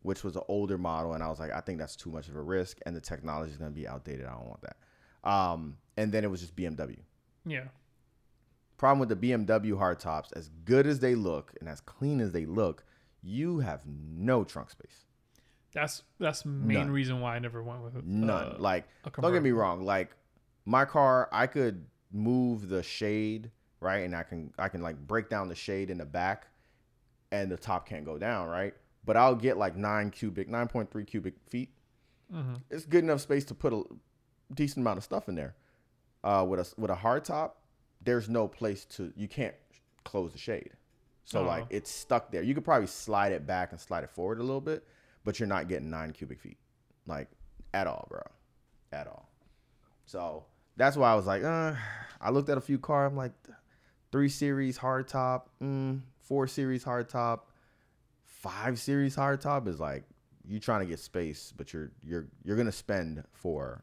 which 0.02 0.22
was 0.22 0.36
an 0.36 0.42
older 0.46 0.78
model, 0.78 1.14
and 1.14 1.22
I 1.22 1.28
was 1.28 1.40
like, 1.40 1.50
I 1.50 1.60
think 1.60 1.78
that's 1.78 1.96
too 1.96 2.10
much 2.10 2.28
of 2.28 2.36
a 2.36 2.40
risk, 2.42 2.78
and 2.86 2.94
the 2.94 3.00
technology 3.00 3.50
is 3.50 3.56
gonna 3.58 3.72
be 3.72 3.88
outdated. 3.88 4.26
I 4.26 4.34
don't 4.34 4.46
want 4.46 4.60
that. 4.62 4.76
Um, 5.28 5.78
and 5.96 6.12
then 6.12 6.22
it 6.22 6.30
was 6.30 6.40
just 6.42 6.54
BMW. 6.54 7.00
Yeah, 7.44 7.68
Problem 8.76 8.98
with 9.00 9.08
the 9.08 9.16
BMW 9.16 9.76
hard 9.76 9.98
tops, 9.98 10.30
as 10.32 10.48
good 10.64 10.86
as 10.86 11.00
they 11.00 11.14
look 11.14 11.54
and 11.60 11.68
as 11.68 11.80
clean 11.80 12.20
as 12.20 12.32
they 12.32 12.44
look, 12.44 12.84
you 13.22 13.60
have 13.60 13.82
no 13.86 14.44
trunk 14.44 14.70
space. 14.70 15.06
That's 15.74 16.02
that's 16.18 16.42
the 16.42 16.48
main 16.48 16.78
None. 16.78 16.90
reason 16.90 17.20
why 17.20 17.36
I 17.36 17.38
never 17.40 17.62
went 17.62 17.82
with 17.82 17.96
it. 17.96 18.04
None. 18.06 18.52
Uh, 18.52 18.56
like, 18.58 18.84
a 19.04 19.10
don't 19.20 19.32
get 19.32 19.42
me 19.42 19.50
wrong. 19.50 19.84
Like, 19.84 20.14
my 20.64 20.84
car, 20.84 21.28
I 21.32 21.46
could 21.46 21.84
move 22.12 22.68
the 22.68 22.82
shade 22.82 23.50
right, 23.80 24.04
and 24.04 24.14
I 24.16 24.22
can 24.22 24.52
I 24.58 24.68
can 24.68 24.80
like 24.80 24.96
break 25.06 25.28
down 25.28 25.48
the 25.48 25.54
shade 25.54 25.90
in 25.90 25.98
the 25.98 26.04
back, 26.06 26.46
and 27.32 27.50
the 27.50 27.56
top 27.56 27.86
can't 27.88 28.04
go 28.04 28.16
down 28.18 28.48
right. 28.48 28.74
But 29.04 29.16
I'll 29.18 29.34
get 29.34 29.58
like 29.58 29.76
nine 29.76 30.10
cubic, 30.10 30.48
nine 30.48 30.68
point 30.68 30.90
three 30.90 31.04
cubic 31.04 31.34
feet. 31.48 31.70
Mhm. 32.32 32.62
It's 32.70 32.86
good 32.86 33.04
enough 33.04 33.20
space 33.20 33.44
to 33.46 33.54
put 33.54 33.72
a 33.74 33.82
decent 34.54 34.78
amount 34.82 34.98
of 34.98 35.04
stuff 35.04 35.28
in 35.28 35.34
there. 35.34 35.54
Uh, 36.22 36.46
with 36.48 36.60
a 36.60 36.80
with 36.80 36.90
a 36.90 36.94
hard 36.94 37.24
top, 37.24 37.60
there's 38.00 38.28
no 38.30 38.48
place 38.48 38.84
to 38.86 39.12
you 39.16 39.28
can't 39.28 39.54
close 40.04 40.32
the 40.32 40.38
shade. 40.38 40.70
So 41.24 41.40
Oh. 41.40 41.46
like 41.46 41.66
it's 41.68 41.90
stuck 41.90 42.30
there. 42.30 42.42
You 42.42 42.54
could 42.54 42.64
probably 42.64 42.86
slide 42.86 43.32
it 43.32 43.46
back 43.46 43.72
and 43.72 43.80
slide 43.80 44.04
it 44.04 44.10
forward 44.10 44.38
a 44.38 44.42
little 44.42 44.60
bit, 44.60 44.86
but 45.24 45.38
you're 45.40 45.48
not 45.48 45.68
getting 45.68 45.90
nine 45.90 46.12
cubic 46.12 46.40
feet, 46.40 46.58
like 47.06 47.28
at 47.72 47.86
all, 47.86 48.06
bro, 48.08 48.22
at 48.92 49.06
all. 49.06 49.28
So 50.06 50.44
that's 50.76 50.96
why 50.96 51.10
I 51.12 51.14
was 51.14 51.26
like, 51.26 51.42
uh, 51.44 51.74
I 52.20 52.30
looked 52.30 52.48
at 52.48 52.58
a 52.58 52.60
few 52.60 52.78
cars. 52.78 53.10
I'm 53.10 53.16
like, 53.16 53.32
three 54.12 54.28
series 54.28 54.78
hardtop, 54.78 55.42
mm, 55.62 56.00
four 56.20 56.46
series 56.46 56.84
hardtop, 56.84 57.40
five 58.24 58.78
series 58.78 59.16
hardtop 59.16 59.66
is 59.68 59.80
like 59.80 60.04
you 60.46 60.60
trying 60.60 60.80
to 60.80 60.86
get 60.86 60.98
space, 60.98 61.52
but 61.56 61.72
you're 61.72 61.90
you're 62.02 62.26
you're 62.44 62.56
gonna 62.56 62.72
spend 62.72 63.24
for 63.32 63.82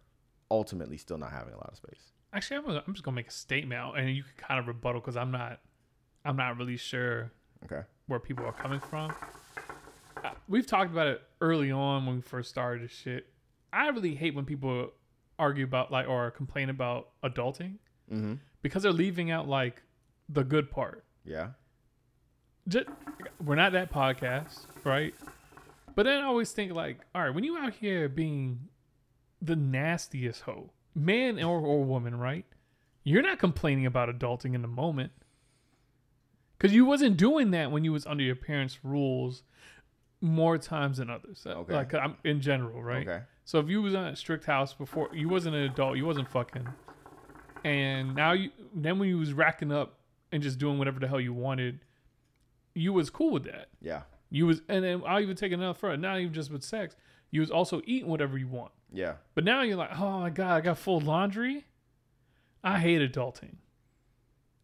ultimately 0.52 0.98
still 0.98 1.18
not 1.18 1.32
having 1.32 1.54
a 1.54 1.58
lot 1.58 1.70
of 1.72 1.78
space. 1.78 2.12
Actually, 2.34 2.58
I'm, 2.58 2.82
I'm 2.88 2.94
just 2.94 3.04
gonna 3.04 3.16
make 3.16 3.28
a 3.28 3.32
statement, 3.32 3.98
and 3.98 4.10
you 4.16 4.24
can 4.24 4.32
kind 4.38 4.60
of 4.60 4.68
rebuttal 4.68 5.02
because 5.02 5.18
I'm 5.18 5.32
not, 5.32 5.60
I'm 6.24 6.36
not 6.38 6.58
really 6.58 6.78
sure 6.78 7.32
Okay. 7.66 7.82
where 8.08 8.20
people 8.20 8.46
are 8.46 8.54
coming 8.54 8.80
from. 8.80 9.14
We've 10.52 10.68
talked 10.68 10.92
about 10.92 11.08
it 11.08 11.22
early 11.40 11.72
on 11.72 12.06
when 12.06 12.18
we 12.18 12.22
first 12.22 12.50
started 12.50 12.84
this 12.84 12.92
shit. 12.92 13.26
I 13.72 13.88
really 13.88 14.16
hate 14.16 14.36
when 14.36 14.44
people 14.44 14.90
argue 15.40 15.64
about 15.64 15.92
like 15.94 16.08
or 16.10 16.30
complain 16.32 16.70
about 16.70 17.10
adulting 17.24 17.76
Mm-hmm. 18.12 18.34
because 18.62 18.84
they're 18.84 18.92
leaving 18.92 19.32
out 19.32 19.48
like 19.48 19.82
the 20.28 20.44
good 20.44 20.70
part. 20.70 21.06
Yeah. 21.24 21.52
Just, 22.68 22.88
we're 23.42 23.56
not 23.56 23.72
that 23.72 23.90
podcast, 23.94 24.66
right? 24.84 25.16
But 25.96 26.04
then 26.04 26.22
I 26.22 26.26
always 26.26 26.52
think 26.52 26.74
like, 26.74 26.98
all 27.16 27.22
right, 27.22 27.34
when 27.34 27.46
you 27.46 27.58
out 27.58 27.72
here 27.74 28.10
being 28.10 28.68
the 29.42 29.56
nastiest 29.56 30.42
hoe, 30.42 30.72
man 30.94 31.42
or, 31.42 31.62
or 31.62 31.86
woman, 31.86 32.20
right? 32.20 32.46
You're 33.06 33.22
not 33.22 33.40
complaining 33.40 33.86
about 33.86 34.10
adulting 34.10 34.54
in 34.56 34.62
the 34.62 34.68
moment. 34.68 35.14
Cause 36.60 36.74
you 36.74 36.84
wasn't 36.86 37.16
doing 37.16 37.52
that 37.52 37.72
when 37.72 37.86
you 37.86 37.94
was 37.94 38.06
under 38.06 38.26
your 38.26 38.36
parents' 38.36 38.80
rules 38.84 39.44
more 40.22 40.58
times 40.58 40.98
than 40.98 41.10
others. 41.10 41.44
Okay. 41.46 41.74
Like 41.74 41.94
I'm 41.94 42.16
in 42.24 42.42
general, 42.42 42.82
right? 42.82 43.08
Okay. 43.08 43.24
So 43.44 43.60
if 43.60 43.68
you 43.70 43.82
was 43.82 43.94
in 43.94 44.00
a 44.02 44.16
strict 44.16 44.46
house 44.46 44.74
before, 44.74 45.10
you 45.14 45.28
wasn't 45.28 45.56
an 45.56 45.64
adult, 45.64 45.98
you 45.98 46.06
wasn't 46.06 46.30
fucking, 46.30 46.68
and 47.64 48.16
now 48.16 48.32
you 48.34 48.52
then 48.74 49.00
when 49.00 49.10
you 49.10 49.18
was 49.18 49.34
racking 49.34 49.72
up 49.72 50.00
and 50.32 50.42
just 50.42 50.60
doing 50.60 50.78
whatever 50.78 51.00
the 51.00 51.08
hell 51.08 51.20
you 51.20 51.34
wanted, 51.34 51.80
you 52.74 52.94
was 52.94 53.10
cool 53.10 53.32
with 53.32 53.44
that. 53.46 53.68
Yeah. 53.82 54.04
You 54.30 54.46
was, 54.46 54.62
and 54.70 54.84
then 54.84 55.02
I'll 55.06 55.20
even 55.20 55.36
take 55.36 55.52
it 55.52 55.56
another 55.56 55.78
further. 55.78 55.98
Not 55.98 56.20
even 56.20 56.34
just 56.34 56.52
with 56.52 56.64
sex, 56.64 56.96
you 57.32 57.42
was 57.42 57.52
also 57.52 57.82
eating 57.86 58.10
whatever 58.10 58.38
you 58.38 58.48
want. 58.48 58.72
Yeah. 58.94 59.16
But 59.36 59.44
now 59.44 59.62
you're 59.64 59.76
like, 59.76 60.00
oh 60.00 60.20
my 60.20 60.30
god, 60.30 60.56
I 60.56 60.62
got 60.62 60.78
full 60.78 61.02
laundry. 61.02 61.66
I 62.64 62.80
hate 62.80 63.02
adulting. 63.02 63.56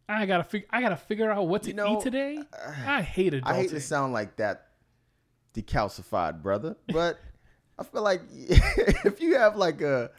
I 0.08 0.24
gotta 0.24 0.44
fig- 0.44 0.66
I 0.70 0.80
gotta 0.80 0.96
figure 0.96 1.30
out 1.30 1.48
what 1.48 1.64
to 1.64 1.68
You 1.68 1.74
know, 1.74 1.98
eat 1.98 2.00
today. 2.00 2.38
Uh, 2.38 2.72
I 2.86 3.02
hate 3.02 3.34
adulting. 3.34 3.42
I 3.46 3.56
hate 3.56 3.70
to 3.70 3.80
sound 3.80 4.14
like 4.14 4.36
that 4.36 4.67
decalcified, 5.54 6.42
brother, 6.42 6.76
but 6.92 7.18
I 7.78 7.84
feel 7.84 8.02
like 8.02 8.22
if 8.30 9.20
you 9.20 9.36
have 9.36 9.56
like 9.56 9.80
a 9.80 10.10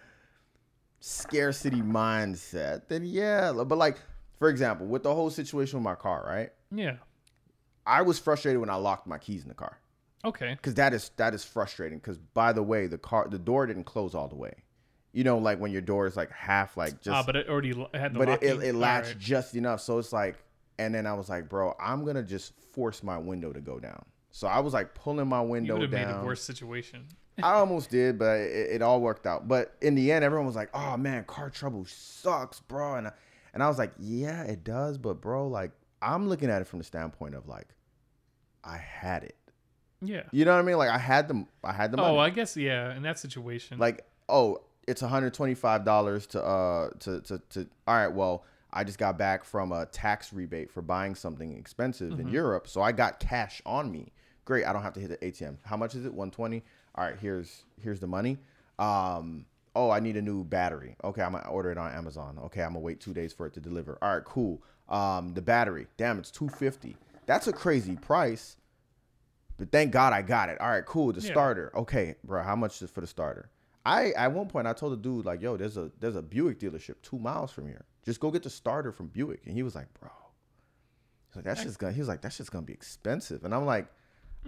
scarcity 0.99 1.82
mindset, 1.82 2.88
then 2.88 3.03
yeah. 3.05 3.51
But 3.51 3.77
like, 3.77 3.97
for 4.38 4.49
example, 4.49 4.86
with 4.88 5.03
the 5.03 5.13
whole 5.13 5.30
situation 5.30 5.80
with 5.80 5.84
my 5.84 5.95
car, 5.95 6.23
right? 6.27 6.51
yeah. 6.71 6.97
I 7.86 8.03
was 8.03 8.19
frustrated 8.19 8.59
when 8.59 8.69
I 8.69 8.75
locked 8.75 9.07
my 9.07 9.17
keys 9.17 9.41
in 9.41 9.47
the 9.47 9.55
car 9.55 9.80
Okay. 10.23 10.53
because 10.53 10.75
that 10.75 10.93
is 10.93 11.09
that 11.17 11.34
is 11.34 11.43
frustrating. 11.43 11.97
Because 11.97 12.19
by 12.19 12.53
the 12.53 12.61
way, 12.61 12.86
the 12.86 12.99
car 12.99 13.27
the 13.27 13.39
door 13.39 13.65
didn't 13.65 13.86
close 13.86 14.13
all 14.13 14.27
the 14.27 14.36
way. 14.36 14.53
You 15.11 15.23
know, 15.23 15.39
like 15.39 15.59
when 15.59 15.71
your 15.71 15.82
door 15.82 16.05
is 16.05 16.15
like 16.15 16.30
half, 16.32 16.77
like 16.77 17.01
just 17.01 17.15
Ah, 17.15 17.23
but 17.25 17.36
it 17.36 17.49
already 17.49 17.73
had 17.95 18.13
the 18.13 18.19
but 18.19 18.30
it, 18.30 18.43
it, 18.43 18.63
it 18.63 18.75
latched 18.75 19.07
right. 19.07 19.17
just 19.17 19.55
enough. 19.55 19.82
So 19.82 19.97
it's 19.97 20.13
like, 20.13 20.38
and 20.77 20.93
then 20.93 21.07
I 21.07 21.13
was 21.13 21.30
like, 21.30 21.49
bro, 21.49 21.73
I'm 21.80 22.05
gonna 22.05 22.21
just 22.21 22.53
force 22.73 23.01
my 23.01 23.17
window 23.17 23.51
to 23.51 23.59
go 23.61 23.80
down. 23.80 24.05
So 24.32 24.47
I 24.47 24.59
was 24.59 24.73
like 24.73 24.93
pulling 24.95 25.27
my 25.27 25.41
You 25.41 25.47
window 25.49 25.73
would 25.73 25.84
have 25.84 25.91
made 25.91 26.05
down. 26.11 26.21
a 26.21 26.25
worse 26.25 26.41
situation. 26.43 27.05
I 27.43 27.53
almost 27.53 27.89
did, 27.89 28.19
but 28.19 28.39
it, 28.39 28.69
it 28.75 28.82
all 28.82 28.99
worked 29.01 29.25
out. 29.25 29.47
But 29.47 29.75
in 29.82 29.95
the 29.95 30.11
end, 30.11 30.23
everyone 30.25 30.45
was 30.45 30.55
like, 30.55 30.69
"Oh 30.73 30.97
man, 30.97 31.23
car 31.23 31.49
trouble 31.49 31.86
sucks, 31.86 32.59
bro." 32.59 32.95
And 32.95 33.07
I, 33.07 33.11
and 33.53 33.63
I 33.63 33.67
was 33.67 33.77
like, 33.77 33.93
"Yeah, 33.97 34.43
it 34.43 34.63
does, 34.63 34.97
but 34.97 35.21
bro, 35.21 35.47
like 35.47 35.71
I'm 36.01 36.27
looking 36.30 36.49
at 36.49 36.61
it 36.61 36.65
from 36.67 36.80
the 36.80 36.86
standpoint 36.86 37.36
of 37.36 37.47
like, 37.47 37.67
I 38.63 38.77
had 38.77 39.23
it. 39.23 39.36
Yeah. 40.01 40.23
You 40.32 40.45
know 40.45 40.51
what 40.53 40.59
I 40.59 40.63
mean? 40.63 40.77
Like 40.77 40.89
I 40.89 40.97
had 40.97 41.27
the 41.27 41.45
I 41.63 41.71
had 41.73 41.91
the 41.91 41.97
money. 41.97 42.15
Oh, 42.15 42.19
I 42.19 42.30
guess 42.30 42.55
yeah. 42.57 42.93
In 42.95 43.03
that 43.03 43.17
situation, 43.19 43.80
like 43.80 44.05
oh 44.27 44.61
it's 44.88 45.01
$125 45.03 46.27
to 46.27 46.43
uh 46.43 46.89
to, 46.99 47.21
to 47.21 47.39
to 47.49 47.67
all 47.88 47.95
right 47.95 48.07
well 48.13 48.43
i 48.73 48.84
just 48.84 48.97
got 48.97 49.17
back 49.17 49.43
from 49.43 49.71
a 49.71 49.86
tax 49.88 50.34
rebate 50.34 50.71
for 50.71 50.82
buying 50.82 51.15
something 51.15 51.55
expensive 51.57 52.11
Mm-hmm. 52.11 52.21
in 52.21 52.27
europe 52.30 52.67
so 52.67 52.82
i 52.82 52.91
got 52.91 53.19
cash 53.19 53.61
on 53.65 53.91
me 53.91 54.11
great 54.50 54.66
i 54.66 54.74
don't 54.74 54.82
have 54.82 54.93
to 54.93 55.00
hit 55.00 55.10
the 55.20 55.32
atm 55.32 55.56
how 55.64 55.78
much 55.78 55.93
is 55.95 56.04
it 56.06 56.14
120 56.14 56.64
all 56.95 57.04
right 57.06 57.18
here's 57.22 57.64
here's 57.82 58.00
the 58.00 58.08
money 58.08 58.38
um 58.80 59.45
oh 59.76 59.89
i 59.91 60.00
need 60.00 60.18
a 60.18 60.22
new 60.22 60.43
battery 60.43 60.95
okay 61.04 61.22
i'm 61.22 61.34
gonna 61.34 61.47
order 61.47 61.72
it 61.72 61.78
on 61.78 61.91
amazon 61.93 62.38
okay 62.43 62.62
i'm 62.64 62.70
gonna 62.74 62.80
wait 62.80 63.00
two 63.00 63.14
days 63.14 63.32
for 63.32 63.45
it 63.45 63.54
to 63.54 63.60
deliver 63.60 63.97
all 64.02 64.16
right 64.16 64.26
cool 64.26 64.62
um 64.89 65.34
the 65.36 65.41
battery 65.41 65.86
damn 65.97 66.18
it's 66.18 66.32
250 66.32 66.97
that's 67.28 67.47
a 67.47 67.54
crazy 67.54 67.95
price 67.95 68.58
but 69.60 69.72
thank 69.72 69.91
God 69.91 70.14
I 70.14 70.22
got 70.22 70.47
it. 70.47 70.60
All 70.62 70.70
right, 70.70 70.86
cool. 70.86 71.12
The 71.12 71.20
Yeah. 71.20 71.32
starter. 71.32 71.70
Okay, 71.76 72.16
bro. 72.24 72.41
How 72.43 72.56
much 72.56 72.82
is 72.82 72.89
for 72.89 73.02
the 73.02 73.08
starter? 73.08 73.50
I 73.86 74.12
at 74.12 74.32
one 74.32 74.47
point 74.47 74.68
I 74.68 74.72
told 74.74 74.93
the 74.93 74.97
dude 74.97 75.26
like, 75.26 75.41
yo, 75.41 75.58
there's 75.58 75.76
a 75.76 75.91
there's 76.00 76.16
a 76.16 76.22
Buick 76.22 76.60
dealership 76.60 76.95
two 77.02 77.20
miles 77.20 77.52
from 77.52 77.68
here. 77.68 77.84
Just 78.06 78.22
go 78.22 78.32
get 78.32 78.43
the 78.43 78.50
starter 78.50 78.93
from 78.93 79.08
Buick. 79.08 79.41
And 79.45 79.54
he 79.54 79.62
was 79.62 79.76
like, 79.76 79.88
bro. 80.00 80.10
He's 81.28 81.36
like, 81.36 81.43
that's 81.43 81.62
just 81.64 81.78
gonna. 81.78 81.91
He 81.91 82.00
was 82.00 82.08
like, 82.08 82.22
that's 82.22 82.38
just 82.38 82.54
gonna 82.54 82.66
be 82.66 82.72
expensive. 82.72 83.43
And 83.43 83.54
I'm 83.54 83.66
like, 83.66 83.88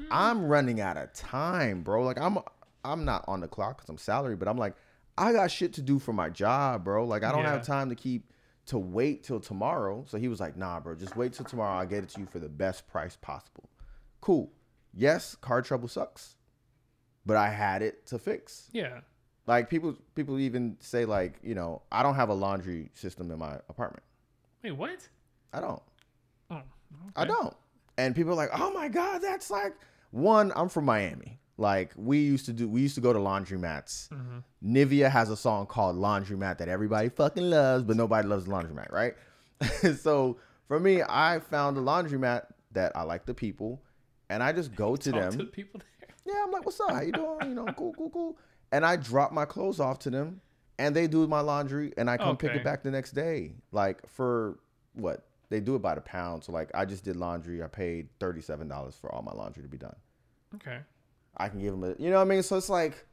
I'm 0.10 0.46
running 0.46 0.82
out 0.82 0.98
of 0.98 1.14
time, 1.14 1.82
bro. 1.84 2.04
Like 2.04 2.20
I'm 2.20 2.38
I'm 2.84 3.06
not 3.06 3.26
on 3.28 3.42
the 3.42 3.48
clock 3.48 3.78
because 3.78 3.89
I'm 3.89 3.98
salary, 3.98 4.36
but 4.36 4.48
I'm 4.48 4.58
like, 4.58 4.76
I 5.18 5.34
got 5.34 5.52
shit 5.52 5.74
to 5.74 5.82
do 5.82 6.00
for 6.00 6.14
my 6.14 6.30
job, 6.30 6.84
bro. 6.84 7.06
Like 7.06 7.24
I 7.24 7.32
don't 7.32 7.44
Yeah. 7.44 7.52
have 7.52 7.66
time 7.66 7.89
to 7.89 7.96
keep 7.96 8.32
to 8.68 8.78
wait 8.78 9.24
till 9.24 9.39
tomorrow. 9.39 10.06
So 10.08 10.18
he 10.18 10.28
was 10.28 10.39
like, 10.39 10.56
nah, 10.56 10.80
bro, 10.80 10.96
just 10.96 11.16
wait 11.16 11.34
till 11.34 11.46
tomorrow. 11.46 11.80
I'll 11.80 11.86
get 11.86 12.04
it 12.04 12.10
to 12.12 12.22
you 12.22 12.26
for 12.26 12.39
the 12.39 12.50
best 12.50 12.88
price 12.88 13.16
possible. 13.16 13.70
Cool. 14.22 14.52
Yes, 14.94 15.36
car 15.36 15.62
trouble 15.62 15.88
sucks, 15.88 16.36
but 17.26 17.38
I 17.38 17.50
had 17.50 17.82
it 17.82 18.06
to 18.08 18.20
fix. 18.20 18.70
yeah. 18.72 19.02
Like 19.48 19.70
people, 19.70 19.98
people 20.14 20.38
even 20.39 20.78
say 20.80 21.04
like, 21.06 21.39
you 21.42 21.56
know, 21.56 21.82
I 21.92 22.04
don't 22.04 22.14
have 22.16 22.30
a 22.30 22.34
laundry 22.34 22.92
system 22.94 23.32
in 23.32 23.39
my 23.39 23.56
apartment. 23.70 24.04
Wait, 24.64 24.72
what? 24.74 25.08
I 25.52 25.60
don't. 25.60 25.82
Oh, 26.52 26.62
I 27.16 27.26
don't. 27.26 27.54
And 28.02 28.16
people 28.16 28.32
are 28.32 28.36
like, 28.36 28.49
oh 28.54 28.72
my 28.72 28.88
god, 28.88 29.20
that's 29.20 29.52
like 29.52 29.76
one. 30.10 30.52
I'm 30.56 30.70
from 30.70 30.86
Miami. 30.86 31.39
Like 31.58 31.91
we 31.95 32.18
used 32.18 32.47
to 32.47 32.54
do. 32.54 32.68
We 32.68 32.82
used 32.82 32.95
to 32.95 33.02
go 33.02 33.14
to 33.14 33.20
laundromats. 33.20 34.10
Mm-hmm. 34.10 34.76
Nivea 34.76 35.12
has 35.12 35.30
a 35.30 35.38
song 35.38 35.68
called 35.68 35.95
Laundromat 35.95 36.58
that 36.58 36.68
everybody 36.68 37.10
fucking 37.10 37.47
loves, 37.47 37.84
but 37.84 37.95
nobody 37.95 38.28
loves 38.28 38.45
the 38.45 38.52
laundromat, 38.52 38.91
right? 38.91 39.14
so 39.99 40.38
for 40.68 40.80
me, 40.80 41.04
I 41.08 41.39
found 41.39 41.78
a 41.78 41.82
laundromat 41.82 42.45
that 42.72 42.91
I 42.95 43.04
like 43.04 43.28
the 43.28 43.36
people, 43.36 43.84
and 44.32 44.41
I 44.41 44.52
just 44.52 44.74
go 44.74 44.95
to 44.95 45.12
them. 45.12 45.32
to 45.34 45.38
the 45.38 45.43
people 45.45 45.80
there. 45.80 46.08
Yeah, 46.26 46.43
I'm 46.43 46.52
like, 46.52 46.66
what's 46.66 46.80
up? 46.82 46.89
How 46.89 47.02
you 47.02 47.12
doing? 47.12 47.49
You 47.49 47.56
know, 47.56 47.66
cool, 47.78 47.93
cool, 47.93 48.10
cool. 48.10 48.38
And 48.72 48.84
I 48.84 48.95
drop 48.95 49.32
my 49.32 49.45
clothes 49.45 49.80
off 49.80 49.99
to 49.99 50.10
them, 50.10 50.41
and 50.80 50.95
they 50.95 51.06
do 51.06 51.28
my 51.28 51.41
laundry, 51.41 51.93
and 51.97 52.10
I 52.10 52.18
come 52.18 52.38
pick 52.38 52.54
it 52.54 52.64
back 52.64 52.82
the 52.82 52.89
next 52.89 53.12
day. 53.12 53.54
Like 53.72 54.02
for 54.08 54.58
what? 54.93 55.28
They 55.52 55.60
do 55.60 55.76
it 55.76 55.82
by 55.82 55.95
the 55.95 56.02
pound. 56.02 56.45
So 56.45 56.54
like, 56.54 56.72
I 56.74 56.86
just 56.86 57.04
did 57.04 57.18
laundry. 57.18 57.62
I 57.62 57.68
paid 57.68 58.08
thirty 58.20 58.41
seven 58.41 58.70
dollars 58.70 58.95
for 58.99 59.14
all 59.14 59.22
my 59.22 59.34
laundry 59.34 59.62
to 59.62 59.70
be 59.70 59.78
done. 59.78 59.95
Okay. 60.56 60.80
I 61.38 61.49
can 61.49 61.60
give 61.60 61.72
them 61.72 61.84
a, 61.84 62.02
you 62.02 62.10
know 62.10 62.16
what 62.16 62.24
I 62.24 62.26
mean? 62.26 62.41
So 62.41 62.56
it's 62.56 62.70
like, 62.70 63.06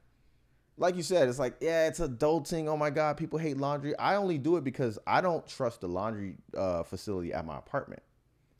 like 0.76 0.94
you 0.96 1.02
said, 1.02 1.28
it's 1.28 1.40
like, 1.40 1.56
yeah, 1.60 1.88
it's 1.88 1.98
adulting. 1.98 2.68
Oh 2.68 2.76
my 2.76 2.90
God, 2.90 3.16
people 3.16 3.40
hate 3.40 3.56
laundry. 3.56 3.98
I 3.98 4.14
only 4.14 4.38
do 4.38 4.56
it 4.56 4.62
because 4.62 5.00
I 5.04 5.20
don't 5.20 5.44
trust 5.48 5.80
the 5.80 5.88
laundry 5.88 6.36
uh, 6.56 6.84
facility 6.84 7.32
at 7.32 7.44
my 7.44 7.58
apartment. 7.58 8.02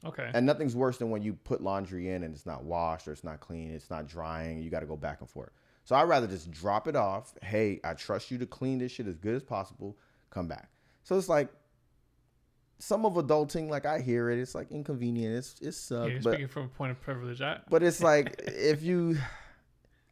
Okay. 0.05 0.29
And 0.35 0.45
nothing's 0.45 0.75
worse 0.75 0.99
than 0.99 1.11
when 1.11 1.23
you 1.23 1.35
put 1.35 1.61
laundry 1.61 2.11
in 2.11 2.25
and 2.25 2.35
it's 2.35 2.47
not 2.47 2.65
washed 2.65 3.07
or 3.07 3.13
it's 3.13 3.25
not 3.25 3.39
clean, 3.39 3.71
it's 3.71 3.91
not 3.91 4.09
drying. 4.09 4.61
You 4.61 4.71
got 4.71 4.81
to 4.81 4.87
go 4.87 4.97
back 4.97 5.21
and 5.21 5.31
forth. 5.31 5.51
So 5.85 5.95
I'd 5.95 6.09
rather 6.09 6.27
just 6.27 6.51
drop 6.51 6.89
it 6.89 6.97
off. 6.97 7.33
Hey, 7.43 7.81
I 7.85 7.95
trust 7.95 8.31
you 8.31 8.39
to 8.39 8.47
clean 8.47 8.79
this 8.79 8.93
shit 8.93 9.07
as 9.07 9.17
good 9.17 9.35
as 9.37 9.43
possible. 9.43 9.97
Come 10.31 10.49
back. 10.49 10.69
So 11.05 11.17
it's 11.17 11.29
like 11.29 11.49
some 12.79 13.05
of 13.05 13.15
adulting, 13.15 13.69
like 13.69 13.87
I 13.87 14.01
hear 14.01 14.31
it, 14.31 14.39
it's 14.39 14.55
like 14.55 14.71
inconvenient. 14.71 15.37
It's 15.37 15.55
it's 15.61 15.91
yeah, 15.91 15.99
uh, 15.99 16.05
you're 16.07 16.21
but 16.21 16.31
speaking 16.33 16.49
from 16.49 16.65
a 16.65 16.69
point 16.69 16.93
of 16.93 17.01
privilege. 17.01 17.41
I, 17.41 17.59
but 17.69 17.83
it's 17.83 18.03
like 18.03 18.43
if 18.47 18.83
you 18.83 19.19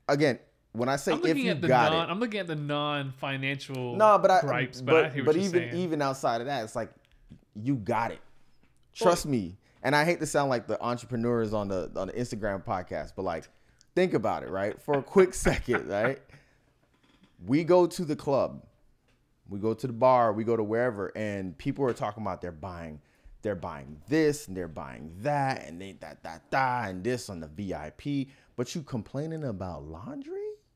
again 0.08 0.38
when 0.72 0.88
I 0.88 0.96
say 0.96 1.14
if 1.14 1.36
you 1.36 1.54
got 1.54 1.92
non. 1.92 2.08
it, 2.08 2.10
I'm 2.10 2.20
looking 2.20 2.40
at 2.40 2.46
the 2.46 2.54
non-financial. 2.54 3.96
no, 3.96 4.18
but 4.18 4.30
I 4.30 4.40
gripes, 4.40 4.80
but, 4.80 4.92
but, 4.92 5.04
I 5.06 5.08
hear 5.10 5.24
but 5.24 5.36
even 5.36 5.70
saying. 5.70 5.76
even 5.76 6.02
outside 6.02 6.40
of 6.40 6.46
that, 6.46 6.64
it's 6.64 6.76
like 6.76 6.90
you 7.54 7.76
got 7.76 8.10
it. 8.10 8.20
Trust 8.94 9.26
me. 9.26 9.56
And 9.82 9.94
I 9.94 10.04
hate 10.04 10.20
to 10.20 10.26
sound 10.26 10.50
like 10.50 10.66
the 10.66 10.82
entrepreneurs 10.82 11.54
on 11.54 11.68
the 11.68 11.90
on 11.96 12.08
the 12.08 12.12
Instagram 12.12 12.64
podcast, 12.64 13.12
but 13.16 13.22
like 13.22 13.48
think 13.94 14.14
about 14.14 14.42
it, 14.42 14.50
right? 14.50 14.80
For 14.82 14.98
a 14.98 15.02
quick 15.02 15.34
second, 15.34 15.88
right? 15.88 16.20
We 17.46 17.64
go 17.64 17.86
to 17.86 18.04
the 18.06 18.16
club, 18.16 18.62
we 19.48 19.58
go 19.58 19.74
to 19.74 19.86
the 19.86 19.92
bar, 19.92 20.32
we 20.32 20.44
go 20.44 20.56
to 20.56 20.62
wherever, 20.64 21.12
and 21.16 21.56
people 21.58 21.84
are 21.84 21.92
talking 21.92 22.22
about 22.22 22.40
they're 22.40 22.52
buying, 22.52 23.00
they're 23.42 23.54
buying 23.54 24.00
this 24.08 24.48
and 24.48 24.56
they're 24.56 24.68
buying 24.68 25.12
that, 25.20 25.66
and 25.66 25.80
they 25.80 25.92
that 26.00 26.22
that 26.24 26.50
that 26.50 26.90
and 26.90 27.04
this 27.04 27.28
on 27.30 27.40
the 27.40 27.48
VIP. 27.48 28.28
But 28.56 28.74
you 28.74 28.82
complaining 28.82 29.44
about 29.44 29.84
laundry? 29.84 30.32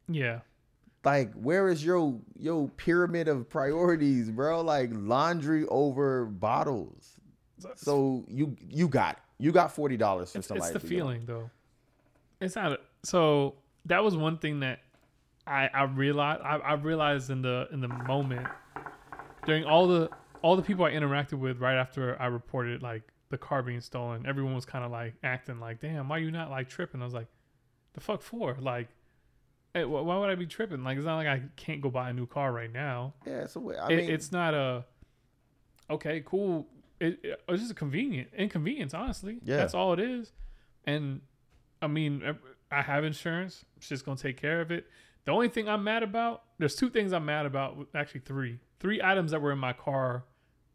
yeah. 0.09 0.41
like 1.05 1.33
where 1.35 1.69
is 1.69 1.85
your 1.85 2.19
your 2.39 2.69
pyramid 2.69 3.27
of 3.29 3.49
priorities 3.49 4.31
bro 4.31 4.61
like 4.61 4.91
laundry 4.93 5.65
over 5.69 6.27
bottles 6.27 7.15
so 7.77 8.25
you 8.29 8.57
you 8.69 8.87
got 8.89 9.19
you 9.39 9.53
got 9.53 9.75
$40 9.75 9.77
for 10.33 10.39
It's, 10.39 10.47
somebody 10.49 10.59
it's 10.61 10.71
the 10.73 10.79
to 10.81 10.87
go. 10.87 10.89
feeling 10.89 11.23
though. 11.27 11.51
It's 12.41 12.57
not 12.57 12.73
a, 12.73 12.79
so 13.03 13.55
that 13.87 14.03
was 14.05 14.17
one 14.17 14.37
thing 14.39 14.61
that 14.61 14.81
I 15.47 15.69
I 15.73 15.85
realized 15.85 16.43
I, 16.43 16.57
I 16.57 16.73
realized 16.75 17.31
in 17.31 17.41
the 17.43 17.69
in 17.73 17.81
the 17.81 17.89
moment 17.89 18.47
during 19.47 19.65
all 19.65 19.87
the 19.87 20.11
all 20.43 20.57
the 20.57 20.63
people 20.63 20.85
I 20.85 20.93
interacted 20.93 21.35
with 21.39 21.59
right 21.59 21.77
after 21.77 22.21
I 22.21 22.27
reported 22.27 22.83
like 22.83 23.03
the 23.31 23.39
car 23.39 23.63
being 23.63 23.81
stolen. 23.81 24.27
Everyone 24.27 24.55
was 24.55 24.65
kind 24.65 24.85
of 24.85 24.91
like 24.91 25.15
acting 25.23 25.61
like, 25.61 25.81
"Damn, 25.81 26.09
why 26.09 26.19
you 26.19 26.31
not 26.31 26.51
like 26.51 26.69
tripping?" 26.69 27.01
I 27.01 27.05
was 27.05 27.15
like, 27.15 27.29
"The 27.95 28.01
fuck 28.01 28.23
for?" 28.23 28.57
Like, 28.61 28.89
hey, 29.75 29.83
wh- 29.85 30.05
why 30.05 30.19
would 30.19 30.31
I 30.31 30.35
be 30.35 30.47
tripping? 30.47 30.83
Like, 30.83 30.97
it's 30.97 31.07
not 31.07 31.17
like 31.17 31.29
I 31.29 31.43
can't 31.57 31.81
go 31.81 31.91
buy 31.91 32.11
a 32.11 32.13
new 32.13 32.27
car 32.27 32.53
right 32.53 32.73
now. 32.73 33.15
yeah 33.27 33.47
so 33.47 33.73
i 33.73 33.89
It- 33.93 33.97
mean 33.97 34.11
it's 34.11 34.33
not 34.33 34.55
a 34.55 34.85
okay, 35.89 36.23
cool. 36.25 36.67
It, 37.01 37.19
it- 37.23 37.43
it's 37.49 37.61
just 37.63 37.73
a 37.73 37.75
convenient 37.75 38.29
inconvenience, 38.37 38.95
honestly. 38.95 39.39
Yeah. 39.43 39.57
that's 39.57 39.75
all 39.75 39.93
it 39.93 40.01
is. 40.01 40.33
And 40.85 41.21
I 41.83 41.87
mean, 41.87 42.23
I- 42.25 42.79
I 42.79 42.83
have 42.83 43.05
insurance. 43.05 43.65
It's 43.77 43.89
just 43.89 44.05
gonna 44.05 44.17
take 44.17 44.37
care 44.37 44.61
of 44.61 44.71
it. 44.71 44.87
The 45.25 45.33
only 45.33 45.49
thing 45.49 45.69
I'm 45.69 45.83
mad 45.85 46.03
about, 46.03 46.43
there's 46.59 46.77
two 46.77 46.89
things 46.91 47.13
I'm 47.13 47.25
mad 47.27 47.47
about. 47.47 47.89
Actually, 47.95 48.21
three, 48.21 48.59
three 48.81 49.01
items 49.03 49.31
that 49.31 49.41
were 49.41 49.53
in 49.53 49.59
my 49.59 49.73
car 49.73 50.25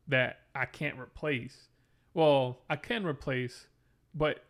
that 0.07 0.39
I 0.53 0.65
can't 0.65 0.97
replace. 0.99 1.67
Well, 2.13 2.59
I 2.69 2.77
can 2.77 3.05
replace, 3.05 3.67
but 4.13 4.43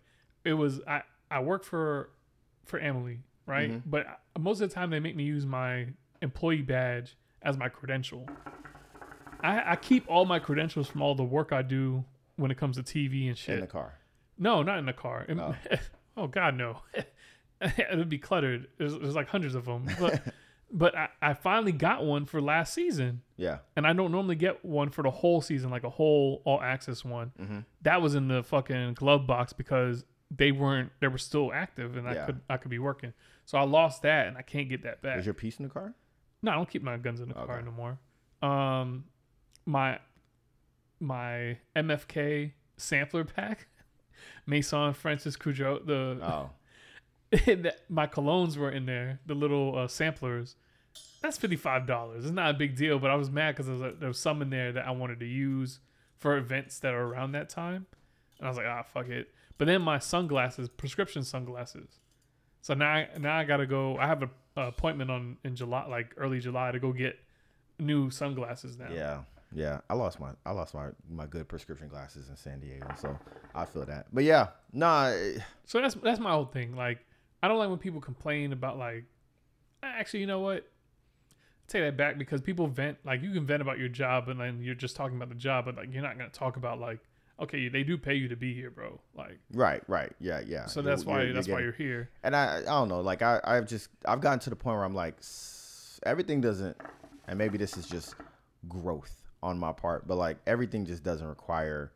it 0.44 0.54
was 0.54 0.82
I. 0.88 1.02
I 1.32 1.40
work 1.40 1.64
for 1.64 2.12
for 2.66 2.78
Emily, 2.78 3.22
right? 3.48 3.72
Mhm. 3.72 3.82
But 3.86 4.06
most 4.38 4.62
of 4.62 4.70
the 4.70 4.76
time 4.76 4.92
they 4.92 5.00
make 5.00 5.16
me 5.16 5.24
use 5.24 5.46
my 5.46 5.88
employee 6.22 6.62
badge 6.62 7.18
as 7.42 7.58
my 7.58 7.68
credential. 7.70 8.30
I, 9.42 9.72
I 9.72 9.76
keep 9.76 10.06
all 10.08 10.26
my 10.26 10.40
credentials 10.40 10.88
from 10.88 11.02
all 11.02 11.16
the 11.16 11.24
work 11.24 11.52
I 11.52 11.62
do 11.64 12.06
when 12.36 12.52
it 12.52 12.58
comes 12.58 12.78
to 12.78 12.84
TV 12.84 13.28
and 13.28 13.38
shit. 13.38 13.56
in 13.56 13.62
the 13.62 13.68
car 13.68 13.96
no, 14.38 14.64
not 14.64 14.80
in 14.80 14.86
the 14.86 14.94
car. 14.94 15.26
Oh. 15.30 15.56
Oh, 16.18 16.28
God, 16.28 16.56
no. 16.56 16.78
It'd 17.62 18.08
be 18.08 18.18
cluttered. 18.18 18.68
There's, 18.78 18.98
there's 18.98 19.16
like 19.16 19.28
hundreds 19.28 19.54
of 19.54 19.66
them. 19.66 19.86
But 20.00 20.22
but 20.78 20.94
I, 20.96 21.08
I 21.22 21.34
finally 21.34 21.72
got 21.72 22.04
one 22.04 22.26
for 22.26 22.42
last 22.42 22.74
season, 22.74 23.22
yeah 23.38 23.60
and 23.78 23.88
I 23.88 23.94
don't 23.94 24.12
normally 24.12 24.36
get 24.36 24.64
one 24.66 24.90
for 24.90 25.04
the 25.04 25.10
whole 25.10 25.42
season, 25.42 25.70
like 25.72 25.86
a 25.86 25.90
whole 25.90 26.42
all 26.44 26.62
access 26.62 27.04
one. 27.06 27.32
mm-hmm. 27.42 27.60
That 27.84 28.02
was 28.02 28.14
in 28.14 28.28
the 28.28 28.44
fucking 28.44 28.96
glove 28.96 29.26
box 29.26 29.54
because 29.54 30.04
they 30.30 30.52
weren't. 30.52 30.92
They 31.00 31.08
were 31.08 31.18
still 31.18 31.54
active, 31.54 31.96
and 31.96 32.08
I 32.08 32.26
could 32.26 32.42
I 32.50 32.58
could 32.58 32.72
be 32.72 32.80
working. 32.80 33.14
So 33.46 33.58
I 33.58 33.64
lost 33.64 34.02
that, 34.02 34.28
and 34.28 34.38
I 34.38 34.42
can't 34.42 34.68
get 34.70 34.84
that 34.84 35.02
back. 35.02 35.18
is 35.18 35.26
your 35.26 35.34
piece 35.34 35.58
in 35.60 35.64
the 35.64 35.70
car 35.70 35.94
No, 36.42 36.52
I 36.52 36.56
don't 36.56 36.70
keep 36.70 36.84
my 36.84 36.98
guns 36.98 37.22
in 37.22 37.30
the 37.30 37.36
car 37.36 37.58
Okay. 37.58 37.66
no 37.66 37.72
more. 37.72 37.98
Um, 38.42 39.06
my 39.66 40.00
my 41.00 41.58
MFK 41.76 42.52
sampler 42.76 43.24
pack, 43.36 43.68
Maison 44.46 44.94
Francis 44.94 45.38
Kurkdjian, 45.38 45.86
the 45.86 46.20
oh 46.22 46.50
my 47.90 48.08
colognes 48.08 48.58
were 48.58 48.72
in 48.72 48.86
there, 48.86 49.20
the 49.26 49.36
little 49.36 49.78
uh, 49.78 49.88
samplers. 49.88 50.56
That's 51.22 51.38
fifty 51.38 51.56
five 51.56 51.88
dollars. 51.88 52.24
It's 52.26 52.34
not 52.34 52.52
a 52.52 52.58
big 52.58 52.76
deal, 52.76 53.00
but 53.00 53.10
I 53.12 53.16
was 53.16 53.30
mad 53.32 53.56
because 53.56 53.68
there, 53.68 53.76
was 53.78 53.96
there 54.00 54.08
was 54.08 54.20
some 54.20 54.42
in 54.42 54.50
there 54.50 54.72
that 54.74 54.86
I 54.88 54.92
wanted 54.92 55.20
to 55.22 55.26
use 55.26 55.80
for 56.18 56.38
events 56.38 56.80
that 56.80 56.94
are 56.94 57.04
around 57.04 57.32
that 57.34 57.50
time, 57.50 57.88
and 58.40 58.46
I 58.46 58.50
was 58.50 58.58
like, 58.58 58.68
ah, 58.68 58.84
fuck 58.84 59.10
it. 59.10 59.30
But 59.58 59.66
then 59.66 59.82
my 59.82 60.00
sunglasses, 60.00 60.70
prescription 60.70 61.24
sunglasses. 61.24 62.00
So 62.62 62.74
now, 62.74 62.90
I, 62.92 63.08
now 63.20 63.38
I 63.38 63.44
gotta 63.44 63.66
go. 63.66 63.98
I 63.98 64.06
have 64.08 64.24
a, 64.24 64.30
a 64.58 64.68
appointment 64.68 65.10
on 65.12 65.38
in 65.44 65.56
July, 65.56 65.86
like 65.88 66.14
early 66.18 66.40
July, 66.40 66.72
to 66.72 66.80
go 66.80 66.92
get 66.94 67.18
new 67.80 68.10
sunglasses 68.10 68.78
now. 68.78 68.88
yeah 68.92 69.20
yeah 69.54 69.80
i 69.90 69.94
lost 69.94 70.20
my 70.20 70.32
i 70.46 70.52
lost 70.52 70.74
my 70.74 70.88
my 71.10 71.26
good 71.28 71.48
prescription 71.48 71.88
glasses 71.88 72.30
in 72.30 72.36
san 72.36 72.60
diego 72.60 72.88
so 73.00 73.18
i 73.54 73.64
feel 73.64 73.86
that 73.86 74.08
but 74.12 74.24
yeah 74.24 74.48
nah 74.74 75.10
it- 75.10 75.40
So 75.66 75.80
that's 75.80 75.94
that's 75.96 76.20
my 76.20 76.32
whole 76.32 76.46
thing. 76.46 76.76
Like, 76.76 77.00
I 77.44 77.48
don't 77.48 77.60
like 77.60 77.70
when 77.70 77.78
people 77.80 78.02
complain 78.02 78.54
about 78.54 78.78
like. 78.78 79.06
Actually, 79.84 80.22
you 80.22 80.28
know 80.28 80.40
what? 80.40 80.68
Take 81.68 81.82
that 81.84 81.98
back 81.98 82.18
because 82.18 82.42
people 82.42 82.68
vent. 82.68 82.98
Like, 83.04 83.22
you 83.24 83.32
can 83.32 83.46
vent 83.46 83.62
about 83.62 83.80
your 83.80 83.90
job, 83.90 84.30
and 84.30 84.40
then 84.40 84.62
you're 84.62 84.76
just 84.76 84.96
talking 84.96 85.18
about 85.18 85.30
the 85.30 85.36
job, 85.36 85.66
but 85.66 85.76
like 85.76 85.92
you're 85.94 86.04
not 86.04 86.18
gonna 86.18 86.30
talk 86.30 86.58
about 86.58 86.80
like, 86.80 87.00
okay, 87.40 87.68
they 87.70 87.84
do 87.84 87.98
pay 87.98 88.14
you 88.14 88.28
to 88.28 88.36
be 88.36 88.54
here, 88.54 88.70
bro. 88.70 89.00
Like, 89.16 89.40
right 89.52 89.82
right 89.88 90.12
yeah 90.20 90.42
yeah 90.46 90.68
so 90.68 90.80
You're- 90.80 90.92
that's 90.92 91.06
why 91.06 91.22
you're- 91.24 91.34
that's 91.34 91.48
you're 91.48 91.58
why 91.58 91.64
you're 91.64 91.72
here. 91.74 92.10
and 92.24 92.36
I, 92.36 92.60
I 92.60 92.62
don't 92.62 92.88
know, 92.88 93.02
like 93.02 93.22
I, 93.22 93.42
I've 93.44 93.68
just, 93.68 93.90
I've 94.06 94.22
gotten 94.22 94.40
to 94.40 94.50
the 94.50 94.56
point 94.56 94.76
where 94.78 94.86
I'm 94.86 94.94
like, 94.96 95.16
everything 96.04 96.40
doesn't, 96.42 96.78
and 97.28 97.38
maybe 97.38 97.58
this 97.58 97.78
is 97.78 97.88
just 97.88 98.16
growth 98.70 99.16
on 99.44 99.60
my 99.60 99.72
part, 99.72 100.08
but 100.08 100.16
like 100.18 100.38
everything 100.48 100.86
just 100.86 101.04
doesn't 101.04 101.28
require 101.28 101.92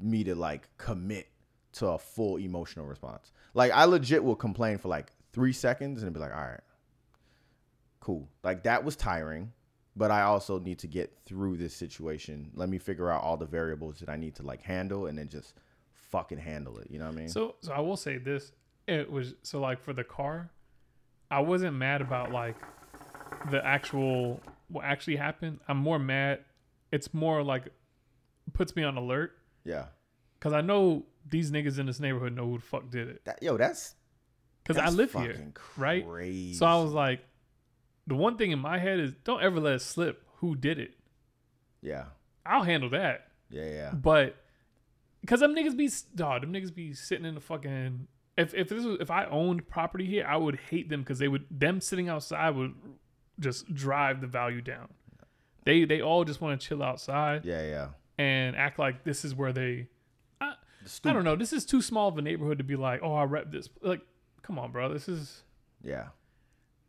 me 0.00 0.24
to 0.24 0.34
like 0.34 0.68
commit 0.78 1.28
to 1.74 1.86
a 1.88 1.98
full 1.98 2.36
emotional 2.38 2.86
response. 2.86 3.30
Like 3.54 3.72
I 3.72 3.84
legit 3.84 4.24
will 4.24 4.36
complain 4.36 4.78
for 4.78 4.88
like 4.88 5.12
three 5.32 5.52
seconds 5.52 6.02
and 6.02 6.12
be 6.12 6.18
like, 6.20 6.32
all 6.34 6.40
right, 6.42 6.60
cool. 8.02 8.28
Like 8.42 8.64
that 8.64 8.84
was 8.84 8.96
tiring, 8.96 9.52
but 9.96 10.10
I 10.10 10.22
also 10.22 10.58
need 10.58 10.78
to 10.80 10.86
get 10.86 11.16
through 11.24 11.56
this 11.56 11.74
situation. 11.74 12.50
Let 12.54 12.68
me 12.68 12.78
figure 12.78 13.10
out 13.10 13.22
all 13.22 13.36
the 13.36 13.46
variables 13.46 14.00
that 14.00 14.08
I 14.08 14.16
need 14.16 14.34
to 14.36 14.42
like 14.42 14.62
handle 14.62 15.06
and 15.06 15.16
then 15.16 15.28
just 15.28 15.54
fucking 16.10 16.38
handle 16.38 16.78
it. 16.78 16.88
You 16.90 16.98
know 16.98 17.06
what 17.06 17.14
I 17.14 17.18
mean? 17.18 17.28
So 17.28 17.54
so 17.60 17.72
I 17.72 17.80
will 17.80 17.96
say 17.96 18.18
this. 18.18 18.52
It 18.86 19.10
was 19.10 19.34
so 19.42 19.60
like 19.60 19.80
for 19.80 19.92
the 19.92 20.04
car, 20.04 20.50
I 21.30 21.40
wasn't 21.40 21.76
mad 21.76 22.00
about 22.00 22.32
like 22.32 22.56
the 23.50 23.64
actual 23.64 24.40
what 24.68 24.84
actually 24.84 25.16
happened. 25.16 25.60
I'm 25.68 25.78
more 25.78 25.98
mad. 25.98 26.40
It's 26.90 27.14
more 27.14 27.42
like 27.42 27.68
puts 28.52 28.74
me 28.74 28.82
on 28.82 28.96
alert 28.96 29.32
yeah. 29.64 29.86
because 30.38 30.52
I 30.52 30.60
know 30.60 31.04
these 31.30 31.50
niggas 31.50 31.78
in 31.78 31.86
this 31.86 32.00
neighborhood 32.00 32.34
know 32.34 32.46
who 32.46 32.58
the 32.58 32.64
fuck 32.64 32.90
did 32.90 33.08
it. 33.08 33.24
That, 33.24 33.42
yo, 33.42 33.56
that's 33.56 33.94
Because 34.62 34.76
I 34.76 34.88
live 34.88 35.12
here, 35.12 35.32
fucking 35.32 35.56
right? 35.76 36.54
So 36.54 36.66
I 36.66 36.82
was 36.82 36.92
like, 36.92 37.20
the 38.06 38.14
one 38.14 38.36
thing 38.36 38.50
in 38.50 38.58
my 38.58 38.78
head 38.78 38.98
is 39.00 39.12
don't 39.24 39.42
ever 39.42 39.60
let 39.60 39.74
it 39.74 39.82
slip 39.82 40.24
who 40.36 40.54
did 40.56 40.78
it. 40.78 40.94
yeah, 41.82 42.06
I'll 42.44 42.64
handle 42.64 42.90
that. 42.90 43.28
yeah, 43.50 43.64
yeah, 43.70 43.90
But 43.92 44.36
because 45.20 45.40
them 45.40 45.54
niggas 45.54 45.76
be 45.76 45.88
dog, 46.14 46.42
them 46.42 46.52
niggas 46.52 46.74
be 46.74 46.92
sitting 46.94 47.24
in 47.24 47.34
the 47.34 47.40
fucking. 47.40 48.08
If 48.36 48.54
if 48.54 48.68
this 48.68 48.84
was 48.84 48.98
if 49.00 49.10
I 49.10 49.26
owned 49.26 49.68
property 49.68 50.06
here, 50.06 50.26
I 50.26 50.36
would 50.36 50.58
hate 50.70 50.88
them 50.88 51.00
because 51.02 51.18
they 51.18 51.28
would 51.28 51.44
them 51.50 51.80
sitting 51.80 52.08
outside 52.08 52.56
would 52.56 52.74
just 53.38 53.72
drive 53.74 54.20
the 54.20 54.26
value 54.26 54.60
down. 54.62 54.88
They 55.64 55.84
they 55.84 56.00
all 56.00 56.24
just 56.24 56.40
want 56.40 56.60
to 56.60 56.66
chill 56.66 56.82
outside 56.82 57.44
yeah, 57.44 57.62
yeah. 57.62 57.88
and 58.18 58.56
act 58.56 58.78
like 58.78 59.04
this 59.04 59.24
is 59.24 59.34
where 59.34 59.52
they. 59.52 59.88
I, 60.40 60.54
The 60.84 61.10
I 61.10 61.12
don't 61.12 61.24
know. 61.24 61.36
This 61.36 61.52
is 61.52 61.64
too 61.64 61.80
small 61.82 62.08
of 62.08 62.18
a 62.18 62.22
neighborhood 62.22 62.58
to 62.58 62.64
be 62.64 62.74
like, 62.74 63.00
oh, 63.02 63.14
I 63.14 63.24
rep 63.24 63.52
this. 63.52 63.68
Like, 63.80 64.00
come 64.42 64.58
on, 64.58 64.72
bro. 64.72 64.92
This 64.92 65.08
is 65.08 65.42
Yeah, 65.84 66.08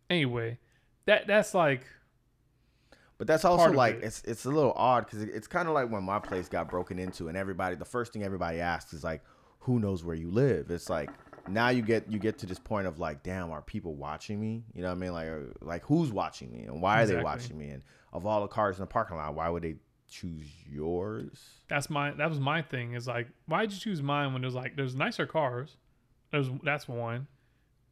anyway. 0.09 0.57
That 1.05 1.27
that's 1.27 1.53
like 1.53 1.85
but 3.17 3.27
that's 3.27 3.45
also 3.45 3.71
like 3.71 3.95
it. 3.95 4.03
it's 4.03 4.21
it's 4.23 4.45
a 4.45 4.49
little 4.49 4.73
odd 4.75 5.05
because 5.05 5.21
it, 5.21 5.29
it's 5.33 5.47
kind 5.47 5.67
of 5.67 5.73
like 5.73 5.89
when 5.89 6.03
my 6.03 6.19
place 6.19 6.49
got 6.49 6.69
broken 6.69 6.99
into 6.99 7.27
and 7.29 7.37
everybody 7.37 7.75
the 7.75 7.85
first 7.85 8.11
thing 8.11 8.23
everybody 8.23 8.59
asks 8.59 8.93
is 8.93 9.03
like, 9.03 9.23
who 9.59 9.79
knows 9.79 10.03
where 10.03 10.15
you 10.15 10.29
live? 10.29 10.69
It's 10.71 10.89
like, 10.89 11.09
now 11.47 11.69
you 11.69 11.81
get 11.83 12.11
you 12.11 12.19
get 12.19 12.37
to 12.39 12.45
this 12.45 12.59
point 12.59 12.87
of 12.87 12.99
like, 12.99 13.23
damn, 13.23 13.51
are 13.51 13.61
people 13.61 13.95
watching 13.95 14.41
me? 14.41 14.63
You 14.73 14.81
know 14.81 14.89
what 14.89 14.95
I 14.95 14.99
mean? 14.99 15.13
Like, 15.13 15.27
uh, 15.29 15.39
like 15.61 15.83
who's 15.83 16.11
watching 16.11 16.51
me 16.51 16.63
and 16.63 16.81
why 16.81 17.01
are 17.01 17.05
they 17.05 17.21
watching 17.21 17.57
me? 17.57 17.69
And 17.69 17.83
of 18.11 18.25
all 18.25 18.41
the 18.41 18.47
cars 18.47 18.77
in 18.77 18.81
the 18.81 18.87
parking 18.87 19.15
lot, 19.15 19.35
why 19.35 19.47
would 19.47 19.63
they 19.63 19.75
choose 20.09 20.47
yours? 20.69 21.39
That's 21.69 21.89
my 21.89 22.11
that 22.11 22.29
was 22.29 22.39
my 22.39 22.61
thing. 22.61 22.93
Is 22.93 23.07
like, 23.07 23.27
why'd 23.45 23.71
you 23.71 23.79
choose 23.79 24.01
mine 24.01 24.33
when 24.33 24.41
there's 24.41 24.55
like 24.55 24.75
there's 24.75 24.95
nicer 24.95 25.27
cars? 25.27 25.77
There's 26.31 26.49
that's 26.63 26.87
one. 26.87 27.27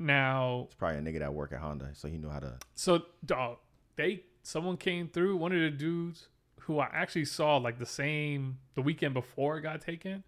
Now, 0.02 0.64
It's 0.65 0.76
probably 0.76 0.98
a 0.99 1.02
nigga 1.02 1.19
that 1.19 1.34
work 1.34 1.52
at 1.53 1.60
Honda, 1.60 1.90
so 1.94 2.07
he 2.07 2.18
knew 2.18 2.30
how 2.30 2.40
to. 2.40 2.57
so 2.76 3.03
dog, 3.26 3.57
they 3.95 4.23
someone 4.44 4.78
came 4.78 5.07
through. 5.07 5.38
One 5.38 5.52
of 5.52 5.60
the 5.60 5.69
dudes 5.69 6.28
who 6.61 6.80
I 6.80 6.90
actually 6.94 7.26
saw 7.26 7.57
like 7.57 7.78
the 7.80 7.86
same 7.86 8.57
the 8.76 8.82
weekend 8.82 9.14
before 9.14 9.57
it 9.57 9.61
got 9.61 9.82
taken. 9.82 10.23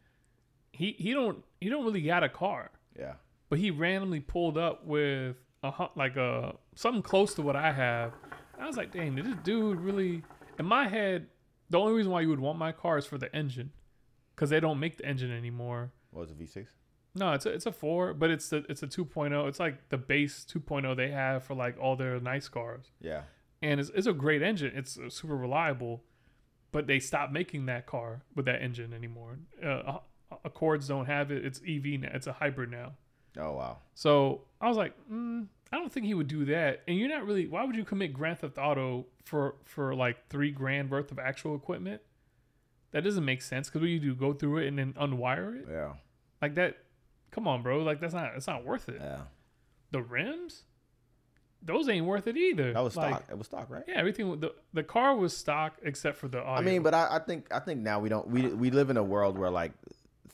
He 0.71 0.93
he 0.97 1.13
don't 1.13 1.43
he 1.61 1.69
don't 1.69 1.83
really 1.85 2.01
got 2.01 2.23
a 2.23 2.29
car, 2.29 2.71
Yeah, 2.97 3.13
but 3.49 3.59
he 3.59 3.69
randomly 3.71 4.19
pulled 4.19 4.57
up 4.57 4.85
with 4.85 5.35
a 5.63 5.87
like 5.95 6.15
a 6.17 6.55
something 6.75 7.01
close 7.03 7.33
to 7.35 7.41
what 7.41 7.55
I 7.55 7.71
have. 7.71 8.13
I 8.59 8.67
was 8.67 8.77
like, 8.77 8.91
dang, 8.93 9.15
did 9.15 9.25
this 9.25 9.35
dude 9.43 9.79
really? 9.79 10.23
In 10.59 10.65
my 10.65 10.87
head, 10.87 11.27
the 11.69 11.79
only 11.79 11.93
reason 11.93 12.11
why 12.11 12.21
you 12.21 12.29
would 12.29 12.39
want 12.39 12.57
my 12.59 12.71
car 12.71 12.97
is 12.99 13.05
for 13.05 13.17
the 13.17 13.33
engine, 13.35 13.71
because 14.35 14.49
they 14.51 14.59
don't 14.59 14.79
make 14.79 14.97
the 14.97 15.05
engine 15.05 15.31
anymore. 15.31 15.91
what 16.11 16.21
was 16.21 16.31
it 16.31 16.39
V6? 16.39 16.67
No, 17.15 17.33
it's 17.33 17.45
a 17.45 17.49
it's 17.49 17.65
a 17.65 17.71
four, 17.71 18.13
but 18.13 18.31
it's 18.31 18.49
the 18.49 18.65
it's 18.69 18.81
a 18.81 18.87
2.0. 18.87 19.47
It's 19.47 19.59
like 19.59 19.89
the 19.89 19.97
base 19.97 20.45
2.0 20.51 20.95
they 20.97 21.11
have 21.11 21.43
for 21.43 21.53
like 21.53 21.77
all 21.79 21.95
their 21.95 22.19
nice 22.19 22.47
cars, 22.49 22.91
Yeah, 22.99 23.23
and 23.61 23.79
it's 23.79 23.91
it's 23.93 24.07
a 24.07 24.13
great 24.13 24.41
engine. 24.41 24.71
It's 24.75 24.97
uh, 24.97 25.09
super 25.09 25.35
reliable, 25.35 26.03
but 26.71 26.87
they 26.87 26.99
stopped 26.99 27.31
making 27.31 27.67
that 27.67 27.85
car 27.85 28.23
with 28.35 28.45
that 28.45 28.61
engine 28.63 28.93
anymore. 28.93 29.37
Uh, 29.63 29.99
Accords 30.43 30.87
don't 30.87 31.05
have 31.05 31.31
it. 31.31 31.45
It's 31.45 31.59
EV 31.67 31.99
now. 32.01 32.09
It's 32.13 32.25
a 32.25 32.33
hybrid 32.33 32.71
now. 32.71 32.93
Oh 33.37 33.51
wow. 33.53 33.77
So 33.93 34.45
I 34.59 34.67
was 34.67 34.77
like, 34.77 34.93
mm, 35.11 35.45
I 35.71 35.77
don't 35.77 35.91
think 35.93 36.07
he 36.07 36.15
would 36.15 36.27
do 36.27 36.45
that. 36.45 36.81
And 36.87 36.97
you're 36.97 37.09
not 37.09 37.25
really. 37.27 37.45
Why 37.45 37.63
would 37.63 37.75
you 37.75 37.85
commit 37.85 38.13
Grand 38.13 38.39
Theft 38.39 38.57
Auto 38.57 39.05
for 39.23 39.55
for 39.65 39.93
like 39.93 40.29
three 40.29 40.49
grand 40.49 40.89
worth 40.89 41.11
of 41.11 41.19
actual 41.19 41.55
equipment? 41.55 42.01
That 42.91 43.03
doesn't 43.03 43.25
make 43.25 43.43
sense. 43.43 43.69
Because 43.69 43.81
what 43.81 43.89
you 43.91 43.99
do, 43.99 44.15
go 44.15 44.33
through 44.33 44.57
it 44.59 44.67
and 44.67 44.79
then 44.79 44.93
unwire 44.93 45.59
it 45.59 45.67
Yeah, 45.69 45.93
like 46.41 46.55
that. 46.55 46.77
Come 47.33 47.47
on, 47.47 47.61
bro. 47.63 47.79
Like 47.83 47.99
that's 47.99 48.13
not. 48.13 48.33
It's 48.35 48.47
not 48.47 48.63
worth 48.63 48.87
it. 48.89 48.99
yeah. 49.01 49.21
The 49.91 50.01
rims, 50.01 50.63
those 51.61 51.87
ain't 51.89 52.05
worth 52.05 52.25
it 52.27 52.35
either. 52.37 52.73
That 52.73 52.83
was 52.83 52.95
Like, 52.95 53.15
stock. 53.15 53.25
it 53.29 53.37
was 53.37 53.47
stock, 53.47 53.69
right? 53.69 53.83
Yeah, 53.87 53.95
everything. 53.97 54.39
The 54.39 54.53
the 54.73 54.83
car 54.83 55.15
was 55.15 55.35
stock 55.35 55.73
except 55.83 56.17
for 56.17 56.27
the 56.27 56.39
audio. 56.39 56.55
I 56.55 56.61
mean, 56.61 56.81
but 56.83 56.93
I, 56.93 57.07
I 57.15 57.19
think 57.19 57.47
I 57.53 57.59
think 57.59 57.81
now 57.81 57.99
we 57.99 58.09
don't 58.09 58.27
we 58.29 58.47
we 58.47 58.69
live 58.71 58.89
in 58.89 58.97
a 58.97 59.03
world 59.03 59.37
where 59.37 59.49
like 59.49 59.71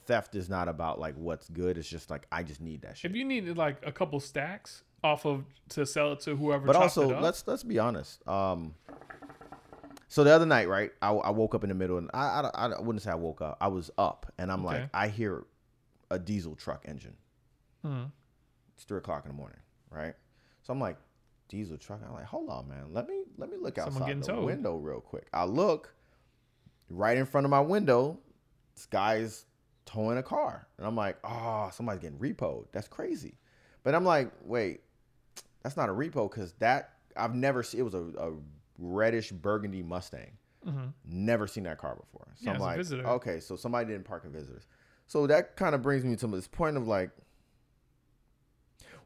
theft 0.05 0.35
is 0.35 0.49
not 0.49 0.67
about 0.67 0.99
like 0.99 1.15
what's 1.15 1.49
good. 1.49 1.77
It's 1.77 1.89
just 1.89 2.09
like 2.09 2.25
I 2.31 2.43
just 2.43 2.61
need 2.61 2.81
that 2.83 2.97
shit. 2.97 3.11
if 3.11 3.17
you 3.17 3.25
needed 3.25 3.57
like 3.57 3.77
a 3.85 3.91
couple 3.91 4.19
stacks 4.19 4.83
off 5.03 5.25
of 5.25 5.43
to 5.69 5.85
sell 5.85 6.11
it 6.13 6.19
to 6.21 6.35
whoever, 6.35 6.65
but 6.67 6.75
also 6.75 7.11
up, 7.15 7.21
let's 7.21 7.45
let's 7.47 7.63
be 7.63 7.79
honest. 7.79 8.25
Um, 8.27 8.75
so 10.07 10.23
the 10.23 10.31
other 10.33 10.45
night, 10.45 10.67
right? 10.67 10.91
I, 11.01 11.11
I 11.11 11.29
woke 11.29 11.53
up 11.53 11.63
in 11.63 11.69
the 11.69 11.75
middle, 11.75 11.97
and 11.97 12.09
I, 12.13 12.49
I 12.53 12.67
I 12.67 12.79
wouldn't 12.81 13.03
say 13.03 13.11
I 13.11 13.15
woke 13.15 13.41
up. 13.41 13.57
I 13.61 13.67
was 13.67 13.91
up, 13.97 14.31
and 14.37 14.51
I'm 14.51 14.65
Okay. 14.65 14.81
like, 14.81 14.89
I 14.93 15.07
hear 15.09 15.43
a 16.11 16.19
diesel 16.19 16.55
truck 16.55 16.85
engine. 16.87 17.15
Mhm. 17.85 18.11
It's 18.75 18.83
three 18.83 18.97
o'clock 18.97 19.25
in 19.25 19.29
the 19.31 19.37
morning, 19.37 19.59
right? 19.89 20.15
So 20.63 20.73
I'm 20.73 20.79
like, 20.79 20.97
diesel 21.47 21.77
truck. 21.77 22.01
I'm 22.05 22.13
like, 22.13 22.25
hold 22.25 22.49
on, 22.49 22.67
man. 22.67 22.93
Let 22.93 23.07
me 23.07 23.23
let 23.37 23.49
me 23.49 23.57
look 23.57 23.77
outside 23.77 24.21
the 24.21 24.25
towed. 24.25 24.45
window 24.45 24.77
real 24.77 25.01
quick. 25.01 25.27
I 25.33 25.45
look 25.45 25.93
right 26.89 27.17
in 27.17 27.25
front 27.25 27.45
of 27.45 27.51
my 27.51 27.59
window. 27.61 28.19
This 28.75 28.85
guy's 28.85 29.45
towing 29.85 30.17
a 30.17 30.23
car, 30.23 30.67
and 30.77 30.85
I'm 30.87 30.95
like, 30.95 31.17
oh, 31.23 31.69
somebody's 31.73 32.01
getting 32.01 32.19
repoed. 32.19 32.67
That's 32.71 32.87
crazy. 32.87 33.37
But 33.83 33.95
I'm 33.95 34.05
like, 34.05 34.31
wait, 34.43 34.81
that's 35.63 35.75
not 35.77 35.89
a 35.89 35.93
repo 35.93 36.29
because 36.29 36.53
that 36.59 36.93
I've 37.15 37.35
never 37.35 37.63
seen. 37.63 37.81
It 37.81 37.83
was 37.83 37.93
a, 37.93 38.03
a 38.17 38.33
reddish 38.77 39.31
burgundy 39.31 39.83
Mustang. 39.83 40.31
Mhm. 40.65 40.93
Never 41.05 41.47
seen 41.47 41.63
that 41.63 41.77
car 41.77 41.95
before. 41.95 42.27
So 42.35 42.45
Yeah, 42.45 42.53
I'm 42.53 42.59
like, 42.59 42.77
visitor. 42.77 43.07
okay, 43.07 43.39
so 43.39 43.55
somebody 43.55 43.87
didn't 43.87 44.03
park 44.05 44.25
in 44.25 44.31
visitors. 44.31 44.67
So 45.09 45.25
that 45.25 45.55
kind 45.55 45.73
of 45.73 45.81
brings 45.81 46.05
me 46.05 46.15
to 46.17 46.27
this 46.27 46.47
point 46.47 46.77
of 46.77 46.87
like, 46.87 47.09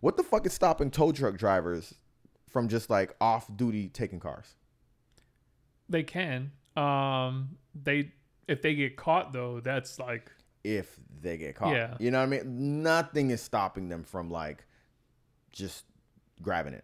what 0.02 0.18
the 0.18 0.24
fuck 0.24 0.46
is 0.46 0.52
stopping 0.52 0.92
tow 0.92 1.14
truck 1.14 1.38
drivers 1.38 1.94
from 2.50 2.68
just 2.68 2.90
like 2.90 3.16
off 3.22 3.48
duty 3.56 3.88
taking 3.88 4.20
cars? 4.20 4.56
they 5.90 6.04
can. 6.04 6.52
Um, 6.76 7.58
they 7.76 8.12
if 8.48 8.62
they 8.62 8.74
get 8.76 8.98
caught 8.98 9.32
though, 9.32 9.60
that's 9.62 9.98
like 10.00 10.30
If 10.66 11.00
they 11.22 11.38
get 11.38 11.56
caught, 11.56 11.74
Yeah. 11.74 11.96
you 12.00 12.12
know 12.12 12.20
what 12.20 12.26
I 12.26 12.44
mean. 12.44 12.84
Nothing 12.84 13.30
is 13.32 13.42
stopping 13.42 13.88
them 13.90 14.04
from 14.04 14.30
like 14.30 14.66
just 15.54 15.86
grabbing 16.42 16.74
it 16.74 16.84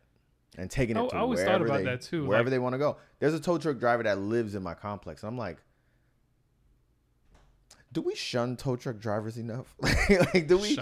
and 0.58 0.70
taking 0.72 0.96
it 0.96 1.00
I- 1.02 1.08
to 1.08 1.16
I 1.16 1.20
always 1.20 1.40
thought 1.40 1.48
wherever 1.60 1.66
about 1.66 1.78
they, 1.80 1.84
that 1.86 2.02
too, 2.02 2.26
wherever 2.26 2.46
like- 2.46 2.52
they 2.52 2.60
want 2.60 2.74
to 2.74 2.80
go. 2.80 2.98
There's 3.20 3.34
a 3.34 3.40
tow 3.40 3.58
truck 3.58 3.80
driver 3.80 4.04
that 4.04 4.18
lives 4.20 4.56
in 4.56 4.64
my 4.64 4.76
complex, 4.76 5.24
and 5.24 5.28
I'm 5.30 5.38
like, 5.38 5.58
do 7.92 8.02
we 8.02 8.16
shun 8.16 8.56
tow 8.56 8.76
truck 8.76 9.00
drivers 9.00 9.38
enough? 9.38 9.74
like, 9.82 10.48
do 10.48 10.58
we 10.58 10.78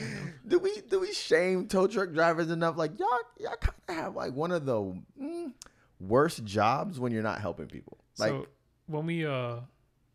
do 0.47 0.59
we 0.59 0.81
do 0.89 0.99
we 0.99 1.13
shame 1.13 1.67
tow 1.67 1.88
truck 1.88 2.11
drivers 2.11 2.51
enough? 2.51 2.77
Like, 2.77 2.99
y'all 2.99 3.19
y'all 3.39 3.55
kind 3.59 3.77
of 3.88 3.95
have 3.95 4.15
like 4.15 4.34
one 4.34 4.51
of 4.51 4.65
the 4.65 4.93
mm, 5.21 5.53
worst 5.99 6.43
jobs 6.43 6.99
when 6.99 7.11
you're 7.11 7.23
not 7.23 7.39
helping 7.39 7.67
people. 7.67 7.97
Like, 8.17 8.31
so 8.31 8.47
when 8.88 9.05
we 9.05 9.25
uh, 9.25 9.57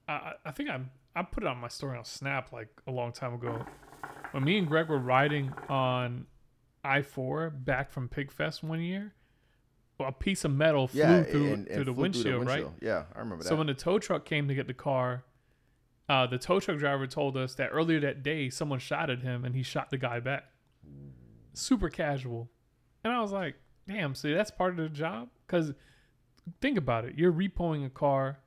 I 0.09 0.33
I- 0.45 0.51
think 0.51 0.69
I 0.71 0.81
I 1.15 1.23
put 1.23 1.43
it 1.45 1.47
on 1.47 1.59
my 1.59 1.69
story 1.69 1.97
on 1.99 2.05
Snap 2.05 2.53
like 2.53 2.69
a 2.87 2.91
long 2.91 3.13
time 3.13 3.35
ago. 3.35 3.65
When 4.33 4.45
me 4.45 4.57
and 4.59 4.67
Greg 4.67 4.89
were 4.89 4.99
riding 4.99 5.53
on 5.69 6.27
I 6.85 7.03
four 7.03 7.51
back 7.51 7.91
from 7.93 8.09
Pigfest 8.09 8.63
one 8.63 8.81
year, 8.81 9.13
a 10.01 10.11
piece 10.11 10.45
of 10.45 10.51
metal 10.53 10.89
flew 10.89 11.01
yeah, 11.01 11.23
through 11.23 11.53
and- 11.53 11.67
and 11.69 11.75
through 11.75 11.85
the 11.85 11.93
flew 11.93 12.03
windshield, 12.03 12.47
right? 12.47 12.67
Yeah, 12.81 13.05
I 13.15 13.19
remember 13.21 13.45
that. 13.45 13.49
So 13.49 13.57
when 13.57 13.67
the 13.67 13.75
tow 13.75 13.99
truck 13.99 14.25
came 14.25 14.49
to 14.49 14.55
get 14.55 14.67
the 14.67 14.75
car, 14.75 15.23
uh, 16.13 16.27
the 16.27 16.37
tow 16.37 16.61
truck 16.61 16.79
driver 16.79 17.07
told 17.07 17.39
us 17.39 17.55
that 17.55 17.71
earlier 17.73 17.99
that 17.99 18.23
day 18.23 18.51
someone 18.51 18.79
shot 18.79 19.09
at 19.09 19.21
him 19.21 19.47
and 19.47 19.55
he 19.55 19.63
shot 19.63 19.89
the 19.89 19.97
guy 19.97 20.21
back. 20.21 20.45
Super 21.55 21.89
casual, 21.89 22.51
and 23.03 23.13
I 23.13 23.23
was 23.23 23.33
like, 23.33 23.55
"Damn, 23.89 24.15
see 24.15 24.35
that's 24.35 24.51
part 24.51 24.73
of 24.73 24.77
the 24.77 24.89
job." 24.91 25.31
Because 25.47 25.73
think 26.61 26.77
about 26.77 27.07
it, 27.07 27.15
you're 27.17 27.33
repoing 27.33 27.87
a 27.87 27.91
car. 27.91 28.41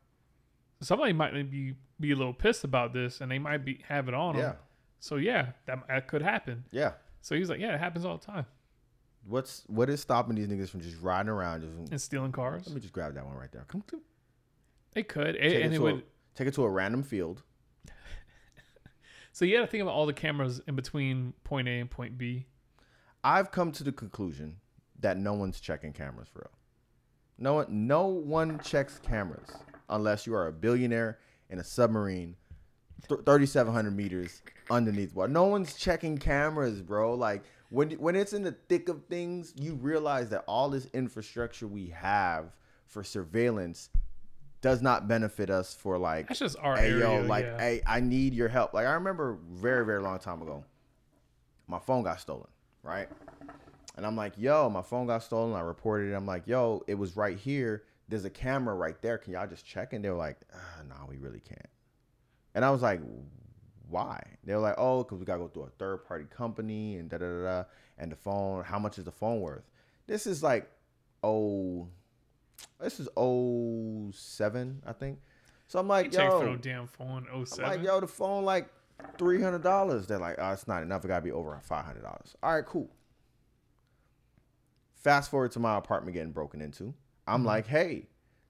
Somebody 0.80 1.14
might 1.14 1.34
be 1.50 1.74
be 2.00 2.12
a 2.12 2.16
little 2.16 2.34
pissed 2.34 2.64
about 2.64 2.94
this, 2.94 3.20
and 3.20 3.32
they 3.32 3.40
might 3.40 3.66
be 3.66 3.80
have 3.88 4.08
it 4.08 4.14
on 4.14 4.36
yeah, 4.36 4.42
them. 4.42 4.56
So 5.00 5.16
yeah, 5.16 5.54
that, 5.66 5.88
that 5.88 6.08
could 6.08 6.22
happen. 6.22 6.66
yeah. 6.72 6.94
So 7.22 7.34
he's 7.34 7.50
like, 7.50 7.60
"Yeah, 7.60 7.74
it 7.74 7.80
happens 7.80 8.06
all 8.06 8.18
the 8.18 8.26
time." 8.26 8.46
What's 9.28 9.64
what 9.66 9.90
is 9.90 10.02
stopping 10.02 10.36
these 10.36 10.48
niggas 10.48 10.70
from 10.70 10.82
just 10.82 11.02
riding 11.02 11.30
around? 11.30 11.62
Just 11.62 11.92
And 11.92 12.00
stealing 12.00 12.32
cars, 12.32 12.68
let 12.68 12.76
me 12.76 12.82
just 12.82 12.94
grab 12.94 13.16
that 13.16 13.26
one 13.26 13.36
right 13.36 13.52
there. 13.52 13.66
Come 13.68 13.84
to 13.88 14.02
they 14.94 15.02
could, 15.02 15.36
take, 15.36 15.64
and, 15.64 15.74
it 15.74 15.78
it 15.78 15.82
would. 15.82 15.96
a, 15.96 16.04
take 16.36 16.48
it 16.48 16.54
to 16.56 16.64
a 16.64 16.70
random 16.70 17.02
field. 17.02 17.42
So 19.36 19.44
you 19.44 19.54
got 19.58 19.66
to 19.66 19.68
think 19.68 19.82
about 19.82 19.94
all 19.94 20.06
the 20.06 20.14
cameras 20.14 20.62
in 20.66 20.78
between 20.78 21.34
point 21.44 21.68
A 21.68 21.82
and 21.82 21.92
point 21.92 22.18
B. 22.18 22.46
I've 23.22 23.52
come 23.52 23.74
to 23.74 23.84
the 23.84 23.92
conclusion 23.92 24.56
that 25.02 25.18
no 25.18 25.34
one's 25.34 25.60
checking 25.60 25.92
cameras 25.92 26.30
for 26.30 26.40
real. 26.40 26.58
No 27.38 27.56
one, 27.56 27.86
no 27.86 28.08
one 28.08 28.60
checks 28.60 28.98
cameras 28.98 29.50
unless 29.90 30.26
you 30.26 30.34
are 30.36 30.48
a 30.48 30.54
billionaire 30.54 31.20
in 31.50 31.60
a 31.60 31.66
submarine, 31.66 32.38
th- 33.10 33.26
3,700 33.26 33.92
meters 33.94 34.42
underneath 34.72 35.14
water. 35.14 35.34
No 35.34 35.48
one's 35.48 35.74
checking 35.74 36.18
cameras, 36.18 36.82
bro. 36.82 37.14
Like 37.14 37.44
when 37.72 37.92
when 37.92 38.16
it's 38.16 38.32
in 38.32 38.42
the 38.42 38.56
thick 38.70 38.88
of 38.88 39.04
things, 39.10 39.54
you 39.60 39.74
realize 39.74 40.30
that 40.30 40.46
all 40.48 40.70
this 40.70 40.88
infrastructure 40.94 41.68
we 41.68 41.88
have 41.88 42.56
for 42.86 43.04
surveillance 43.04 43.90
does 44.66 44.82
not 44.82 45.08
benefit 45.08 45.52
us 45.52 45.76
for 45.76 45.96
like 46.00 46.28
That's 46.28 46.40
just 46.40 46.58
our 46.60 46.76
hey 46.76 46.90
area. 46.90 47.22
yo, 47.22 47.28
like 47.28 47.46
yeah. 47.46 47.60
hey, 47.60 47.82
I 47.86 48.00
need 48.00 48.34
your 48.34 48.48
help. 48.48 48.74
Like 48.74 48.88
I 48.88 48.94
remember 48.94 49.38
very 49.48 49.86
very 49.86 50.02
long 50.02 50.18
time 50.18 50.42
ago, 50.42 50.64
my 51.68 51.78
phone 51.78 52.04
got 52.04 52.20
stolen, 52.20 52.48
right? 52.82 53.08
And 53.96 54.08
I'm 54.08 54.16
like, 54.16 54.34
yo, 54.38 54.68
my 54.72 54.82
phone 54.82 55.06
got 55.06 55.22
stolen. 55.22 55.56
I 55.56 55.62
reported 55.62 56.12
it. 56.12 56.16
I'm 56.16 56.26
like, 56.26 56.48
yo, 56.48 56.84
it 56.88 56.96
was 56.96 57.16
right 57.16 57.38
here. 57.38 57.84
There's 58.10 58.26
a 58.26 58.30
camera 58.32 58.74
right 58.74 59.00
there. 59.04 59.20
Can 59.20 59.34
y'all 59.34 59.46
just 59.46 59.68
check? 59.68 59.94
And 59.94 60.04
they 60.04 60.10
were 60.10 60.18
like, 60.18 60.38
ah, 60.52 60.82
no, 60.90 60.96
we 61.08 61.18
really 61.18 61.42
can't. 61.42 61.70
And 62.56 62.66
I 62.66 62.72
was 62.72 62.82
like, 62.82 63.02
why? 63.88 64.20
They 64.44 64.56
were 64.56 64.62
like, 64.62 64.76
oh, 64.80 65.04
because 65.04 65.20
we 65.20 65.26
gotta 65.26 65.42
go 65.42 65.48
through 65.48 65.66
a 65.66 65.70
third 65.78 66.08
party 66.08 66.26
company 66.26 66.96
and 66.96 67.08
da 67.08 67.20
da 67.20 67.26
da 67.28 67.44
da. 67.44 67.64
And 68.00 68.12
the 68.12 68.16
phone, 68.16 68.64
how 68.64 68.80
much 68.80 68.98
is 68.98 69.06
the 69.06 69.12
phone 69.12 69.42
worth? 69.42 69.70
This 70.08 70.26
is 70.26 70.42
like, 70.42 70.68
oh, 71.24 71.88
this 72.82 73.00
is 73.00 73.08
oh 73.18 74.12
seven, 74.14 74.82
I 74.86 74.94
think. 74.94 75.20
So 75.68 75.80
I'm 75.80 75.88
like, 75.88 76.14
yo, 76.14 76.40
for 76.40 76.46
no 76.46 76.56
damn 76.58 76.88
phone. 76.88 77.26
I'm 77.32 77.46
like, 77.64 77.82
yo, 77.84 78.00
the 78.00 78.08
phone 78.08 78.46
like 78.46 78.68
three 79.18 79.42
hundred 79.42 79.64
dollars. 79.64 80.08
They're 80.08 80.20
like, 80.20 80.36
oh, 80.38 80.52
it's 80.52 80.68
not 80.68 80.84
enough. 80.84 81.04
It 81.06 81.08
gotta 81.10 81.22
be 81.24 81.32
over 81.32 81.60
five 81.64 81.86
hundred 81.86 82.04
dollars. 82.04 82.36
All 82.44 82.54
right, 82.54 82.66
cool. 82.66 82.90
Fast 84.94 85.30
forward 85.30 85.52
to 85.52 85.60
my 85.60 85.78
apartment 85.78 86.14
getting 86.16 86.32
broken 86.32 86.62
into. 86.62 86.94
I'm 87.28 87.40
Mm-hmm. 87.40 87.48
like, 87.48 87.68
hey, 87.68 88.08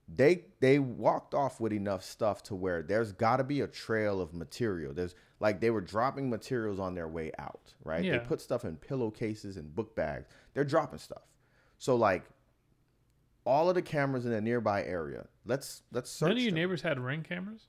they 0.07 0.45
they 0.59 0.79
walked 0.79 1.33
off 1.33 1.59
with 1.59 1.73
enough 1.73 2.03
stuff 2.03 2.43
to 2.43 2.55
where 2.55 2.81
there's 2.83 3.11
got 3.11 3.37
to 3.37 3.43
be 3.43 3.61
a 3.61 3.67
trail 3.67 4.21
of 4.21 4.33
material. 4.33 4.93
There's 4.93 5.15
like 5.39 5.59
they 5.59 5.69
were 5.69 5.81
dropping 5.81 6.29
materials 6.29 6.79
on 6.79 6.93
their 6.95 7.07
way 7.07 7.31
out, 7.39 7.73
right? 7.83 8.03
Yeah. 8.03 8.13
They 8.13 8.19
put 8.19 8.41
stuff 8.41 8.65
in 8.65 8.75
pillowcases 8.77 9.57
and 9.57 9.73
book 9.73 9.95
bags. 9.95 10.27
They're 10.53 10.63
dropping 10.63 10.99
stuff. 10.99 11.23
So 11.77 11.95
like 11.95 12.23
all 13.45 13.69
of 13.69 13.75
the 13.75 13.81
cameras 13.81 14.25
in 14.25 14.31
the 14.31 14.41
nearby 14.41 14.83
area. 14.83 15.27
Let's 15.45 15.83
let's 15.91 16.09
search. 16.09 16.29
None 16.29 16.37
of 16.37 16.43
your 16.43 16.51
them. 16.51 16.55
neighbors 16.55 16.81
had 16.81 16.99
ring 16.99 17.23
cameras. 17.23 17.67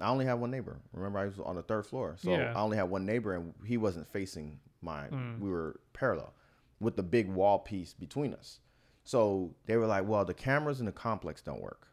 I 0.00 0.08
only 0.08 0.26
have 0.26 0.38
one 0.40 0.50
neighbor. 0.50 0.78
Remember, 0.92 1.18
I 1.18 1.24
was 1.26 1.38
on 1.38 1.56
the 1.56 1.62
third 1.62 1.86
floor, 1.86 2.16
so 2.18 2.30
Yeah. 2.30 2.52
I 2.54 2.60
only 2.60 2.76
had 2.76 2.90
one 2.90 3.06
neighbor, 3.06 3.34
and 3.34 3.54
he 3.64 3.78
wasn't 3.78 4.06
facing 4.06 4.60
mine. 4.82 5.10
Mm. 5.10 5.40
We 5.40 5.48
were 5.48 5.80
parallel, 5.94 6.34
with 6.80 6.96
the 6.96 7.02
big 7.02 7.28
wall 7.30 7.58
piece 7.58 7.94
between 7.94 8.34
us. 8.34 8.60
So 9.04 9.54
they 9.66 9.76
were 9.76 9.86
like, 9.86 10.06
"Well, 10.06 10.24
the 10.24 10.34
cameras 10.34 10.80
in 10.80 10.86
the 10.86 10.92
complex 10.92 11.40
don't 11.40 11.62
work." 11.62 11.88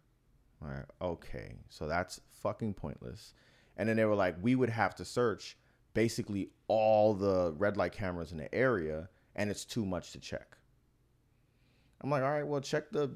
All 0.61 0.67
right, 0.69 0.85
okay, 1.01 1.59
so 1.69 1.87
that's 1.87 2.19
fucking 2.41 2.73
pointless. 2.73 3.33
And 3.77 3.87
then 3.89 3.95
they 3.97 4.05
were 4.05 4.15
like, 4.15 4.35
"We 4.41 4.55
would 4.55 4.69
have 4.69 4.95
to 4.95 5.05
search 5.05 5.57
basically 5.93 6.51
all 6.67 7.13
the 7.13 7.53
red 7.57 7.77
light 7.77 7.91
cameras 7.93 8.31
in 8.31 8.37
the 8.37 8.53
area, 8.53 9.09
and 9.35 9.49
it's 9.49 9.63
too 9.65 9.85
much 9.85 10.11
to 10.11 10.19
check." 10.19 10.57
I'm 12.03 12.09
like, 12.09 12.23
"All 12.23 12.31
right, 12.31 12.45
well, 12.45 12.61
check 12.61 12.91
the 12.91 13.11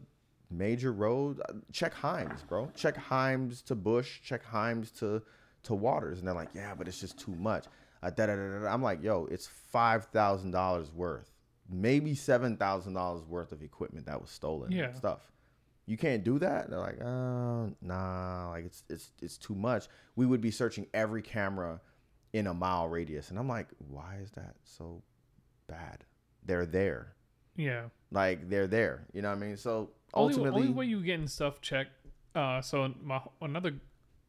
major 0.50 0.94
road. 0.94 1.42
uh, 1.50 1.54
Check 1.74 1.94
Himes, 1.94 2.48
bro. 2.48 2.72
Check 2.76 2.96
Himes 2.96 3.64
to 3.66 3.76
Busch. 3.76 4.22
Check 4.22 4.44
Himes 4.46 4.98
to 5.00 5.22
to 5.64 5.76
Waters." 5.76 6.20
And 6.20 6.28
they're 6.28 6.36
like, 6.36 6.54
"Yeah, 6.56 6.74
but 6.76 6.88
it's 6.88 7.00
just 7.00 7.20
too 7.20 7.36
much." 7.36 7.66
Uh, 8.02 8.10
da, 8.12 8.28
da, 8.28 8.36
da, 8.36 8.48
da, 8.48 8.60
da. 8.64 8.68
I'm 8.74 8.82
like, 8.82 9.04
"Yo, 9.04 9.26
it's 9.30 9.48
five 9.48 10.06
thousand 10.06 10.52
dollars 10.52 10.92
worth, 10.92 11.32
maybe 11.70 12.16
seven 12.16 12.56
thousand 12.58 12.94
dollars 12.94 13.24
worth 13.26 13.52
of 13.52 13.62
equipment 13.62 14.06
that 14.06 14.22
was 14.22 14.30
stolen. 14.30 14.72
Yeah. 14.72 14.94
stuff. 14.94 15.32
You 15.86 15.98
can't 15.98 16.24
do 16.24 16.40
that." 16.40 16.70
They're 16.70 16.80
like, 16.80 17.02
"Uh, 17.02 17.72
nah, 17.82 18.50
like 18.52 18.66
it's 18.66 18.84
it's 18.90 19.12
it's 19.22 19.38
too 19.38 19.56
much. 19.56 19.88
We 20.16 20.26
would 20.26 20.42
be 20.42 20.52
searching 20.52 20.88
every 20.94 21.22
camera 21.22 21.82
in 22.34 22.48
a 22.48 22.54
mile 22.54 22.88
radius." 22.88 23.30
And 23.32 23.38
I'm 23.40 23.50
like, 23.50 23.68
"Why 23.80 24.18
is 24.22 24.32
that 24.32 24.56
so 24.64 25.02
bad? 25.68 26.06
They're 26.46 26.66
there." 26.66 27.16
Yeah. 27.56 27.86
Like 28.12 28.50
they're 28.50 28.68
there. 28.68 29.06
You 29.14 29.22
know 29.22 29.30
what 29.30 29.38
I 29.38 29.42
mean? 29.42 29.58
So 29.58 29.90
ultimately, 30.14 30.62
only 30.62 30.74
way 30.74 30.86
you 30.86 31.02
getting 31.02 31.28
stuff 31.28 31.62
checked. 31.62 31.92
Uh, 32.36 32.62
so 32.62 32.94
my 33.02 33.22
another 33.42 33.74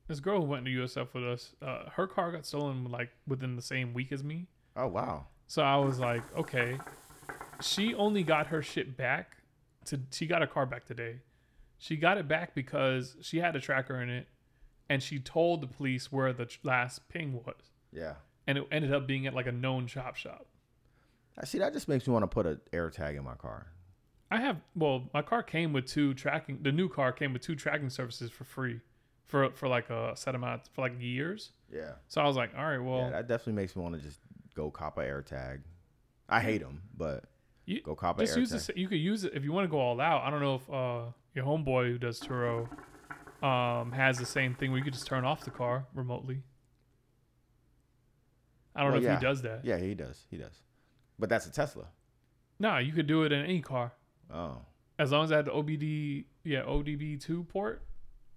this 0.08 0.20
girl 0.20 0.40
who 0.40 0.46
went 0.46 0.64
to 0.64 0.70
USF 0.70 1.08
with 1.12 1.24
us, 1.24 1.54
uh, 1.62 1.90
her 1.90 2.06
car 2.06 2.32
got 2.32 2.46
stolen 2.46 2.90
like 2.90 3.10
within 3.26 3.56
the 3.56 3.62
same 3.62 3.92
week 3.92 4.10
as 4.10 4.24
me. 4.24 4.46
oh 4.76 4.86
wow, 4.86 5.26
So 5.46 5.62
I 5.62 5.76
was 5.76 5.98
like, 5.98 6.22
okay. 6.36 6.78
She 7.60 7.92
only 7.94 8.22
got 8.22 8.46
her 8.48 8.62
shit 8.62 8.96
back. 8.96 9.36
To 9.86 10.00
she 10.12 10.26
got 10.26 10.40
her 10.42 10.46
car 10.46 10.64
back 10.64 10.86
today. 10.86 11.16
She 11.78 11.96
got 11.96 12.18
it 12.18 12.26
back 12.28 12.54
because 12.54 13.16
she 13.20 13.38
had 13.38 13.54
a 13.56 13.60
tracker 13.60 14.00
in 14.00 14.08
it, 14.08 14.28
and 14.88 15.02
she 15.02 15.18
told 15.18 15.60
the 15.60 15.66
police 15.66 16.10
where 16.10 16.32
the 16.32 16.48
last 16.62 17.08
ping 17.08 17.34
was, 17.34 17.70
yeah. 17.92 18.14
and 18.46 18.58
it 18.58 18.66
ended 18.70 18.92
up 18.92 19.06
being 19.06 19.26
at 19.26 19.34
like 19.34 19.46
a 19.46 19.52
known 19.52 19.86
chop 19.86 20.16
shop. 20.16 20.46
I 21.40 21.44
see. 21.44 21.58
That 21.58 21.72
just 21.72 21.88
makes 21.88 22.06
me 22.06 22.12
want 22.12 22.24
to 22.24 22.26
put 22.28 22.46
an 22.46 22.60
air 22.72 22.90
tag 22.90 23.16
in 23.16 23.24
my 23.24 23.34
car. 23.34 23.68
I 24.30 24.40
have 24.40 24.56
well, 24.74 25.08
my 25.14 25.22
car 25.22 25.42
came 25.42 25.72
with 25.72 25.86
two 25.86 26.12
tracking. 26.14 26.58
The 26.62 26.72
new 26.72 26.88
car 26.88 27.12
came 27.12 27.32
with 27.32 27.42
two 27.42 27.54
tracking 27.54 27.88
services 27.90 28.30
for 28.30 28.44
free, 28.44 28.80
for 29.26 29.50
for 29.52 29.68
like 29.68 29.88
a 29.90 30.12
set 30.16 30.34
amount 30.34 30.62
for 30.74 30.82
like 30.82 30.94
years. 31.00 31.50
Yeah, 31.72 31.92
So 32.08 32.20
I 32.22 32.26
was 32.26 32.34
like, 32.36 32.50
all 32.56 32.64
right, 32.64 32.78
well, 32.78 33.00
yeah. 33.00 33.10
That 33.10 33.28
definitely 33.28 33.52
makes 33.54 33.76
me 33.76 33.82
want 33.82 33.94
to 33.94 34.00
just 34.00 34.18
go 34.54 34.70
cop 34.70 34.96
a 34.98 35.02
air 35.04 35.20
tag. 35.22 35.60
I 36.28 36.40
hate 36.40 36.62
them, 36.62 36.80
but 36.96 37.24
you, 37.66 37.82
go 37.82 37.94
cop 37.94 38.18
a 38.18 38.22
just 38.22 38.32
air 38.34 38.38
use 38.40 38.50
tag. 38.50 38.60
this. 38.60 38.70
You 38.74 38.88
could 38.88 38.98
use 38.98 39.24
it 39.24 39.32
if 39.34 39.44
you 39.44 39.52
want 39.52 39.64
to 39.64 39.70
go 39.70 39.78
all 39.78 40.00
out. 40.00 40.22
I 40.22 40.30
don't 40.30 40.40
know 40.40 40.54
if 40.54 40.70
uh, 40.70 41.12
your 41.34 41.44
homeboy 41.44 41.88
who 41.92 41.98
does 41.98 42.20
Turo 42.20 42.68
um, 43.44 43.92
has 43.92 44.18
the 44.18 44.24
same 44.26 44.54
thing 44.54 44.70
where 44.70 44.78
you 44.78 44.84
could 44.84 44.94
just 44.94 45.06
turn 45.06 45.24
off 45.26 45.44
the 45.44 45.50
car 45.50 45.84
remotely. 45.94 46.42
I 48.74 48.82
don't 48.82 48.92
Well, 48.92 49.00
know 49.00 49.06
if 49.06 49.10
yeah. 49.12 49.18
he 49.18 49.24
does 49.24 49.42
that. 49.42 49.60
Yeah, 49.64 49.76
he 49.78 49.94
does. 49.94 50.24
He 50.30 50.36
does. 50.38 50.62
But 51.18 51.28
that's 51.28 51.46
a 51.46 51.50
Tesla. 51.52 51.86
Nah, 52.60 52.78
you 52.78 52.92
could 52.92 53.06
do 53.06 53.22
it 53.24 53.32
in 53.32 53.44
any 53.44 53.60
car 53.60 53.92
Oh. 54.32 54.58
as 54.98 55.12
long 55.12 55.24
as 55.24 55.32
I 55.32 55.36
had 55.36 55.46
the 55.46 55.52
OBD, 55.52 56.24
yeah, 56.44 56.62
ODB 56.62 57.20
two 57.20 57.44
port 57.44 57.82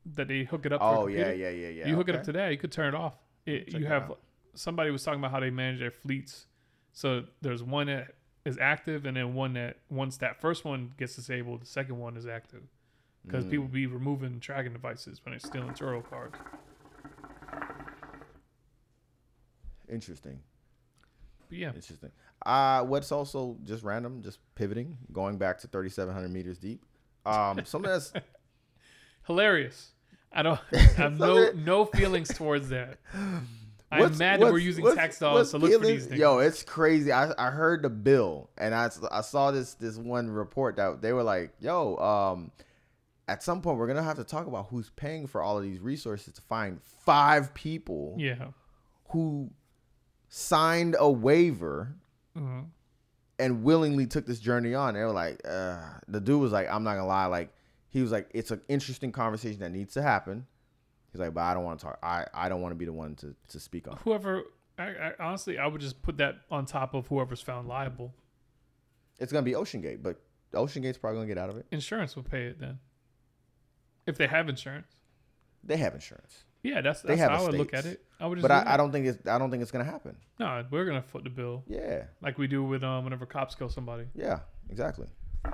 that 0.06 0.28
they 0.28 0.44
hook 0.44 0.66
it 0.66 0.74
up. 0.74 0.82
Oh 0.82 1.08
yeah, 1.08 1.32
yeah, 1.32 1.49
yeah, 1.49 1.70
yeah. 1.70 1.88
you 1.88 1.95
hook 1.95 2.10
it 2.10 2.16
up 2.16 2.24
to 2.24 2.32
that, 2.34 2.49
you 2.52 2.58
could 2.58 2.72
turn 2.72 2.94
it 2.94 2.98
off. 2.98 3.16
It, 3.45 3.74
you 3.74 3.80
that 3.82 3.88
have 3.88 4.03
out. 4.12 4.20
somebody 4.56 4.91
was 4.91 5.03
talking 5.03 5.20
about 5.20 5.32
how 5.32 5.40
they 5.40 5.49
manage 5.49 5.80
their 5.80 5.91
fleets. 5.91 6.45
So 6.94 7.24
there's 7.41 7.64
one 7.64 7.88
that 7.88 8.16
is 8.45 8.58
active, 8.60 9.06
and 9.06 9.16
then 9.18 9.34
one 9.34 9.53
that 9.53 9.78
once 9.90 10.18
that 10.18 10.40
first 10.41 10.66
one 10.66 10.94
gets 10.98 11.16
disabled, 11.16 11.62
the 11.62 11.66
second 11.68 11.98
one 11.99 12.18
is 12.18 12.26
active. 12.28 12.64
Because 13.26 13.45
Mm. 13.45 13.52
people 13.52 13.68
be 13.68 13.86
removing 13.86 14.40
tracking 14.40 14.74
devices 14.74 15.24
when 15.24 15.32
they're 15.34 15.40
stealing 15.40 15.74
Turo 15.74 16.03
cars. 16.03 16.32
Interesting. 19.90 20.40
But 21.52 21.60
yeah, 21.60 21.73
Interesting. 21.76 22.11
Uh, 22.45 22.84
what's 22.86 23.11
also 23.11 23.57
just 23.64 23.84
random, 23.84 24.22
just 24.23 24.40
pivoting, 24.56 24.98
going 25.11 25.38
back 25.38 25.60
to 25.60 25.68
3,700 25.68 26.32
meters 26.32 26.57
deep. 26.57 26.86
Um, 27.26 27.61
something 27.65 27.91
that's 27.91 28.14
hilarious. 29.28 29.91
I 30.32 30.44
don't 30.44 30.60
I 30.73 30.78
have 30.78 31.19
no 31.19 31.52
no 31.52 31.84
feelings 31.86 32.30
towards 32.30 32.69
that. 32.69 32.99
I'm 33.14 33.99
What's- 33.99 34.18
mad 34.18 34.40
that 34.40 34.49
we're 34.49 34.60
using 34.60 34.86
what's- 34.86 34.95
tax 34.95 35.19
dollars 35.19 35.52
to 35.52 35.57
look 35.57 35.73
for 35.73 35.86
these 35.86 36.06
things. 36.06 36.22
Yo, 36.22 36.40
it's 36.40 36.64
crazy. 36.64 37.11
I, 37.11 37.34
I 37.38 37.49
heard 37.49 37.82
the 37.82 37.90
bill 37.90 38.49
and 38.57 38.73
I, 38.73 38.90
I 39.11 39.19
saw 39.19 39.52
this 39.52 39.73
this 39.73 39.98
one 39.98 40.30
report 40.30 40.78
that 40.78 41.02
they 41.02 41.11
were 41.11 41.23
like, 41.23 41.52
yo, 41.60 41.98
um, 41.98 42.52
at 43.28 43.44
some 43.44 43.61
point 43.61 43.78
we're 43.78 43.88
gonna 43.88 44.02
have 44.02 44.15
to 44.15 44.23
talk 44.23 44.48
about 44.48 44.68
who's 44.69 44.90
paying 44.91 45.28
for 45.28 45.41
all 45.41 45.57
of 45.57 45.64
these 45.64 45.82
resources 45.82 46.34
to 46.36 46.41
find 46.44 46.82
five 46.82 47.53
people 47.53 48.15
yeah. 48.18 48.48
who 49.10 49.52
signed 50.34 50.95
a 50.98 51.12
waiver 51.12 51.94
Mhm. 52.38 52.70
and 53.38 53.64
willingly 53.64 54.08
took 54.08 54.26
this 54.26 54.40
journey 54.40 54.74
on. 54.74 54.94
They 54.94 55.02
were 55.02 55.12
like, 55.12 55.41
uh, 55.45 55.82
the 56.08 56.22
dude 56.22 56.40
was 56.40 56.53
like, 56.53 56.70
I'm 56.70 56.84
not 56.84 56.95
gonna 56.95 57.06
lie, 57.06 57.26
like 57.26 57.53
he 57.90 58.02
was 58.02 58.12
like, 58.14 58.32
it's 58.34 58.49
an 58.52 58.62
interesting 58.70 59.12
conversation 59.12 59.60
that 59.60 59.72
needs 59.72 59.94
to 59.95 60.02
happen. 60.02 60.48
He's 61.12 61.20
like, 61.20 61.34
but 61.34 61.41
I 61.41 61.53
don't 61.53 61.66
want 61.66 61.82
to 61.82 61.86
talk. 61.88 61.99
I, 62.02 62.26
I 62.34 62.48
don't 62.48 62.62
want 62.62 62.72
to 62.72 62.78
be 62.78 62.86
the 62.86 62.94
one 62.94 63.16
to, 63.16 63.36
to 63.49 63.60
speak 63.60 63.90
on. 63.90 63.98
Whoever, 63.98 64.44
I, 64.80 64.84
I, 64.86 65.12
honestly, 65.20 65.58
I 65.60 65.68
would 65.68 65.82
just 65.82 66.02
put 66.02 66.16
that 66.20 66.36
on 66.49 66.66
top 66.66 66.94
of 66.94 67.08
whoever's 67.08 67.41
found 67.41 67.68
liable. 67.68 68.14
It's 69.20 69.34
gonna 69.34 69.44
be 69.44 69.52
OceanGate, 69.52 70.02
but 70.02 70.22
OceanGate's 70.53 70.98
probably 70.98 71.18
gonna 71.18 71.28
get 71.28 71.38
out 71.38 71.49
of 71.49 71.58
it. 71.58 71.66
Insurance 71.72 72.16
will 72.16 72.24
pay 72.24 72.45
it 72.45 72.60
then, 72.62 72.80
if 74.08 74.18
they 74.18 74.28
have 74.28 74.48
insurance. 74.48 74.95
They 75.64 75.76
have 75.76 75.94
insurance, 75.94 76.45
Yeah, 76.63 76.81
that's 76.81 77.01
that's 77.01 77.19
how 77.19 77.29
I 77.29 77.41
would 77.41 77.55
look 77.55 77.73
at 77.73 77.85
it. 77.85 78.05
I 78.19 78.27
would 78.27 78.35
just. 78.35 78.41
but 78.43 78.51
I, 78.51 78.73
I 78.73 78.77
don't 78.77 78.91
think 78.91 79.07
it's 79.07 79.27
I 79.27 79.38
don't 79.39 79.49
think 79.49 79.63
it's 79.63 79.71
gonna 79.71 79.83
happen. 79.83 80.15
No, 80.39 80.63
we're 80.69 80.85
gonna 80.85 81.01
foot 81.01 81.23
the 81.23 81.29
bill 81.29 81.63
Yeah, 81.67 82.03
like 82.21 82.38
we 82.38 82.47
do 82.47 82.63
with 82.63 82.83
um 82.83 83.03
whenever 83.03 83.25
cops 83.25 83.55
kill 83.55 83.69
somebody. 83.69 84.05
yeah, 84.13 84.39
exactly. 84.69 85.07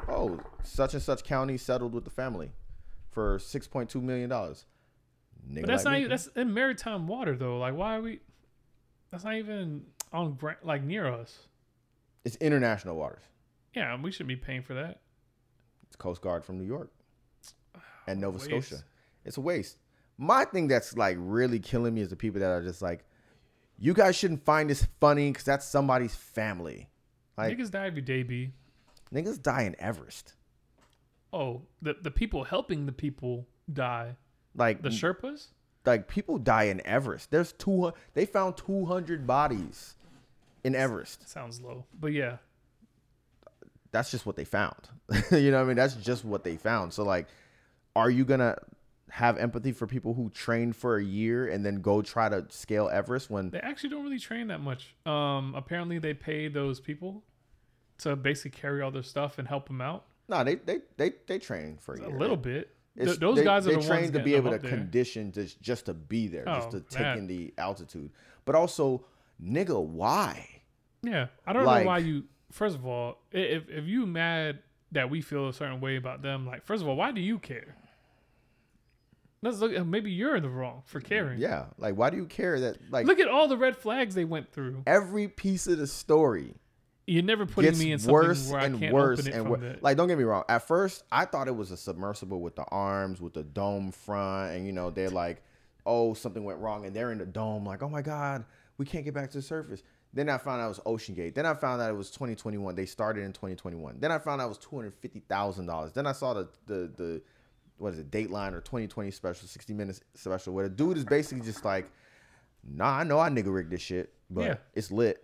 Oh, 0.09 0.39
such 0.63 0.93
and 0.93 1.01
such 1.01 1.23
county 1.23 1.57
settled 1.57 1.93
with 1.93 2.03
the 2.03 2.09
family 2.09 2.51
for 3.11 3.39
six 3.39 3.67
point 3.67 3.89
two 3.89 4.01
million 4.01 4.29
dollars. 4.29 4.65
But 5.49 5.67
that's 5.67 5.85
not 5.85 5.97
even, 5.97 6.09
that's 6.09 6.27
in 6.27 6.53
maritime 6.53 7.07
water 7.07 7.38
though. 7.38 7.57
Like, 7.57 7.73
why 7.73 7.95
are 7.95 8.01
we? 8.01 8.19
That's 9.09 9.23
not 9.23 9.35
even 9.35 9.85
on 10.11 10.38
like 10.63 10.84
near 10.84 11.07
us. 11.07 11.47
it's 12.25 12.35
international 12.38 12.97
waters. 12.97 13.23
Yeah, 13.73 13.97
we 14.01 14.11
shouldn't 14.11 14.27
be 14.29 14.35
paying 14.35 14.61
for 14.63 14.73
that. 14.73 14.99
It's 15.85 15.95
Coast 15.95 16.21
Guard 16.21 16.43
from 16.43 16.57
New 16.57 16.65
York 16.65 16.91
and 18.07 18.19
Nova 18.19 18.38
Waste. 18.39 18.67
Scotia. 18.67 18.84
It's 19.23 19.38
a 19.38 19.41
waste. 19.41 19.77
My 20.18 20.45
thing 20.45 20.68
that's 20.68 20.98
like 20.98 21.18
really 21.19 21.60
killing 21.60 21.94
me 21.94 22.02
is 22.02 22.10
the 22.10 22.15
people 22.15 22.39
that 22.41 22.49
are 22.49 22.64
just 22.64 22.81
like, 22.81 23.06
you 23.77 23.94
guys 23.94 24.15
shouldn't 24.15 24.44
find 24.44 24.69
this 24.69 24.88
funny 24.99 25.30
because 25.31 25.44
that's 25.45 25.65
somebody's 25.68 26.15
family. 26.15 26.89
Like 27.38 27.56
Niggas 27.57 27.69
die 27.69 27.85
every 27.85 28.02
day, 28.02 28.23
b. 28.23 28.52
niggas 29.14 29.41
die 29.41 29.64
in 29.64 29.76
Everest. 29.80 30.34
Oh, 31.31 31.61
the 31.81 31.95
the 32.02 32.10
people 32.10 32.44
helping 32.45 32.85
the 32.88 32.91
people 32.91 33.48
die. 33.72 34.15
Like 34.56 34.81
The 34.81 34.89
Sherpas. 34.89 35.48
like 35.85 36.07
people 36.07 36.39
die 36.39 36.64
in 36.64 36.81
Everest. 36.88 37.30
There's 37.30 37.52
two. 37.52 37.94
They 38.15 38.26
found 38.26 38.57
200 38.57 39.27
bodies 39.27 39.94
in 40.64 40.73
Everest. 40.73 41.30
Sounds 41.30 41.61
low, 41.61 41.85
but 41.99 42.11
yeah, 42.14 42.38
That's 43.91 44.10
just 44.10 44.26
what 44.26 44.35
they 44.35 44.45
found. 44.45 44.89
you 45.31 45.52
know 45.52 45.57
what 45.57 45.64
I 45.64 45.68
mean? 45.68 45.76
That's 45.77 45.94
just 45.95 46.26
what 46.26 46.44
they 46.44 46.57
found. 46.57 46.91
So 46.94 47.03
like, 47.03 47.27
are 47.95 48.10
you 48.10 48.26
gonna 48.26 48.57
have 49.09 49.38
empathy 49.38 49.71
for 49.71 49.88
people 49.88 50.13
who 50.13 50.29
train 50.29 50.73
for 50.73 50.97
a 50.97 51.03
year 51.03 51.47
and 51.47 51.65
then 51.65 51.81
go 51.81 52.01
try 52.01 52.27
to 52.29 52.45
scale 52.49 52.89
Everest 52.89 53.29
when 53.29 53.49
they 53.51 53.59
actually 53.59 53.89
don't 53.89 54.03
really 54.03 54.19
train 54.19 54.47
that 54.47 54.59
much. 54.61 54.95
Um, 55.05 55.53
apparently 55.55 55.97
they 55.99 56.13
pay 56.13 56.47
those 56.49 56.79
people 56.79 57.23
to 57.99 58.15
basically 58.15 58.51
carry 58.59 58.81
all 58.81 58.91
their 58.91 59.03
stuff 59.03 59.39
and 59.39 59.47
help 59.47 59.67
them 59.67 59.81
out 59.81 60.05
no 60.29 60.43
they 60.43 60.55
they 60.55 60.79
they, 60.97 61.13
they 61.25 61.39
train 61.39 61.77
for 61.79 61.95
a 61.95 61.99
a 62.03 62.09
year. 62.09 62.19
little 62.19 62.35
bit. 62.38 62.73
Th- 62.99 63.17
those 63.17 63.38
they, 63.38 63.43
guys 63.43 63.65
are 63.65 63.69
they 63.71 63.75
the 63.77 63.88
train 63.88 64.01
ones 64.01 64.11
to 64.11 64.19
be 64.23 64.34
able 64.35 64.51
to 64.51 64.57
there. 64.57 64.69
condition 64.69 65.31
just 65.31 65.61
just 65.61 65.85
to 65.85 65.93
be 65.93 66.27
there, 66.27 66.43
just 66.45 66.67
Oh, 66.67 66.71
to 66.71 66.79
take 66.81 66.99
that- 67.03 67.17
in 67.17 67.27
the 67.27 67.53
altitude. 67.57 68.11
But 68.43 68.55
also, 68.55 69.05
nigga, 69.41 69.81
why? 69.81 70.61
Yeah, 71.03 71.27
I 71.45 71.53
don't 71.53 71.63
Like- 71.63 71.84
know 71.84 71.88
why 71.88 71.97
you. 71.99 72.23
First 72.51 72.75
of 72.75 72.85
all, 72.85 73.19
if 73.31 73.69
if 73.69 73.85
you 73.85 74.05
mad 74.05 74.59
that 74.91 75.09
we 75.09 75.21
feel 75.21 75.47
a 75.47 75.53
certain 75.53 75.79
way 75.79 75.95
about 75.95 76.21
them, 76.23 76.45
like 76.45 76.65
first 76.65 76.81
of 76.81 76.89
all, 76.89 76.95
why 76.97 77.11
do 77.11 77.21
you 77.21 77.39
care? 77.39 77.75
Let's 79.41 79.59
look. 79.59 79.85
Maybe 79.85 80.11
you're 80.11 80.35
in 80.35 80.43
the 80.43 80.49
wrong 80.49 80.81
for 80.85 80.99
caring. 80.99 81.39
Yeah, 81.39 81.65
like 81.77 81.95
why 81.95 82.09
do 82.09 82.18
you 82.18 82.26
care 82.26 82.59
that 82.59 82.77
like 82.91 83.05
Look 83.05 83.19
at 83.19 83.27
all 83.27 83.47
the 83.47 83.57
red 83.57 83.77
flags 83.77 84.15
they 84.15 84.26
went 84.26 84.51
through. 84.51 84.84
every 84.88 85.27
piece 85.27 85.68
of 85.68 85.77
the 85.77 85.85
story 85.88 86.55
You're 87.05 87.23
never 87.23 87.45
putting 87.45 87.77
me 87.77 87.91
in 87.91 87.99
something 87.99 88.14
worse 88.14 88.49
where 88.49 88.59
I 88.61 88.65
and 88.65 88.80
can't 88.80 88.93
worse 88.93 89.19
open 89.19 89.31
it 89.31 89.35
and 89.35 89.49
worse. 89.49 89.77
Like, 89.81 89.95
don't 89.95 90.07
get 90.07 90.18
me 90.18 90.23
wrong. 90.23 90.43
At 90.49 90.68
first, 90.68 91.03
I 91.11 91.26
thought 91.26 91.47
it 91.47 91.55
was 91.55 91.72
a 91.72 91.77
submersible 91.77 92.41
with 92.41 92.55
the 92.55 92.65
arms, 92.65 93.22
with 93.22 93.34
the 93.34 93.43
dome 93.43 93.91
front, 93.91 94.53
and 94.55 94.65
you 94.65 94.72
know 94.73 94.89
they're 94.89 95.09
like, 95.09 95.43
"Oh, 95.85 96.14
something 96.15 96.43
went 96.43 96.59
wrong," 96.59 96.85
and 96.85 96.95
they're 96.95 97.11
in 97.11 97.19
the 97.19 97.26
dome, 97.26 97.65
like, 97.65 97.84
"Oh 97.84 97.89
my 97.89 98.01
god, 98.01 98.43
we 98.80 98.85
can't 98.85 99.05
get 99.05 99.14
back 99.14 99.30
to 99.31 99.38
the 99.38 99.43
surface." 99.43 99.84
Then 100.14 100.30
I 100.30 100.38
found 100.39 100.61
out 100.61 100.65
it 100.65 100.69
was 100.69 100.80
OceanGate. 100.80 101.35
Then 101.35 101.45
I 101.45 101.53
found 101.53 101.80
out 101.81 101.91
it 101.91 101.95
was 101.97 102.09
2021. 102.09 102.73
They 102.76 102.85
started 102.88 103.23
in 103.23 103.34
2021. 103.34 103.97
Then 103.99 104.11
I 104.11 104.18
found 104.18 104.41
out 104.41 104.45
it 104.45 104.49
was 104.49 104.57
two 104.57 104.76
hundred 104.76 104.95
fifty 104.95 105.19
thousand 105.19 105.68
dollars. 105.68 105.91
Then 105.93 106.07
I 106.07 106.14
saw 106.14 106.34
the 106.34 106.47
the 106.65 106.91
the 106.97 107.22
what 107.78 107.94
is 107.94 107.99
it, 107.99 108.10
Dateline 108.12 108.54
or 108.54 108.62
2020 108.62 109.12
special, 109.12 109.48
60 109.48 109.74
minutes 109.74 110.02
special, 110.16 110.54
where 110.54 110.68
the 110.68 110.76
dude 110.76 110.98
is 110.98 111.06
basically 111.06 111.45
just 111.45 111.64
like, 111.64 111.90
"Nah, 112.64 112.98
I 112.99 113.04
know 113.04 113.20
I 113.20 113.30
nigga 113.30 113.54
rigged 113.54 113.72
this 113.72 113.82
shit, 113.82 114.14
but 114.30 114.44
Yeah. 114.45 114.56
it's 114.74 114.91
lit." 114.91 115.24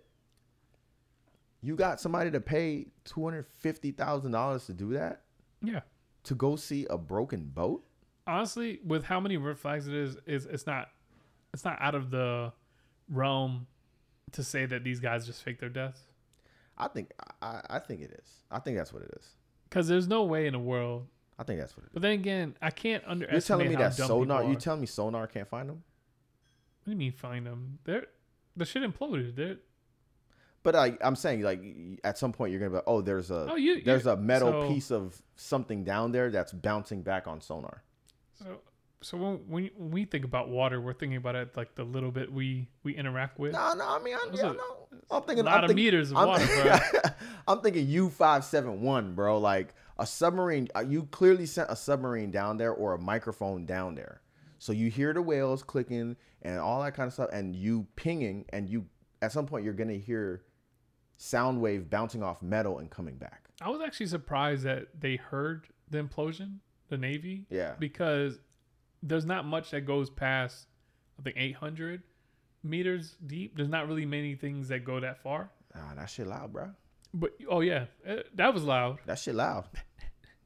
You 1.62 1.76
got 1.76 2.00
somebody 2.00 2.30
to 2.30 2.40
pay 2.40 2.88
two 3.04 3.24
hundred 3.24 3.46
fifty 3.46 3.90
thousand 3.90 4.32
dollars 4.32 4.66
to 4.66 4.74
do 4.74 4.92
that 4.92 5.22
yeah. 5.62 5.80
to 6.24 6.34
go 6.34 6.56
see 6.56 6.86
a 6.90 6.98
broken 6.98 7.44
boat. 7.46 7.84
Honestly, 8.26 8.80
with 8.84 9.04
how 9.04 9.18
many 9.18 9.36
red 9.36 9.58
flags 9.58 9.86
it 9.88 9.94
is, 9.94 10.16
is 10.26 10.46
it's 10.46 10.66
not, 10.66 10.88
it's 11.52 11.64
not 11.64 11.78
out 11.80 11.94
of 11.94 12.10
the 12.10 12.52
realm 13.08 13.66
to 14.32 14.42
say 14.42 14.66
that 14.66 14.84
these 14.84 15.00
guys 15.00 15.26
just 15.26 15.42
fake 15.42 15.58
their 15.58 15.68
deaths. 15.68 16.00
I 16.76 16.88
think 16.88 17.12
I, 17.40 17.62
I 17.70 17.78
think 17.78 18.02
it 18.02 18.10
is. 18.22 18.30
I 18.50 18.58
think 18.58 18.76
that's 18.76 18.92
what 18.92 19.02
it 19.02 19.10
is. 19.18 19.28
Because 19.68 19.88
there's 19.88 20.06
no 20.08 20.24
way 20.24 20.46
in 20.46 20.52
the 20.52 20.58
world. 20.58 21.06
I 21.38 21.42
think 21.44 21.58
that's 21.60 21.76
what 21.76 21.84
it 21.84 21.86
is. 21.88 21.92
But 21.94 22.02
then 22.02 22.12
again, 22.12 22.56
I 22.62 22.70
can't 22.70 23.02
under. 23.06 23.26
You're 23.30 23.40
telling 23.40 23.68
me 23.68 23.74
that 23.76 23.94
sonar? 23.94 24.44
You 24.44 24.54
telling 24.56 24.80
me 24.80 24.86
sonar 24.86 25.26
can't 25.26 25.48
find 25.48 25.68
them? 25.68 25.82
What 26.84 26.86
do 26.86 26.90
you 26.92 26.96
mean 26.96 27.12
find 27.12 27.46
them? 27.46 27.78
They're 27.84 28.06
the 28.56 28.64
shit 28.64 28.82
imploded. 28.82 29.34
They're 29.36 29.56
But 30.62 30.74
like 30.74 30.98
I'm 31.02 31.16
saying, 31.16 31.42
like 31.42 31.62
at 32.04 32.18
some 32.18 32.32
point 32.32 32.52
you're 32.52 32.60
gonna 32.60 32.70
be, 32.70 32.76
like, 32.76 32.84
oh, 32.86 33.00
there's 33.00 33.30
a 33.30 33.48
oh 33.50 33.56
you 33.56 33.82
there's 33.82 34.06
a 34.06 34.16
metal 34.16 34.52
so- 34.52 34.68
piece 34.68 34.90
of 34.90 35.20
something 35.36 35.82
down 35.84 36.12
there 36.12 36.30
that's 36.30 36.52
bouncing 36.52 37.02
back 37.02 37.26
on 37.26 37.40
sonar. 37.40 37.82
So 38.38 38.60
so 39.00 39.16
when 39.18 39.34
when 39.48 39.70
when 39.76 39.90
we 39.90 40.04
think 40.04 40.24
about 40.24 40.48
water, 40.50 40.80
we're 40.80 40.92
thinking 40.94 41.16
about 41.16 41.34
it 41.34 41.56
like 41.56 41.74
the 41.74 41.84
little 41.84 42.10
bit 42.10 42.32
we 42.32 42.68
we 42.84 42.94
interact 42.94 43.38
with. 43.38 43.52
No, 43.54 43.74
no, 43.74 43.84
I 43.86 43.98
mean, 44.02 44.14
I, 44.14 44.28
Those 44.30 44.38
yeah, 44.40 44.46
are- 44.50 44.54
no. 44.54 44.88
I'm 45.10 45.22
thinking 45.24 45.44
a 45.44 45.48
lot 45.48 45.58
I'm 45.58 45.64
of 45.64 45.68
thinking- 45.70 45.84
meters 45.84 46.10
of 46.12 46.16
I'm, 46.18 46.28
water, 46.28 46.46
bro. 46.62 47.00
I'm 47.48 47.60
thinking 47.60 47.88
U 47.88 48.08
five 48.10 48.44
seven 48.44 48.80
one, 48.82 49.14
bro. 49.14 49.38
Like 49.38 49.74
a 49.98 50.06
submarine. 50.06 50.68
uh, 50.76 50.80
You 50.80 51.04
clearly 51.04 51.46
sent 51.46 51.70
a 51.70 51.76
submarine 51.76 52.30
down 52.30 52.56
there 52.56 52.72
or 52.72 52.94
a 52.94 52.98
microphone 52.98 53.66
down 53.66 53.94
there, 53.94 54.20
so 54.58 54.72
you 54.72 54.90
hear 54.90 55.12
the 55.12 55.22
whales 55.22 55.62
clicking 55.62 56.16
and 56.42 56.58
all 56.58 56.82
that 56.82 56.94
kind 56.94 57.06
of 57.06 57.12
stuff, 57.12 57.30
and 57.32 57.54
you 57.56 57.86
pinging, 57.96 58.44
and 58.50 58.68
you 58.68 58.86
at 59.22 59.32
some 59.32 59.46
point 59.46 59.64
you're 59.64 59.74
gonna 59.74 59.94
hear 59.94 60.42
sound 61.16 61.60
wave 61.60 61.88
bouncing 61.88 62.22
off 62.22 62.42
metal 62.42 62.78
and 62.78 62.90
coming 62.90 63.16
back. 63.16 63.48
I 63.62 63.70
was 63.70 63.80
actually 63.80 64.06
surprised 64.06 64.64
that 64.64 64.88
they 65.00 65.16
heard 65.16 65.68
the 65.90 66.02
implosion, 66.02 66.58
the 66.88 66.98
Navy, 66.98 67.46
Yeah, 67.50 67.74
because 67.78 68.40
there's 69.02 69.24
not 69.26 69.44
much 69.46 69.70
that 69.70 69.82
goes 69.82 70.10
past 70.10 70.66
I 71.18 71.22
think 71.22 71.36
800 71.38 72.02
meters 72.64 73.16
deep. 73.26 73.56
There's 73.56 73.68
not 73.68 73.86
really 73.86 74.06
many 74.06 74.34
things 74.34 74.68
that 74.68 74.84
go 74.84 74.98
that 75.00 75.22
far. 75.22 75.50
ah, 75.74 75.92
that 75.96 76.06
shit 76.10 76.26
loud, 76.26 76.52
bro. 76.52 76.70
But 77.14 77.30
oh 77.48 77.60
yeah, 77.60 77.86
eh, 78.04 78.22
that 78.34 78.52
was 78.52 78.64
loud. 78.64 78.98
That 79.06 79.18
shit 79.18 79.34
loud. 79.34 79.64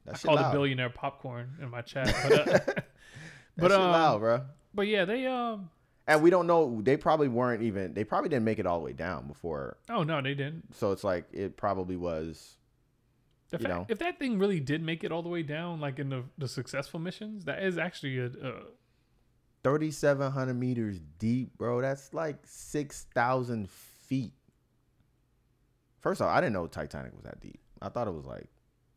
That 0.05 0.15
I 0.15 0.17
shit 0.17 0.25
called 0.27 0.39
loud. 0.39 0.49
it 0.49 0.53
billionaire 0.53 0.89
popcorn 0.89 1.57
in 1.61 1.69
my 1.69 1.81
chat. 1.81 2.07
But, 2.29 2.69
uh, 2.69 2.81
but, 3.57 3.71
um, 3.73 3.91
loud, 3.91 4.19
bro. 4.19 4.41
but 4.73 4.87
yeah, 4.87 5.03
they 5.05 5.25
um. 5.25 5.69
And 6.07 6.23
we 6.23 6.29
don't 6.29 6.47
know. 6.47 6.79
They 6.81 6.95
probably 6.97 7.27
weren't 7.27 7.61
even. 7.63 7.93
They 7.93 8.03
probably 8.05 8.29
didn't 8.29 8.45
make 8.45 8.57
it 8.59 8.65
all 8.65 8.79
the 8.79 8.85
way 8.85 8.93
down 8.93 9.27
before. 9.27 9.77
Oh 9.89 10.03
no, 10.03 10.21
they 10.21 10.33
didn't. 10.33 10.73
So 10.75 10.91
it's 10.93 11.03
like 11.03 11.25
it 11.33 11.57
probably 11.57 11.97
was. 11.97 12.55
If, 13.51 13.61
You 13.61 13.67
that, 13.67 13.73
know. 13.73 13.85
if 13.89 13.99
that 13.99 14.17
thing 14.19 14.39
really 14.39 14.59
did 14.59 14.81
make 14.81 15.03
it 15.03 15.11
all 15.11 15.21
the 15.21 15.29
way 15.29 15.43
down, 15.43 15.81
like 15.81 15.99
in 15.99 16.09
the 16.09 16.23
the 16.37 16.47
successful 16.47 16.99
missions, 16.99 17.45
that 17.45 17.61
is 17.61 17.77
actually 17.77 18.19
a, 18.19 18.27
a 18.27 18.53
3,700 19.63 20.53
meters 20.53 20.99
deep, 21.17 21.57
bro. 21.57 21.81
That's 21.81 22.13
like 22.13 22.37
6,000 22.45 23.69
feet. 23.69 24.33
First 26.01 26.21
off, 26.21 26.29
I 26.29 26.39
didn't 26.41 26.53
know 26.53 26.67
Titanic 26.67 27.13
was 27.15 27.23
that 27.23 27.39
deep. 27.41 27.59
I 27.81 27.89
thought 27.89 28.07
it 28.07 28.13
was 28.13 28.25
like, 28.25 28.47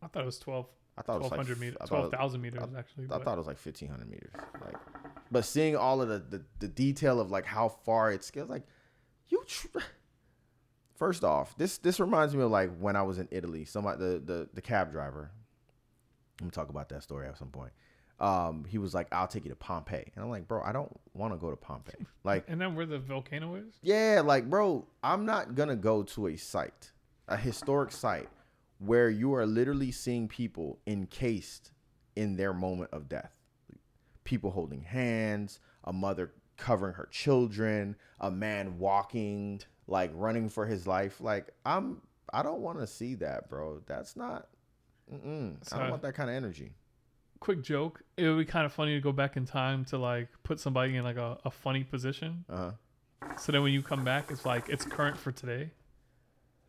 I 0.02 0.06
thought 0.08 0.22
it 0.22 0.26
was 0.26 0.38
12, 0.38 0.66
I 0.98 1.02
thought 1.02 1.16
it 1.16 1.22
was 1.22 1.30
like, 1.30 1.38
1200 1.38 1.60
meters, 1.60 1.76
I 1.80 1.86
thought, 1.86 1.96
it- 2.06 2.10
12,000 2.10 2.40
meters 2.40 2.62
actually. 2.76 3.04
I 3.04 3.08
but- 3.08 3.24
thought 3.24 3.34
it 3.34 3.38
was 3.38 3.46
like 3.46 3.58
1,500 3.64 4.08
meters. 4.10 4.32
Like, 4.64 4.76
but 5.30 5.44
seeing 5.44 5.76
all 5.76 6.02
of 6.02 6.08
the, 6.08 6.18
the, 6.38 6.44
the 6.60 6.68
detail 6.68 7.20
of 7.20 7.30
like 7.30 7.44
how 7.46 7.68
far 7.68 8.12
it 8.12 8.22
scales, 8.24 8.50
like, 8.50 8.64
you. 9.28 9.42
Tr- 9.46 9.78
First 10.96 11.24
off, 11.24 11.56
this 11.58 11.78
this 11.78 11.98
reminds 11.98 12.36
me 12.36 12.42
of 12.44 12.50
like 12.52 12.70
when 12.78 12.94
I 12.94 13.02
was 13.02 13.18
in 13.18 13.26
Italy. 13.32 13.64
Somebody, 13.64 13.98
the 13.98 14.18
the 14.20 14.48
the 14.54 14.60
cab 14.62 14.92
driver. 14.92 15.32
I'm 16.40 16.46
gonna 16.46 16.50
talk 16.52 16.68
about 16.68 16.88
that 16.90 17.02
story 17.02 17.26
at 17.26 17.36
some 17.38 17.48
point. 17.48 17.72
Um, 18.22 18.64
he 18.68 18.78
was 18.78 18.94
like, 18.94 19.08
"I'll 19.12 19.26
take 19.26 19.44
you 19.44 19.50
to 19.50 19.56
Pompeii," 19.56 20.04
and 20.14 20.24
I'm 20.24 20.30
like, 20.30 20.46
"Bro, 20.46 20.62
I 20.62 20.72
don't 20.72 20.90
want 21.12 21.34
to 21.34 21.38
go 21.38 21.50
to 21.50 21.56
Pompeii." 21.56 22.06
Like, 22.24 22.44
and 22.46 22.60
then 22.60 22.76
where 22.76 22.86
the 22.86 23.00
volcano 23.00 23.56
is? 23.56 23.74
yeah, 23.82 24.22
like, 24.24 24.48
bro, 24.48 24.86
I'm 25.02 25.26
not 25.26 25.56
gonna 25.56 25.74
go 25.74 26.04
to 26.04 26.28
a 26.28 26.36
site, 26.36 26.92
a 27.26 27.36
historic 27.36 27.90
site, 27.90 28.28
where 28.78 29.10
you 29.10 29.34
are 29.34 29.44
literally 29.44 29.90
seeing 29.90 30.28
people 30.28 30.78
encased 30.86 31.72
in 32.14 32.36
their 32.36 32.52
moment 32.52 32.90
of 32.92 33.08
death. 33.08 33.32
People 34.22 34.52
holding 34.52 34.82
hands, 34.82 35.58
a 35.82 35.92
mother 35.92 36.32
covering 36.56 36.94
her 36.94 37.08
children, 37.10 37.96
a 38.20 38.30
man 38.30 38.78
walking, 38.78 39.60
like 39.88 40.12
running 40.14 40.48
for 40.48 40.64
his 40.64 40.86
life. 40.86 41.20
Like, 41.20 41.50
I'm, 41.66 42.02
I 42.32 42.44
don't 42.44 42.60
want 42.60 42.78
to 42.78 42.86
see 42.86 43.16
that, 43.16 43.48
bro. 43.48 43.82
That's 43.86 44.14
not. 44.14 44.46
Mm-mm. 45.12 45.56
I 45.72 45.78
don't 45.78 45.90
want 45.90 46.02
that 46.02 46.14
kind 46.14 46.30
of 46.30 46.36
energy. 46.36 46.74
Quick 47.42 47.62
joke. 47.62 48.02
It 48.16 48.28
would 48.28 48.38
be 48.38 48.44
kind 48.44 48.64
of 48.64 48.72
funny 48.72 48.94
to 48.94 49.00
go 49.00 49.10
back 49.10 49.36
in 49.36 49.46
time 49.46 49.84
to 49.86 49.98
like 49.98 50.28
put 50.44 50.60
somebody 50.60 50.94
in 50.94 51.02
like 51.02 51.16
a, 51.16 51.38
a 51.44 51.50
funny 51.50 51.82
position. 51.82 52.44
Uh 52.48 52.56
huh. 52.56 52.70
So 53.36 53.50
then 53.50 53.64
when 53.64 53.72
you 53.72 53.82
come 53.82 54.04
back, 54.04 54.30
it's 54.30 54.46
like 54.46 54.68
it's 54.68 54.84
current 54.84 55.18
for 55.18 55.32
today. 55.32 55.70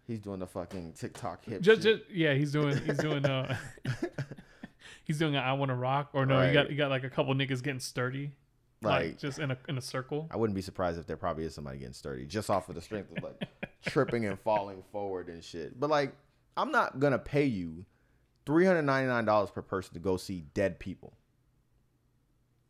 He's 0.07 0.19
doing 0.19 0.39
the 0.39 0.47
fucking 0.47 0.93
TikTok 0.93 1.45
hip. 1.45 1.61
Just, 1.61 1.83
just 1.83 2.01
yeah, 2.11 2.33
he's 2.33 2.51
doing 2.51 2.75
he's 2.85 2.97
doing 2.97 3.23
uh 3.23 3.55
he's 5.03 5.19
doing 5.19 5.35
a 5.35 5.39
I 5.39 5.53
want 5.53 5.69
to 5.69 5.75
rock 5.75 6.09
or 6.13 6.25
no, 6.25 6.43
you 6.43 6.53
got 6.53 6.71
you 6.71 6.75
got 6.75 6.89
like 6.89 7.03
a 7.03 7.09
couple 7.09 7.35
niggas 7.35 7.61
getting 7.61 7.79
sturdy, 7.79 8.31
like, 8.81 9.05
like 9.05 9.19
just 9.19 9.37
in 9.37 9.51
a 9.51 9.57
in 9.69 9.77
a 9.77 9.81
circle. 9.81 10.27
I 10.31 10.37
wouldn't 10.37 10.55
be 10.55 10.63
surprised 10.63 10.99
if 10.99 11.05
there 11.05 11.17
probably 11.17 11.45
is 11.45 11.53
somebody 11.53 11.77
getting 11.77 11.93
sturdy 11.93 12.25
just 12.25 12.49
off 12.49 12.67
of 12.67 12.73
the 12.73 12.81
strength 12.81 13.15
of 13.15 13.23
like 13.23 13.47
tripping 13.85 14.25
and 14.25 14.39
falling 14.39 14.81
forward 14.91 15.27
and 15.29 15.43
shit. 15.43 15.79
But 15.79 15.91
like, 15.91 16.15
I'm 16.57 16.71
not 16.71 16.99
gonna 16.99 17.19
pay 17.19 17.45
you 17.45 17.85
three 18.45 18.65
hundred 18.65 18.83
ninety 18.83 19.07
nine 19.07 19.25
dollars 19.25 19.49
per 19.51 19.61
person 19.61 19.93
to 19.93 19.99
go 19.99 20.17
see 20.17 20.45
dead 20.53 20.79
people. 20.79 21.13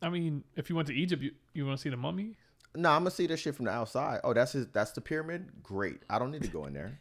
I 0.01 0.09
mean, 0.09 0.43
if 0.55 0.69
you 0.69 0.75
went 0.75 0.87
to 0.89 0.93
Egypt, 0.93 1.23
you, 1.23 1.31
you 1.53 1.65
want 1.65 1.77
to 1.77 1.81
see 1.81 1.89
the 1.89 1.97
mummy? 1.97 2.35
No, 2.75 2.89
I'm 2.89 3.01
gonna 3.01 3.11
see 3.11 3.27
this 3.27 3.39
shit 3.39 3.55
from 3.55 3.65
the 3.65 3.71
outside. 3.71 4.19
Oh, 4.23 4.33
that's 4.33 4.51
his. 4.53 4.67
That's 4.67 4.91
the 4.91 5.01
pyramid. 5.01 5.63
Great. 5.63 6.01
I 6.09 6.19
don't 6.19 6.31
need 6.31 6.43
to 6.43 6.49
go 6.49 6.65
in 6.65 6.73
there, 6.73 6.99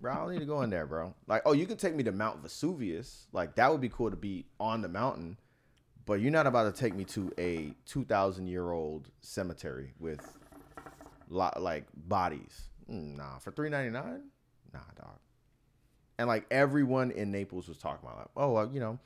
bro. 0.00 0.12
I 0.12 0.16
don't 0.16 0.32
need 0.32 0.38
to 0.40 0.46
go 0.46 0.62
in 0.62 0.70
there, 0.70 0.86
bro. 0.86 1.12
Like, 1.26 1.42
oh, 1.44 1.52
you 1.52 1.66
can 1.66 1.76
take 1.76 1.94
me 1.94 2.04
to 2.04 2.12
Mount 2.12 2.40
Vesuvius. 2.40 3.26
Like, 3.32 3.56
that 3.56 3.70
would 3.70 3.80
be 3.80 3.88
cool 3.88 4.10
to 4.10 4.16
be 4.16 4.46
on 4.60 4.80
the 4.80 4.88
mountain. 4.88 5.36
But 6.06 6.20
you're 6.20 6.30
not 6.30 6.46
about 6.46 6.72
to 6.74 6.80
take 6.80 6.94
me 6.94 7.04
to 7.06 7.32
a 7.38 7.74
two 7.86 8.04
thousand 8.04 8.46
year 8.46 8.70
old 8.70 9.10
cemetery 9.20 9.92
with, 9.98 10.20
lot 11.28 11.60
like 11.60 11.84
bodies. 11.96 12.62
Mm, 12.90 13.16
Nah, 13.16 13.38
for 13.38 13.50
three 13.50 13.70
ninety 13.70 13.90
nine. 13.90 14.22
Nah, 14.72 14.80
dog. 14.96 15.18
And 16.18 16.28
like 16.28 16.46
everyone 16.50 17.10
in 17.10 17.30
Naples 17.30 17.68
was 17.68 17.78
talking 17.78 18.06
about, 18.06 18.18
like, 18.18 18.28
oh, 18.36 18.52
well, 18.52 18.70
you 18.72 18.80
know, 18.80 18.98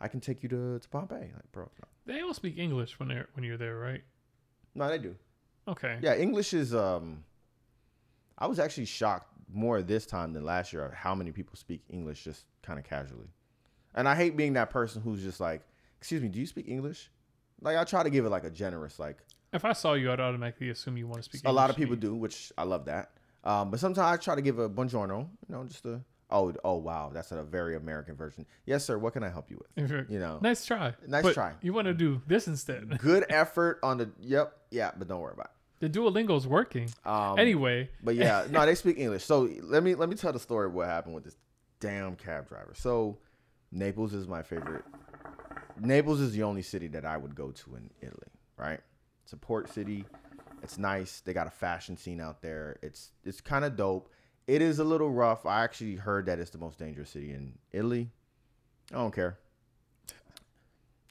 I 0.00 0.08
can 0.08 0.20
take 0.20 0.42
you 0.42 0.48
to, 0.50 0.78
to 0.78 0.88
Pompeii. 0.88 1.30
Like, 1.34 1.50
bro, 1.52 1.64
no. 1.64 1.88
They 2.14 2.20
all 2.22 2.32
speak 2.34 2.58
English 2.58 2.98
when 2.98 3.08
they're 3.08 3.28
when 3.34 3.44
you're 3.44 3.56
there, 3.58 3.76
right? 3.78 4.02
no, 4.74 4.88
they 4.88 4.98
do. 4.98 5.16
Okay. 5.66 5.98
Yeah, 6.00 6.14
English 6.14 6.54
is 6.54 6.74
um 6.74 7.24
I 8.38 8.46
was 8.46 8.58
actually 8.58 8.86
shocked 8.86 9.26
more 9.52 9.82
this 9.82 10.06
time 10.06 10.32
than 10.32 10.44
last 10.44 10.72
year 10.72 10.84
of 10.84 10.92
how 10.92 11.14
many 11.14 11.32
people 11.32 11.56
speak 11.56 11.82
English 11.90 12.22
just 12.24 12.44
kind 12.62 12.78
of 12.78 12.84
casually. 12.84 13.28
And 13.94 14.08
I 14.08 14.14
hate 14.14 14.36
being 14.36 14.52
that 14.52 14.70
person 14.70 15.02
who's 15.02 15.22
just 15.22 15.40
like, 15.40 15.62
"Excuse 15.98 16.22
me, 16.22 16.28
do 16.28 16.38
you 16.38 16.46
speak 16.46 16.68
English?" 16.68 17.10
Like 17.60 17.76
I 17.76 17.84
try 17.84 18.02
to 18.04 18.10
give 18.10 18.24
it 18.24 18.30
like 18.30 18.44
a 18.44 18.50
generous 18.50 18.98
like 18.98 19.18
If 19.52 19.64
I 19.64 19.72
saw 19.72 19.94
you, 19.94 20.12
I'd 20.12 20.20
automatically 20.20 20.70
assume 20.70 20.96
you 20.96 21.08
want 21.08 21.22
to 21.22 21.24
speak. 21.24 21.42
a 21.44 21.52
lot 21.52 21.70
of 21.70 21.76
people 21.76 21.96
do, 21.96 22.14
which 22.14 22.52
I 22.56 22.62
love 22.62 22.84
that. 22.84 23.10
Um 23.42 23.70
but 23.70 23.80
sometimes 23.80 24.06
I 24.06 24.16
try 24.22 24.34
to 24.36 24.42
give 24.42 24.58
a 24.60 24.70
buongiorno, 24.70 25.28
you 25.48 25.54
know, 25.54 25.64
just 25.64 25.84
a 25.84 26.00
oh 26.30 26.52
oh 26.64 26.76
wow, 26.76 27.10
that's 27.12 27.32
a 27.32 27.42
very 27.42 27.76
American 27.76 28.16
version. 28.16 28.46
Yes, 28.66 28.84
sir, 28.84 28.98
what 28.98 29.12
can 29.12 29.22
I 29.22 29.28
help 29.28 29.50
you 29.50 29.58
with? 29.58 29.90
You're- 29.90 30.06
know. 30.18 30.38
Nice 30.42 30.64
try. 30.64 30.94
Nice 31.06 31.22
But 31.22 31.34
try. 31.34 31.54
You 31.62 31.72
want 31.72 31.86
to 31.86 31.94
do 31.94 32.20
this 32.26 32.48
instead. 32.48 32.98
Good 33.02 33.26
effort 33.28 33.78
on 33.82 33.98
the 33.98 34.10
yep, 34.20 34.56
yeah, 34.70 34.90
but 34.96 35.08
don't 35.08 35.20
worry 35.20 35.34
about 35.34 35.50
it. 35.80 35.92
The 35.92 35.98
Duolingo's 36.00 36.46
working. 36.46 36.90
Um 37.04 37.38
anyway, 37.38 37.90
But 38.02 38.16
yeah, 38.16 38.46
no, 38.50 38.64
they 38.66 38.74
speak 38.74 38.98
English. 38.98 39.24
So 39.24 39.48
let 39.62 39.82
me 39.82 39.94
let 39.94 40.08
me 40.08 40.14
tell 40.16 40.32
the 40.32 40.40
story 40.40 40.66
of 40.66 40.74
what 40.74 40.86
happened 40.86 41.14
with 41.14 41.24
this 41.24 41.36
damn 41.80 42.16
cab 42.16 42.48
driver. 42.48 42.72
So 42.74 43.18
Naples 43.70 44.14
is 44.14 44.26
my 44.26 44.42
favorite 44.42 44.84
Naples 45.80 46.20
is 46.20 46.32
the 46.32 46.42
only 46.42 46.62
city 46.62 46.88
that 46.88 47.04
I 47.04 47.16
would 47.16 47.34
go 47.34 47.50
to 47.52 47.76
in 47.76 47.90
Italy, 48.00 48.28
right? 48.56 48.80
It's 49.22 49.32
a 49.32 49.36
port 49.36 49.68
city. 49.72 50.04
It's 50.62 50.78
nice. 50.78 51.20
They 51.20 51.32
got 51.32 51.46
a 51.46 51.50
fashion 51.50 51.96
scene 51.96 52.20
out 52.20 52.42
there. 52.42 52.78
It's 52.82 53.10
it's 53.24 53.40
kind 53.40 53.64
of 53.64 53.76
dope. 53.76 54.10
It 54.48 54.62
is 54.62 54.78
a 54.80 54.84
little 54.84 55.10
rough. 55.10 55.46
I 55.46 55.62
actually 55.62 55.94
heard 55.96 56.26
that 56.26 56.38
it's 56.40 56.50
the 56.50 56.58
most 56.58 56.78
dangerous 56.78 57.10
city 57.10 57.30
in 57.32 57.58
Italy. 57.70 58.10
I 58.90 58.94
don't 58.94 59.14
care. 59.14 59.38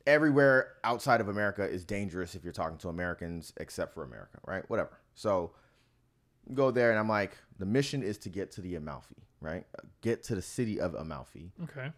Everywhere 0.06 0.74
outside 0.84 1.20
of 1.22 1.28
America 1.28 1.64
is 1.64 1.84
dangerous 1.84 2.34
if 2.34 2.44
you're 2.44 2.54
talking 2.54 2.78
to 2.80 2.90
Americans, 2.90 3.54
except 3.58 3.94
for 3.94 4.04
America, 4.04 4.40
right? 4.46 4.68
Whatever. 4.70 4.98
So 5.16 5.52
go 6.54 6.72
there, 6.72 6.92
and 6.92 7.00
I'm 7.00 7.10
like, 7.10 7.38
the 7.60 7.66
mission 7.66 8.02
is 8.02 8.18
to 8.20 8.30
get 8.30 8.52
to 8.54 8.62
the 8.62 8.76
Amalfi, 8.76 9.18
right? 9.42 9.66
Get 10.02 10.24
to 10.24 10.36
the 10.36 10.42
city 10.42 10.80
of 10.80 10.96
Amalfi 10.96 11.52
Okay. 11.64 11.92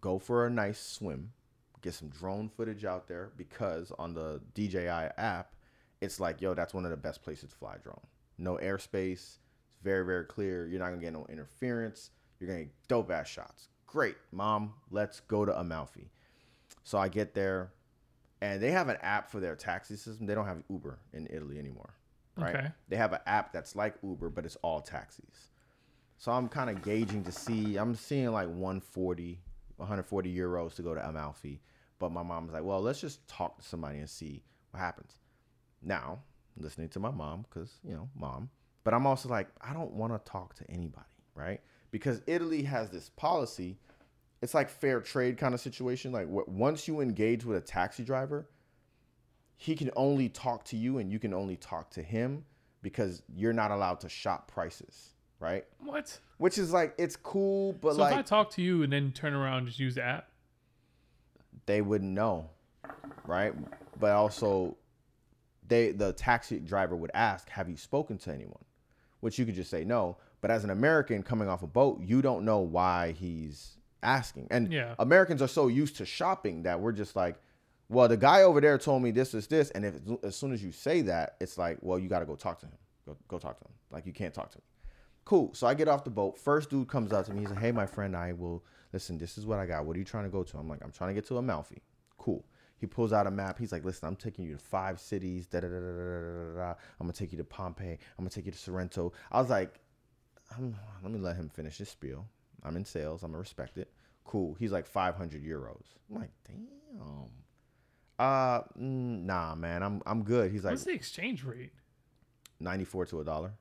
go 0.00 0.18
for 0.18 0.46
a 0.46 0.50
nice 0.50 0.78
swim, 0.78 1.32
get 1.80 1.94
some 1.94 2.08
drone 2.08 2.50
footage 2.50 2.84
out 2.84 3.08
there 3.08 3.32
because 3.36 3.90
on 3.98 4.12
the 4.12 4.40
DJI 4.54 4.86
app, 5.16 5.54
it's 6.02 6.20
like, 6.20 6.42
yo, 6.42 6.52
that's 6.54 6.74
one 6.74 6.84
of 6.84 6.90
the 6.90 6.96
best 6.98 7.22
places 7.22 7.50
to 7.50 7.56
fly 7.56 7.76
a 7.76 7.78
drone. 7.78 8.00
No 8.36 8.58
airspace. 8.62 9.38
Very, 9.84 10.04
very 10.04 10.24
clear. 10.24 10.66
You're 10.66 10.80
not 10.80 10.88
gonna 10.88 11.02
get 11.02 11.12
no 11.12 11.26
interference. 11.28 12.10
You're 12.40 12.48
gonna 12.48 12.64
get 12.64 12.88
dope 12.88 13.10
ass 13.10 13.28
shots. 13.28 13.68
Great, 13.86 14.16
mom. 14.32 14.72
Let's 14.90 15.20
go 15.20 15.44
to 15.44 15.56
Amalfi. 15.56 16.10
So 16.82 16.98
I 16.98 17.08
get 17.08 17.34
there, 17.34 17.70
and 18.40 18.60
they 18.60 18.72
have 18.72 18.88
an 18.88 18.96
app 19.02 19.30
for 19.30 19.40
their 19.40 19.54
taxi 19.54 19.96
system. 19.96 20.26
They 20.26 20.34
don't 20.34 20.46
have 20.46 20.62
Uber 20.70 20.98
in 21.12 21.28
Italy 21.30 21.58
anymore, 21.58 21.94
right? 22.36 22.56
Okay. 22.56 22.68
They 22.88 22.96
have 22.96 23.12
an 23.12 23.20
app 23.26 23.52
that's 23.52 23.76
like 23.76 23.94
Uber, 24.02 24.30
but 24.30 24.44
it's 24.46 24.56
all 24.62 24.80
taxis. 24.80 25.50
So 26.16 26.32
I'm 26.32 26.48
kind 26.48 26.70
of 26.70 26.82
gauging 26.82 27.22
to 27.24 27.32
see. 27.32 27.76
I'm 27.76 27.94
seeing 27.94 28.32
like 28.32 28.48
140, 28.48 29.38
140 29.76 30.34
euros 30.34 30.74
to 30.76 30.82
go 30.82 30.94
to 30.94 31.08
Amalfi. 31.08 31.60
But 31.98 32.10
my 32.10 32.22
mom's 32.22 32.52
like, 32.52 32.64
well, 32.64 32.80
let's 32.80 33.00
just 33.00 33.26
talk 33.28 33.58
to 33.58 33.64
somebody 33.64 33.98
and 33.98 34.08
see 34.08 34.42
what 34.70 34.80
happens. 34.80 35.16
Now, 35.82 36.20
listening 36.56 36.88
to 36.90 37.00
my 37.00 37.10
mom, 37.10 37.44
because, 37.48 37.78
you 37.86 37.94
know, 37.94 38.08
mom. 38.16 38.48
But 38.84 38.94
I'm 38.94 39.06
also 39.06 39.28
like, 39.28 39.48
I 39.60 39.72
don't 39.72 39.92
want 39.92 40.12
to 40.12 40.30
talk 40.30 40.54
to 40.56 40.70
anybody, 40.70 41.06
right? 41.34 41.60
Because 41.90 42.20
Italy 42.26 42.62
has 42.62 42.90
this 42.90 43.10
policy. 43.16 43.78
It's 44.42 44.52
like 44.52 44.68
fair 44.68 45.00
trade 45.00 45.38
kind 45.38 45.54
of 45.54 45.60
situation. 45.60 46.12
Like, 46.12 46.26
once 46.28 46.86
you 46.86 47.00
engage 47.00 47.44
with 47.44 47.56
a 47.56 47.62
taxi 47.62 48.04
driver, 48.04 48.46
he 49.56 49.74
can 49.74 49.90
only 49.96 50.28
talk 50.28 50.64
to 50.66 50.76
you 50.76 50.98
and 50.98 51.10
you 51.10 51.18
can 51.18 51.32
only 51.32 51.56
talk 51.56 51.90
to 51.90 52.02
him 52.02 52.44
because 52.82 53.22
you're 53.34 53.52
not 53.54 53.70
allowed 53.70 54.00
to 54.00 54.08
shop 54.08 54.50
prices, 54.52 55.14
right? 55.40 55.64
What? 55.78 56.18
Which 56.36 56.58
is 56.58 56.72
like 56.72 56.94
it's 56.98 57.16
cool, 57.16 57.72
but 57.72 57.94
so 57.94 58.02
like 58.02 58.12
if 58.12 58.18
I 58.18 58.22
talk 58.22 58.50
to 58.50 58.62
you 58.62 58.82
and 58.82 58.92
then 58.92 59.12
turn 59.12 59.32
around 59.32 59.58
and 59.58 59.66
just 59.68 59.78
use 59.78 59.94
the 59.94 60.02
app, 60.02 60.28
they 61.64 61.80
wouldn't 61.80 62.12
know, 62.12 62.50
right? 63.26 63.54
But 63.98 64.12
also, 64.12 64.76
they 65.66 65.92
the 65.92 66.12
taxi 66.12 66.58
driver 66.58 66.94
would 66.94 67.12
ask, 67.14 67.48
"Have 67.48 67.70
you 67.70 67.76
spoken 67.76 68.18
to 68.18 68.32
anyone?" 68.32 68.64
Which 69.24 69.38
you 69.38 69.46
could 69.46 69.54
just 69.54 69.70
say 69.70 69.84
no. 69.84 70.18
But 70.42 70.50
as 70.50 70.64
an 70.64 70.70
American 70.70 71.22
coming 71.22 71.48
off 71.48 71.62
a 71.62 71.66
boat, 71.66 72.02
you 72.02 72.20
don't 72.20 72.44
know 72.44 72.58
why 72.58 73.12
he's 73.12 73.78
asking. 74.02 74.48
And 74.50 74.70
Yeah. 74.70 74.94
Americans 74.98 75.40
are 75.40 75.48
so 75.48 75.68
used 75.68 75.96
to 75.96 76.04
shopping 76.04 76.64
that 76.64 76.78
we're 76.78 76.92
just 76.92 77.16
like, 77.16 77.36
"Well, 77.88 78.06
the 78.06 78.18
guy 78.18 78.42
over 78.42 78.60
there 78.60 78.76
told 78.76 79.02
me 79.02 79.12
this 79.12 79.32
is 79.32 79.46
this," 79.46 79.70
and 79.70 79.82
if 79.86 79.94
as 80.22 80.36
soon 80.36 80.52
as 80.52 80.62
you 80.62 80.72
say 80.72 81.00
that, 81.02 81.36
it's 81.40 81.56
like, 81.56 81.78
"Well, 81.80 81.98
you 81.98 82.10
got 82.10 82.18
to 82.18 82.26
go 82.26 82.36
talk 82.36 82.58
to 82.60 82.66
him. 82.66 82.76
Go 83.06 83.16
go 83.26 83.38
talk 83.38 83.56
to 83.60 83.64
him. 83.64 83.72
Like 83.90 84.04
you 84.04 84.12
can't 84.12 84.34
talk 84.34 84.50
to 84.50 84.58
him." 84.58 84.64
Cool. 85.24 85.54
So 85.54 85.66
I 85.66 85.72
get 85.72 85.88
off 85.88 86.04
the 86.04 86.10
boat. 86.10 86.38
First 86.38 86.68
dude 86.68 86.86
comes 86.88 87.10
up 87.10 87.24
to 87.24 87.32
me. 87.32 87.40
He's 87.40 87.48
like, 87.48 87.60
"Hey, 87.60 87.72
my 87.72 87.86
friend, 87.86 88.14
I 88.14 88.34
will 88.34 88.62
listen. 88.92 89.16
This 89.16 89.38
is 89.38 89.46
what 89.46 89.58
I 89.58 89.64
got. 89.64 89.86
What 89.86 89.96
are 89.96 89.98
you 89.98 90.04
trying 90.04 90.24
to 90.24 90.30
go 90.30 90.42
to?" 90.42 90.58
I'm 90.58 90.68
like, 90.68 90.84
"I'm 90.84 90.92
trying 90.92 91.08
to 91.08 91.14
get 91.14 91.26
to 91.28 91.38
Amalfi." 91.38 91.80
Cool. 92.18 92.44
He 92.84 92.86
pulls 92.86 93.14
out 93.14 93.26
a 93.26 93.30
map. 93.30 93.58
He's 93.58 93.72
like, 93.72 93.82
"Listen, 93.82 94.08
I'm 94.08 94.14
taking 94.16 94.44
you 94.44 94.52
to 94.52 94.58
five 94.58 95.00
cities. 95.00 95.46
Da 95.46 95.60
da 95.60 95.68
da 95.68 95.80
da 95.80 95.92
da 95.92 96.54
da. 96.54 96.68
I'm 97.00 97.06
gonna 97.06 97.14
take 97.14 97.32
you 97.32 97.38
to 97.38 97.44
Pompeii. 97.44 97.92
I'm 97.92 97.98
gonna 98.18 98.28
take 98.28 98.44
you 98.44 98.52
to 98.52 98.58
Sorrento." 98.58 99.10
I 99.32 99.40
was 99.40 99.48
like, 99.48 99.80
"Let 101.02 101.10
me 101.10 101.18
let 101.18 101.36
him 101.36 101.48
finish 101.48 101.78
his 101.78 101.88
spiel. 101.88 102.28
I'm 102.62 102.76
in 102.76 102.84
sales. 102.84 103.22
I'm 103.22 103.30
gonna 103.30 103.38
respect 103.38 103.78
it." 103.78 103.90
Cool. 104.24 104.54
He's 104.58 104.70
like 104.70 104.86
500 104.86 105.42
euros. 105.42 105.86
I'm 106.10 106.20
like, 106.20 106.30
"Damn." 106.46 107.30
Uh, 108.18 108.60
mm, 108.78 109.22
nah, 109.24 109.54
man. 109.54 109.82
I'm 109.82 110.02
I'm 110.04 110.22
good. 110.22 110.52
He's 110.52 110.62
like 110.64 110.72
what's 110.72 110.84
the 110.84 110.92
exchange 110.92 111.42
rate 111.42 111.72
94 112.60 113.06
to 113.06 113.20
a 113.20 113.24
dollar. 113.24 113.54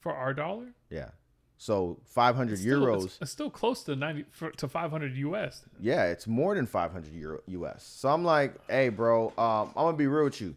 for 0.00 0.12
our 0.12 0.34
dollar? 0.34 0.74
Yeah. 0.90 1.10
So 1.62 2.00
500 2.06 2.54
It's 2.54 2.62
still- 2.62 2.80
euros. 2.80 3.04
It's, 3.04 3.18
it's 3.20 3.30
still 3.30 3.48
close 3.48 3.84
to 3.84 3.94
ninety 3.94 4.24
for, 4.32 4.50
to 4.50 4.66
five 4.66 4.90
hundred 4.90 5.14
US. 5.16 5.64
Yeah, 5.78 6.06
it's 6.06 6.26
more 6.26 6.56
than 6.56 6.66
500 6.66 7.12
euro 7.14 7.38
US. 7.46 7.84
So 7.84 8.08
I'm 8.08 8.24
like, 8.24 8.56
hey, 8.68 8.88
bro, 8.88 9.28
um, 9.38 9.68
I'm 9.76 9.84
gonna 9.84 9.96
be 9.96 10.08
real 10.08 10.24
with 10.24 10.40
you. 10.40 10.56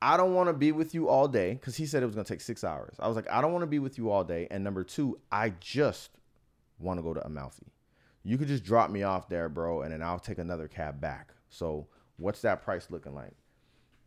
I 0.00 0.16
don't 0.16 0.34
want 0.34 0.48
to 0.48 0.52
be 0.52 0.70
with 0.70 0.94
you 0.94 1.08
all 1.08 1.26
day 1.26 1.54
because 1.54 1.74
he 1.74 1.84
said 1.84 2.04
it 2.04 2.06
was 2.06 2.14
gonna 2.14 2.24
take 2.28 2.40
six 2.40 2.62
hours. 2.62 2.94
I 3.00 3.08
was 3.08 3.16
like, 3.16 3.28
I 3.28 3.40
don't 3.40 3.50
want 3.52 3.64
to 3.64 3.66
be 3.66 3.80
with 3.80 3.98
you 3.98 4.12
all 4.12 4.22
day. 4.22 4.46
And 4.52 4.62
number 4.62 4.84
two, 4.84 5.18
I 5.32 5.52
just 5.58 6.10
want 6.78 7.00
to 7.00 7.02
go 7.02 7.12
to 7.12 7.26
Amalfi. 7.26 7.66
You 8.22 8.38
could 8.38 8.46
just 8.46 8.62
drop 8.62 8.88
me 8.88 9.02
off 9.02 9.28
there, 9.28 9.48
bro, 9.48 9.82
and 9.82 9.92
then 9.92 10.00
I'll 10.00 10.20
take 10.20 10.38
another 10.38 10.68
cab 10.68 11.00
back. 11.00 11.34
So 11.48 11.88
what's 12.18 12.42
that 12.42 12.62
price 12.62 12.86
looking 12.88 13.16
like? 13.16 13.32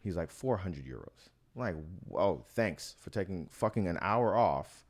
He's 0.02 0.16
like 0.16 0.32
400 0.32 0.86
euros. 0.86 1.28
I'm 1.58 1.62
like, 1.62 1.76
oh, 2.18 2.46
thanks 2.56 2.96
for 2.98 3.10
taking 3.10 3.48
fucking 3.52 3.88
an 3.90 3.98
hour 4.00 4.38
off 4.38 4.86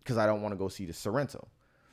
because 0.00 0.18
I 0.18 0.26
don't 0.26 0.42
want 0.42 0.52
to 0.52 0.56
go 0.56 0.68
see 0.68 0.86
the 0.86 0.92
Sorrento. 0.92 1.48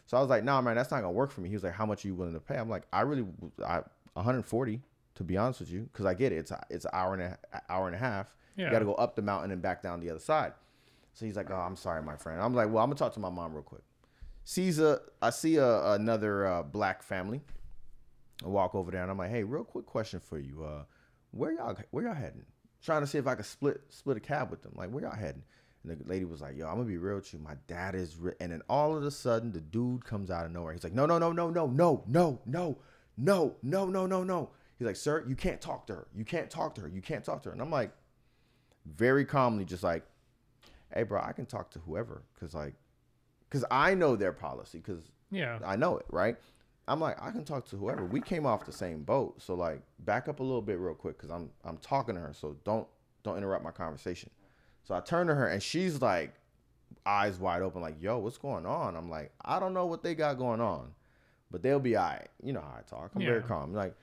So 0.07 0.17
I 0.17 0.21
was 0.21 0.29
like, 0.29 0.43
nah, 0.43 0.61
man, 0.61 0.75
that's 0.75 0.91
not 0.91 1.01
gonna 1.01 1.11
work 1.11 1.31
for 1.31 1.41
me. 1.41 1.49
He 1.49 1.55
was 1.55 1.63
like, 1.63 1.73
how 1.73 1.85
much 1.85 2.03
are 2.03 2.07
you 2.07 2.15
willing 2.15 2.33
to 2.33 2.39
pay? 2.39 2.55
I'm 2.55 2.69
like, 2.69 2.83
I 2.91 3.01
really, 3.01 3.25
I 3.65 3.81
140 4.13 4.81
to 5.17 5.23
be 5.23 5.35
honest 5.35 5.59
with 5.59 5.71
you, 5.71 5.89
because 5.91 6.05
I 6.05 6.13
get 6.13 6.31
it. 6.31 6.37
It's 6.37 6.51
it's 6.69 6.85
an 6.85 6.91
hour 6.93 7.15
and 7.15 7.23
a 7.23 7.37
hour 7.69 7.87
and 7.87 7.95
a 7.95 7.99
half. 7.99 8.33
Yeah. 8.55 8.65
You 8.65 8.71
got 8.71 8.79
to 8.79 8.85
go 8.85 8.93
up 8.93 9.15
the 9.15 9.21
mountain 9.21 9.51
and 9.51 9.61
back 9.61 9.81
down 9.81 9.99
the 9.99 10.09
other 10.09 10.19
side. 10.19 10.53
So 11.13 11.25
he's 11.25 11.35
like, 11.35 11.49
oh, 11.49 11.55
I'm 11.55 11.75
sorry, 11.75 12.03
my 12.03 12.15
friend. 12.15 12.39
I'm 12.39 12.53
like, 12.53 12.69
well, 12.69 12.83
I'm 12.83 12.89
gonna 12.89 12.99
talk 12.99 13.13
to 13.13 13.19
my 13.19 13.29
mom 13.29 13.53
real 13.53 13.63
quick. 13.63 13.81
Sees 14.43 14.79
a, 14.79 15.01
I 15.21 15.31
see 15.31 15.55
a, 15.57 15.93
another 15.93 16.45
uh, 16.45 16.63
black 16.63 17.01
family. 17.01 17.41
I 18.45 18.47
walk 18.47 18.75
over 18.75 18.91
there 18.91 19.01
and 19.01 19.09
I'm 19.09 19.17
like, 19.17 19.31
hey, 19.31 19.43
real 19.43 19.63
quick 19.63 19.87
question 19.87 20.19
for 20.19 20.37
you. 20.37 20.63
Uh, 20.63 20.83
where 21.31 21.51
y'all, 21.51 21.75
where 21.89 22.03
y'all 22.03 22.13
heading? 22.13 22.45
Trying 22.83 23.01
to 23.01 23.07
see 23.07 23.17
if 23.17 23.25
I 23.25 23.33
could 23.33 23.45
split, 23.45 23.81
split 23.89 24.17
a 24.17 24.19
cab 24.19 24.51
with 24.51 24.61
them. 24.61 24.73
Like, 24.75 24.91
where 24.91 25.03
y'all 25.03 25.15
heading? 25.15 25.43
And 25.83 25.99
the 25.99 26.09
lady 26.09 26.25
was 26.25 26.41
like, 26.41 26.57
"Yo, 26.57 26.67
I'm 26.67 26.75
gonna 26.75 26.85
be 26.85 26.97
real 26.97 27.15
with 27.15 27.33
you. 27.33 27.39
My 27.39 27.55
dad 27.67 27.95
is," 27.95 28.17
ri-. 28.17 28.33
and 28.39 28.51
then 28.51 28.61
all 28.69 28.95
of 28.95 29.03
a 29.03 29.11
sudden, 29.11 29.51
the 29.51 29.61
dude 29.61 30.03
comes 30.05 30.29
out 30.29 30.45
of 30.45 30.51
nowhere. 30.51 30.73
He's 30.73 30.83
like, 30.83 30.93
"No, 30.93 31.05
no, 31.05 31.17
no, 31.17 31.31
no, 31.31 31.49
no, 31.49 31.67
no, 31.67 32.03
no, 32.07 32.39
no, 32.45 32.77
no, 33.17 33.55
no, 33.61 33.85
no, 33.85 34.05
no, 34.05 34.23
no." 34.23 34.49
He's 34.77 34.85
like, 34.85 34.95
"Sir, 34.95 35.23
you 35.27 35.35
can't 35.35 35.61
talk 35.61 35.87
to 35.87 35.95
her. 35.95 36.07
You 36.13 36.25
can't 36.25 36.49
talk 36.49 36.75
to 36.75 36.81
her. 36.81 36.87
You 36.87 37.01
can't 37.01 37.23
talk 37.23 37.41
to 37.43 37.49
her." 37.49 37.53
And 37.53 37.61
I'm 37.61 37.71
like, 37.71 37.91
very 38.85 39.25
calmly, 39.25 39.65
just 39.65 39.83
like, 39.83 40.03
"Hey, 40.93 41.03
bro, 41.03 41.21
I 41.21 41.31
can 41.31 41.45
talk 41.45 41.71
to 41.71 41.79
whoever, 41.79 42.23
cause 42.39 42.53
like, 42.53 42.73
cause 43.49 43.63
I 43.71 43.93
know 43.93 44.15
their 44.15 44.33
policy, 44.33 44.79
cause 44.81 45.11
Yeah. 45.29 45.59
I 45.63 45.75
know 45.75 45.97
it, 45.97 46.05
right?" 46.09 46.37
I'm 46.89 47.01
like, 47.01 47.21
I 47.21 47.31
can 47.31 47.43
talk 47.43 47.65
to 47.65 47.75
whoever. 47.75 48.05
We 48.05 48.21
came 48.21 48.45
off 48.45 48.65
the 48.65 48.71
same 48.71 49.03
boat, 49.03 49.41
so 49.41 49.55
like, 49.55 49.81
back 49.99 50.29
up 50.29 50.39
a 50.39 50.43
little 50.43 50.61
bit 50.61 50.79
real 50.79 50.95
quick, 50.95 51.17
cause 51.17 51.29
I'm 51.29 51.51
I'm 51.63 51.77
talking 51.77 52.15
to 52.15 52.21
her, 52.21 52.33
so 52.33 52.55
don't 52.63 52.87
don't 53.23 53.37
interrupt 53.37 53.63
my 53.63 53.71
conversation. 53.71 54.29
So 54.87 54.95
I 54.95 55.01
turn 55.01 55.27
to 55.27 55.35
her 55.35 55.47
and 55.47 55.61
she's 55.61 56.01
like, 56.01 56.33
eyes 57.05 57.37
wide 57.37 57.61
open, 57.61 57.81
like, 57.81 58.01
yo, 58.01 58.19
what's 58.19 58.37
going 58.37 58.65
on? 58.65 58.95
I'm 58.95 59.09
like, 59.09 59.33
I 59.43 59.59
don't 59.59 59.73
know 59.73 59.85
what 59.85 60.01
they 60.01 60.15
got 60.15 60.37
going 60.37 60.61
on, 60.61 60.93
but 61.51 61.61
they'll 61.61 61.77
be 61.77 61.97
all 61.97 62.05
right. 62.05 62.29
You 62.41 62.53
know 62.53 62.61
how 62.61 62.77
I 62.79 62.83
talk. 62.89 63.11
I'm 63.13 63.21
very 63.21 63.41
calm. 63.41 63.73
Like, 63.73 63.93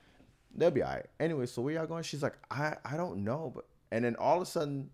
they'll 0.55 0.69
be 0.69 0.83
all 0.83 0.91
right. 0.91 1.07
Anyway, 1.19 1.47
so 1.47 1.63
where 1.63 1.73
y'all 1.73 1.87
going? 1.87 2.03
She's 2.03 2.21
like, 2.21 2.37
I, 2.51 2.75
I 2.85 2.97
don't 2.97 3.23
know. 3.23 3.51
But 3.55 3.65
and 3.91 4.05
then 4.05 4.15
all 4.17 4.35
of 4.35 4.43
a 4.43 4.45
sudden, 4.45 4.91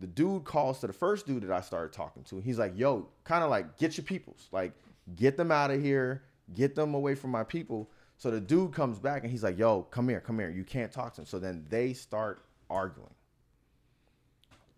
the 0.00 0.06
dude 0.06 0.44
calls 0.44 0.80
to 0.80 0.86
the 0.86 0.94
first 0.94 1.26
dude 1.26 1.42
that 1.42 1.52
I 1.52 1.60
started 1.60 1.92
talking 1.92 2.22
to. 2.24 2.40
He's 2.40 2.58
like, 2.58 2.72
yo, 2.74 3.06
kind 3.24 3.44
of 3.44 3.50
like, 3.50 3.76
get 3.76 3.98
your 3.98 4.04
peoples. 4.04 4.48
Like, 4.52 4.72
get 5.16 5.36
them 5.36 5.52
out 5.52 5.70
of 5.70 5.82
here. 5.82 6.22
Get 6.54 6.74
them 6.74 6.94
away 6.94 7.14
from 7.14 7.30
my 7.30 7.44
people. 7.44 7.90
So 8.16 8.30
the 8.30 8.40
dude 8.40 8.72
comes 8.72 8.98
back 8.98 9.20
and 9.22 9.30
he's 9.30 9.44
like, 9.44 9.58
yo, 9.58 9.82
come 9.82 10.08
here, 10.08 10.20
come 10.20 10.38
here. 10.38 10.48
You 10.48 10.64
can't 10.64 10.90
talk 10.90 11.12
to 11.16 11.20
him. 11.20 11.26
So 11.26 11.38
then 11.38 11.66
they 11.68 11.92
start 11.92 12.46
arguing 12.70 13.12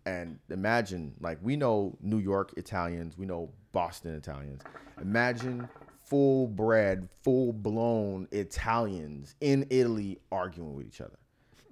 and 0.07 0.39
imagine 0.49 1.13
like 1.19 1.37
we 1.41 1.57
know 1.57 1.97
New 2.01 2.19
York 2.19 2.53
Italians, 2.55 3.17
we 3.17 3.25
know 3.25 3.51
Boston 3.73 4.15
Italians. 4.15 4.61
Imagine 5.01 5.67
full 6.05 6.47
bred, 6.47 7.09
full 7.23 7.51
blown 7.51 8.29
Italians 8.31 9.35
in 9.41 9.67
Italy 9.69 10.19
arguing 10.31 10.75
with 10.75 10.87
each 10.87 11.01
other. 11.01 11.19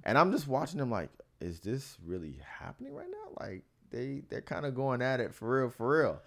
And 0.04 0.18
I'm 0.18 0.34
just 0.34 0.50
watching 0.50 0.80
them 0.80 0.92
like, 0.92 1.10
is 1.40 1.62
this 1.62 1.98
really 2.06 2.38
happening 2.60 2.94
right 2.94 3.08
now? 3.10 3.46
Like 3.46 3.64
they 3.90 4.24
they're 4.30 4.42
kind 4.42 4.66
of 4.66 4.76
going 4.76 5.02
at 5.02 5.22
it 5.22 5.34
for 5.34 5.62
real, 5.62 5.70
for 5.70 6.00
real. 6.00 6.22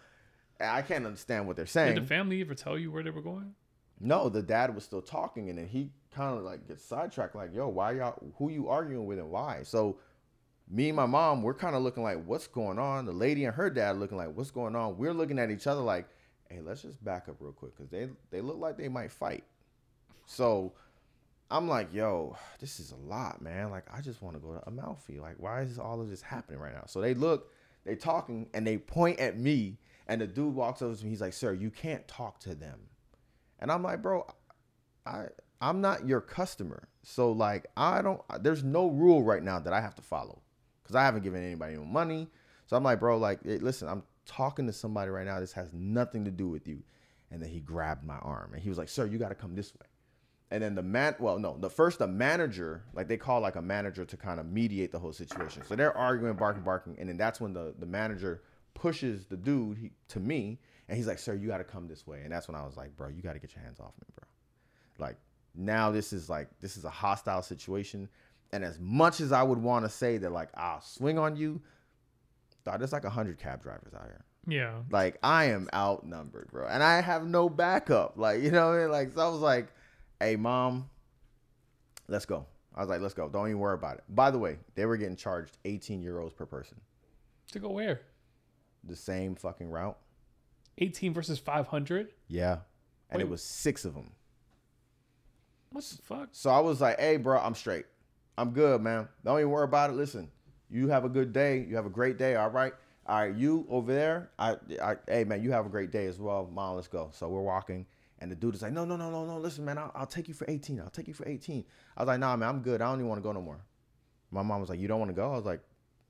I 0.58 0.80
can't 0.80 1.04
understand 1.04 1.46
what 1.46 1.56
they're 1.56 1.66
saying. 1.66 1.94
Did 1.94 2.04
the 2.04 2.08
family 2.08 2.40
ever 2.40 2.54
tell 2.54 2.78
you 2.78 2.90
where 2.90 3.02
they 3.02 3.10
were 3.10 3.22
going? 3.22 3.54
No, 4.00 4.30
the 4.30 4.42
dad 4.42 4.74
was 4.74 4.84
still 4.84 5.02
talking, 5.02 5.50
and 5.50 5.58
then 5.58 5.66
he 5.66 5.90
kind 6.10 6.38
of 6.38 6.44
like 6.44 6.66
gets 6.66 6.84
sidetracked, 6.84 7.34
like, 7.34 7.54
"Yo, 7.54 7.68
why 7.68 7.92
y'all? 7.92 8.18
Who 8.38 8.50
you 8.50 8.68
arguing 8.68 9.06
with, 9.06 9.18
and 9.18 9.30
why?" 9.30 9.62
So, 9.62 9.98
me 10.70 10.88
and 10.88 10.96
my 10.96 11.06
mom, 11.06 11.42
we're 11.42 11.54
kind 11.54 11.74
of 11.74 11.82
looking 11.82 12.02
like, 12.02 12.24
"What's 12.24 12.46
going 12.46 12.78
on?" 12.78 13.06
The 13.06 13.12
lady 13.12 13.44
and 13.44 13.54
her 13.54 13.70
dad 13.70 13.98
looking 13.98 14.18
like, 14.18 14.34
"What's 14.34 14.50
going 14.50 14.76
on?" 14.76 14.98
We're 14.98 15.14
looking 15.14 15.38
at 15.38 15.50
each 15.50 15.66
other 15.66 15.80
like, 15.80 16.08
"Hey, 16.48 16.60
let's 16.60 16.82
just 16.82 17.02
back 17.04 17.28
up 17.28 17.36
real 17.40 17.52
quick, 17.52 17.76
because 17.76 17.90
they 17.90 18.08
they 18.30 18.40
look 18.40 18.58
like 18.58 18.76
they 18.76 18.88
might 18.88 19.12
fight." 19.12 19.44
So, 20.26 20.74
I'm 21.50 21.68
like, 21.68 21.92
yo, 21.94 22.36
this 22.60 22.80
is 22.80 22.92
a 22.92 22.96
lot, 22.96 23.40
man. 23.40 23.70
Like, 23.70 23.86
I 23.92 24.02
just 24.02 24.20
want 24.20 24.36
to 24.36 24.40
go 24.40 24.52
to 24.52 24.68
Amalfi. 24.68 25.20
Like, 25.20 25.36
why 25.38 25.62
is 25.62 25.78
all 25.78 26.00
of 26.00 26.10
this 26.10 26.20
happening 26.20 26.60
right 26.60 26.74
now? 26.74 26.84
So 26.86 27.00
they 27.00 27.14
look, 27.14 27.50
they 27.84 27.96
talking, 27.96 28.48
and 28.52 28.66
they 28.66 28.76
point 28.76 29.18
at 29.20 29.38
me, 29.38 29.78
and 30.06 30.20
the 30.20 30.26
dude 30.26 30.54
walks 30.54 30.82
over 30.82 30.94
to 30.94 31.04
me. 31.04 31.10
He's 31.10 31.22
like, 31.22 31.32
sir, 31.32 31.54
you 31.54 31.70
can't 31.70 32.06
talk 32.06 32.40
to 32.40 32.54
them. 32.54 32.80
And 33.58 33.72
I'm 33.72 33.82
like, 33.82 34.02
bro, 34.02 34.26
I 35.06 35.26
I'm 35.60 35.80
not 35.80 36.06
your 36.06 36.20
customer. 36.20 36.88
So 37.02 37.32
like, 37.32 37.66
I 37.76 38.02
don't. 38.02 38.20
There's 38.42 38.62
no 38.62 38.88
rule 38.88 39.22
right 39.22 39.42
now 39.42 39.58
that 39.58 39.72
I 39.72 39.80
have 39.80 39.94
to 39.96 40.02
follow, 40.02 40.42
because 40.88 40.96
I 40.96 41.04
haven't 41.04 41.22
given 41.22 41.44
anybody 41.44 41.76
no 41.76 41.84
money. 41.84 42.28
So 42.66 42.76
I'm 42.76 42.82
like, 42.82 43.00
bro, 43.00 43.18
like, 43.18 43.42
hey, 43.44 43.58
listen, 43.58 43.88
I'm 43.88 44.02
talking 44.26 44.66
to 44.66 44.72
somebody 44.72 45.10
right 45.10 45.26
now. 45.26 45.38
This 45.40 45.52
has 45.52 45.72
nothing 45.72 46.24
to 46.24 46.30
do 46.30 46.48
with 46.48 46.66
you. 46.66 46.82
And 47.30 47.42
then 47.42 47.50
he 47.50 47.60
grabbed 47.60 48.04
my 48.04 48.16
arm, 48.16 48.54
and 48.54 48.62
he 48.62 48.70
was 48.70 48.78
like, 48.78 48.88
sir, 48.88 49.04
you 49.04 49.18
got 49.18 49.28
to 49.28 49.34
come 49.34 49.54
this 49.54 49.74
way 49.74 49.86
and 50.50 50.62
then 50.62 50.74
the 50.74 50.82
man 50.82 51.14
well 51.18 51.38
no 51.38 51.56
the 51.58 51.70
first 51.70 51.98
the 51.98 52.06
manager 52.06 52.82
like 52.94 53.08
they 53.08 53.16
call 53.16 53.40
like 53.40 53.56
a 53.56 53.62
manager 53.62 54.04
to 54.04 54.16
kind 54.16 54.40
of 54.40 54.46
mediate 54.46 54.92
the 54.92 54.98
whole 54.98 55.12
situation 55.12 55.62
so 55.64 55.74
they're 55.74 55.96
arguing 55.96 56.34
barking 56.34 56.62
barking 56.62 56.96
and 56.98 57.08
then 57.08 57.16
that's 57.16 57.40
when 57.40 57.52
the 57.52 57.74
the 57.78 57.86
manager 57.86 58.42
pushes 58.74 59.26
the 59.26 59.36
dude 59.36 59.76
he, 59.76 59.90
to 60.08 60.20
me 60.20 60.58
and 60.88 60.96
he's 60.96 61.06
like 61.06 61.18
sir 61.18 61.34
you 61.34 61.48
got 61.48 61.58
to 61.58 61.64
come 61.64 61.86
this 61.86 62.06
way 62.06 62.20
and 62.22 62.32
that's 62.32 62.48
when 62.48 62.54
i 62.54 62.64
was 62.64 62.76
like 62.76 62.96
bro 62.96 63.08
you 63.08 63.22
got 63.22 63.34
to 63.34 63.38
get 63.38 63.54
your 63.54 63.62
hands 63.62 63.80
off 63.80 63.92
me 64.00 64.06
bro 64.14 64.26
like 65.06 65.16
now 65.54 65.90
this 65.90 66.12
is 66.12 66.28
like 66.28 66.48
this 66.60 66.76
is 66.76 66.84
a 66.84 66.90
hostile 66.90 67.42
situation 67.42 68.08
and 68.52 68.64
as 68.64 68.78
much 68.80 69.20
as 69.20 69.32
i 69.32 69.42
would 69.42 69.58
want 69.58 69.84
to 69.84 69.88
say 69.90 70.16
that 70.18 70.30
like 70.32 70.48
i'll 70.54 70.80
swing 70.80 71.18
on 71.18 71.36
you 71.36 71.60
thought 72.64 72.78
there's 72.78 72.92
like 72.92 73.04
100 73.04 73.38
cab 73.38 73.62
drivers 73.62 73.92
out 73.94 74.04
here 74.06 74.24
Yeah. 74.46 74.80
like 74.90 75.18
I 75.22 75.46
am 75.46 75.68
outnumbered, 75.74 76.48
bro, 76.50 76.66
and 76.66 76.82
I 76.82 77.00
have 77.02 77.26
no 77.26 77.48
backup. 77.50 78.14
Like 78.16 78.40
you 78.42 78.50
know, 78.50 78.68
what 78.70 78.76
I 78.78 78.80
mean? 78.82 78.90
like 78.90 79.12
so 79.14 79.20
I 79.26 79.28
was 79.30 79.40
like, 79.40 79.68
"Hey, 80.20 80.36
mom, 80.36 80.88
let's 82.08 82.24
go." 82.26 82.46
I 82.74 82.80
was 82.80 82.88
like, 82.88 83.00
"Let's 83.02 83.14
go. 83.14 83.28
Don't 83.28 83.46
even 83.48 83.58
worry 83.58 83.74
about 83.74 83.98
it." 83.98 84.04
By 84.08 84.30
the 84.30 84.38
way, 84.38 84.58
they 84.74 84.86
were 84.86 84.96
getting 84.96 85.16
charged 85.16 85.56
18 85.66 86.02
euros 86.02 86.34
per 86.34 86.46
person. 86.46 86.80
To 87.52 87.58
go 87.58 87.70
where? 87.70 88.00
The 88.84 88.96
same 88.96 89.34
fucking 89.34 89.70
route. 89.70 89.98
18 90.78 91.12
versus 91.12 91.38
500? 91.38 92.08
Yeah, 92.28 92.58
and 93.10 93.20
it 93.20 93.28
was 93.28 93.42
six 93.42 93.84
of 93.84 93.94
them. 93.94 94.12
What 95.70 95.84
the 95.84 96.02
fuck? 96.02 96.28
So 96.32 96.50
I 96.50 96.60
was 96.60 96.80
like, 96.80 96.98
"Hey, 96.98 97.16
bro, 97.18 97.38
I'm 97.38 97.54
straight. 97.54 97.84
I'm 98.38 98.50
good, 98.50 98.80
man. 98.80 99.08
Don't 99.24 99.38
even 99.38 99.50
worry 99.50 99.64
about 99.64 99.90
it. 99.90 99.94
Listen, 99.94 100.30
you 100.70 100.88
have 100.88 101.04
a 101.04 101.08
good 101.08 101.32
day. 101.32 101.66
You 101.68 101.76
have 101.76 101.86
a 101.86 101.90
great 101.90 102.18
day. 102.18 102.36
All 102.36 102.50
right." 102.50 102.72
All 103.08 103.22
right, 103.22 103.34
you 103.34 103.66
over 103.70 103.94
there. 103.94 104.30
I, 104.38 104.56
I, 104.82 104.96
hey 105.08 105.24
man, 105.24 105.42
you 105.42 105.50
have 105.50 105.64
a 105.64 105.70
great 105.70 105.90
day 105.90 106.04
as 106.06 106.20
well. 106.20 106.46
Mom, 106.52 106.76
let's 106.76 106.88
go. 106.88 107.08
So 107.14 107.26
we're 107.28 107.40
walking, 107.40 107.86
and 108.18 108.30
the 108.30 108.36
dude 108.36 108.54
is 108.54 108.60
like, 108.60 108.72
no, 108.72 108.84
no, 108.84 108.96
no, 108.96 109.10
no, 109.10 109.24
no. 109.24 109.38
Listen, 109.38 109.64
man, 109.64 109.78
I'll, 109.78 109.90
I'll 109.94 110.06
take 110.06 110.28
you 110.28 110.34
for 110.34 110.44
18. 110.46 110.78
I'll 110.78 110.90
take 110.90 111.08
you 111.08 111.14
for 111.14 111.26
18. 111.26 111.64
I 111.96 112.02
was 112.02 112.06
like, 112.06 112.20
nah, 112.20 112.36
man, 112.36 112.50
I'm 112.50 112.60
good. 112.60 112.82
I 112.82 112.84
don't 112.84 112.98
even 112.98 113.08
want 113.08 113.18
to 113.18 113.22
go 113.22 113.32
no 113.32 113.40
more. 113.40 113.64
My 114.30 114.42
mom 114.42 114.60
was 114.60 114.68
like, 114.68 114.78
you 114.78 114.88
don't 114.88 114.98
want 114.98 115.08
to 115.08 115.14
go? 115.14 115.32
I 115.32 115.36
was 115.36 115.46
like, 115.46 115.60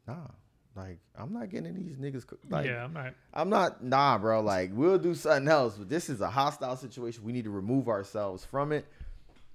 nah. 0.09 0.27
Like, 0.75 0.99
I'm 1.17 1.33
not 1.33 1.51
getting 1.51 1.75
these 1.75 1.97
niggas. 1.97 2.25
Like, 2.51 2.67
yeah, 2.67 2.85
I'm 2.85 2.93
not. 2.93 3.15
I'm 3.33 3.49
not, 3.49 3.85
nah, 3.85 4.19
bro. 4.19 4.41
Like, 4.41 4.71
we'll 4.73 4.99
do 4.99 5.15
something 5.15 5.49
else, 5.49 5.77
but 5.77 5.89
this 5.89 6.09
is 6.09 6.21
a 6.21 6.31
hostile 6.31 6.77
situation. 6.77 7.23
We 7.23 7.33
need 7.33 7.45
to 7.45 7.51
remove 7.51 7.89
ourselves 7.89 8.45
from 8.45 8.73
it, 8.73 8.87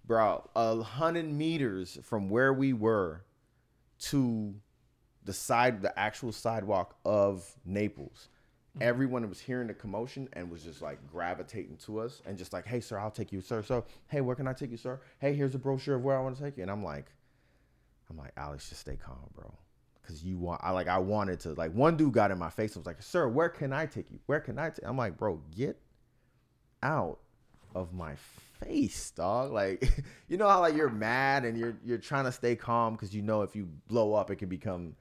bro. 0.06 0.50
A 0.56 0.82
hundred 0.82 1.32
meters 1.32 1.98
from 2.04 2.30
where 2.30 2.54
we 2.54 2.74
were 2.74 3.24
to 4.00 4.56
the 5.24 5.34
side, 5.34 5.82
the 5.82 5.98
actual 5.98 6.32
sidewalk 6.32 6.96
of 7.06 7.50
Naples. 7.66 8.28
Mm-hmm. 8.76 8.88
Everyone 8.88 9.30
was 9.30 9.40
hearing 9.40 9.68
the 9.68 9.74
commotion 9.74 10.28
and 10.34 10.50
was 10.50 10.64
just 10.64 10.82
like 10.82 11.00
gravitating 11.08 11.78
to 11.86 12.00
us 12.00 12.22
and 12.26 12.38
just 12.38 12.54
like, 12.54 12.66
hey, 12.66 12.80
sir, 12.80 12.98
I'll 12.98 13.12
take 13.12 13.32
you, 13.32 13.42
sir. 13.42 13.62
So, 13.62 13.86
hey, 14.08 14.22
where 14.22 14.36
can 14.36 14.48
I 14.48 14.54
take 14.54 14.72
you, 14.72 14.78
sir? 14.78 15.00
Hey, 15.20 15.34
here's 15.34 15.56
a 15.56 15.60
brochure 15.60 15.96
of 15.96 16.04
where 16.04 16.18
I 16.18 16.22
want 16.22 16.38
to 16.38 16.44
take 16.44 16.58
you. 16.58 16.64
And 16.64 16.72
I'm 16.72 16.84
like, 16.84 17.12
I'm 18.10 18.18
like, 18.18 18.32
Alex, 18.36 18.70
just 18.70 18.82
stay 18.82 18.98
calm, 18.98 19.30
bro. 19.36 19.54
Cause 20.06 20.22
you 20.22 20.38
want, 20.38 20.60
I 20.62 20.72
like, 20.72 20.90
I 20.90 20.98
wanted 20.98 21.40
to, 21.42 21.54
like, 21.54 21.72
one 21.74 21.96
dude 21.96 22.12
got 22.12 22.30
in 22.30 22.38
my 22.38 22.50
face 22.50 22.76
and 22.76 22.82
was 22.82 22.86
like, 22.86 23.02
sir, 23.02 23.26
where 23.30 23.48
can 23.48 23.72
I 23.72 23.86
take 23.86 24.12
you? 24.12 24.20
Where 24.26 24.42
can 24.42 24.60
I 24.60 24.70
take? 24.70 24.86
I'm 24.86 24.98
like, 24.98 25.18
bro, 25.18 25.40
get 25.56 25.80
out 26.82 27.20
of 27.74 27.94
my 27.94 28.16
face, 28.64 29.12
dog. 29.12 29.52
Like, 29.52 30.04
you 30.28 30.38
know 30.38 30.48
how 30.48 30.62
like 30.62 30.76
you're 30.76 30.90
mad 30.90 31.46
and 31.46 31.58
you're 31.58 31.78
you're 31.84 31.98
trying 31.98 32.26
to 32.26 32.32
stay 32.32 32.56
calm 32.56 32.94
because 32.94 33.14
you 33.14 33.22
know 33.22 33.42
if 33.42 33.56
you 33.56 33.70
blow 33.88 34.14
up, 34.14 34.32
it 34.32 34.38
can 34.38 34.50
become 34.50 34.96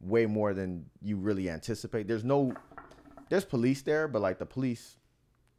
way 0.00 0.26
more 0.26 0.54
than 0.54 0.86
you 1.02 1.16
really 1.16 1.50
anticipate. 1.50 2.06
There's 2.06 2.24
no, 2.24 2.54
there's 3.28 3.44
police 3.44 3.82
there, 3.82 4.08
but 4.08 4.22
like 4.22 4.38
the 4.38 4.46
police, 4.46 4.96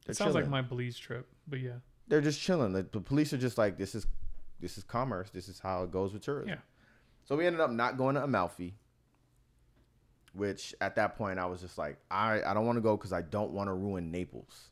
It 0.08 0.16
sounds 0.16 0.36
like 0.36 0.48
my 0.48 0.62
Belize 0.62 0.98
trip, 0.98 1.28
but 1.48 1.60
yeah. 1.60 1.80
they're 2.08 2.22
just 2.22 2.40
chilling. 2.40 2.74
The, 2.74 2.84
the 2.84 3.02
police 3.02 3.34
are 3.34 3.38
just 3.38 3.58
like, 3.58 3.78
this 3.78 3.96
is, 3.96 4.08
this 4.60 4.78
is 4.78 4.84
commerce. 4.84 5.30
This 5.30 5.50
is 5.50 5.60
how 5.60 5.84
it 5.84 5.92
goes 5.92 6.14
with 6.14 6.24
tourism. 6.24 6.50
Yeah. 6.50 6.60
So 7.26 7.36
we 7.36 7.46
ended 7.46 7.62
up 7.62 7.72
not 7.72 7.98
going 7.98 8.16
to 8.16 8.24
Amalfi, 8.24 8.76
which 10.34 10.74
at 10.80 10.96
that 10.96 11.18
point 11.18 11.40
I 11.40 11.46
was 11.46 11.62
just 11.62 11.78
like, 11.78 11.98
I, 12.10 12.42
I 12.44 12.54
don't 12.54 12.66
want 12.66 12.78
to 12.78 12.82
go 12.82 12.96
because 12.96 13.12
I 13.14 13.22
don't 13.22 13.52
want 13.52 13.68
to 13.68 13.74
ruin 13.74 14.12
Naples. 14.12 14.70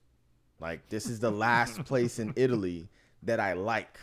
Like 0.59 0.89
this 0.89 1.07
is 1.07 1.19
the 1.19 1.31
last 1.31 1.83
place 1.85 2.19
in 2.19 2.33
Italy 2.35 2.89
that 3.23 3.39
I 3.39 3.53
like. 3.53 3.97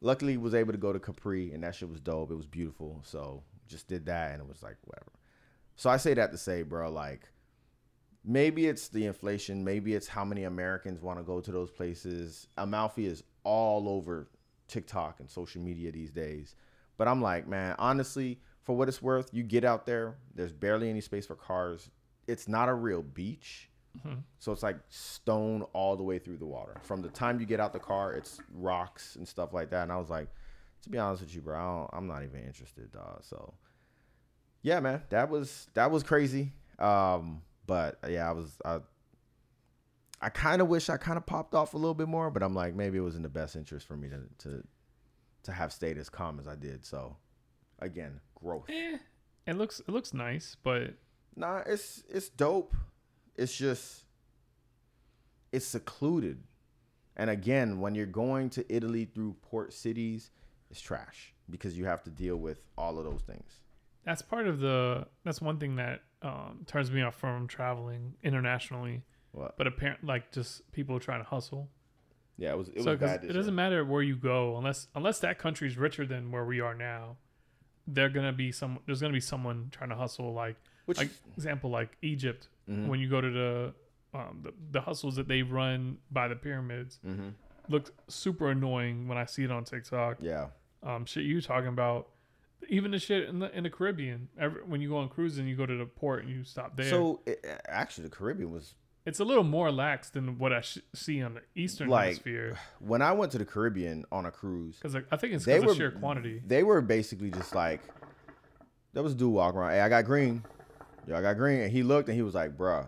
Luckily, 0.00 0.36
was 0.36 0.54
able 0.54 0.72
to 0.72 0.78
go 0.78 0.92
to 0.92 1.00
Capri 1.00 1.52
and 1.52 1.62
that 1.64 1.74
shit 1.74 1.88
was 1.88 2.00
dope. 2.00 2.30
It 2.30 2.36
was 2.36 2.46
beautiful. 2.46 3.00
So 3.04 3.42
just 3.66 3.88
did 3.88 4.06
that 4.06 4.32
and 4.32 4.42
it 4.42 4.48
was 4.48 4.62
like 4.62 4.76
whatever. 4.84 5.12
So 5.74 5.90
I 5.90 5.96
say 5.96 6.14
that 6.14 6.32
to 6.32 6.38
say, 6.38 6.62
bro, 6.62 6.90
like 6.90 7.28
maybe 8.24 8.66
it's 8.66 8.88
the 8.88 9.06
inflation, 9.06 9.64
maybe 9.64 9.94
it's 9.94 10.08
how 10.08 10.24
many 10.24 10.44
Americans 10.44 11.00
want 11.00 11.18
to 11.18 11.22
go 11.22 11.40
to 11.40 11.52
those 11.52 11.70
places. 11.70 12.48
Amalfi 12.56 13.06
is 13.06 13.22
all 13.44 13.88
over 13.88 14.28
TikTok 14.68 15.20
and 15.20 15.30
social 15.30 15.62
media 15.62 15.92
these 15.92 16.10
days. 16.10 16.54
But 16.98 17.08
I'm 17.08 17.22
like, 17.22 17.46
man, 17.46 17.76
honestly, 17.78 18.40
for 18.62 18.76
what 18.76 18.88
it's 18.88 19.02
worth, 19.02 19.30
you 19.32 19.42
get 19.42 19.64
out 19.64 19.86
there, 19.86 20.16
there's 20.34 20.52
barely 20.52 20.90
any 20.90 21.00
space 21.00 21.26
for 21.26 21.36
cars. 21.36 21.90
It's 22.26 22.48
not 22.48 22.68
a 22.68 22.74
real 22.74 23.02
beach. 23.02 23.70
Mhm. 24.04 24.22
So 24.38 24.52
it's 24.52 24.62
like 24.62 24.78
stone 24.88 25.62
all 25.72 25.96
the 25.96 26.02
way 26.02 26.18
through 26.18 26.36
the 26.38 26.46
water. 26.46 26.76
From 26.82 27.02
the 27.02 27.08
time 27.08 27.40
you 27.40 27.46
get 27.46 27.60
out 27.60 27.72
the 27.72 27.78
car, 27.78 28.12
it's 28.12 28.40
rocks 28.52 29.16
and 29.16 29.26
stuff 29.26 29.52
like 29.52 29.70
that. 29.70 29.84
And 29.84 29.92
I 29.92 29.96
was 29.96 30.10
like, 30.10 30.28
to 30.82 30.88
be 30.90 30.98
honest 30.98 31.22
with 31.22 31.34
you, 31.34 31.40
bro, 31.40 31.56
I 31.56 31.62
don't, 31.64 31.90
I'm 31.92 32.06
not 32.06 32.22
even 32.22 32.44
interested, 32.44 32.92
dog. 32.92 33.24
So 33.24 33.54
yeah, 34.62 34.80
man, 34.80 35.02
that 35.10 35.28
was 35.30 35.68
that 35.74 35.90
was 35.90 36.02
crazy. 36.02 36.52
Um, 36.78 37.42
but 37.66 37.98
yeah, 38.08 38.28
I 38.28 38.32
was 38.32 38.58
I 38.64 38.80
I 40.20 40.28
kind 40.30 40.62
of 40.62 40.68
wish 40.68 40.88
I 40.88 40.96
kind 40.96 41.16
of 41.18 41.26
popped 41.26 41.54
off 41.54 41.74
a 41.74 41.76
little 41.76 41.94
bit 41.94 42.08
more, 42.08 42.30
but 42.30 42.42
I'm 42.42 42.54
like 42.54 42.74
maybe 42.74 42.98
it 42.98 43.02
was 43.02 43.16
in 43.16 43.22
the 43.22 43.28
best 43.28 43.56
interest 43.56 43.86
for 43.86 43.96
me 43.96 44.08
to 44.08 44.20
to 44.48 44.66
to 45.44 45.52
have 45.52 45.72
stayed 45.72 45.98
as 45.98 46.08
calm 46.08 46.38
as 46.40 46.48
I 46.48 46.56
did. 46.56 46.84
So 46.84 47.16
again, 47.78 48.20
growth. 48.34 48.68
Eh, 48.68 48.98
it 49.46 49.56
looks 49.56 49.80
it 49.80 49.88
looks 49.90 50.12
nice, 50.14 50.56
but 50.62 50.94
Nah, 51.36 51.58
it's 51.66 52.02
it's 52.08 52.30
dope. 52.30 52.74
It's 53.38 53.56
just 53.56 54.04
it's 55.52 55.66
secluded. 55.66 56.42
And 57.16 57.30
again, 57.30 57.80
when 57.80 57.94
you're 57.94 58.06
going 58.06 58.50
to 58.50 58.74
Italy 58.74 59.06
through 59.06 59.36
port 59.42 59.72
cities, 59.72 60.30
it's 60.70 60.80
trash 60.80 61.32
because 61.48 61.78
you 61.78 61.86
have 61.86 62.02
to 62.04 62.10
deal 62.10 62.36
with 62.36 62.60
all 62.76 62.98
of 62.98 63.04
those 63.04 63.22
things. 63.22 63.60
that's 64.04 64.20
part 64.22 64.46
of 64.46 64.60
the 64.60 65.06
that's 65.24 65.40
one 65.40 65.58
thing 65.58 65.76
that 65.76 66.02
um, 66.22 66.64
turns 66.66 66.90
me 66.90 67.02
off 67.02 67.14
from 67.14 67.46
traveling 67.46 68.14
internationally. 68.22 69.02
What? 69.32 69.56
But 69.56 69.66
apparent 69.66 70.04
like 70.04 70.32
just 70.32 70.70
people 70.72 70.98
trying 71.00 71.22
to 71.22 71.28
hustle. 71.28 71.68
Yeah, 72.38 72.50
it 72.52 72.58
was 72.58 72.68
it 72.68 72.82
so 72.82 72.90
was 72.92 73.00
bad. 73.00 73.24
It 73.24 73.32
doesn't 73.32 73.54
matter 73.54 73.84
where 73.84 74.02
you 74.02 74.16
go 74.16 74.56
unless 74.56 74.88
unless 74.94 75.20
that 75.20 75.38
country's 75.38 75.76
richer 75.78 76.04
than 76.04 76.30
where 76.30 76.44
we 76.44 76.60
are 76.60 76.74
now. 76.74 77.16
They're 77.86 78.08
gonna 78.10 78.32
be 78.32 78.50
some. 78.52 78.78
There's 78.86 79.00
gonna 79.00 79.12
be 79.12 79.20
someone 79.20 79.68
trying 79.70 79.90
to 79.90 79.96
hustle. 79.96 80.32
Like 80.34 80.56
Which 80.86 80.98
like 80.98 81.10
example, 81.36 81.70
like 81.70 81.96
Egypt. 82.02 82.48
Mhm. 82.68 82.88
When 82.88 83.00
you 83.00 83.08
go 83.08 83.20
to 83.20 83.30
the 83.30 83.74
um, 84.14 84.40
the, 84.42 84.52
the 84.70 84.80
hustles 84.80 85.16
that 85.16 85.28
they 85.28 85.42
run 85.42 85.98
by 86.10 86.26
the 86.28 86.36
pyramids, 86.36 86.98
Mhm. 87.06 87.34
looked 87.68 87.90
super 88.08 88.50
annoying 88.50 89.08
when 89.08 89.18
I 89.18 89.24
see 89.26 89.44
it 89.44 89.50
on 89.50 89.64
TikTok. 89.64 90.18
Yeah. 90.20 90.48
Um, 90.82 91.04
shit 91.04 91.24
you 91.24 91.40
talking 91.42 91.68
about, 91.68 92.08
even 92.68 92.90
the 92.92 92.98
shit 92.98 93.28
in 93.28 93.40
the 93.40 93.54
in 93.56 93.64
the 93.64 93.70
Caribbean. 93.70 94.28
Every, 94.38 94.62
when 94.64 94.80
you 94.80 94.88
go 94.88 94.96
on 94.98 95.08
cruise 95.10 95.36
and 95.38 95.48
you 95.48 95.54
go 95.56 95.66
to 95.66 95.76
the 95.76 95.84
port 95.86 96.22
and 96.24 96.30
you 96.32 96.44
stop 96.44 96.76
there, 96.76 96.88
So 96.88 97.20
it, 97.26 97.44
actually, 97.68 98.08
the 98.08 98.16
Caribbean 98.16 98.50
was 98.50 98.74
it's 99.04 99.20
a 99.20 99.24
little 99.24 99.44
more 99.44 99.70
lax 99.70 100.08
than 100.10 100.36
what 100.38 100.52
I 100.52 100.62
sh- 100.62 100.78
see 100.94 101.22
on 101.22 101.34
the 101.34 101.42
Eastern 101.54 101.88
Like, 101.88 102.04
Hemisphere. 102.06 102.58
when 102.80 103.02
I 103.02 103.12
went 103.12 103.30
to 103.32 103.38
the 103.38 103.44
Caribbean 103.44 104.04
on 104.10 104.24
a 104.26 104.30
cruise. 104.32 104.76
Because 104.76 104.94
like, 104.94 105.06
I 105.12 105.16
think 105.16 105.34
it's 105.34 105.44
They 105.44 105.60
were 105.60 105.74
sheer 105.74 105.90
quantity. 105.92 106.42
They 106.44 106.62
were 106.64 106.80
basically 106.80 107.30
just 107.30 107.54
like 107.54 107.82
that 108.94 109.02
was 109.02 109.12
a 109.12 109.16
dude 109.16 109.32
walking 109.32 109.58
around. 109.60 109.72
Hey, 109.72 109.80
I 109.80 109.88
got 109.88 110.04
green. 110.06 110.42
Yo, 111.06 111.16
I 111.16 111.22
got 111.22 111.36
green. 111.36 111.60
And 111.60 111.72
he 111.72 111.82
looked 111.82 112.08
and 112.08 112.16
he 112.16 112.22
was 112.22 112.34
like, 112.34 112.56
bruh. 112.56 112.86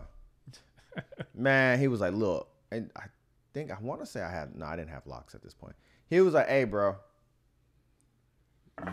Man, 1.33 1.79
he 1.79 1.87
was 1.87 2.01
like, 2.01 2.13
look. 2.13 2.49
And 2.71 2.91
I 2.95 3.03
think 3.53 3.71
I 3.71 3.77
want 3.81 4.01
to 4.01 4.05
say 4.05 4.21
I 4.21 4.31
had 4.31 4.55
no, 4.55 4.65
I 4.65 4.75
didn't 4.75 4.89
have 4.89 5.07
locks 5.07 5.35
at 5.35 5.41
this 5.41 5.53
point. 5.53 5.75
He 6.09 6.21
was 6.21 6.33
like, 6.33 6.47
hey, 6.47 6.63
bro. 6.65 6.95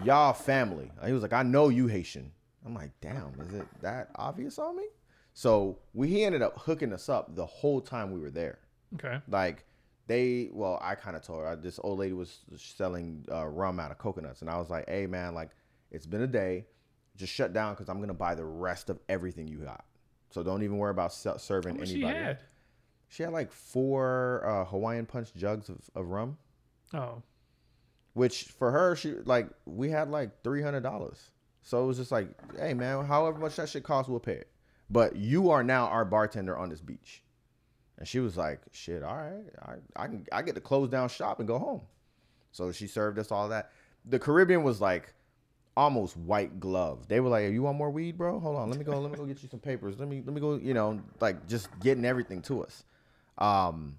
Y'all 0.04 0.32
family. 0.32 0.90
He 1.04 1.12
was 1.12 1.22
like, 1.22 1.32
I 1.32 1.42
know 1.42 1.68
you 1.68 1.86
Haitian. 1.86 2.32
I'm 2.64 2.74
like, 2.74 2.90
damn, 3.00 3.32
is 3.40 3.54
it 3.54 3.66
that 3.82 4.10
obvious 4.16 4.58
on 4.58 4.76
me? 4.76 4.86
So 5.32 5.78
we 5.92 6.08
he 6.08 6.24
ended 6.24 6.42
up 6.42 6.58
hooking 6.58 6.92
us 6.92 7.08
up 7.08 7.36
the 7.36 7.46
whole 7.46 7.80
time 7.80 8.10
we 8.10 8.18
were 8.18 8.30
there. 8.30 8.58
Okay. 8.94 9.20
Like 9.28 9.64
they 10.06 10.48
well, 10.52 10.78
I 10.82 10.94
kind 10.94 11.14
of 11.14 11.22
told 11.22 11.44
her 11.44 11.54
this 11.56 11.78
old 11.82 11.98
lady 11.98 12.14
was 12.14 12.40
selling 12.56 13.24
uh, 13.30 13.46
rum 13.46 13.78
out 13.78 13.90
of 13.90 13.98
coconuts, 13.98 14.40
and 14.40 14.50
I 14.50 14.58
was 14.58 14.70
like, 14.70 14.88
hey 14.88 15.06
man, 15.06 15.34
like 15.34 15.50
it's 15.90 16.06
been 16.06 16.22
a 16.22 16.26
day, 16.26 16.66
just 17.16 17.32
shut 17.32 17.52
down 17.52 17.74
because 17.74 17.88
I'm 17.88 18.00
gonna 18.00 18.14
buy 18.14 18.34
the 18.34 18.44
rest 18.44 18.90
of 18.90 18.98
everything 19.08 19.48
you 19.48 19.58
got. 19.58 19.84
So 20.30 20.42
don't 20.42 20.62
even 20.62 20.78
worry 20.78 20.90
about 20.90 21.12
se- 21.12 21.38
serving 21.38 21.76
anybody. 21.76 21.94
she 22.00 22.02
had? 22.02 22.38
She 23.08 23.22
had 23.22 23.32
like 23.32 23.52
four 23.52 24.42
uh, 24.46 24.64
Hawaiian 24.64 25.06
punch 25.06 25.32
jugs 25.34 25.68
of, 25.68 25.78
of 25.94 26.08
rum, 26.08 26.36
Oh, 26.92 27.22
which 28.14 28.44
for 28.44 28.70
her, 28.72 28.96
she 28.96 29.14
like 29.24 29.48
we 29.64 29.90
had 29.90 30.10
like 30.10 30.42
three 30.42 30.62
hundred 30.62 30.82
dollars. 30.82 31.30
So 31.62 31.82
it 31.82 31.86
was 31.86 31.96
just 31.96 32.12
like, 32.12 32.28
hey 32.58 32.74
man, 32.74 33.04
however 33.06 33.38
much 33.38 33.56
that 33.56 33.68
shit 33.68 33.82
costs, 33.84 34.08
we'll 34.08 34.20
pay 34.20 34.32
it. 34.34 34.48
But 34.90 35.16
you 35.16 35.50
are 35.50 35.64
now 35.64 35.86
our 35.86 36.04
bartender 36.04 36.56
on 36.56 36.68
this 36.68 36.80
beach. 36.80 37.22
And 37.98 38.06
she 38.06 38.20
was 38.20 38.36
like, 38.36 38.60
shit, 38.72 39.02
all 39.02 39.16
right, 39.16 39.44
I, 39.64 40.02
I 40.04 40.06
can 40.06 40.26
I 40.30 40.42
get 40.42 40.54
to 40.56 40.60
close 40.60 40.88
down 40.88 41.08
shop 41.08 41.38
and 41.38 41.48
go 41.48 41.58
home. 41.58 41.80
So 42.52 42.70
she 42.72 42.86
served 42.86 43.18
us 43.18 43.30
all 43.32 43.48
that. 43.48 43.70
The 44.04 44.18
Caribbean 44.18 44.62
was 44.62 44.80
like 44.80 45.12
almost 45.76 46.16
white 46.16 46.58
glove. 46.60 47.06
They 47.08 47.20
were 47.20 47.28
like, 47.28 47.52
"You 47.52 47.62
want 47.62 47.76
more 47.76 47.90
weed, 47.90 48.16
bro? 48.16 48.40
Hold 48.40 48.56
on, 48.56 48.70
let 48.70 48.78
me 48.78 48.84
go. 48.84 48.98
Let 49.00 49.10
me 49.12 49.16
go 49.18 49.26
get 49.26 49.42
you 49.42 49.48
some 49.48 49.60
papers. 49.60 49.98
Let 49.98 50.08
me 50.08 50.22
let 50.24 50.34
me 50.34 50.40
go. 50.40 50.54
You 50.56 50.74
know, 50.74 51.00
like 51.20 51.46
just 51.46 51.68
getting 51.80 52.04
everything 52.04 52.42
to 52.42 52.62
us. 52.64 52.84
Um, 53.38 53.98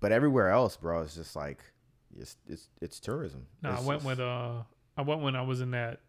but 0.00 0.12
everywhere 0.12 0.50
else, 0.50 0.76
bro, 0.76 1.02
it's 1.02 1.14
just 1.14 1.36
like 1.36 1.58
it's 2.18 2.36
it's 2.48 2.68
it's 2.80 3.00
tourism. 3.00 3.46
no, 3.62 3.70
I 3.70 3.80
went 3.80 4.00
just- 4.00 4.06
with 4.06 4.20
uh, 4.20 4.62
I 4.96 5.02
went 5.02 5.20
when 5.22 5.36
I 5.36 5.42
was 5.42 5.60
in 5.60 5.72
that, 5.72 6.00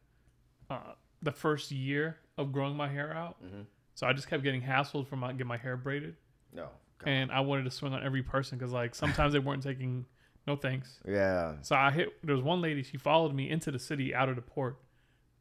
uh, 0.70 0.80
the 1.22 1.32
first 1.32 1.72
year 1.72 2.18
of 2.38 2.52
growing 2.52 2.76
my 2.76 2.88
hair 2.88 3.14
out. 3.14 3.38
Mhm. 3.44 3.66
So 3.96 4.08
I 4.08 4.14
just 4.14 4.30
kept 4.30 4.44
getting 4.44 4.62
hassled 4.62 5.08
from 5.08 5.20
my, 5.20 5.34
get 5.34 5.46
my 5.46 5.58
hair 5.58 5.76
braided, 5.76 6.16
no. 6.54 6.70
and 7.06 7.30
I 7.34 7.42
wanted 7.42 7.66
to 7.66 7.72
swing 7.72 7.92
on 7.94 8.02
every 8.02 8.24
person 8.24 8.58
because 8.58 8.72
like 8.72 8.96
sometimes 8.96 9.34
they 9.34 9.40
weren't 9.40 9.62
taking 9.62 10.06
no 10.48 10.56
thanks. 10.56 11.00
Yeah, 11.06 11.56
So 11.62 11.76
I 11.76 11.92
hit. 11.92 12.10
There 12.24 12.34
was 12.34 12.44
one 12.44 12.62
lady. 12.62 12.82
She 12.84 12.98
followed 12.98 13.34
me 13.36 13.50
into 13.50 13.72
the 13.72 13.80
city 13.80 14.16
out 14.16 14.30
of 14.30 14.38
the 14.38 14.42
port, 14.42 14.78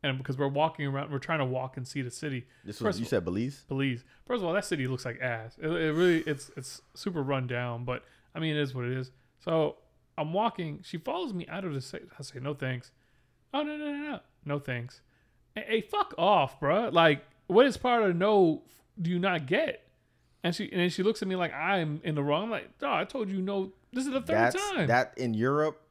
and 0.02 0.18
because 0.18 0.38
we're 0.38 0.48
walking 0.48 0.86
around, 0.86 1.10
we're 1.10 1.18
trying 1.18 1.40
to 1.40 1.44
walk 1.44 1.76
and 1.76 1.86
see 1.86 2.02
the 2.02 2.10
city. 2.10 2.46
this 2.64 2.76
First 2.78 2.86
was 2.86 2.96
of 2.96 3.00
you 3.00 3.06
said 3.06 3.24
Belize. 3.24 3.64
Belize. 3.68 4.04
First 4.26 4.42
of 4.42 4.48
all, 4.48 4.54
that 4.54 4.64
city 4.64 4.86
looks 4.86 5.04
like 5.04 5.20
ass. 5.20 5.56
It, 5.60 5.68
it 5.68 5.92
really, 5.92 6.20
it's 6.20 6.50
it's 6.56 6.80
super 6.94 7.22
run 7.22 7.46
down. 7.46 7.84
But 7.84 8.04
I 8.34 8.38
mean, 8.38 8.56
it 8.56 8.60
is 8.60 8.74
what 8.74 8.84
it 8.84 8.92
is. 8.92 9.10
So 9.40 9.76
I'm 10.16 10.32
walking. 10.32 10.80
She 10.84 10.98
follows 10.98 11.32
me 11.32 11.46
out 11.48 11.64
of 11.64 11.74
the. 11.74 11.80
city. 11.80 12.06
I 12.18 12.22
say 12.22 12.38
no 12.40 12.54
thanks. 12.54 12.92
Oh 13.52 13.62
no 13.62 13.76
no 13.76 13.92
no 13.92 14.10
no 14.10 14.20
no 14.44 14.58
thanks. 14.58 15.00
Hey, 15.54 15.64
hey, 15.66 15.80
fuck 15.80 16.14
off, 16.18 16.60
bruh. 16.60 16.92
Like, 16.92 17.24
what 17.46 17.66
is 17.66 17.76
part 17.76 18.02
of 18.02 18.14
no? 18.16 18.62
Do 19.00 19.10
you 19.10 19.18
not 19.18 19.46
get? 19.46 19.84
And 20.44 20.54
she 20.54 20.70
and 20.70 20.80
then 20.80 20.90
she 20.90 21.02
looks 21.02 21.22
at 21.22 21.28
me 21.28 21.34
like 21.36 21.52
I'm 21.52 22.00
in 22.04 22.14
the 22.14 22.22
wrong. 22.22 22.44
I'm 22.44 22.50
like, 22.50 22.70
oh, 22.82 22.92
I 22.92 23.04
told 23.04 23.28
you 23.28 23.40
no. 23.42 23.72
This 23.92 24.06
is 24.06 24.12
the 24.12 24.20
third 24.20 24.36
That's 24.36 24.70
time. 24.70 24.86
that 24.88 25.14
in 25.16 25.34
Europe. 25.34 25.82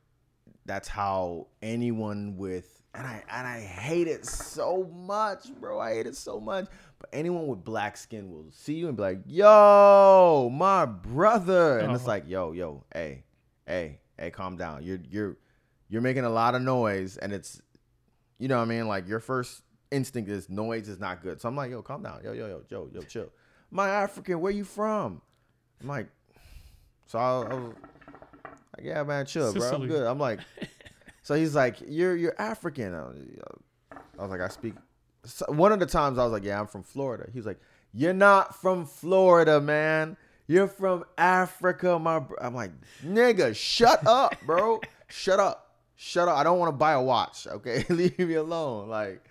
That's 0.65 0.87
how 0.87 1.47
anyone 1.61 2.37
with 2.37 2.76
and 2.93 3.05
I 3.05 3.23
and 3.31 3.47
I 3.47 3.59
hate 3.61 4.07
it 4.07 4.25
so 4.25 4.83
much, 4.83 5.53
bro. 5.59 5.79
I 5.79 5.93
hate 5.93 6.07
it 6.07 6.15
so 6.15 6.39
much. 6.39 6.67
But 6.99 7.09
anyone 7.13 7.47
with 7.47 7.63
black 7.63 7.95
skin 7.97 8.31
will 8.31 8.47
see 8.51 8.73
you 8.73 8.87
and 8.87 8.97
be 8.97 9.03
like, 9.03 9.19
"Yo, 9.25 10.49
my 10.53 10.85
brother," 10.85 11.79
and 11.79 11.93
it's 11.93 12.05
Oh. 12.05 12.07
like, 12.07 12.27
"Yo, 12.27 12.51
yo, 12.53 12.83
hey, 12.93 13.23
hey, 13.67 13.99
hey, 14.17 14.31
calm 14.31 14.57
down. 14.57 14.83
You're 14.83 14.99
you're 15.09 15.37
you're 15.89 16.01
making 16.01 16.23
a 16.25 16.29
lot 16.29 16.55
of 16.55 16.61
noise, 16.61 17.17
and 17.17 17.31
it's, 17.31 17.61
you 18.39 18.47
know, 18.47 18.57
what 18.57 18.63
I 18.63 18.65
mean, 18.65 18.87
like 18.87 19.07
your 19.07 19.19
first 19.19 19.63
instinct 19.91 20.29
is 20.29 20.49
noise 20.49 20.89
is 20.89 20.99
not 20.99 21.21
good. 21.21 21.39
So 21.39 21.47
I'm 21.47 21.55
like, 21.55 21.71
yo, 21.71 21.81
calm 21.81 22.03
down, 22.03 22.21
yo, 22.23 22.33
yo, 22.33 22.47
yo, 22.47 22.61
Joe, 22.69 22.89
yo, 22.93 23.01
chill. 23.03 23.29
My 23.71 23.89
African, 23.89 24.41
where 24.41 24.51
you 24.51 24.63
from? 24.63 25.21
I'm 25.81 25.87
like, 25.87 26.07
so 27.05 27.19
I, 27.19 27.23
I 27.23 27.53
was 27.53 27.73
like, 28.75 28.85
yeah, 28.85 29.03
man, 29.03 29.25
chill, 29.25 29.53
bro. 29.53 29.69
I'm 29.71 29.87
good. 29.87 30.05
I'm 30.07 30.19
like, 30.19 30.39
so 31.27 31.35
he's 31.35 31.53
like, 31.55 31.75
you're 31.85 32.15
you're 32.15 32.35
African. 32.39 32.93
I 32.93 33.03
was, 34.21 34.31
like, 34.31 34.39
I 34.39 34.47
speak. 34.47 34.75
So 35.25 35.45
one 35.49 35.73
of 35.73 35.79
the 35.79 35.85
times 35.85 36.17
I 36.17 36.23
was 36.23 36.31
like, 36.31 36.45
yeah, 36.45 36.57
I'm 36.57 36.67
from 36.67 36.83
Florida. 36.83 37.27
He's 37.33 37.45
like, 37.45 37.59
you're 37.93 38.13
not 38.13 38.55
from 38.61 38.85
Florida, 38.85 39.59
man. 39.59 40.15
You're 40.47 40.69
from 40.69 41.03
Africa, 41.17 41.99
my. 41.99 42.19
Bro. 42.19 42.37
I'm 42.39 42.55
like, 42.55 42.71
nigga, 43.03 43.53
shut 43.53 44.07
up, 44.07 44.35
bro. 44.45 44.79
shut 45.09 45.41
up, 45.41 45.75
shut 45.97 46.29
up. 46.29 46.37
I 46.37 46.43
don't 46.43 46.59
want 46.59 46.69
to 46.71 46.77
buy 46.77 46.93
a 46.93 47.01
watch. 47.01 47.45
Okay, 47.45 47.83
leave 47.89 48.17
me 48.19 48.35
alone. 48.35 48.87
Like, 48.87 49.25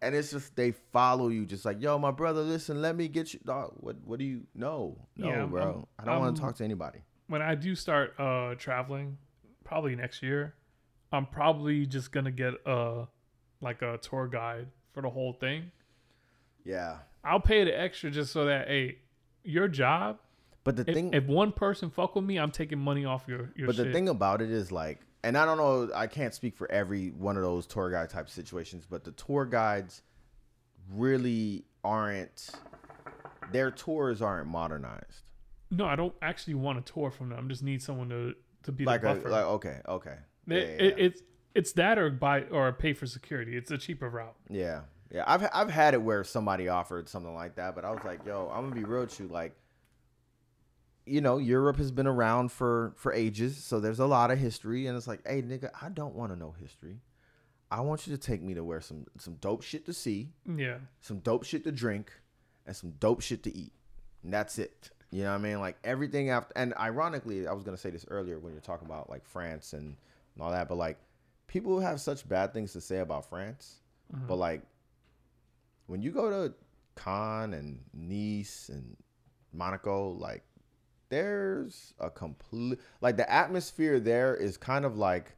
and 0.00 0.14
it's 0.14 0.30
just 0.30 0.54
they 0.54 0.70
follow 0.92 1.26
you, 1.28 1.44
just 1.44 1.64
like, 1.64 1.82
yo, 1.82 1.98
my 1.98 2.12
brother, 2.12 2.42
listen, 2.42 2.80
let 2.80 2.94
me 2.94 3.08
get 3.08 3.34
you. 3.34 3.40
Dog, 3.44 3.72
what 3.80 3.96
what 4.04 4.20
do 4.20 4.24
you? 4.24 4.42
No, 4.54 4.96
no, 5.16 5.26
Yeah, 5.28 5.46
bro. 5.46 5.62
I'm- 5.62 5.86
I 5.98 6.04
don't 6.04 6.20
want 6.20 6.36
to 6.36 6.40
talk 6.42 6.54
to 6.56 6.64
anybody. 6.64 7.00
when 7.26 7.42
I 7.42 7.56
do 7.56 7.74
start 7.74 8.14
uh 8.20 8.54
traveling, 8.54 9.18
probably 9.64 9.96
next 9.96 10.22
year, 10.22 10.54
I'm 11.12 11.26
probably 11.26 11.86
just 11.86 12.10
gonna 12.12 12.30
get 12.30 12.54
a 12.66 13.06
like 13.60 13.82
a 13.82 13.98
tour 13.98 14.26
guide 14.28 14.68
for 14.92 15.02
the 15.02 15.10
whole 15.10 15.32
thing. 15.34 15.70
Yeah, 16.64 16.98
I'll 17.24 17.40
pay 17.40 17.64
the 17.64 17.78
extra 17.78 18.10
just 18.10 18.32
so 18.32 18.44
that 18.46 18.68
hey, 18.68 18.98
your 19.44 19.68
job. 19.68 20.18
but 20.64 20.76
the 20.76 20.84
If, 20.86 20.94
thing, 20.94 21.12
if 21.12 21.24
one 21.26 21.52
person 21.52 21.90
fuck 21.90 22.14
with 22.14 22.24
me, 22.24 22.38
I'm 22.38 22.50
taking 22.52 22.78
money 22.78 23.04
off 23.04 23.24
your 23.26 23.50
your 23.56 23.66
But 23.66 23.76
shit. 23.76 23.86
the 23.86 23.92
thing 23.92 24.08
about 24.08 24.40
it 24.42 24.50
is 24.50 24.70
like, 24.72 25.00
and 25.24 25.36
I 25.36 25.44
don't 25.44 25.56
know, 25.58 25.90
I 25.94 26.06
can't 26.06 26.34
speak 26.34 26.56
for 26.56 26.70
every 26.70 27.08
one 27.10 27.36
of 27.36 27.42
those 27.42 27.66
tour 27.66 27.90
guide 27.90 28.10
type 28.10 28.28
situations, 28.30 28.86
but 28.88 29.04
the 29.04 29.12
tour 29.12 29.44
guides 29.44 30.02
really 30.90 31.64
aren't. 31.84 32.50
Their 33.52 33.70
tours 33.70 34.22
aren't 34.22 34.48
modernized. 34.48 35.22
no, 35.70 35.84
I 35.84 35.96
don't 35.96 36.14
actually 36.22 36.54
want 36.54 36.78
a 36.78 36.82
tour 36.82 37.10
from 37.10 37.30
them. 37.30 37.44
I 37.44 37.48
just 37.48 37.62
need 37.62 37.82
someone 37.82 38.08
to 38.10 38.34
to 38.64 38.72
be 38.72 38.84
Like 38.84 39.02
the 39.02 39.12
a 39.12 39.28
like 39.28 39.44
okay, 39.44 39.80
okay. 39.88 40.16
Yeah, 40.46 40.56
It- 40.58 40.80
yeah, 40.80 40.86
it- 40.86 40.98
it's 40.98 41.22
it's 41.54 41.72
that 41.72 41.98
or 41.98 42.08
buy 42.10 42.42
or 42.44 42.72
pay 42.72 42.92
for 42.94 43.06
security. 43.06 43.56
It's 43.56 43.70
a 43.70 43.76
cheaper 43.78 44.08
route. 44.08 44.34
yeah, 44.48 44.82
yeah. 45.10 45.24
I've 45.26 45.46
I've 45.52 45.70
had 45.70 45.94
it 45.94 46.02
where 46.02 46.24
somebody 46.24 46.68
offered 46.68 47.08
something 47.08 47.34
like 47.34 47.56
that, 47.56 47.74
but 47.74 47.84
I 47.84 47.90
was 47.90 48.02
like, 48.04 48.24
yo, 48.24 48.50
I'm 48.52 48.68
gonna 48.70 48.74
be 48.80 48.84
real 48.84 49.02
with 49.02 49.18
you, 49.20 49.28
like. 49.28 49.54
You 51.04 51.20
know, 51.20 51.38
Europe 51.38 51.78
has 51.78 51.90
been 51.90 52.06
around 52.06 52.52
for 52.52 52.92
for 52.96 53.12
ages, 53.12 53.56
so 53.56 53.80
there's 53.80 53.98
a 53.98 54.06
lot 54.06 54.30
of 54.30 54.38
history, 54.38 54.86
and 54.86 54.96
it's 54.96 55.08
like, 55.08 55.26
hey, 55.26 55.42
nigga, 55.42 55.70
I 55.80 55.88
don't 55.88 56.14
want 56.14 56.32
to 56.32 56.38
know 56.38 56.52
history. 56.52 57.00
I 57.72 57.80
want 57.80 58.06
you 58.06 58.14
to 58.16 58.22
take 58.22 58.40
me 58.40 58.54
to 58.54 58.62
where 58.62 58.80
some 58.80 59.06
some 59.18 59.34
dope 59.34 59.62
shit 59.62 59.84
to 59.86 59.92
see, 59.92 60.30
Yeah, 60.46 60.78
some 61.00 61.18
dope 61.18 61.42
shit 61.44 61.64
to 61.64 61.72
drink, 61.72 62.12
and 62.66 62.76
some 62.76 62.92
dope 63.00 63.20
shit 63.20 63.42
to 63.42 63.56
eat. 63.56 63.72
And 64.22 64.32
that's 64.32 64.60
it. 64.60 64.90
You 65.10 65.24
know 65.24 65.30
what 65.32 65.40
I 65.40 65.42
mean? 65.42 65.58
Like 65.60 65.76
everything 65.82 66.30
after 66.30 66.52
and 66.54 66.72
ironically, 66.74 67.48
I 67.48 67.52
was 67.52 67.64
gonna 67.64 67.76
say 67.76 67.90
this 67.90 68.04
earlier 68.08 68.38
when 68.38 68.52
you're 68.52 68.62
talking 68.62 68.86
about 68.86 69.10
like 69.10 69.24
France 69.26 69.72
and, 69.72 69.96
and 70.34 70.42
all 70.42 70.50
that, 70.50 70.68
but 70.68 70.76
like 70.78 70.98
people 71.46 71.80
have 71.80 72.00
such 72.00 72.28
bad 72.28 72.52
things 72.52 72.72
to 72.72 72.80
say 72.80 72.98
about 72.98 73.28
France. 73.28 73.80
Mm-hmm. 74.14 74.26
But 74.26 74.36
like 74.36 74.62
when 75.86 76.02
you 76.02 76.10
go 76.10 76.30
to 76.30 76.54
Cannes 76.96 77.54
and 77.54 77.80
Nice 77.92 78.68
and 78.68 78.96
Monaco, 79.52 80.10
like 80.10 80.42
there's 81.08 81.92
a 81.98 82.08
complete 82.08 82.78
like 83.02 83.16
the 83.16 83.30
atmosphere 83.30 84.00
there 84.00 84.34
is 84.34 84.56
kind 84.56 84.84
of 84.84 84.96
like 84.96 85.36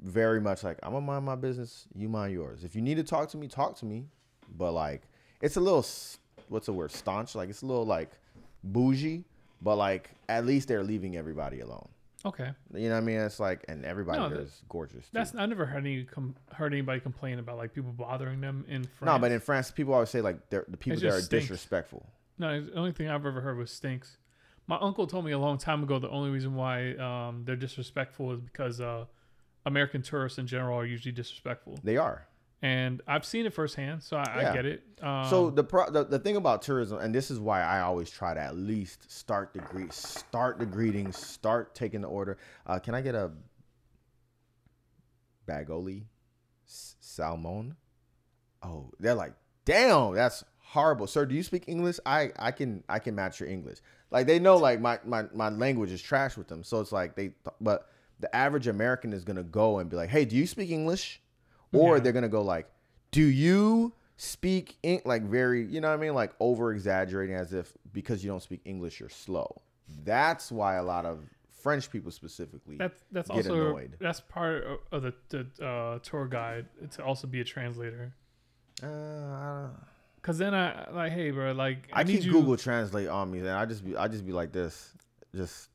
very 0.00 0.40
much 0.40 0.64
like 0.64 0.78
I'm 0.82 0.92
gonna 0.92 1.06
mind 1.06 1.24
my 1.24 1.36
business, 1.36 1.86
you 1.94 2.08
mind 2.08 2.32
yours. 2.32 2.64
If 2.64 2.74
you 2.74 2.82
need 2.82 2.96
to 2.96 3.04
talk 3.04 3.28
to 3.30 3.36
me, 3.36 3.48
talk 3.48 3.76
to 3.78 3.86
me. 3.86 4.06
But 4.56 4.72
like 4.72 5.02
it's 5.40 5.56
a 5.56 5.60
little 5.60 5.86
what's 6.48 6.66
the 6.66 6.72
word 6.72 6.90
staunch, 6.90 7.34
like 7.34 7.48
it's 7.48 7.62
a 7.62 7.66
little 7.66 7.86
like 7.86 8.10
bougie, 8.64 9.24
but 9.62 9.76
like 9.76 10.10
at 10.28 10.46
least 10.46 10.68
they're 10.68 10.82
leaving 10.82 11.16
everybody 11.16 11.60
alone. 11.60 11.88
Okay. 12.24 12.50
You 12.74 12.88
know 12.88 12.94
what 12.94 13.02
I 13.02 13.06
mean? 13.06 13.18
It's 13.18 13.40
like 13.40 13.64
and 13.68 13.84
everybody 13.84 14.18
No, 14.18 14.26
is 14.40 14.62
gorgeous. 14.68 15.04
Too. 15.04 15.10
That's 15.12 15.34
I 15.34 15.46
never 15.46 15.66
heard 15.66 15.78
any 15.86 16.04
com- 16.04 16.34
heard 16.52 16.72
anybody 16.72 17.00
complain 17.00 17.38
about 17.38 17.56
like 17.58 17.72
people 17.74 17.92
bothering 17.92 18.40
them 18.40 18.64
in 18.68 18.82
France. 18.84 19.06
no, 19.12 19.18
but 19.18 19.30
in 19.32 19.40
France, 19.40 19.70
people 19.70 19.94
always 19.94 20.10
say 20.10 20.20
like 20.20 20.50
they're, 20.50 20.64
the 20.68 20.76
people 20.76 20.98
there 21.00 21.14
are 21.14 21.20
stinks. 21.20 21.44
disrespectful. 21.46 22.06
No, 22.38 22.60
the 22.62 22.74
only 22.74 22.92
thing 22.92 23.08
I've 23.08 23.26
ever 23.26 23.40
heard 23.40 23.56
was 23.58 23.70
stinks. 23.70 24.16
My 24.66 24.76
uncle 24.80 25.06
told 25.06 25.24
me 25.24 25.32
a 25.32 25.38
long 25.38 25.56
time 25.58 25.82
ago 25.82 25.98
the 25.98 26.10
only 26.10 26.30
reason 26.30 26.54
why 26.54 26.94
um, 26.96 27.42
they're 27.44 27.56
disrespectful 27.56 28.32
is 28.32 28.40
because 28.40 28.80
uh, 28.80 29.06
American 29.64 30.02
tourists 30.02 30.38
in 30.38 30.46
general 30.46 30.78
are 30.78 30.84
usually 30.86 31.12
disrespectful, 31.12 31.78
They 31.82 31.96
are. 31.96 32.26
And 32.62 33.00
I've 33.06 33.24
seen 33.24 33.46
it 33.46 33.54
firsthand, 33.54 34.02
so 34.02 34.16
I, 34.16 34.48
I 34.50 34.52
get 34.52 34.66
it. 34.66 34.82
Um, 35.00 35.26
so 35.30 35.50
the, 35.50 35.62
pro- 35.64 35.90
the 35.90 36.04
the 36.04 36.18
thing 36.18 36.36
about 36.36 36.62
tourism, 36.62 36.98
and 36.98 37.14
this 37.14 37.30
is 37.30 37.38
why 37.38 37.62
I 37.62 37.80
always 37.80 38.10
try 38.10 38.34
to 38.34 38.40
at 38.40 38.56
least 38.56 39.10
start 39.10 39.52
the 39.52 39.60
greet, 39.60 39.92
start 39.92 40.58
the 40.58 40.66
greetings, 40.66 41.16
start 41.16 41.74
taking 41.74 42.00
the 42.00 42.08
order. 42.08 42.36
Uh, 42.66 42.78
can 42.78 42.94
I 42.94 43.00
get 43.00 43.14
a 43.14 43.30
bagoli 45.48 46.04
s- 46.66 46.96
salmon? 47.00 47.76
Oh, 48.62 48.90
they're 48.98 49.14
like, 49.14 49.34
damn, 49.64 50.14
that's 50.14 50.44
horrible, 50.58 51.06
sir. 51.06 51.26
Do 51.26 51.34
you 51.34 51.42
speak 51.42 51.64
English? 51.68 51.98
I 52.04 52.30
I 52.38 52.50
can 52.50 52.82
I 52.88 52.98
can 52.98 53.14
match 53.14 53.40
your 53.40 53.48
English. 53.48 53.78
Like 54.10 54.26
they 54.26 54.38
know 54.38 54.56
like 54.56 54.80
my 54.80 54.98
my 55.04 55.24
my 55.32 55.48
language 55.48 55.92
is 55.92 56.02
trash 56.02 56.36
with 56.36 56.48
them, 56.48 56.64
so 56.64 56.80
it's 56.80 56.92
like 56.92 57.14
they. 57.14 57.30
But 57.60 57.88
the 58.20 58.34
average 58.34 58.66
American 58.66 59.12
is 59.12 59.24
gonna 59.24 59.44
go 59.44 59.78
and 59.78 59.88
be 59.88 59.96
like, 59.96 60.10
hey, 60.10 60.24
do 60.24 60.34
you 60.36 60.46
speak 60.46 60.70
English? 60.70 61.22
Or 61.72 61.96
Yeah. 61.96 62.00
they're 62.02 62.12
gonna 62.12 62.28
go 62.28 62.42
like, 62.42 62.68
do 63.10 63.22
you 63.22 63.92
speak 64.16 64.76
in 64.82 65.00
like 65.04 65.22
very 65.22 65.64
you 65.64 65.80
know 65.80 65.88
what 65.88 65.94
I 65.94 65.98
mean 65.98 66.14
like 66.14 66.32
over 66.40 66.72
exaggerating 66.72 67.36
as 67.36 67.52
if 67.52 67.72
because 67.92 68.24
you 68.24 68.30
don't 68.30 68.42
speak 68.42 68.60
English 68.64 69.00
you're 69.00 69.08
slow. 69.08 69.62
That's 70.04 70.50
why 70.52 70.74
a 70.74 70.82
lot 70.82 71.04
of 71.06 71.20
French 71.62 71.90
people 71.90 72.10
specifically. 72.10 72.76
That's 72.76 73.02
that's 73.12 73.28
get 73.28 73.36
also 73.48 73.54
annoyed. 73.68 73.96
that's 74.00 74.20
part 74.20 74.64
of- 74.92 75.02
the, 75.02 75.14
the 75.28 75.64
uh, 75.64 75.98
tour 76.00 76.26
guide 76.26 76.66
to 76.92 77.04
also 77.04 77.26
be 77.26 77.40
a 77.40 77.44
translator. 77.44 78.12
Uh, 78.82 79.68
Cause 80.22 80.36
then 80.38 80.54
I 80.54 80.88
like, 80.90 81.12
hey, 81.12 81.30
bro, 81.30 81.52
like 81.52 81.88
I 81.92 82.00
I, 82.00 82.02
need 82.04 82.16
keep 82.18 82.24
you. 82.26 82.32
Google 82.32 82.56
Translate 82.56 83.08
on 83.08 83.30
me, 83.30 83.38
and 83.38 83.48
I 83.48 83.64
just 83.66 83.84
be 83.84 83.96
I 83.96 84.08
just 84.08 84.26
be 84.26 84.32
like 84.32 84.52
this, 84.52 84.92
just 85.34 85.70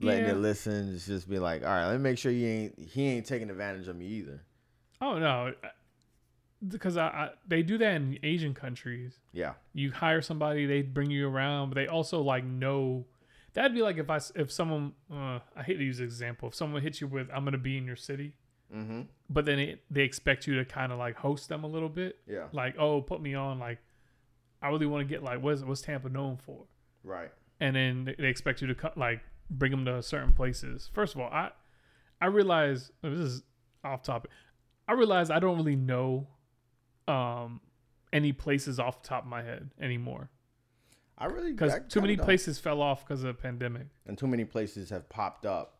letting 0.00 0.24
Yeah. 0.24 0.30
it 0.32 0.36
listen, 0.36 0.92
just, 0.94 1.06
just 1.06 1.28
be 1.28 1.38
like, 1.38 1.62
all 1.62 1.68
right, 1.68 1.86
let 1.86 1.96
me 1.96 2.02
make 2.02 2.16
sure 2.18 2.32
he 2.32 2.46
ain't 2.46 2.78
he 2.78 3.06
ain't 3.08 3.26
taking 3.26 3.50
advantage 3.50 3.88
of 3.88 3.96
me 3.96 4.06
either. 4.06 4.42
Oh 5.00 5.18
no, 5.18 5.52
because 6.66 6.96
I, 6.96 7.06
I 7.06 7.30
they 7.46 7.62
do 7.62 7.78
that 7.78 7.94
in 7.94 8.18
Asian 8.22 8.54
countries. 8.54 9.18
Yeah, 9.32 9.54
You 9.72 9.92
hire 9.92 10.20
somebody, 10.22 10.66
they 10.66 10.82
bring 10.82 11.10
you 11.10 11.28
around, 11.28 11.70
but 11.70 11.76
they 11.76 11.86
also 11.86 12.20
like 12.20 12.44
know. 12.44 13.06
That'd 13.54 13.74
be 13.74 13.82
like 13.82 13.96
if 13.98 14.08
I 14.10 14.20
if 14.36 14.52
someone 14.52 14.92
uh, 15.12 15.40
I 15.56 15.62
hate 15.64 15.78
to 15.78 15.84
use 15.84 16.00
example. 16.00 16.48
If 16.48 16.54
someone 16.54 16.82
hits 16.82 17.00
you 17.00 17.06
with 17.08 17.28
I'm 17.34 17.44
gonna 17.44 17.58
be 17.58 17.76
in 17.78 17.84
your 17.84 17.96
city, 17.96 18.34
mm-hmm. 18.74 19.02
but 19.28 19.44
then 19.44 19.58
it, 19.58 19.82
they 19.90 20.02
expect 20.02 20.46
you 20.46 20.54
to 20.56 20.64
kind 20.64 20.92
of 20.92 20.98
like 20.98 21.16
host 21.16 21.48
them 21.48 21.64
a 21.64 21.66
little 21.66 21.88
bit. 21.88 22.18
yeah, 22.26 22.46
Like 22.52 22.76
oh, 22.78 23.00
put 23.00 23.20
me 23.20 23.34
on. 23.34 23.58
Like 23.58 23.78
I 24.62 24.68
really 24.68 24.86
want 24.86 25.06
to 25.06 25.12
get 25.12 25.24
like 25.24 25.42
what's 25.42 25.62
what's 25.62 25.80
Tampa 25.80 26.08
known 26.08 26.36
for? 26.36 26.66
right. 27.02 27.30
and 27.58 27.74
then 27.74 28.04
they- 28.04 28.14
they 28.18 28.28
expect 28.28 28.60
you 28.60 28.66
to 28.68 28.74
cut 28.74 28.96
like 28.98 29.20
bring 29.50 29.70
them 29.72 29.84
to 29.86 30.00
certain 30.02 30.32
places. 30.32 30.90
First 30.92 31.14
of 31.14 31.20
all, 31.22 31.30
I 31.32 31.50
I 32.20 32.26
realize 32.26 32.92
oh, 33.02 33.10
this 33.10 33.18
is 33.20 33.42
off 33.82 34.02
topic. 34.02 34.30
I 34.90 34.94
realize 34.94 35.30
I 35.30 35.38
don't 35.38 35.56
really 35.56 35.76
know 35.76 36.26
um 37.06 37.60
any 38.12 38.32
places 38.32 38.80
off 38.80 39.02
the 39.02 39.08
top 39.08 39.22
of 39.22 39.28
my 39.28 39.42
head 39.42 39.70
anymore 39.80 40.30
I 41.16 41.26
really 41.26 41.52
because 41.52 41.74
too 41.88 42.00
many 42.00 42.16
don't. 42.16 42.24
places 42.24 42.58
fell 42.58 42.80
off 42.80 43.06
because 43.06 43.22
of 43.22 43.36
the 43.36 43.42
pandemic, 43.42 43.88
and 44.06 44.16
too 44.16 44.26
many 44.26 44.44
places 44.46 44.88
have 44.88 45.06
popped 45.10 45.44
up 45.44 45.76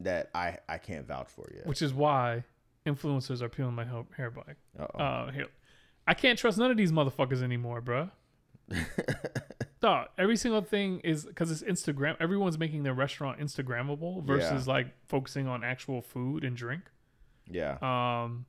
that 0.00 0.30
I 0.34 0.58
I 0.68 0.78
can't 0.78 1.06
vouch 1.06 1.28
for 1.28 1.50
yet. 1.54 1.66
which 1.66 1.82
is 1.82 1.92
why 1.92 2.44
influencers 2.86 3.42
are 3.42 3.48
peeling 3.48 3.74
my 3.74 3.84
hair, 4.16 4.30
back. 4.30 4.56
Uh, 4.78 5.32
hair. 5.32 5.46
I 6.06 6.14
can't 6.14 6.38
trust 6.38 6.56
none 6.56 6.70
of 6.70 6.76
these 6.76 6.92
motherfuckers 6.92 7.42
anymore, 7.42 7.82
bruh. 7.82 8.10
Dog, 9.80 10.06
every 10.16 10.36
single 10.36 10.62
thing 10.62 11.00
is 11.00 11.24
because 11.24 11.50
it's 11.50 11.62
Instagram. 11.64 12.14
Everyone's 12.20 12.58
making 12.58 12.84
their 12.84 12.94
restaurant 12.94 13.40
Instagrammable 13.40 14.22
versus 14.24 14.68
like 14.68 14.86
focusing 15.08 15.48
on 15.48 15.64
actual 15.64 16.00
food 16.00 16.44
and 16.44 16.56
drink. 16.56 16.82
Yeah, 17.50 17.78
Um, 17.80 18.46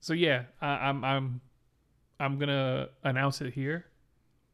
so 0.00 0.12
yeah, 0.12 0.44
I, 0.60 0.68
I'm 0.88 1.04
I'm 1.04 1.40
I'm 2.20 2.38
gonna 2.38 2.88
announce 3.04 3.40
it 3.40 3.52
here. 3.52 3.86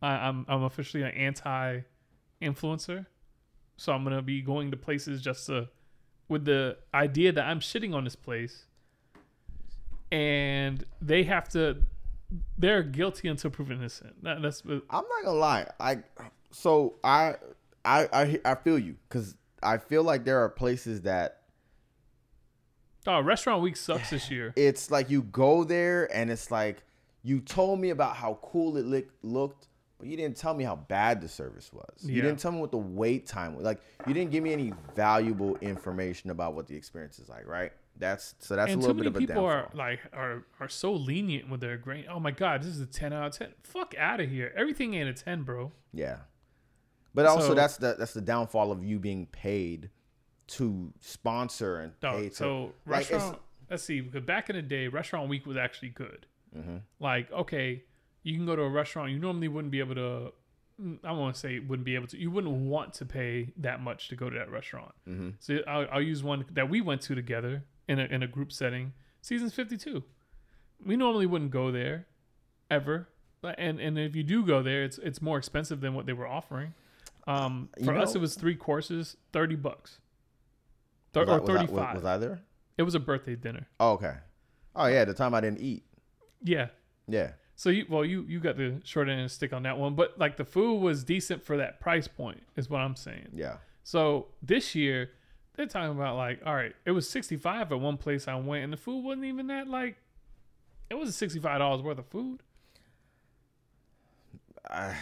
I, 0.02 0.28
I'm 0.28 0.44
I'm 0.48 0.62
officially 0.64 1.02
an 1.02 1.12
anti-influencer, 1.12 3.06
so 3.76 3.92
I'm 3.92 4.04
gonna 4.04 4.22
be 4.22 4.42
going 4.42 4.70
to 4.70 4.76
places 4.76 5.22
just 5.22 5.46
to 5.46 5.68
with 6.28 6.44
the 6.44 6.76
idea 6.92 7.32
that 7.32 7.44
I'm 7.44 7.60
shitting 7.60 7.94
on 7.94 8.04
this 8.04 8.16
place, 8.16 8.66
and 10.10 10.84
they 11.00 11.24
have 11.24 11.48
to. 11.50 11.78
They're 12.58 12.82
guilty 12.82 13.28
until 13.28 13.50
proven 13.50 13.78
innocent. 13.78 14.22
That, 14.24 14.42
that's 14.42 14.62
I'm 14.64 14.80
not 14.90 15.24
gonna 15.24 15.38
lie. 15.38 15.68
I 15.78 15.98
so 16.50 16.96
I 17.04 17.36
I 17.84 18.08
I, 18.12 18.40
I 18.44 18.54
feel 18.56 18.78
you 18.78 18.96
because 19.08 19.36
I 19.62 19.78
feel 19.78 20.02
like 20.02 20.24
there 20.24 20.40
are 20.40 20.48
places 20.48 21.02
that 21.02 21.43
oh, 23.06 23.20
restaurant 23.20 23.62
week 23.62 23.76
sucks 23.76 24.10
this 24.10 24.30
year. 24.30 24.52
it's 24.56 24.90
like 24.90 25.10
you 25.10 25.22
go 25.22 25.64
there 25.64 26.12
and 26.14 26.30
it's 26.30 26.50
like 26.50 26.82
you 27.22 27.40
told 27.40 27.80
me 27.80 27.90
about 27.90 28.16
how 28.16 28.38
cool 28.42 28.76
it 28.76 29.06
looked, 29.22 29.68
but 29.98 30.08
you 30.08 30.16
didn't 30.16 30.36
tell 30.36 30.54
me 30.54 30.64
how 30.64 30.76
bad 30.76 31.20
the 31.20 31.28
service 31.28 31.72
was. 31.72 32.04
You 32.04 32.20
didn't 32.20 32.38
tell 32.38 32.52
me 32.52 32.60
what 32.60 32.70
the 32.70 32.78
wait 32.78 33.26
time 33.26 33.56
was. 33.56 33.64
Like 33.64 33.80
you 34.06 34.14
didn't 34.14 34.30
give 34.30 34.42
me 34.42 34.52
any 34.52 34.72
valuable 34.94 35.56
information 35.56 36.30
about 36.30 36.54
what 36.54 36.66
the 36.66 36.76
experience 36.76 37.18
is 37.18 37.28
like. 37.28 37.46
Right? 37.46 37.72
That's 37.96 38.34
so 38.40 38.56
that's 38.56 38.72
and 38.72 38.82
a 38.82 38.86
little 38.86 38.96
bit 38.96 39.06
of 39.06 39.14
a 39.14 39.18
people 39.18 39.36
downfall. 39.36 39.50
are 39.50 39.70
like 39.72 40.00
are 40.12 40.44
are 40.58 40.68
so 40.68 40.92
lenient 40.92 41.48
with 41.48 41.60
their 41.60 41.76
grain. 41.76 42.06
Oh 42.10 42.18
my 42.18 42.32
god, 42.32 42.62
this 42.62 42.70
is 42.70 42.80
a 42.80 42.86
ten 42.86 43.12
out 43.12 43.28
of 43.28 43.38
ten. 43.38 43.54
Fuck 43.62 43.94
out 43.96 44.20
of 44.20 44.28
here. 44.28 44.52
Everything 44.56 44.94
ain't 44.94 45.08
a 45.08 45.12
ten, 45.14 45.42
bro. 45.42 45.72
Yeah. 45.92 46.18
But 47.14 47.26
also 47.26 47.48
So- 47.48 47.54
that's 47.54 47.76
the 47.76 47.94
that's 47.98 48.12
the 48.12 48.20
downfall 48.20 48.72
of 48.72 48.82
you 48.84 48.98
being 48.98 49.26
paid 49.26 49.90
to 50.46 50.92
sponsor 51.00 51.78
and 51.80 51.92
No, 52.02 52.12
pay 52.12 52.28
to 52.28 52.34
so 52.34 52.62
like, 52.86 53.10
restaurant. 53.10 53.38
let's 53.70 53.82
see, 53.82 54.00
because 54.00 54.24
back 54.24 54.50
in 54.50 54.56
the 54.56 54.62
day, 54.62 54.88
restaurant 54.88 55.28
week 55.28 55.46
was 55.46 55.56
actually 55.56 55.90
good. 55.90 56.26
Mm-hmm. 56.56 56.76
Like, 57.00 57.30
okay, 57.32 57.82
you 58.22 58.36
can 58.36 58.46
go 58.46 58.54
to 58.56 58.62
a 58.62 58.68
restaurant. 58.68 59.10
You 59.10 59.18
normally 59.18 59.48
wouldn't 59.48 59.70
be 59.72 59.80
able 59.80 59.94
to. 59.96 60.32
mm, 60.80 60.98
I 61.04 61.12
want 61.12 61.34
to 61.34 61.40
say 61.40 61.58
wouldn't 61.58 61.84
be 61.84 61.94
able 61.94 62.06
to. 62.08 62.18
You 62.18 62.30
wouldn't 62.30 62.52
want 62.54 62.94
to 62.94 63.04
pay 63.04 63.52
that 63.56 63.80
much 63.80 64.08
to 64.08 64.16
go 64.16 64.30
to 64.30 64.38
that 64.38 64.50
restaurant. 64.50 64.92
Mm-hmm. 65.08 65.30
So 65.40 65.58
I'll, 65.66 65.86
I'll 65.92 66.02
use 66.02 66.22
one 66.22 66.44
that 66.52 66.68
we 66.70 66.80
went 66.80 67.00
to 67.02 67.14
together 67.14 67.64
in 67.88 67.98
a 67.98 68.04
in 68.04 68.22
a 68.22 68.26
group 68.26 68.52
setting. 68.52 68.92
Seasons 69.20 69.52
fifty 69.54 69.76
two. 69.76 70.04
We 70.84 70.96
normally 70.96 71.26
wouldn't 71.26 71.50
go 71.50 71.70
there, 71.72 72.06
ever. 72.70 73.08
But 73.40 73.56
and 73.58 73.80
and 73.80 73.98
if 73.98 74.14
you 74.16 74.22
do 74.22 74.44
go 74.44 74.62
there, 74.62 74.84
it's 74.84 74.98
it's 74.98 75.20
more 75.20 75.38
expensive 75.38 75.80
than 75.80 75.94
what 75.94 76.06
they 76.06 76.12
were 76.12 76.26
offering. 76.28 76.74
Um, 77.26 77.68
You 77.78 77.86
for 77.86 77.96
us, 77.96 78.14
it 78.14 78.20
was 78.20 78.34
three 78.36 78.54
courses, 78.54 79.16
thirty 79.32 79.54
bucks. 79.56 79.98
Thir- 81.14 81.30
or 81.30 81.40
thirty 81.40 81.66
was- 81.72 81.80
five. 81.80 81.94
Was 81.94 82.04
I 82.04 82.18
there? 82.18 82.40
It 82.76 82.82
was 82.82 82.94
a 82.94 83.00
birthday 83.00 83.36
dinner. 83.36 83.66
Oh, 83.80 83.92
okay. 83.92 84.14
Oh 84.76 84.86
yeah, 84.86 85.04
the 85.04 85.14
time 85.14 85.32
I 85.34 85.40
didn't 85.40 85.60
eat. 85.60 85.84
Yeah. 86.42 86.68
Yeah. 87.06 87.32
So 87.56 87.70
you 87.70 87.86
well 87.88 88.04
you 88.04 88.22
you 88.28 88.40
got 88.40 88.56
the 88.56 88.80
short 88.84 89.08
end 89.08 89.20
of 89.20 89.26
the 89.26 89.34
stick 89.34 89.52
on 89.52 89.62
that 89.62 89.78
one, 89.78 89.94
but 89.94 90.18
like 90.18 90.36
the 90.36 90.44
food 90.44 90.80
was 90.80 91.04
decent 91.04 91.44
for 91.44 91.56
that 91.58 91.80
price 91.80 92.08
point 92.08 92.42
is 92.56 92.68
what 92.68 92.80
I'm 92.80 92.96
saying. 92.96 93.28
Yeah. 93.32 93.58
So 93.84 94.26
this 94.42 94.74
year 94.74 95.10
they're 95.54 95.66
talking 95.66 95.92
about 95.92 96.16
like 96.16 96.40
all 96.44 96.54
right, 96.54 96.74
it 96.84 96.90
was 96.90 97.08
65 97.08 97.70
at 97.70 97.80
one 97.80 97.96
place 97.96 98.26
I 98.26 98.34
went 98.34 98.64
and 98.64 98.72
the 98.72 98.76
food 98.76 99.04
wasn't 99.04 99.26
even 99.26 99.46
that 99.46 99.68
like 99.68 99.96
it 100.90 100.96
was 100.96 101.14
65 101.14 101.58
dollars 101.60 101.82
worth 101.82 101.98
of 101.98 102.06
food. 102.06 102.42
I 104.68 104.96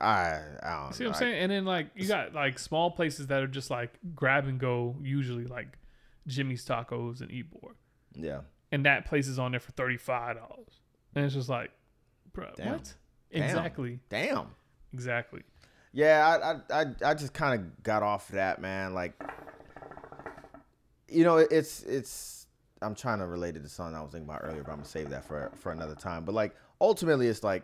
I, 0.00 0.40
I 0.62 0.82
don't 0.82 0.92
See 0.92 1.04
what 1.04 1.14
I'm 1.14 1.18
saying? 1.18 1.42
And 1.42 1.52
then 1.52 1.64
like 1.64 1.88
you 1.94 2.06
got 2.06 2.34
like 2.34 2.58
small 2.58 2.90
places 2.90 3.28
that 3.28 3.42
are 3.42 3.46
just 3.46 3.70
like 3.70 3.92
grab 4.14 4.46
and 4.46 4.58
go, 4.58 4.96
usually 5.02 5.44
like 5.44 5.78
Jimmy's 6.26 6.64
Tacos 6.66 7.20
and 7.20 7.30
Ybor, 7.30 7.72
yeah. 8.14 8.40
and 8.72 8.84
that 8.86 9.06
place 9.06 9.28
is 9.28 9.38
on 9.38 9.52
there 9.52 9.60
for 9.60 9.72
35 9.72 10.36
dollars, 10.36 10.80
and 11.14 11.24
it's 11.24 11.34
just 11.34 11.48
like, 11.48 11.70
bro, 12.32 12.50
Damn. 12.56 12.72
what? 12.72 12.94
Damn. 13.32 13.42
Exactly, 13.42 14.00
Damn. 14.08 14.48
exactly. 14.92 15.42
Yeah, 15.92 16.60
I 16.70 16.74
I 16.74 16.82
I, 16.82 17.10
I 17.10 17.14
just 17.14 17.32
kind 17.32 17.60
of 17.60 17.82
got 17.82 18.02
off 18.02 18.28
that, 18.28 18.60
man. 18.60 18.92
Like, 18.94 19.14
you 21.08 21.24
know, 21.24 21.38
it's 21.38 21.82
it's. 21.84 22.46
I'm 22.82 22.94
trying 22.94 23.20
to 23.20 23.26
relate 23.26 23.56
it 23.56 23.62
to 23.62 23.68
something 23.70 23.96
I 23.96 24.02
was 24.02 24.12
thinking 24.12 24.28
about 24.28 24.42
earlier, 24.44 24.62
but 24.62 24.72
I'm 24.72 24.78
gonna 24.78 24.88
save 24.88 25.08
that 25.10 25.24
for 25.24 25.50
for 25.54 25.72
another 25.72 25.94
time. 25.94 26.24
But 26.24 26.34
like, 26.34 26.54
ultimately, 26.80 27.28
it's 27.28 27.42
like 27.42 27.62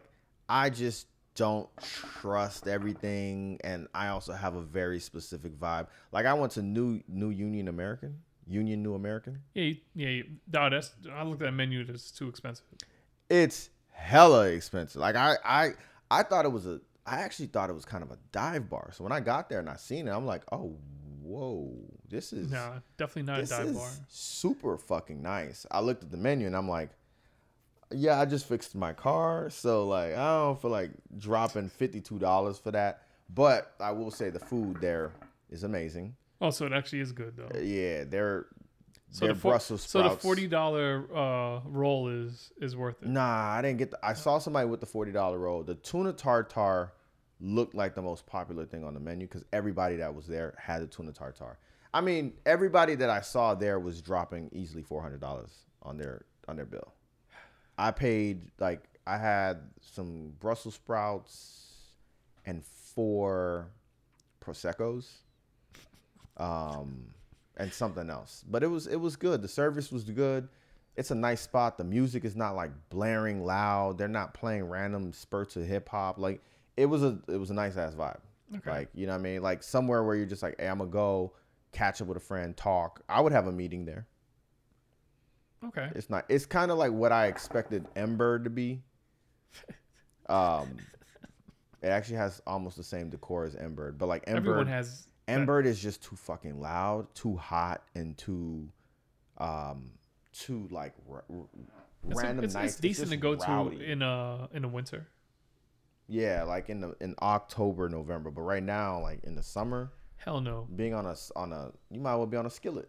I 0.49 0.71
just 0.71 1.07
don't 1.35 1.69
trust 1.81 2.69
everything, 2.69 3.59
and 3.65 3.89
I 3.95 4.09
also 4.09 4.33
have 4.33 4.55
a 4.55 4.63
very 4.63 5.01
specific 5.01 5.59
vibe. 5.59 5.87
Like, 6.13 6.27
I 6.27 6.35
went 6.35 6.53
to 6.53 6.63
New 6.63 7.03
New 7.09 7.31
Union 7.31 7.69
American, 7.69 8.19
Union 8.47 8.83
New 8.83 8.95
American. 8.95 9.41
Yeah, 9.55 9.73
yeah. 9.95 10.23
No, 10.53 10.69
that's 10.71 10.93
I 11.13 11.23
looked 11.23 11.43
at 11.43 11.47
that 11.47 11.53
menu. 11.53 11.85
It's 11.89 12.11
too 12.11 12.29
expensive. 12.29 12.67
It's 13.31 13.71
hella 13.91 14.49
expensive. 14.49 15.01
Like 15.01 15.17
I 15.17 15.37
I 15.45 15.71
I 16.11 16.23
thought 16.23 16.45
it 16.45 16.53
was 16.53 16.67
a 16.67 16.81
I 17.07 17.21
actually 17.21 17.47
thought 17.47 17.71
it 17.71 17.75
was 17.75 17.85
kind 17.85 18.03
of 18.03 18.11
a 18.11 18.19
dive 18.31 18.69
bar. 18.69 18.91
So 18.93 19.05
when 19.05 19.13
I 19.13 19.21
got 19.21 19.49
there 19.49 19.59
and 19.61 19.69
I 19.71 19.77
seen 19.77 20.07
it, 20.07 20.11
I'm 20.11 20.27
like, 20.27 20.43
oh 20.53 20.77
whoa, 21.23 21.73
this 22.09 22.33
is 22.33 22.51
No, 22.51 22.75
definitely 22.99 23.33
not 23.33 23.41
a 23.41 23.47
dive 23.47 23.67
is 23.69 23.77
bar. 23.77 23.91
super 24.09 24.77
fucking 24.77 25.23
nice. 25.23 25.65
I 25.71 25.81
looked 25.81 26.03
at 26.05 26.11
the 26.11 26.17
menu 26.17 26.47
and 26.47 26.55
I'm 26.57 26.69
like, 26.69 26.91
yeah, 27.95 28.21
I 28.21 28.25
just 28.25 28.49
fixed 28.49 28.75
my 28.75 28.93
car, 28.93 29.51
so 29.51 29.87
like 29.87 30.15
I 30.15 30.35
don't 30.39 30.61
feel 30.61 30.71
like 30.71 30.91
dropping 31.19 31.69
fifty 31.69 32.01
two 32.01 32.19
dollars 32.19 32.59
for 32.59 32.71
that. 32.73 33.03
But 33.35 33.73
I 33.81 33.93
will 33.93 34.11
say 34.11 34.31
the 34.31 34.39
food 34.41 34.79
there 34.81 35.13
is 35.51 35.65
amazing. 35.65 36.17
Oh, 36.41 36.51
so 36.51 36.67
it 36.67 36.73
actually 36.73 37.01
is 37.01 37.13
good 37.13 37.37
though. 37.37 37.59
Yeah, 37.59 38.05
they're 38.05 38.47
So 39.11 39.29
the, 39.29 39.35
for, 39.35 39.51
Brussels 39.51 39.83
so 39.83 40.03
the 40.03 40.11
forty 40.11 40.47
dollar 40.47 41.05
uh, 41.15 41.61
roll 41.65 42.09
is 42.09 42.53
is 42.61 42.75
worth 42.77 43.03
it. 43.03 43.09
Nah, 43.09 43.55
I 43.57 43.63
didn't 43.63 43.79
get. 43.79 43.91
The, 43.93 43.99
I 44.05 44.15
saw 44.15 44.39
somebody 44.39 44.69
with 44.69 44.81
the 44.81 44.87
forty 44.87 45.13
dollar 45.13 45.39
roll. 45.39 45.63
The 45.63 45.75
tuna 45.77 46.13
tartar 46.13 46.93
looked 47.41 47.75
like 47.75 47.95
the 47.95 48.03
most 48.03 48.27
popular 48.27 48.65
thing 48.65 48.85
on 48.85 48.95
the 48.95 49.01
menu 49.01 49.27
because 49.27 49.45
everybody 49.53 49.97
that 49.97 50.15
was 50.15 50.27
there 50.27 50.55
had 50.59 50.83
the 50.83 50.87
tuna 50.87 51.13
tartar. 51.13 51.59
I 51.95 52.01
mean, 52.01 52.35
everybody 52.47 52.95
that 52.95 53.11
I 53.11 53.21
saw 53.21 53.55
there 53.55 53.79
was 53.79 54.01
dropping 54.01 54.49
easily 54.53 54.83
four 54.83 55.03
hundred 55.03 55.21
dollars 55.21 55.53
on 55.83 55.99
their 55.99 56.25
on 56.49 56.57
their 56.57 56.67
bill. 56.67 56.93
I 57.79 57.91
paid 57.91 58.51
like 58.59 58.83
I 59.07 59.17
had 59.19 59.59
some 59.81 60.33
Brussels 60.41 60.75
sprouts 60.75 61.75
and 62.47 62.65
four 62.65 63.69
proseccos, 64.45 65.09
um, 66.37 67.05
and 67.57 67.73
something 67.73 68.11
else. 68.11 68.45
But 68.49 68.63
it 68.63 68.69
was 68.69 68.87
it 68.87 68.97
was 68.97 69.17
good. 69.17 69.43
The 69.43 69.49
service 69.49 69.91
was 69.93 70.05
good. 70.05 70.49
It's 70.97 71.11
a 71.11 71.15
nice 71.15 71.41
spot. 71.41 71.79
The 71.79 71.85
music 71.85 72.25
is 72.25 72.37
not 72.37 72.55
like 72.55 72.71
blaring 72.91 73.45
loud. 73.45 73.97
They're 73.99 74.09
not 74.09 74.35
playing 74.35 74.65
random 74.65 75.13
spurts 75.13 75.57
of 75.57 75.67
hip 75.67 75.89
hop. 75.89 76.19
Like 76.19 76.41
it 76.77 76.87
was 76.87 77.03
a 77.03 77.19
it 77.29 77.37
was 77.37 77.51
a 77.51 77.55
nice 77.55 77.77
ass 77.77 77.95
vibe. 77.95 78.21
Okay. 78.57 78.71
Like 78.71 78.89
you 78.95 79.07
know 79.07 79.13
what 79.13 79.21
I 79.21 79.23
mean. 79.23 79.43
Like 79.43 79.63
somewhere 79.63 80.03
where 80.05 80.15
you're 80.15 80.27
just 80.27 80.43
like, 80.43 80.57
hey, 80.61 80.67
I'm 80.69 80.79
gonna 80.79 80.91
go. 80.91 81.33
catch 81.73 82.03
up 82.03 82.09
with 82.09 82.19
a 82.19 82.21
friend, 82.21 82.55
talk. 82.57 83.01
I 83.09 83.21
would 83.23 83.33
have 83.33 83.47
a 83.47 83.53
meeting 83.53 83.87
there. 83.87 84.07
Okay. 85.65 85.91
It's 85.95 86.11
not. 86.11 86.25
It's 86.29 86.47
kind 86.47 86.71
of 86.71 86.79
like 86.79 86.93
what 86.93 87.13
I 87.13 87.27
expected 87.27 87.87
Ember 87.97 88.39
to 88.41 88.51
be. 88.51 88.83
Um, 90.29 90.77
it 91.83 91.89
actually 91.89 92.17
has 92.19 92.41
almost 92.47 92.77
the 92.77 92.85
same 92.85 93.11
decor 93.11 93.45
as 93.45 93.57
Ember, 93.57 93.91
but 93.93 94.07
like 94.07 94.23
Ember, 94.29 94.39
Everyone 94.53 94.67
has. 94.69 95.09
Ember 95.27 95.61
is 95.61 95.81
just 95.83 96.03
too 96.03 96.15
fucking 96.17 96.61
loud, 96.61 97.13
too 97.15 97.37
hot, 97.37 97.83
and 97.97 98.17
too, 98.17 98.69
um, 99.39 99.91
too 100.33 100.69
like 100.71 100.95
r- 101.11 101.25
r- 101.29 101.45
It's, 102.09 102.21
a- 102.21 102.23
random 102.25 102.45
it's, 102.45 102.55
nights. 102.55 102.73
it's 102.75 102.81
decent 102.81 103.11
to 103.11 103.17
go 103.17 103.35
rowdy. 103.35 103.79
to 103.79 103.85
in 103.93 104.01
uh 104.03 104.47
in 104.53 104.63
the 104.63 104.69
winter. 104.69 105.09
Yeah, 106.07 106.45
like 106.45 106.71
in 106.71 106.81
the 106.81 106.95
in 107.01 107.15
October, 107.21 107.89
November, 107.89 108.31
but 108.31 108.43
right 108.43 108.63
now, 108.63 109.01
like 109.01 109.25
in 109.25 109.35
the 109.35 109.43
summer, 109.43 109.93
Hell 110.17 110.41
no. 110.41 110.69
being 110.77 110.95
on 110.95 111.05
a 111.05 111.17
on 111.35 111.53
a 111.53 111.73
you 111.91 112.01
might 112.01 112.15
well 112.15 112.27
be 112.27 112.37
on 112.37 112.47
a 112.47 112.51
skillet. 112.51 112.89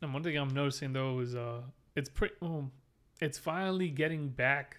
And 0.00 0.12
one 0.12 0.22
thing 0.22 0.36
I'm 0.36 0.54
noticing 0.54 0.92
though 0.92 1.18
is 1.20 1.34
uh, 1.34 1.62
it's 1.96 2.08
pretty. 2.08 2.34
Um, 2.42 2.72
it's 3.20 3.38
finally 3.38 3.88
getting 3.88 4.28
back 4.28 4.78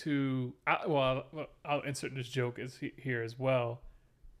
to. 0.00 0.52
I, 0.66 0.86
well, 0.86 1.24
I'll, 1.34 1.46
I'll 1.64 1.80
insert 1.82 2.14
this 2.14 2.28
joke 2.28 2.58
is 2.58 2.78
here 2.96 3.22
as 3.22 3.38
well. 3.38 3.80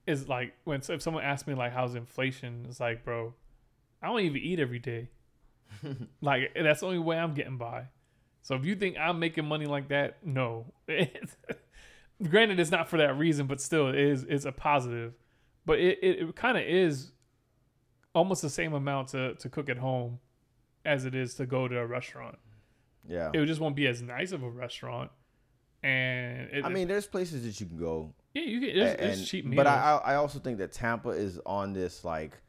Is 0.06 0.28
like 0.28 0.54
when 0.64 0.80
if 0.88 1.02
someone 1.02 1.24
asks 1.24 1.46
me 1.46 1.54
like 1.54 1.72
how's 1.72 1.94
inflation, 1.94 2.66
it's 2.68 2.80
like, 2.80 3.04
bro, 3.04 3.34
I 4.02 4.08
don't 4.08 4.20
even 4.20 4.40
eat 4.40 4.60
every 4.60 4.78
day. 4.78 5.10
like 6.20 6.52
that's 6.60 6.80
the 6.80 6.86
only 6.86 6.98
way 6.98 7.18
I'm 7.18 7.34
getting 7.34 7.56
by. 7.56 7.86
So 8.42 8.56
if 8.56 8.64
you 8.64 8.74
think 8.74 8.96
I'm 8.98 9.18
making 9.18 9.46
money 9.46 9.66
like 9.66 9.88
that, 9.88 10.18
no. 10.24 10.66
Granted, 12.28 12.60
it's 12.60 12.70
not 12.70 12.88
for 12.88 12.98
that 12.98 13.16
reason, 13.16 13.46
but 13.46 13.60
still, 13.60 13.88
it 13.88 13.96
is 13.96 14.24
it's 14.28 14.44
a 14.44 14.52
positive. 14.52 15.14
But 15.64 15.78
it, 15.78 15.98
it, 16.02 16.18
it 16.20 16.36
kind 16.36 16.58
of 16.58 16.64
is 16.64 17.12
almost 18.14 18.42
the 18.42 18.50
same 18.50 18.74
amount 18.74 19.08
to, 19.08 19.34
to 19.34 19.48
cook 19.48 19.68
at 19.68 19.78
home 19.78 20.18
as 20.84 21.04
it 21.04 21.14
is 21.14 21.34
to 21.34 21.46
go 21.46 21.68
to 21.68 21.78
a 21.78 21.86
restaurant. 21.86 22.38
Yeah, 23.08 23.30
It 23.34 23.44
just 23.46 23.60
won't 23.60 23.74
be 23.76 23.86
as 23.88 24.00
nice 24.02 24.32
of 24.32 24.42
a 24.42 24.50
restaurant. 24.50 25.10
And 25.82 26.48
it, 26.52 26.64
I 26.64 26.68
mean, 26.68 26.86
there's 26.86 27.06
places 27.06 27.44
that 27.44 27.60
you 27.60 27.66
can 27.66 27.76
go 27.76 28.14
yeah, 28.34 28.42
you 28.42 28.60
get 28.60 28.74
there's, 28.74 28.94
A- 28.94 28.96
there's 28.96 29.28
cheap 29.28 29.44
meals. 29.44 29.56
But 29.56 29.66
I 29.66 29.76
I 29.76 30.12
I 30.12 30.14
also 30.16 30.38
think 30.38 30.58
that 30.58 30.72
Tampa 30.72 31.10
is 31.10 31.38
on 31.44 31.72
this 31.72 32.04
like 32.04 32.40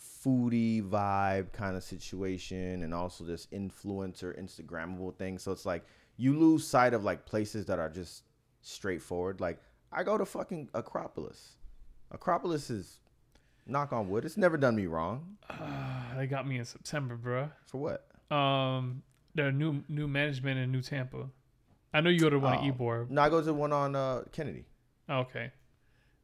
foodie 0.00 0.82
vibe 0.88 1.52
kind 1.52 1.76
of 1.76 1.82
situation 1.82 2.82
and 2.82 2.94
also 2.94 3.24
this 3.24 3.46
influencer 3.46 4.38
Instagrammable 4.40 5.16
thing. 5.16 5.38
So 5.38 5.50
it's 5.52 5.66
like 5.66 5.84
you 6.16 6.38
lose 6.38 6.66
sight 6.66 6.94
of 6.94 7.02
like 7.02 7.26
places 7.26 7.66
that 7.66 7.78
are 7.78 7.88
just 7.88 8.24
straightforward. 8.60 9.40
Like 9.40 9.60
I 9.90 10.02
go 10.04 10.16
to 10.16 10.24
fucking 10.24 10.68
Acropolis. 10.74 11.56
Acropolis 12.12 12.70
is 12.70 13.00
knock 13.66 13.92
on 13.92 14.08
wood. 14.08 14.24
It's 14.24 14.36
never 14.36 14.56
done 14.56 14.76
me 14.76 14.86
wrong. 14.86 15.36
Ah, 15.50 16.12
they 16.16 16.26
got 16.26 16.46
me 16.46 16.58
in 16.58 16.64
September, 16.64 17.16
bro. 17.16 17.50
For 17.66 17.78
what? 17.78 18.34
Um, 18.36 19.02
their 19.34 19.52
new 19.52 19.82
new 19.88 20.08
management 20.08 20.58
in 20.58 20.72
New 20.72 20.82
Tampa. 20.82 21.28
I 21.94 22.00
know 22.00 22.10
you 22.10 22.20
go 22.20 22.30
to 22.30 22.38
one 22.38 22.54
Oh. 22.54 22.66
at 22.66 22.78
Ybor. 22.78 23.10
No, 23.10 23.20
I 23.22 23.28
go 23.28 23.40
to 23.40 23.44
the 23.46 23.54
one 23.54 23.72
on 23.72 23.94
uh, 23.94 24.22
Kennedy. 24.32 24.64
Okay. 25.10 25.52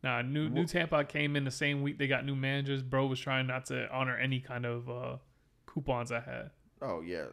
Nah, 0.02 0.22
new 0.22 0.48
New 0.48 0.64
Tampa 0.64 1.04
came 1.04 1.34
in 1.36 1.44
the 1.44 1.50
same 1.50 1.82
week 1.82 1.98
they 1.98 2.06
got 2.06 2.24
new 2.24 2.36
managers. 2.36 2.82
Bro 2.82 3.06
was 3.06 3.18
trying 3.20 3.46
not 3.48 3.66
to 3.66 3.88
honor 3.92 4.16
any 4.16 4.40
kind 4.40 4.64
of 4.64 4.88
uh, 4.88 5.16
coupons 5.66 6.12
I 6.12 6.20
had. 6.20 6.50
Oh 6.80 7.00
yeah, 7.02 7.24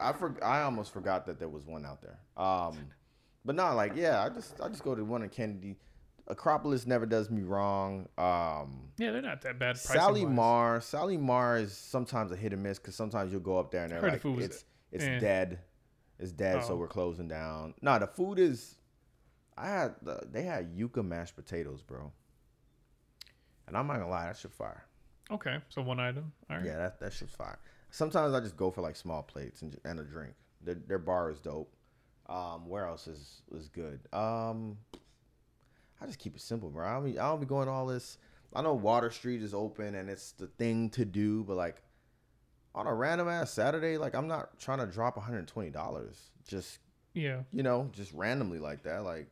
I, 0.00 0.10
I 0.10 0.12
for, 0.12 0.36
I 0.44 0.62
almost 0.62 0.92
forgot 0.92 1.24
that 1.26 1.38
there 1.38 1.48
was 1.48 1.64
one 1.66 1.86
out 1.86 2.02
there. 2.02 2.18
Um, 2.36 2.76
but 3.44 3.54
not 3.54 3.72
like 3.74 3.92
yeah, 3.96 4.22
I 4.22 4.28
just 4.28 4.60
I 4.60 4.68
just 4.68 4.84
go 4.84 4.94
to 4.94 5.02
one 5.04 5.22
in 5.22 5.30
Kennedy. 5.30 5.76
Acropolis 6.32 6.86
never 6.86 7.04
does 7.06 7.30
me 7.30 7.42
wrong. 7.42 8.08
Um, 8.16 8.88
Yeah, 8.98 9.10
they're 9.12 9.22
not 9.22 9.42
that 9.42 9.58
bad. 9.58 9.76
Sally. 9.76 10.24
Mar, 10.24 10.80
Sally 10.80 11.16
Mar 11.18 11.58
is 11.58 11.76
sometimes 11.76 12.32
a 12.32 12.36
hit 12.36 12.52
or 12.52 12.56
miss 12.56 12.78
because 12.78 12.94
sometimes 12.94 13.30
you'll 13.30 13.42
go 13.42 13.58
up 13.58 13.70
there 13.70 13.82
and 13.84 13.92
they're 13.92 14.00
Heard 14.00 14.20
the 14.20 14.38
it's 14.38 14.64
it's 14.90 15.04
eh. 15.04 15.18
dead, 15.18 15.58
it's 16.18 16.32
dead, 16.32 16.64
so 16.64 16.72
Oh. 16.72 16.76
we're 16.76 16.88
closing 16.88 17.28
down. 17.28 17.74
No, 17.82 17.98
the 17.98 18.06
food 18.06 18.38
is. 18.38 18.76
I 19.56 19.68
had 19.68 19.94
the, 20.02 20.26
they 20.30 20.42
had 20.42 20.74
yuca 20.74 21.04
mashed 21.04 21.36
potatoes, 21.36 21.82
bro. 21.82 22.10
And 23.66 23.76
I'm 23.76 23.86
not 23.86 23.94
gonna 23.98 24.08
lie, 24.08 24.26
that 24.26 24.36
shit 24.36 24.52
fire. 24.52 24.84
Okay, 25.30 25.58
so 25.68 25.82
one 25.82 26.00
item. 26.00 26.32
All 26.50 26.56
right. 26.56 26.66
Yeah, 26.66 26.76
that 26.78 27.00
that 27.00 27.12
shit's 27.12 27.34
fire. 27.34 27.58
Sometimes 27.90 28.34
I 28.34 28.40
just 28.40 28.56
go 28.56 28.70
for 28.70 28.80
like 28.80 28.96
small 28.96 29.22
plates 29.22 29.62
and, 29.62 29.78
and 29.84 30.00
a 30.00 30.04
drink. 30.04 30.32
Their, 30.62 30.76
their 30.76 30.98
bar 30.98 31.30
is 31.30 31.38
dope. 31.40 31.74
Um, 32.28 32.66
where 32.68 32.86
else 32.86 33.06
is 33.06 33.42
is 33.54 33.68
good? 33.68 34.00
Um, 34.12 34.78
I 36.02 36.06
just 36.06 36.18
keep 36.18 36.34
it 36.34 36.40
simple, 36.42 36.68
bro. 36.70 36.86
I 36.86 36.92
don't 36.94 37.04
be, 37.04 37.18
I 37.18 37.28
don't 37.28 37.40
be 37.40 37.46
going 37.46 37.68
all 37.68 37.86
this. 37.86 38.18
I 38.54 38.60
know 38.62 38.74
Water 38.74 39.10
Street 39.10 39.42
is 39.42 39.54
open 39.54 39.94
and 39.94 40.10
it's 40.10 40.32
the 40.32 40.46
thing 40.46 40.90
to 40.90 41.04
do, 41.04 41.44
but 41.44 41.56
like 41.56 41.82
on 42.74 42.86
a 42.86 42.94
random 42.94 43.28
ass 43.28 43.52
Saturday, 43.52 43.96
like 43.98 44.14
I'm 44.14 44.26
not 44.28 44.58
trying 44.58 44.78
to 44.78 44.86
drop 44.86 45.16
120 45.16 45.70
dollars 45.70 46.30
just 46.46 46.78
Yeah. 47.14 47.42
you 47.52 47.62
know 47.62 47.88
just 47.92 48.12
randomly 48.12 48.58
like 48.58 48.82
that. 48.82 49.04
Like 49.04 49.28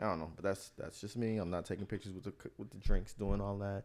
I 0.00 0.04
don't 0.04 0.18
know, 0.20 0.30
but 0.34 0.44
that's 0.44 0.70
that's 0.78 1.00
just 1.00 1.16
me. 1.16 1.36
I'm 1.38 1.50
not 1.50 1.64
taking 1.66 1.86
pictures 1.86 2.14
with 2.14 2.24
the 2.24 2.32
with 2.56 2.70
the 2.70 2.78
drinks, 2.78 3.12
doing 3.12 3.40
all 3.40 3.58
that. 3.58 3.84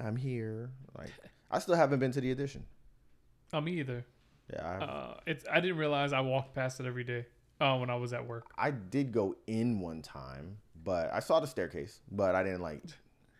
I'm 0.00 0.16
here. 0.16 0.70
Like 0.96 1.10
I 1.50 1.58
still 1.58 1.74
haven't 1.74 1.98
been 2.00 2.12
to 2.12 2.20
the 2.20 2.30
edition. 2.30 2.64
Oh, 3.52 3.60
me 3.60 3.72
either. 3.80 4.04
Yeah, 4.52 4.66
I, 4.66 4.84
Uh, 4.84 5.20
it's 5.26 5.44
I 5.50 5.60
didn't 5.60 5.78
realize 5.78 6.12
I 6.12 6.20
walked 6.20 6.54
past 6.54 6.78
it 6.80 6.86
every 6.86 7.04
day. 7.04 7.26
Uh, 7.60 7.76
when 7.76 7.90
I 7.90 7.96
was 7.96 8.12
at 8.12 8.26
work. 8.26 8.46
I 8.56 8.70
did 8.70 9.10
go 9.12 9.34
in 9.46 9.80
one 9.80 10.00
time, 10.02 10.58
but 10.84 11.12
I 11.12 11.18
saw 11.20 11.40
the 11.40 11.46
staircase, 11.46 12.00
but 12.10 12.34
I 12.34 12.42
didn't 12.42 12.60
like. 12.62 12.82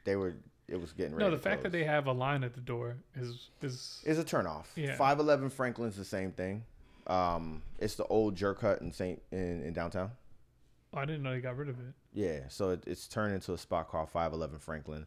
They 0.04 0.16
were. 0.16 0.34
It 0.66 0.78
was 0.78 0.92
getting 0.92 1.14
ready. 1.14 1.24
No, 1.24 1.34
the 1.34 1.40
fact 1.42 1.62
that 1.62 1.72
they 1.72 1.84
have 1.84 2.06
a 2.08 2.12
line 2.12 2.44
at 2.44 2.52
the 2.52 2.60
door 2.60 2.96
is 3.16 3.48
is 3.62 4.02
is 4.04 4.18
a 4.18 4.24
turnoff. 4.24 4.66
Yeah. 4.76 4.96
Five 4.96 5.18
Eleven 5.18 5.48
Franklin's 5.48 5.96
the 5.96 6.04
same 6.04 6.32
thing. 6.32 6.64
Um, 7.06 7.62
it's 7.78 7.94
the 7.94 8.04
old 8.04 8.34
jerk 8.36 8.60
hut 8.60 8.82
in 8.82 8.92
Saint 8.92 9.22
in, 9.32 9.62
in 9.62 9.72
downtown. 9.72 10.10
oh, 10.92 10.98
I 10.98 11.06
didn't 11.06 11.22
know 11.22 11.32
they 11.32 11.40
got 11.40 11.56
rid 11.56 11.70
of 11.70 11.78
it. 11.78 11.94
Yeah, 12.12 12.40
so 12.48 12.70
it, 12.70 12.84
it's 12.86 13.08
turned 13.08 13.34
into 13.34 13.54
a 13.54 13.58
spot 13.58 13.88
called 13.88 14.10
Five 14.10 14.32
Eleven 14.34 14.58
Franklin. 14.58 15.06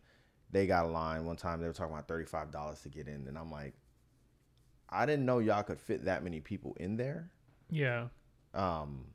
They 0.50 0.66
got 0.66 0.86
a 0.86 0.88
line 0.88 1.26
one 1.26 1.36
time. 1.36 1.62
They 1.62 1.68
were 1.68 1.74
talking 1.74 1.94
about 1.94 2.08
thirty 2.08 2.26
five 2.26 2.52
dollars 2.52 2.82
to 2.82 2.90
get 2.90 3.08
in, 3.08 3.28
and 3.28 3.38
I'm 3.38 3.52
like, 3.52 3.74
I 4.90 5.06
didn't 5.06 5.26
know 5.26 5.38
y'all 5.40 5.62
could 5.64 5.80
fit 5.80 6.06
that 6.06 6.24
many 6.24 6.40
people 6.40 6.76
in 6.80 6.98
there. 6.98 7.30
Yeah. 7.70 8.08
Um, 8.54 9.06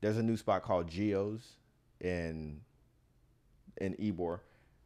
there's 0.00 0.16
a 0.16 0.22
new 0.22 0.36
spot 0.36 0.62
called 0.62 0.88
Geo's 0.88 1.56
in 2.00 2.60
in 3.80 3.94
Ybor. 3.94 4.40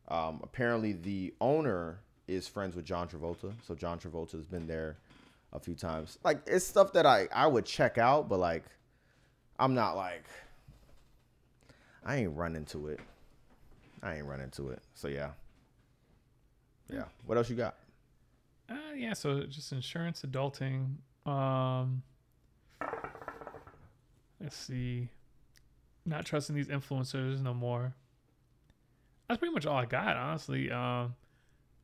Um, 0.09 0.41
apparently, 0.43 0.93
the 0.93 1.35
owner 1.41 2.01
is 2.29 2.49
friends 2.49 2.77
with 2.77 2.85
John 2.85 3.09
Travolta, 3.09 3.53
so 3.67 3.75
John 3.75 3.99
Travolta 3.99 4.33
has 4.33 4.47
been 4.47 4.67
there 4.67 4.97
a 5.53 5.59
few 5.59 5.75
times. 5.75 6.19
Like 6.25 6.41
it's 6.47 6.65
stuff 6.65 6.93
that 6.95 7.07
I 7.07 7.29
I 7.33 7.47
would 7.47 7.65
check 7.65 7.99
out, 7.99 8.29
but 8.29 8.39
like 8.39 8.65
I'm 9.59 9.75
not 9.75 9.97
like 9.97 10.25
I 12.05 12.17
ain't 12.17 12.37
run 12.37 12.57
into 12.57 12.89
it. 12.89 13.01
I 14.03 14.17
ain't 14.17 14.27
run 14.27 14.41
into 14.41 14.71
it. 14.71 14.81
So 14.95 15.09
yeah, 15.09 15.31
yeah. 16.93 17.05
What 17.27 17.39
else 17.39 17.49
you 17.49 17.57
got? 17.57 17.77
Uh, 18.69 18.95
yeah. 18.97 19.13
So 19.13 19.43
just 19.45 19.73
insurance, 19.73 20.25
adulting. 20.27 20.97
Um, 21.27 22.03
let's 24.43 24.57
see. 24.57 25.09
Not 26.05 26.25
trusting 26.27 26.55
these 26.57 26.69
influencers 26.69 27.41
no 27.41 27.55
more. 27.55 27.95
That's 29.29 29.39
pretty 29.39 29.55
much 29.55 29.67
all 29.67 29.77
I 29.77 29.87
got, 29.87 30.17
honestly. 30.17 30.71
Um, 30.71 31.15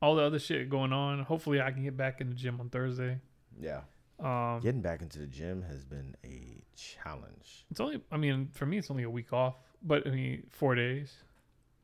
all 0.03 0.17
the 0.17 0.23
other 0.23 0.39
shit 0.39 0.69
going 0.69 0.93
on. 0.93 1.23
Hopefully, 1.23 1.61
I 1.61 1.71
can 1.71 1.85
get 1.85 1.97
back 1.97 2.21
in 2.21 2.29
the 2.29 2.35
gym 2.35 2.61
on 2.61 2.69
Thursday. 2.69 3.19
Yeah, 3.61 3.81
Um, 4.19 4.61
getting 4.61 4.83
back 4.83 5.03
into 5.03 5.19
the 5.21 5.27
gym 5.27 5.63
has 5.63 5.85
been 5.85 6.15
a 6.25 6.63
challenge. 6.77 7.65
it's 7.71 7.81
only. 7.81 8.01
I 8.13 8.17
mean, 8.17 8.49
for 8.53 8.67
me, 8.67 8.79
it's 8.79 8.91
only 8.91 9.05
a 9.05 9.11
week 9.11 9.33
off, 9.33 9.55
but 9.83 10.07
I 10.07 10.11
mean, 10.11 10.45
four 10.51 10.75
days. 10.75 11.15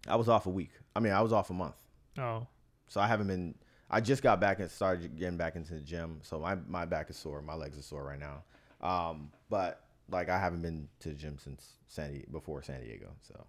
I 0.07 0.17
was 0.17 0.29
off 0.29 0.47
a 0.47 0.51
week. 0.51 0.71
I 0.95 1.01
mean, 1.01 1.13
I 1.13 1.23
was 1.23 1.33
off 1.33 1.51
a 1.51 1.55
month. 1.55 1.77
Oh, 2.19 2.47
So 2.89 3.01
I 3.01 3.07
haven't 3.07 3.29
been. 3.29 3.55
I 3.91 4.01
just 4.01 4.23
got 4.23 4.41
back 4.41 4.59
and 4.61 4.71
started 4.71 5.17
getting 5.19 5.37
back 5.37 5.57
into 5.57 5.75
the 5.75 5.81
gym. 5.81 6.19
So 6.23 6.39
my 6.41 6.57
my 6.69 6.85
back 6.85 7.11
is 7.11 7.17
sore. 7.17 7.41
My 7.43 7.55
legs 7.55 7.79
are 7.79 7.83
sore 7.83 8.05
right 8.05 8.19
now. 8.21 8.43
Um, 8.87 9.31
but 9.49 9.84
like 10.11 10.29
I 10.29 10.39
haven't 10.39 10.63
been 10.63 10.89
to 11.01 11.09
the 11.11 11.15
gym 11.15 11.39
since 11.39 11.75
San 11.89 12.13
Di- 12.13 12.25
before 12.31 12.63
San 12.63 12.81
Diego. 12.83 13.11
So, 13.23 13.45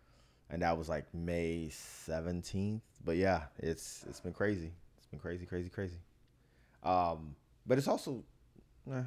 and 0.50 0.62
that 0.62 0.76
was 0.76 0.88
like 0.88 1.12
May 1.14 1.68
seventeenth. 1.70 2.82
But 3.04 3.16
yeah, 3.16 3.42
it's 3.58 4.04
it's 4.08 4.20
been 4.20 4.32
crazy. 4.32 4.72
It's 4.98 5.06
been 5.06 5.20
crazy, 5.20 5.46
crazy, 5.46 5.68
crazy. 5.68 5.98
Um, 6.82 7.36
but 7.66 7.78
it's 7.78 7.88
also, 7.88 8.24
eh, 8.90 9.02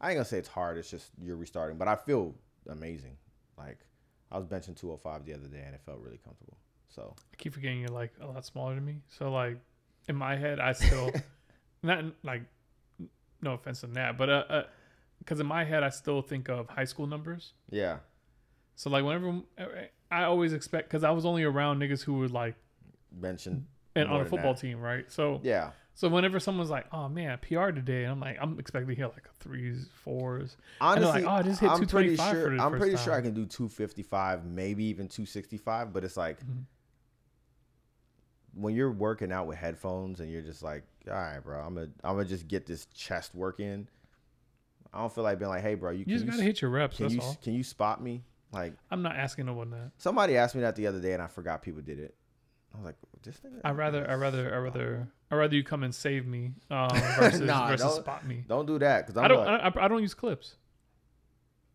I 0.00 0.10
ain't 0.10 0.16
gonna 0.16 0.24
say 0.24 0.38
it's 0.38 0.48
hard. 0.48 0.78
It's 0.78 0.90
just 0.90 1.10
you're 1.20 1.36
restarting. 1.36 1.76
But 1.78 1.88
I 1.88 1.96
feel 1.96 2.34
amazing. 2.68 3.16
Like 3.58 3.78
I 4.30 4.38
was 4.38 4.46
benching 4.46 4.76
two 4.76 4.88
hundred 4.88 5.02
five 5.02 5.24
the 5.24 5.34
other 5.34 5.48
day, 5.48 5.62
and 5.64 5.74
it 5.74 5.80
felt 5.84 6.00
really 6.00 6.20
comfortable. 6.24 6.56
So 6.88 7.14
I 7.18 7.36
keep 7.36 7.52
forgetting 7.52 7.80
you're 7.80 7.88
like 7.88 8.12
a 8.20 8.26
lot 8.26 8.44
smaller 8.46 8.74
than 8.74 8.84
me. 8.84 9.02
So 9.08 9.30
like, 9.30 9.58
in 10.08 10.16
my 10.16 10.36
head, 10.36 10.60
I 10.60 10.72
still 10.72 11.10
not 11.82 12.04
like. 12.22 12.42
No 13.42 13.52
offense 13.52 13.82
to 13.82 13.88
that, 13.88 14.16
but 14.16 14.30
uh, 14.30 14.44
uh, 14.48 14.62
because 15.18 15.40
in 15.40 15.46
my 15.46 15.64
head, 15.64 15.82
I 15.82 15.88
still 15.90 16.22
think 16.22 16.48
of 16.48 16.68
high 16.68 16.84
school 16.84 17.06
numbers. 17.06 17.52
yeah. 17.70 17.98
So 18.76 18.90
like 18.90 19.04
whenever 19.04 19.42
I 20.10 20.24
always 20.24 20.52
expect 20.52 20.88
because 20.88 21.04
I 21.04 21.10
was 21.12 21.24
only 21.24 21.44
around 21.44 21.78
niggas 21.80 22.02
who 22.02 22.14
were 22.14 22.28
like 22.28 22.56
benching 23.20 23.62
and 23.94 24.08
on 24.08 24.20
a 24.20 24.24
football 24.24 24.54
that. 24.54 24.60
team, 24.60 24.80
right? 24.80 25.10
So 25.12 25.40
Yeah. 25.44 25.70
so 25.94 26.08
whenever 26.08 26.40
someone's 26.40 26.70
like, 26.70 26.86
"Oh 26.92 27.08
man, 27.08 27.38
PR 27.38 27.70
today," 27.70 28.02
and 28.02 28.10
I'm 28.12 28.20
like, 28.20 28.36
I'm 28.40 28.58
expecting 28.58 28.88
to 28.88 28.94
hear 28.96 29.06
like 29.06 29.28
threes, 29.38 29.88
fours. 30.02 30.56
Honestly, 30.80 31.22
like, 31.22 31.30
"Oh, 31.30 31.34
I 31.36 31.42
just 31.42 31.60
hit 31.60 31.70
I'm 31.70 31.86
pretty 31.86 32.16
225 32.16 32.30
for 32.30 32.34
sure. 32.50 32.60
I'm 32.60 32.78
pretty 32.80 32.96
sure 32.96 33.12
I 33.12 33.20
can 33.20 33.32
do 33.34 33.46
255, 33.46 34.44
maybe 34.44 34.84
even 34.86 35.06
265. 35.06 35.92
But 35.92 36.02
it's 36.02 36.16
like 36.16 36.40
Mhm. 36.44 36.64
when 38.54 38.74
you're 38.74 38.90
working 38.90 39.30
out 39.32 39.46
with 39.46 39.58
headphones 39.58 40.18
and 40.20 40.30
you're 40.30 40.42
just 40.42 40.62
like, 40.64 40.82
all 41.08 41.14
right, 41.14 41.38
bro, 41.38 41.60
I'm 41.60 41.74
gonna 41.74 41.90
I'm 42.02 42.16
gonna 42.16 42.24
just 42.28 42.48
get 42.48 42.66
this 42.66 42.86
chest 42.86 43.34
work 43.36 43.60
in. 43.60 43.86
I 44.94 44.98
don't 45.00 45.12
feel 45.12 45.24
like 45.24 45.38
being 45.38 45.50
like, 45.50 45.62
hey, 45.62 45.74
bro, 45.74 45.90
you, 45.90 45.98
You 46.00 46.04
can 46.04 46.12
just 46.14 46.24
you 46.24 46.30
gotta 46.30 46.42
hit 46.44 46.60
your 46.62 46.70
reps. 46.70 46.96
Can 46.96 47.04
That's 47.06 47.14
you 47.16 47.20
all. 47.20 47.36
can 47.42 47.54
you 47.54 47.62
spot 47.64 48.02
me? 48.02 48.22
Like 48.52 48.74
I'm 48.90 49.02
not 49.02 49.16
asking 49.16 49.46
no 49.46 49.54
one 49.54 49.70
that. 49.70 49.90
somebody 49.98 50.36
asked 50.36 50.54
me 50.54 50.60
that 50.60 50.76
the 50.76 50.86
other 50.86 51.00
day 51.00 51.12
and 51.12 51.20
I 51.22 51.26
forgot 51.26 51.60
people 51.62 51.82
did 51.82 51.98
it. 51.98 52.14
I 52.72 52.76
was 52.76 52.86
like, 52.86 52.96
this 53.22 53.36
nigga. 53.44 53.60
I 53.64 53.70
rather, 53.70 54.08
I 54.08 54.14
rather, 54.14 54.52
I 54.54 54.58
rather, 54.58 55.08
I 55.30 55.34
rather 55.36 55.54
you 55.56 55.62
come 55.64 55.82
and 55.84 55.94
save 55.94 56.26
me 56.26 56.52
um, 56.70 56.88
versus 57.18 57.40
Nah, 57.40 57.68
versus 57.68 57.94
spot 57.94 58.26
me. 58.26 58.44
Don't 58.48 58.66
do 58.66 58.78
that 58.80 59.06
because 59.06 59.20
I 59.20 59.28
don't, 59.28 59.46
I, 59.46 59.72
I 59.76 59.88
don't 59.88 60.02
use 60.02 60.14
clips, 60.14 60.56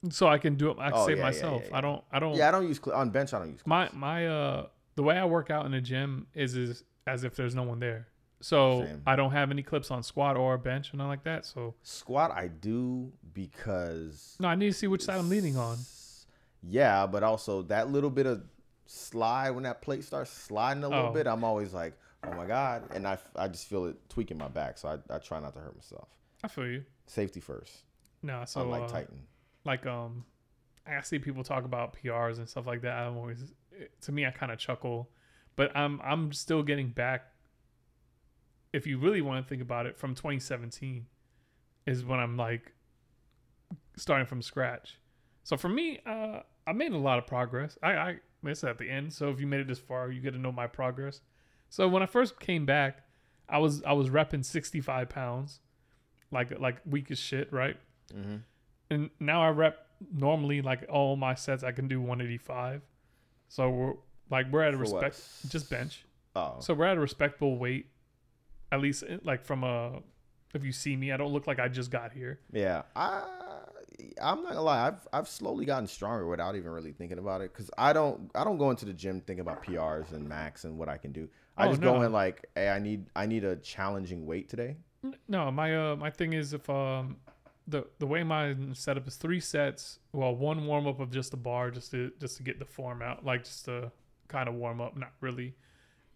so 0.09 0.27
I 0.27 0.37
can 0.37 0.55
do 0.55 0.71
it. 0.71 0.77
I 0.79 0.89
can 0.91 0.99
Oh, 0.99 1.05
save 1.07 1.17
yeah, 1.17 1.23
yeah, 1.23 1.27
myself. 1.29 1.63
yeah, 1.69 1.77
I 1.77 1.81
don't, 1.81 2.03
I 2.11 2.19
don't. 2.19 2.35
Yeah, 2.35 2.47
I 2.49 2.51
don't 2.51 2.67
use 2.67 2.79
cl- 2.83 2.95
on 2.97 3.09
bench. 3.11 3.33
I 3.33 3.39
don't 3.39 3.51
use. 3.51 3.61
my 3.65 3.85
clips. 3.87 3.95
my 3.97 4.27
uh, 4.27 4.67
the 4.95 5.03
way 5.03 5.17
I 5.17 5.25
work 5.25 5.49
out 5.49 5.65
in 5.65 5.71
the 5.71 5.81
gym 5.81 6.27
is 6.33 6.55
is 6.55 6.83
as 7.07 7.23
if 7.23 7.35
there's 7.35 7.55
no 7.55 7.63
one 7.63 7.79
there. 7.79 8.07
So 8.41 8.83
Same. 8.85 9.01
I 9.05 9.15
don't 9.15 9.31
have 9.31 9.51
any 9.51 9.63
clips 9.63 9.91
on 9.91 10.01
squat 10.03 10.37
or 10.37 10.57
bench 10.57 10.93
or 10.93 10.97
nothing 10.97 11.09
like 11.09 11.23
that. 11.25 11.45
So 11.45 11.75
squat. 11.83 12.31
I 12.31 12.47
do 12.47 13.11
because 13.33 14.35
no, 14.39 14.47
I 14.47 14.55
need 14.55 14.67
to 14.67 14.73
see 14.73 14.87
which 14.87 15.03
side 15.03 15.17
I'm 15.19 15.29
leaning 15.29 15.57
on. 15.57 15.77
Yeah, 16.63 17.05
but 17.07 17.23
also 17.23 17.63
that 17.63 17.89
little 17.89 18.09
bit 18.09 18.25
of 18.25 18.43
slide 18.85 19.51
when 19.51 19.63
that 19.63 19.81
plate 19.81 20.03
starts 20.03 20.31
sliding 20.31 20.83
a 20.83 20.89
little 20.89 21.07
Oh. 21.09 21.13
bit, 21.13 21.27
I'm 21.27 21.43
always 21.43 21.73
like, 21.73 21.93
oh 22.23 22.33
my 22.33 22.45
god, 22.45 22.83
and 22.93 23.07
I, 23.07 23.17
I 23.35 23.47
just 23.47 23.67
feel 23.67 23.85
it 23.85 23.95
tweaking 24.09 24.37
my 24.37 24.47
back, 24.47 24.77
so 24.77 24.89
I, 24.89 25.15
I 25.15 25.19
try 25.19 25.39
not 25.39 25.53
to 25.53 25.59
hurt 25.59 25.75
myself. 25.75 26.07
I 26.43 26.47
feel 26.47 26.67
you. 26.67 26.83
Safety 27.07 27.39
first, 27.39 27.83
No, 28.21 28.43
so 28.45 28.61
unlike 28.61 28.83
uh, 28.83 28.87
Titan. 28.87 29.19
like 29.65 29.85
um 29.85 30.25
I 30.87 31.01
see 31.01 31.19
people 31.19 31.43
talk 31.43 31.65
about 31.65 31.95
PRs 32.01 32.37
and 32.37 32.47
stuff 32.49 32.65
like 32.67 32.81
that. 32.81 32.93
I'm 32.97 33.17
always 33.17 33.43
to 34.01 34.11
me 34.11 34.25
I 34.25 34.31
kind 34.31 34.51
of 34.51 34.57
chuckle, 34.59 35.09
but 35.55 35.75
I'm 35.75 35.99
I'm 36.03 36.31
still 36.33 36.61
getting 36.63 36.89
back 36.89 37.23
if 38.73 38.85
you 38.87 38.99
really 38.99 39.21
want 39.21 39.43
to 39.43 39.49
think 39.49 39.61
about 39.61 39.85
it 39.85 39.97
from 39.97 40.15
2017 40.15 41.05
is 41.85 42.05
when 42.05 42.19
I'm 42.19 42.37
like 42.37 42.73
starting 43.97 44.25
from 44.27 44.41
scratch. 44.41 44.99
So 45.43 45.57
for 45.57 45.69
me, 45.69 45.99
uh 46.05 46.41
I 46.67 46.73
made 46.73 46.91
a 46.91 46.97
lot 46.97 47.17
of 47.17 47.25
progress. 47.25 47.77
I 47.81 47.93
I 47.93 48.15
it's 48.43 48.63
at 48.63 48.77
the 48.77 48.89
end, 48.89 49.11
so 49.11 49.29
if 49.29 49.39
you 49.39 49.47
made 49.47 49.59
it 49.59 49.67
this 49.67 49.79
far, 49.79 50.11
you 50.11 50.21
get 50.21 50.31
to 50.31 50.39
know 50.39 50.51
my 50.51 50.67
progress. 50.67 51.21
So 51.69 51.87
when 51.87 52.01
I 52.01 52.05
first 52.05 52.39
came 52.39 52.65
back, 52.65 53.03
I 53.47 53.57
was 53.57 53.83
I 53.83 53.93
was 53.93 54.09
repping 54.09 54.45
65 54.45 55.09
pounds, 55.09 55.59
like 56.31 56.57
like 56.59 56.77
weak 56.85 57.11
as 57.11 57.19
shit, 57.19 57.51
right? 57.51 57.77
Mm-hmm. 58.13 58.37
and 58.89 59.09
now 59.19 59.43
I 59.43 59.49
rep 59.49 59.85
normally 60.11 60.63
like 60.63 60.83
all 60.89 61.15
my 61.15 61.35
sets 61.35 61.63
I 61.63 61.71
can 61.71 61.87
do 61.87 61.99
185. 61.99 62.81
So 63.49 63.69
we're 63.69 63.93
like 64.31 64.51
we're 64.51 64.63
at 64.63 64.73
a 64.73 64.77
respect 64.77 65.21
just 65.49 65.69
bench. 65.69 66.05
Oh, 66.35 66.57
So 66.59 66.73
we're 66.73 66.85
at 66.85 66.97
a 66.97 66.99
respectable 66.99 67.57
weight. 67.57 67.87
At 68.71 68.81
least 68.81 69.03
eh, 69.07 69.17
like 69.23 69.43
from 69.45 69.63
a 69.63 70.01
if 70.53 70.63
you 70.63 70.71
see 70.71 70.95
me, 70.95 71.11
I 71.11 71.17
don't 71.17 71.31
look 71.31 71.45
like 71.47 71.59
I 71.59 71.67
just 71.67 71.91
got 71.91 72.11
here. 72.11 72.39
yeah. 72.51 72.83
I 72.95 73.23
I'm 74.21 74.41
not 74.43 74.49
gonna 74.53 74.61
lie. 74.61 74.87
I've 74.87 75.07
I've 75.11 75.27
slowly 75.27 75.65
gotten 75.65 75.87
stronger 75.87 76.25
without 76.27 76.55
even 76.55 76.71
really 76.71 76.93
thinking 76.93 77.17
about 77.19 77.41
it, 77.41 77.51
because 77.53 77.69
I 77.77 77.93
don't 77.93 78.31
I 78.33 78.43
don't 78.43 78.57
go 78.57 78.69
into 78.69 78.85
the 78.85 78.93
gym 78.93 79.21
thinking 79.21 79.41
about 79.41 79.63
PRs 79.63 80.11
and 80.13 80.27
max 80.27 80.63
and 80.63 80.77
what 80.77 80.87
I 80.89 80.97
can 80.97 81.11
do. 81.11 81.27
I 81.57 81.65
Oh, 81.67 81.69
just 81.69 81.81
no. 81.81 81.93
go 81.93 82.01
in 82.03 82.11
like, 82.13 82.45
hey, 82.55 82.69
I 82.69 82.79
need 82.79 83.05
I 83.15 83.25
need 83.25 83.43
a 83.43 83.55
challenging 83.57 84.25
weight 84.25 84.49
today. 84.49 84.77
No, 85.27 85.51
my 85.51 85.75
uh 85.75 85.95
my 85.95 86.09
thing 86.09 86.33
is 86.33 86.53
if 86.53 86.69
um 86.69 87.17
the 87.67 87.85
the 87.99 88.07
way 88.07 88.23
my 88.23 88.55
setup 88.73 89.07
is 89.07 89.15
three 89.17 89.39
sets, 89.39 89.99
well 90.13 90.35
one 90.35 90.65
warm 90.65 90.87
up 90.87 90.99
of 90.99 91.11
just 91.11 91.31
the 91.31 91.37
bar 91.37 91.69
just 91.71 91.91
to 91.91 92.11
just 92.19 92.37
to 92.37 92.43
get 92.43 92.59
the 92.59 92.65
form 92.65 93.01
out, 93.01 93.25
like 93.25 93.43
just 93.43 93.65
to 93.65 93.91
kind 94.29 94.47
of 94.47 94.55
warm 94.55 94.79
up, 94.81 94.95
not 94.97 95.11
really. 95.21 95.55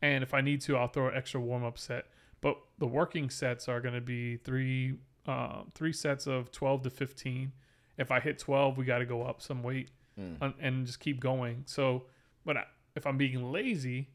And 0.01 0.23
if 0.23 0.33
I 0.33 0.41
need 0.41 0.61
to, 0.61 0.77
I'll 0.77 0.87
throw 0.87 1.07
an 1.09 1.15
extra 1.15 1.39
warm 1.41 1.63
up 1.63 1.77
set. 1.77 2.05
But 2.43 2.57
the 2.77 2.85
working 2.87 3.29
sets 3.31 3.67
are 3.67 3.81
going 3.81 3.95
to 3.95 4.01
be 4.01 4.37
three 4.37 4.99
um, 5.25 5.71
three 5.73 5.93
sets 5.93 6.27
of 6.27 6.51
12 6.51 6.83
to 6.83 6.89
15. 6.89 7.51
If 7.97 8.11
I 8.11 8.19
hit 8.19 8.37
12, 8.39 8.77
we 8.77 8.83
got 8.85 8.97
to 8.99 9.05
go 9.05 9.23
up 9.23 9.41
some 9.41 9.63
weight 9.63 9.89
Mm. 10.19 10.37
and, 10.41 10.53
and 10.59 10.85
just 10.85 10.99
keep 10.99 11.19
going. 11.19 11.63
So, 11.65 12.03
but 12.45 12.55
I, 12.57 12.65
if 12.95 13.07
I'm 13.07 13.17
being 13.17 13.51
lazy, 13.51 14.09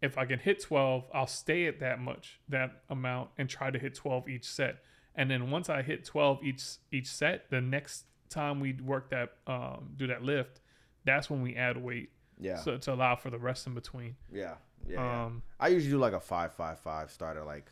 if 0.00 0.16
I 0.16 0.24
can 0.24 0.38
hit 0.38 0.62
12, 0.62 1.04
I'll 1.12 1.26
stay 1.26 1.66
at 1.66 1.80
that 1.80 2.00
much, 2.00 2.40
that 2.48 2.82
amount, 2.88 3.28
and 3.36 3.46
try 3.46 3.70
to 3.70 3.78
hit 3.78 3.94
12 3.94 4.26
each 4.30 4.46
set. 4.46 4.82
And 5.14 5.30
then 5.30 5.50
once 5.50 5.68
I 5.68 5.82
hit 5.82 6.02
12 6.06 6.42
each 6.44 6.64
each 6.90 7.08
set, 7.08 7.50
the 7.50 7.60
next 7.60 8.06
time 8.30 8.58
we 8.58 8.72
work 8.72 9.10
that 9.10 9.32
um, 9.46 9.90
do 9.96 10.06
that 10.06 10.22
lift, 10.22 10.60
that's 11.04 11.28
when 11.28 11.42
we 11.42 11.54
add 11.56 11.76
weight. 11.76 12.08
Yeah, 12.40 12.56
So 12.56 12.78
to 12.78 12.94
allow 12.94 13.14
for 13.16 13.28
the 13.28 13.38
rest 13.38 13.66
in 13.66 13.74
between. 13.74 14.16
yeah, 14.32 14.54
yeah. 14.88 14.96
yeah. 14.96 15.24
Um, 15.24 15.42
I 15.58 15.68
usually 15.68 15.92
do 15.92 15.98
like 15.98 16.12
a 16.12 16.20
five 16.20 16.52
five 16.54 16.78
five 16.80 17.10
start 17.10 17.36
at 17.36 17.46
like 17.46 17.70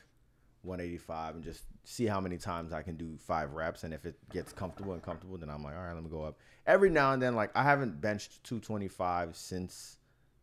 185 0.62 1.36
and 1.36 1.44
just 1.44 1.64
see 1.84 2.06
how 2.06 2.20
many 2.20 2.39
times 2.39 2.72
I 2.72 2.82
can 2.82 2.97
do 2.97 3.16
five 3.18 3.52
reps. 3.52 3.84
And 3.84 3.93
if 3.93 4.06
it 4.06 4.16
gets 4.30 4.52
comfortable 4.52 4.93
and 4.93 5.02
comfortable, 5.02 5.36
then 5.36 5.51
I'm 5.51 5.62
like, 5.64 5.74
all 5.74 5.82
right, 5.82 5.94
let 5.94 6.02
me 6.02 6.10
go 6.10 6.22
up. 6.22 6.39
Every 6.66 6.90
now 6.90 7.12
and 7.12 7.22
then, 7.22 7.34
like 7.34 7.51
I 7.55 7.62
haven't 7.62 8.01
benched 8.01 8.44
225 8.44 9.36
since 9.36 9.98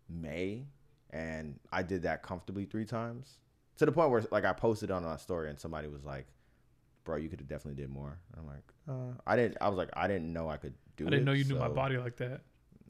May, 0.09 0.65
and 1.11 1.59
I 1.71 1.83
did 1.83 2.03
that 2.03 2.21
comfortably 2.23 2.65
three 2.65 2.85
times 2.85 3.39
to 3.77 3.85
the 3.85 3.91
point 3.91 4.11
where 4.11 4.23
like 4.31 4.45
I 4.45 4.53
posted 4.53 4.91
on 4.91 5.03
my 5.03 5.17
story 5.17 5.49
and 5.49 5.57
somebody 5.57 5.87
was 5.87 6.03
like, 6.03 6.27
"Bro, 7.05 7.17
you 7.17 7.29
could 7.29 7.39
have 7.39 7.47
definitely 7.47 7.81
did 7.81 7.89
more." 7.89 8.19
I'm 8.37 8.45
like, 8.45 8.73
uh, 8.89 9.13
I 9.25 9.37
didn't. 9.37 9.57
I 9.61 9.69
was 9.69 9.77
like, 9.77 9.89
I 9.93 10.07
didn't 10.07 10.31
know 10.31 10.49
I 10.49 10.57
could 10.57 10.73
do. 10.97 11.07
I 11.07 11.11
didn't 11.11 11.25
know 11.25 11.31
you 11.31 11.45
knew 11.45 11.55
my 11.55 11.69
body 11.69 11.97
like 11.97 12.17
that. 12.17 12.41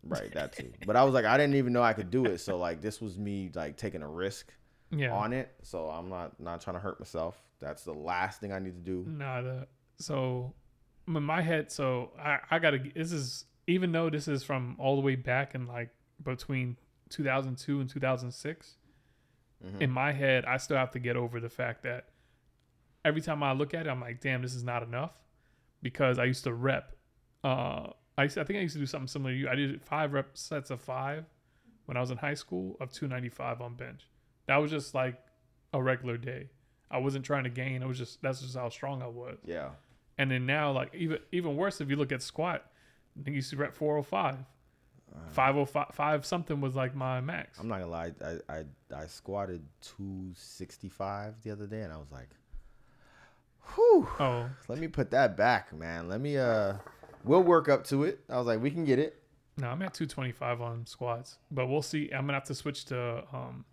Right, 0.04 0.32
that 0.34 0.54
too. 0.54 0.72
But 0.86 0.96
I 0.96 1.04
was 1.04 1.14
like, 1.14 1.26
I 1.26 1.38
didn't 1.38 1.56
even 1.56 1.74
know 1.74 1.82
I 1.84 1.94
could 1.94 2.10
do 2.10 2.26
it. 2.26 2.40
So 2.40 2.58
like, 2.58 2.82
this 2.82 3.02
was 3.02 3.18
me 3.18 3.52
like 3.54 3.76
taking 3.78 4.02
a 4.02 4.08
risk 4.08 4.54
Yeah. 4.92 5.14
on 5.14 5.34
it. 5.34 5.54
So 5.64 5.90
I'm 5.90 6.10
not 6.10 6.40
not 6.40 6.62
trying 6.62 6.76
to 6.76 6.80
hurt 6.80 7.00
myself. 7.00 7.42
That's 7.60 7.84
the 7.84 7.94
last 7.94 8.40
thing 8.40 8.54
I 8.54 8.60
need 8.60 8.76
to 8.76 8.82
do. 8.92 9.06
Nah, 9.10 9.42
the 9.42 9.68
so 9.98 10.54
in 11.08 11.24
my 11.24 11.42
head, 11.42 11.72
so 11.72 12.12
I 12.18 12.40
I 12.52 12.60
gotta. 12.60 12.80
This 12.96 13.12
is 13.12 13.46
even 13.68 13.92
though 13.92 14.10
this 14.10 14.28
is 14.28 14.44
from 14.44 14.76
all 14.80 14.96
the 14.96 15.02
way 15.02 15.16
back 15.16 15.54
in 15.56 15.68
like 15.68 15.90
between 16.24 16.78
2002 17.10 17.82
and 17.82 17.90
2006. 17.90 18.76
Mhm. 19.66 19.82
In 19.82 19.92
my 19.92 20.12
head, 20.14 20.46
I 20.46 20.56
still 20.58 20.78
have 20.78 20.92
to 20.92 21.00
get 21.00 21.18
over 21.18 21.40
the 21.42 21.50
fact 21.50 21.84
that 21.84 22.10
every 23.04 23.20
time 23.22 23.44
I 23.44 23.52
look 23.52 23.74
at 23.74 23.88
it, 23.88 23.90
I'm 23.90 24.00
like, 24.00 24.22
damn, 24.22 24.42
this 24.42 24.56
is 24.56 24.64
not 24.64 24.84
enough, 24.84 25.12
because 25.82 26.18
I 26.18 26.24
used 26.26 26.46
to 26.46 26.54
rep. 26.54 26.96
Uh, 27.44 27.88
I 28.20 28.24
used 28.24 28.38
I 28.38 28.44
think 28.44 28.60
I 28.60 28.62
used 28.62 28.74
to 28.74 28.80
do 28.80 28.86
something 28.86 29.08
similar 29.08 29.32
to 29.32 29.38
you. 29.38 29.48
I 29.48 29.56
did 29.56 29.82
five 29.82 30.12
rep 30.12 30.38
sets 30.38 30.72
of 30.72 30.82
five 30.82 31.24
when 31.86 31.96
I 31.96 32.02
was 32.02 32.12
in 32.12 32.18
high 32.18 32.34
school 32.34 32.76
of 32.82 32.92
295 32.92 33.62
on 33.62 33.76
bench. 33.76 34.02
That 34.48 34.58
was 34.58 34.70
just 34.72 34.94
like 34.94 35.16
a 35.74 35.82
regular 35.82 36.18
day. 36.18 36.50
I 36.92 36.98
wasn't 36.98 37.24
trying 37.24 37.46
to 37.46 37.50
gain. 37.50 37.82
I 37.82 37.86
was 37.86 37.98
just 37.98 38.22
that's 38.22 38.42
just 38.42 38.58
how 38.58 38.68
strong 38.68 39.02
I 39.02 39.08
was. 39.08 39.38
Yeah. 39.46 39.70
And 40.18 40.30
then 40.30 40.46
now, 40.46 40.74
like 40.74 40.94
even 40.94 41.20
even 41.32 41.56
worse, 41.56 41.80
if 41.80 41.90
you 41.90 41.96
look 41.96 42.12
at 42.12 42.22
squat, 42.22 42.66
I 43.18 43.24
think 43.24 43.28
you 43.28 43.36
used 43.36 43.52
to 43.52 43.56
rep 43.56 43.74
405, 43.74 44.36
505, 45.30 45.96
five 45.96 46.26
something 46.26 46.60
was 46.60 46.76
like 46.76 46.94
my 46.94 47.22
max. 47.22 47.58
I'm 47.58 47.70
not 47.70 47.80
gonna 47.80 47.92
lie. 47.92 48.12
I 48.22 48.54
I, 48.54 48.64
I 48.94 49.08
squatted 49.08 49.62
265 49.82 51.36
the 51.42 51.52
other 51.52 51.68
day, 51.68 51.84
and 51.84 51.94
I 51.94 51.98
was 51.98 52.12
like, 52.12 52.30
"Whew." 53.76 54.10
oh, 54.20 54.50
Let 54.68 54.80
me 54.80 54.90
put 54.90 55.12
that 55.12 55.38
back, 55.38 55.72
man. 55.74 56.10
Let 56.10 56.20
me 56.20 56.38
uh, 56.38 56.74
we'll 57.24 57.44
work 57.44 57.70
up 57.70 57.84
to 57.86 58.04
it. 58.04 58.20
I 58.30 58.38
was 58.38 58.48
like, 58.48 58.62
we 58.62 58.72
can 58.72 58.86
get 58.86 59.00
it. 59.00 59.22
no, 59.58 59.68
I'm 59.68 59.82
at 59.82 59.94
225 59.94 60.62
on 60.62 60.86
squats, 60.86 61.38
but 61.52 61.68
we'll 61.68 61.82
see. 61.82 62.10
I'm 62.12 62.22
gonna 62.26 62.34
have 62.34 62.44
to 62.46 62.56
switch 62.56 62.86
to 62.86 63.24
um 63.34 63.66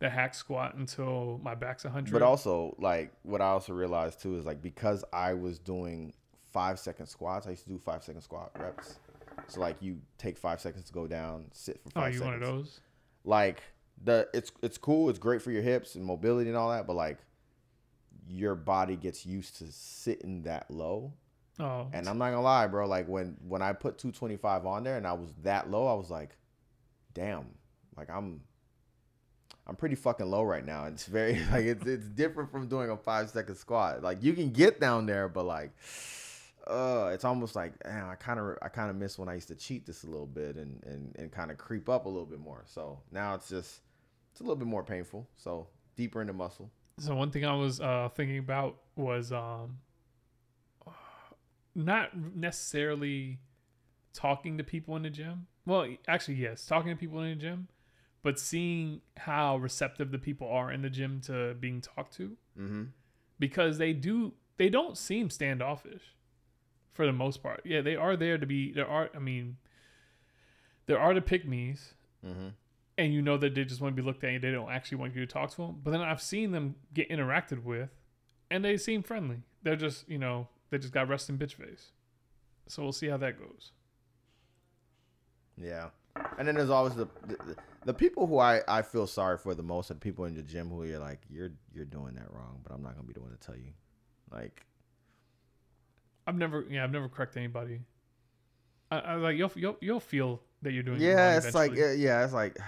the 0.00 0.08
hack 0.08 0.34
squat 0.34 0.74
until 0.76 1.40
my 1.42 1.54
back's 1.56 1.82
100. 1.84 2.12
But 2.12 2.22
also, 2.22 2.76
like, 2.78 3.12
what 3.22 3.40
I 3.40 3.46
also 3.46 3.72
realized 3.72 4.22
too 4.22 4.38
is 4.38 4.46
like 4.46 4.62
because 4.62 5.04
I 5.12 5.34
was 5.34 5.58
doing 5.58 6.12
five 6.52 6.78
second 6.78 7.06
squats, 7.06 7.46
I 7.46 7.50
used 7.50 7.64
to 7.64 7.70
do 7.70 7.78
five 7.78 8.04
second 8.04 8.22
squat 8.22 8.52
reps. 8.58 9.00
So 9.48 9.60
like, 9.60 9.76
you 9.80 9.98
take 10.18 10.36
five 10.38 10.60
seconds 10.60 10.86
to 10.86 10.92
go 10.92 11.06
down, 11.06 11.46
sit 11.52 11.80
for 11.82 11.90
oh, 11.96 12.00
five 12.02 12.12
you 12.12 12.18
seconds. 12.20 12.40
one 12.40 12.48
of 12.50 12.56
those? 12.56 12.80
like 13.24 13.62
the 14.04 14.28
it's 14.32 14.52
it's 14.62 14.78
cool 14.78 15.10
it's 15.10 15.18
great 15.18 15.42
for 15.42 15.50
your 15.50 15.60
hips 15.60 15.96
and 15.96 16.04
mobility 16.04 16.48
and 16.48 16.56
all 16.56 16.70
that 16.70 16.86
but 16.86 16.94
like 16.94 17.18
your 18.28 18.54
body 18.54 18.94
gets 18.94 19.26
used 19.26 19.56
to 19.58 19.64
sitting 19.72 20.42
that 20.42 20.70
low 20.70 21.12
Oh, 21.60 21.88
and 21.92 22.08
i'm 22.08 22.18
not 22.18 22.30
gonna 22.30 22.42
lie 22.42 22.66
bro 22.66 22.86
like 22.86 23.08
when 23.08 23.36
when 23.46 23.62
i 23.62 23.72
put 23.72 23.98
225 23.98 24.66
on 24.66 24.84
there 24.84 24.96
and 24.96 25.06
i 25.06 25.12
was 25.12 25.32
that 25.42 25.70
low 25.70 25.88
i 25.88 25.94
was 25.94 26.10
like 26.10 26.36
damn 27.14 27.46
like 27.96 28.08
i'm 28.10 28.40
i'm 29.66 29.74
pretty 29.74 29.96
fucking 29.96 30.30
low 30.30 30.44
right 30.44 30.64
now 30.64 30.84
it's 30.84 31.06
very 31.06 31.40
like 31.52 31.64
it's 31.64 31.84
it's 31.86 32.06
different 32.06 32.50
from 32.50 32.68
doing 32.68 32.90
a 32.90 32.96
five 32.96 33.28
second 33.28 33.56
squat 33.56 34.02
like 34.02 34.22
you 34.22 34.34
can 34.34 34.50
get 34.50 34.80
down 34.80 35.06
there 35.06 35.28
but 35.28 35.44
like 35.44 35.72
uh, 36.68 37.10
it's 37.14 37.24
almost 37.24 37.56
like 37.56 37.72
damn, 37.82 38.10
I 38.10 38.14
kind 38.14 38.38
of 38.38 38.58
I 38.60 38.68
kind 38.68 38.90
of 38.90 38.96
miss 38.96 39.18
when 39.18 39.28
I 39.28 39.34
used 39.34 39.48
to 39.48 39.54
cheat 39.54 39.86
this 39.86 40.04
a 40.04 40.06
little 40.06 40.26
bit 40.26 40.56
and 40.56 40.82
and, 40.84 41.16
and 41.18 41.32
kind 41.32 41.50
of 41.50 41.56
creep 41.56 41.88
up 41.88 42.04
a 42.04 42.08
little 42.08 42.26
bit 42.26 42.40
more. 42.40 42.62
So 42.66 43.00
now 43.10 43.34
it's 43.34 43.48
just 43.48 43.80
it's 44.30 44.40
a 44.40 44.42
little 44.42 44.56
bit 44.56 44.68
more 44.68 44.84
painful. 44.84 45.26
So 45.36 45.68
deeper 45.96 46.20
into 46.20 46.34
muscle. 46.34 46.70
So 46.98 47.14
one 47.14 47.30
thing 47.30 47.46
I 47.46 47.54
was 47.54 47.80
uh, 47.80 48.10
thinking 48.14 48.38
about 48.38 48.76
was 48.96 49.32
um, 49.32 49.78
not 51.74 52.16
necessarily 52.16 53.38
talking 54.12 54.58
to 54.58 54.64
people 54.64 54.96
in 54.96 55.02
the 55.02 55.10
gym. 55.10 55.46
Well, 55.66 55.86
actually, 56.06 56.36
yes, 56.36 56.64
talking 56.66 56.90
to 56.90 56.96
people 56.96 57.20
in 57.22 57.30
the 57.30 57.42
gym, 57.42 57.68
but 58.22 58.38
seeing 58.38 59.00
how 59.16 59.56
receptive 59.58 60.10
the 60.10 60.18
people 60.18 60.48
are 60.48 60.72
in 60.72 60.82
the 60.82 60.90
gym 60.90 61.20
to 61.26 61.54
being 61.54 61.80
talked 61.80 62.14
to, 62.16 62.36
Mm-hmm. 62.58 62.82
because 63.38 63.78
they 63.78 63.92
do 63.92 64.32
they 64.56 64.68
don't 64.68 64.96
seem 64.98 65.30
standoffish 65.30 66.02
for 66.92 67.06
the 67.06 67.12
most 67.12 67.42
part. 67.42 67.60
Yeah, 67.64 67.80
they 67.80 67.94
are 67.94 68.16
there 68.16 68.38
to 68.38 68.46
be. 68.46 68.72
There 68.72 68.88
are. 68.88 69.08
I 69.14 69.20
mean, 69.20 69.56
there 70.86 70.98
are 70.98 71.14
the 71.14 71.20
pick 71.20 71.46
me's 71.46 71.94
Mm-hmm. 72.26 72.48
and 72.96 73.14
you 73.14 73.22
know 73.22 73.36
that 73.36 73.54
they 73.54 73.64
just 73.64 73.80
want 73.80 73.94
to 73.94 74.02
be 74.02 74.04
looked 74.04 74.24
at. 74.24 74.30
and 74.30 74.42
They 74.42 74.50
don't 74.50 74.70
actually 74.70 74.98
want 74.98 75.14
you 75.14 75.20
to 75.24 75.32
talk 75.32 75.50
to 75.52 75.56
them. 75.58 75.76
But 75.84 75.92
then 75.92 76.00
I've 76.00 76.20
seen 76.20 76.50
them 76.50 76.74
get 76.92 77.08
interacted 77.10 77.62
with, 77.62 77.90
and 78.50 78.64
they 78.64 78.76
seem 78.76 79.04
friendly. 79.04 79.42
They're 79.62 79.76
just, 79.76 80.08
you 80.08 80.18
know, 80.18 80.48
they 80.70 80.78
just 80.78 80.92
got 80.92 81.08
resting 81.08 81.38
bitch 81.38 81.54
face. 81.54 81.92
So 82.66 82.82
we'll 82.82 82.92
see 82.92 83.08
how 83.08 83.16
that 83.18 83.38
goes. 83.38 83.72
Yeah. 85.56 85.88
And 86.38 86.46
then 86.46 86.54
there's 86.54 86.70
always 86.70 86.94
the, 86.94 87.08
the 87.26 87.56
the 87.84 87.94
people 87.94 88.26
who 88.26 88.38
I, 88.38 88.60
I 88.66 88.82
feel 88.82 89.06
sorry 89.06 89.38
for 89.38 89.54
the 89.54 89.62
most 89.62 89.90
are 89.90 89.94
people 89.94 90.24
in 90.24 90.34
the 90.34 90.42
gym 90.42 90.68
who 90.68 90.84
you're 90.84 90.98
like 90.98 91.20
you're 91.30 91.52
you're 91.72 91.84
doing 91.84 92.14
that 92.14 92.30
wrong, 92.32 92.60
but 92.62 92.72
I'm 92.72 92.82
not 92.82 92.94
gonna 92.94 93.06
be 93.06 93.14
the 93.14 93.20
one 93.20 93.30
to 93.30 93.36
tell 93.38 93.56
you. 93.56 93.72
Like 94.30 94.66
I've 96.26 96.36
never, 96.36 96.66
yeah, 96.68 96.84
I've 96.84 96.90
never 96.90 97.08
corrected 97.08 97.38
anybody. 97.38 97.80
I, 98.90 98.98
I 98.98 99.14
like 99.14 99.36
you'll 99.36 99.52
you'll 99.54 99.76
you'll 99.80 100.00
feel 100.00 100.40
that 100.62 100.72
you're 100.72 100.82
doing. 100.82 101.00
yeah, 101.00 101.36
it's 101.36 101.54
like 101.54 101.74
yeah, 101.74 102.24
it's 102.24 102.32
like 102.34 102.58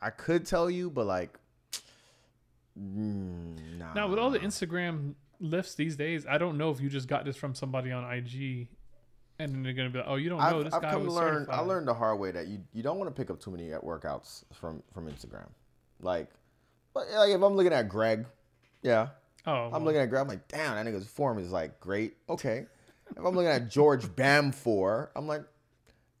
I 0.00 0.10
could 0.10 0.46
tell 0.46 0.70
you, 0.70 0.90
but 0.90 1.06
like 1.06 1.38
mm, 2.78 3.78
nah. 3.78 3.94
now 3.94 4.08
with 4.08 4.18
all 4.18 4.30
the 4.30 4.38
Instagram 4.38 5.14
lifts 5.40 5.74
these 5.74 5.96
days, 5.96 6.26
I 6.26 6.38
don't 6.38 6.58
know 6.58 6.70
if 6.70 6.80
you 6.80 6.88
just 6.88 7.08
got 7.08 7.24
this 7.24 7.36
from 7.36 7.54
somebody 7.54 7.92
on 7.92 8.04
IG, 8.10 8.68
and 9.38 9.54
then 9.54 9.62
they're 9.62 9.72
gonna 9.72 9.90
be 9.90 9.98
like, 9.98 10.08
oh, 10.08 10.16
you 10.16 10.28
don't 10.28 10.38
know 10.38 10.58
I've, 10.58 10.64
this 10.64 10.74
I've 10.74 10.82
guy 10.82 10.90
come 10.92 11.04
was 11.04 11.14
learn. 11.14 11.34
certified. 11.34 11.54
I 11.54 11.60
learned 11.62 11.88
the 11.88 11.94
hard 11.94 12.18
way 12.18 12.30
that 12.32 12.48
you 12.48 12.60
you 12.72 12.82
don't 12.82 12.98
want 12.98 13.14
to 13.14 13.20
pick 13.20 13.30
up 13.30 13.40
too 13.40 13.50
many 13.50 13.68
workouts 13.68 14.44
from 14.52 14.82
from 14.92 15.06
Instagram. 15.06 15.48
Like, 16.00 16.28
but 16.94 17.08
like 17.10 17.30
if 17.30 17.42
I'm 17.42 17.54
looking 17.54 17.72
at 17.72 17.88
Greg, 17.88 18.26
yeah, 18.82 19.08
Oh, 19.46 19.66
I'm 19.66 19.70
well, 19.72 19.80
looking 19.84 20.00
at 20.02 20.10
Greg. 20.10 20.22
I'm 20.22 20.28
like, 20.28 20.46
damn, 20.48 20.74
that 20.74 20.84
nigga's 20.92 21.08
form 21.08 21.38
is 21.38 21.50
like 21.50 21.80
great. 21.80 22.16
Okay. 22.28 22.66
If 23.10 23.18
I'm 23.18 23.34
looking 23.34 23.46
at 23.46 23.70
George 23.70 24.04
Bamfor, 24.16 25.08
I'm 25.16 25.26
like, 25.26 25.42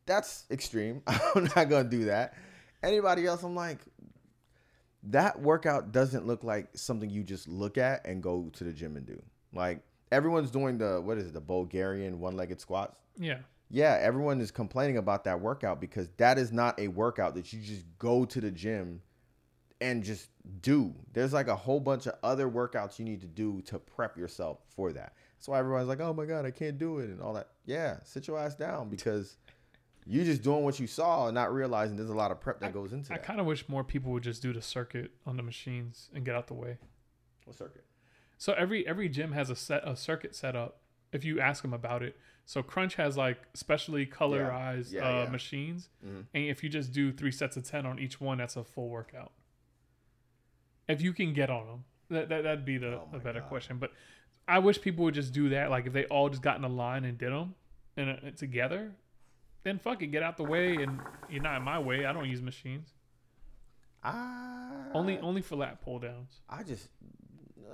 that's 0.06 0.44
extreme. 0.50 1.02
I'm 1.06 1.44
not 1.54 1.68
gonna 1.68 1.84
do 1.84 2.06
that. 2.06 2.34
Anybody 2.82 3.26
else, 3.26 3.42
I'm 3.42 3.54
like, 3.54 3.80
that 5.04 5.40
workout 5.40 5.92
doesn't 5.92 6.26
look 6.26 6.42
like 6.44 6.68
something 6.74 7.08
you 7.08 7.22
just 7.22 7.48
look 7.48 7.78
at 7.78 8.06
and 8.06 8.22
go 8.22 8.50
to 8.54 8.64
the 8.64 8.72
gym 8.72 8.96
and 8.96 9.06
do. 9.06 9.20
Like 9.52 9.80
everyone's 10.10 10.50
doing 10.50 10.78
the 10.78 11.00
what 11.00 11.18
is 11.18 11.28
it, 11.28 11.34
the 11.34 11.40
Bulgarian 11.40 12.20
one-legged 12.20 12.60
squats. 12.60 12.98
yeah, 13.16 13.38
Yeah, 13.70 13.98
everyone 14.00 14.40
is 14.40 14.50
complaining 14.50 14.96
about 14.96 15.24
that 15.24 15.40
workout 15.40 15.80
because 15.80 16.08
that 16.16 16.38
is 16.38 16.52
not 16.52 16.78
a 16.80 16.88
workout 16.88 17.34
that 17.36 17.52
you 17.52 17.60
just 17.60 17.84
go 17.98 18.24
to 18.24 18.40
the 18.40 18.50
gym 18.50 19.02
and 19.80 20.02
just 20.02 20.30
do. 20.60 20.92
There's 21.12 21.32
like 21.32 21.46
a 21.46 21.54
whole 21.54 21.78
bunch 21.78 22.06
of 22.06 22.14
other 22.22 22.48
workouts 22.48 22.98
you 22.98 23.04
need 23.04 23.20
to 23.20 23.28
do 23.28 23.62
to 23.66 23.78
prep 23.78 24.16
yourself 24.18 24.58
for 24.74 24.92
that. 24.92 25.12
That's 25.36 25.46
why 25.48 25.60
everyone's 25.60 25.86
like, 25.86 26.00
"Oh 26.00 26.12
my 26.12 26.24
god, 26.24 26.44
I 26.44 26.50
can't 26.50 26.78
do 26.78 26.98
it" 26.98 27.10
and 27.10 27.20
all 27.20 27.32
that. 27.34 27.50
Yeah, 27.64 27.98
sit 28.02 28.26
your 28.26 28.38
ass 28.38 28.56
down 28.56 28.88
because 28.88 29.36
you 30.08 30.24
just 30.24 30.42
doing 30.42 30.64
what 30.64 30.80
you 30.80 30.86
saw 30.86 31.26
and 31.26 31.34
not 31.34 31.52
realizing 31.52 31.96
there's 31.96 32.08
a 32.10 32.14
lot 32.14 32.30
of 32.30 32.40
prep 32.40 32.60
that 32.60 32.72
goes 32.72 32.92
into 32.92 33.12
it. 33.12 33.14
I 33.14 33.18
kind 33.18 33.40
of 33.40 33.46
wish 33.46 33.68
more 33.68 33.84
people 33.84 34.10
would 34.12 34.22
just 34.22 34.40
do 34.40 34.52
the 34.52 34.62
circuit 34.62 35.10
on 35.26 35.36
the 35.36 35.42
machines 35.42 36.08
and 36.14 36.24
get 36.24 36.34
out 36.34 36.46
the 36.46 36.54
way. 36.54 36.78
What 37.44 37.56
circuit? 37.56 37.84
So 38.38 38.52
every 38.54 38.86
every 38.86 39.08
gym 39.08 39.32
has 39.32 39.50
a 39.50 39.56
set 39.56 39.86
a 39.86 39.94
circuit 39.96 40.34
set 40.34 40.56
up. 40.56 40.80
If 41.12 41.24
you 41.24 41.40
ask 41.40 41.62
them 41.62 41.72
about 41.74 42.02
it, 42.02 42.16
so 42.44 42.62
Crunch 42.62 42.94
has 42.96 43.16
like 43.16 43.38
specially 43.54 44.06
colorized 44.06 44.92
Yeah, 44.92 45.06
uh, 45.08 45.24
yeah. 45.24 45.30
machines, 45.30 45.88
Mhm. 46.06 46.24
and 46.34 46.44
if 46.44 46.62
you 46.62 46.68
just 46.68 46.92
do 46.92 47.12
three 47.12 47.32
sets 47.32 47.56
of 47.56 47.64
ten 47.64 47.84
on 47.86 47.98
each 47.98 48.20
one, 48.20 48.38
that's 48.38 48.56
a 48.56 48.64
full 48.64 48.88
workout. 48.90 49.32
If 50.88 51.02
you 51.02 51.12
can 51.12 51.32
get 51.34 51.50
on 51.50 51.66
them, 51.66 51.84
that, 52.10 52.28
that 52.30 52.42
that'd 52.44 52.64
be 52.64 52.78
the, 52.78 52.94
Oh 52.94 53.08
the 53.12 53.18
better 53.18 53.40
God. 53.40 53.48
question. 53.48 53.78
But 53.78 53.92
I 54.46 54.58
wish 54.58 54.80
people 54.80 55.04
would 55.04 55.14
just 55.14 55.32
do 55.34 55.50
that. 55.50 55.70
Like 55.70 55.86
if 55.86 55.92
they 55.92 56.04
all 56.06 56.28
just 56.30 56.42
got 56.42 56.56
in 56.56 56.64
a 56.64 56.68
line 56.68 57.04
and 57.04 57.18
did 57.18 57.30
them 57.32 57.54
and 57.96 58.10
uh, 58.10 58.30
together, 58.36 58.92
then 59.64 59.78
fuck 59.78 60.02
it, 60.02 60.08
get 60.08 60.22
out 60.22 60.36
the 60.36 60.44
way. 60.44 60.76
And 60.76 61.00
you're 61.28 61.42
not 61.42 61.56
in 61.56 61.62
my 61.62 61.78
way. 61.78 62.04
I 62.06 62.12
don't 62.12 62.28
use 62.28 62.40
machines. 62.42 62.88
I 64.02 64.90
Only 64.94 65.18
only 65.18 65.42
for 65.42 65.56
lat 65.56 65.80
pull 65.82 65.98
downs. 65.98 66.40
I 66.48 66.62
just 66.62 66.88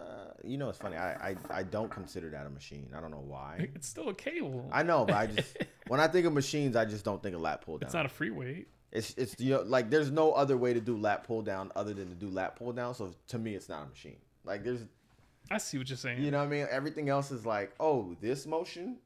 uh, 0.01 0.31
you 0.43 0.57
know 0.57 0.69
it's 0.71 0.79
funny. 0.79 0.97
I, 0.97 1.31
I 1.31 1.37
I 1.51 1.63
don't 1.63 1.91
consider 1.91 2.31
that 2.31 2.47
a 2.47 2.51
machine. 2.51 2.89
I 2.97 3.01
don't 3.01 3.11
know 3.11 3.25
why. 3.27 3.69
It's 3.75 3.87
still 3.89 4.09
a 4.09 4.15
cable. 4.15 4.69
I 4.73 4.83
know, 4.83 5.05
but 5.05 5.17
I 5.17 5.27
just 5.27 5.57
when 5.89 6.01
I 6.01 6.09
think 6.09 6.27
of 6.27 6.33
machines, 6.33 6.77
I 6.77 6.85
just 6.87 7.05
don't 7.05 7.23
think 7.23 7.35
of 7.35 7.43
lat 7.43 7.61
pull 7.61 7.79
down. 7.79 7.87
it's 7.87 7.95
not 7.95 8.07
a 8.07 8.11
free 8.11 8.31
weight. 8.31 8.69
It's 8.91 9.15
it's 9.17 9.39
you 9.39 9.51
know 9.55 9.63
like 9.63 9.91
there's 9.91 10.11
no 10.11 10.33
other 10.33 10.57
way 10.57 10.73
to 10.73 10.81
do 10.81 10.97
lat 10.97 11.25
pull 11.25 11.43
down 11.43 11.71
other 11.77 11.93
than 11.93 12.09
to 12.09 12.15
do 12.15 12.29
lat 12.29 12.57
pull 12.57 12.73
down. 12.73 12.95
So 12.95 13.13
to 13.29 13.39
me, 13.39 13.55
it's 13.55 13.69
not 13.69 13.85
a 13.85 13.89
machine. 13.89 14.17
Like 14.45 14.65
there's 14.65 14.81
I 15.51 15.59
see 15.59 15.77
what 15.77 15.89
you're 15.91 15.97
saying. 15.99 16.23
you 16.23 16.31
know 16.31 16.39
what 16.39 16.47
I 16.47 16.49
mean. 16.49 16.67
Everything 16.71 17.11
else 17.11 17.31
is 17.31 17.45
like 17.45 17.75
oh 17.79 18.17
this 18.21 18.47
motion, 18.47 18.97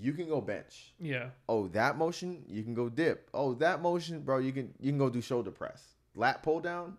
you 0.00 0.12
can 0.12 0.28
go 0.28 0.40
bench. 0.40 0.94
Yeah. 0.98 1.30
Oh 1.48 1.68
that 1.68 1.98
motion, 1.98 2.44
you 2.48 2.62
can 2.62 2.74
go 2.74 2.88
dip. 2.88 3.28
Oh 3.34 3.54
that 3.54 3.82
motion, 3.82 4.22
bro, 4.22 4.38
you 4.38 4.52
can 4.52 4.72
you 4.80 4.90
can 4.90 4.98
go 4.98 5.10
do 5.10 5.20
shoulder 5.20 5.50
press. 5.50 5.82
Lat 6.14 6.42
pull 6.42 6.60
down, 6.60 6.96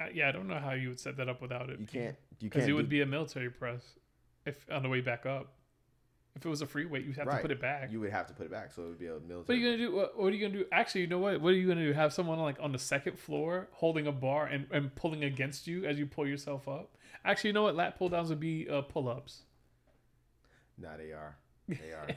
I, 0.00 0.10
yeah, 0.14 0.28
I 0.28 0.32
don't 0.32 0.46
know 0.46 0.58
how 0.58 0.72
you 0.72 0.88
would 0.90 1.00
set 1.00 1.16
that 1.16 1.28
up 1.28 1.42
without 1.42 1.70
it. 1.70 1.80
you 1.80 1.86
can't 1.86 1.94
you 1.96 2.04
Because 2.04 2.16
can't. 2.40 2.40
Because 2.40 2.68
it 2.68 2.72
would 2.72 2.88
be 2.88 3.00
a 3.00 3.06
military 3.06 3.50
press 3.50 3.82
if 4.46 4.64
on 4.70 4.82
the 4.82 4.88
way 4.88 5.00
back 5.00 5.26
up. 5.26 5.52
If 6.36 6.46
it 6.46 6.48
was 6.48 6.62
a 6.62 6.66
free 6.66 6.84
weight, 6.84 7.04
you'd 7.04 7.16
have 7.16 7.28
to 7.28 7.38
put 7.38 7.50
it 7.50 7.60
back. 7.60 7.90
You 7.90 7.98
would 7.98 8.12
have 8.12 8.28
to 8.28 8.32
put 8.32 8.46
it 8.46 8.52
back, 8.52 8.70
so 8.70 8.82
it 8.82 8.88
would 8.88 8.98
be 8.98 9.06
a 9.06 9.18
military. 9.18 9.40
what 9.44 9.50
are 9.50 9.54
you 9.54 9.64
gonna 9.64 9.76
do? 9.76 9.96
What, 9.96 10.18
what 10.18 10.26
are 10.32 10.36
you 10.36 10.46
gonna 10.46 10.58
do? 10.60 10.66
Actually, 10.70 11.00
you 11.00 11.06
know 11.08 11.18
what? 11.18 11.40
What 11.40 11.48
are 11.48 11.56
you 11.56 11.66
gonna 11.66 11.84
do? 11.84 11.92
Have 11.92 12.12
someone 12.12 12.38
like 12.38 12.58
on 12.60 12.70
the 12.70 12.78
second 12.78 13.18
floor 13.18 13.68
holding 13.72 14.06
a 14.06 14.12
bar 14.12 14.46
and, 14.46 14.66
and 14.70 14.94
pulling 14.94 15.24
against 15.24 15.66
you 15.66 15.84
as 15.84 15.98
you 15.98 16.06
pull 16.06 16.28
yourself 16.28 16.68
up? 16.68 16.96
Actually, 17.24 17.48
you 17.48 17.54
know 17.54 17.62
what? 17.62 17.74
Lat 17.74 17.98
pull 17.98 18.08
downs 18.08 18.28
would 18.28 18.38
be 18.38 18.68
uh, 18.70 18.82
pull 18.82 19.08
ups. 19.08 19.40
Nah, 20.80 20.96
they 20.96 21.10
are. 21.10 21.36
They 21.68 21.92
are. 21.92 22.08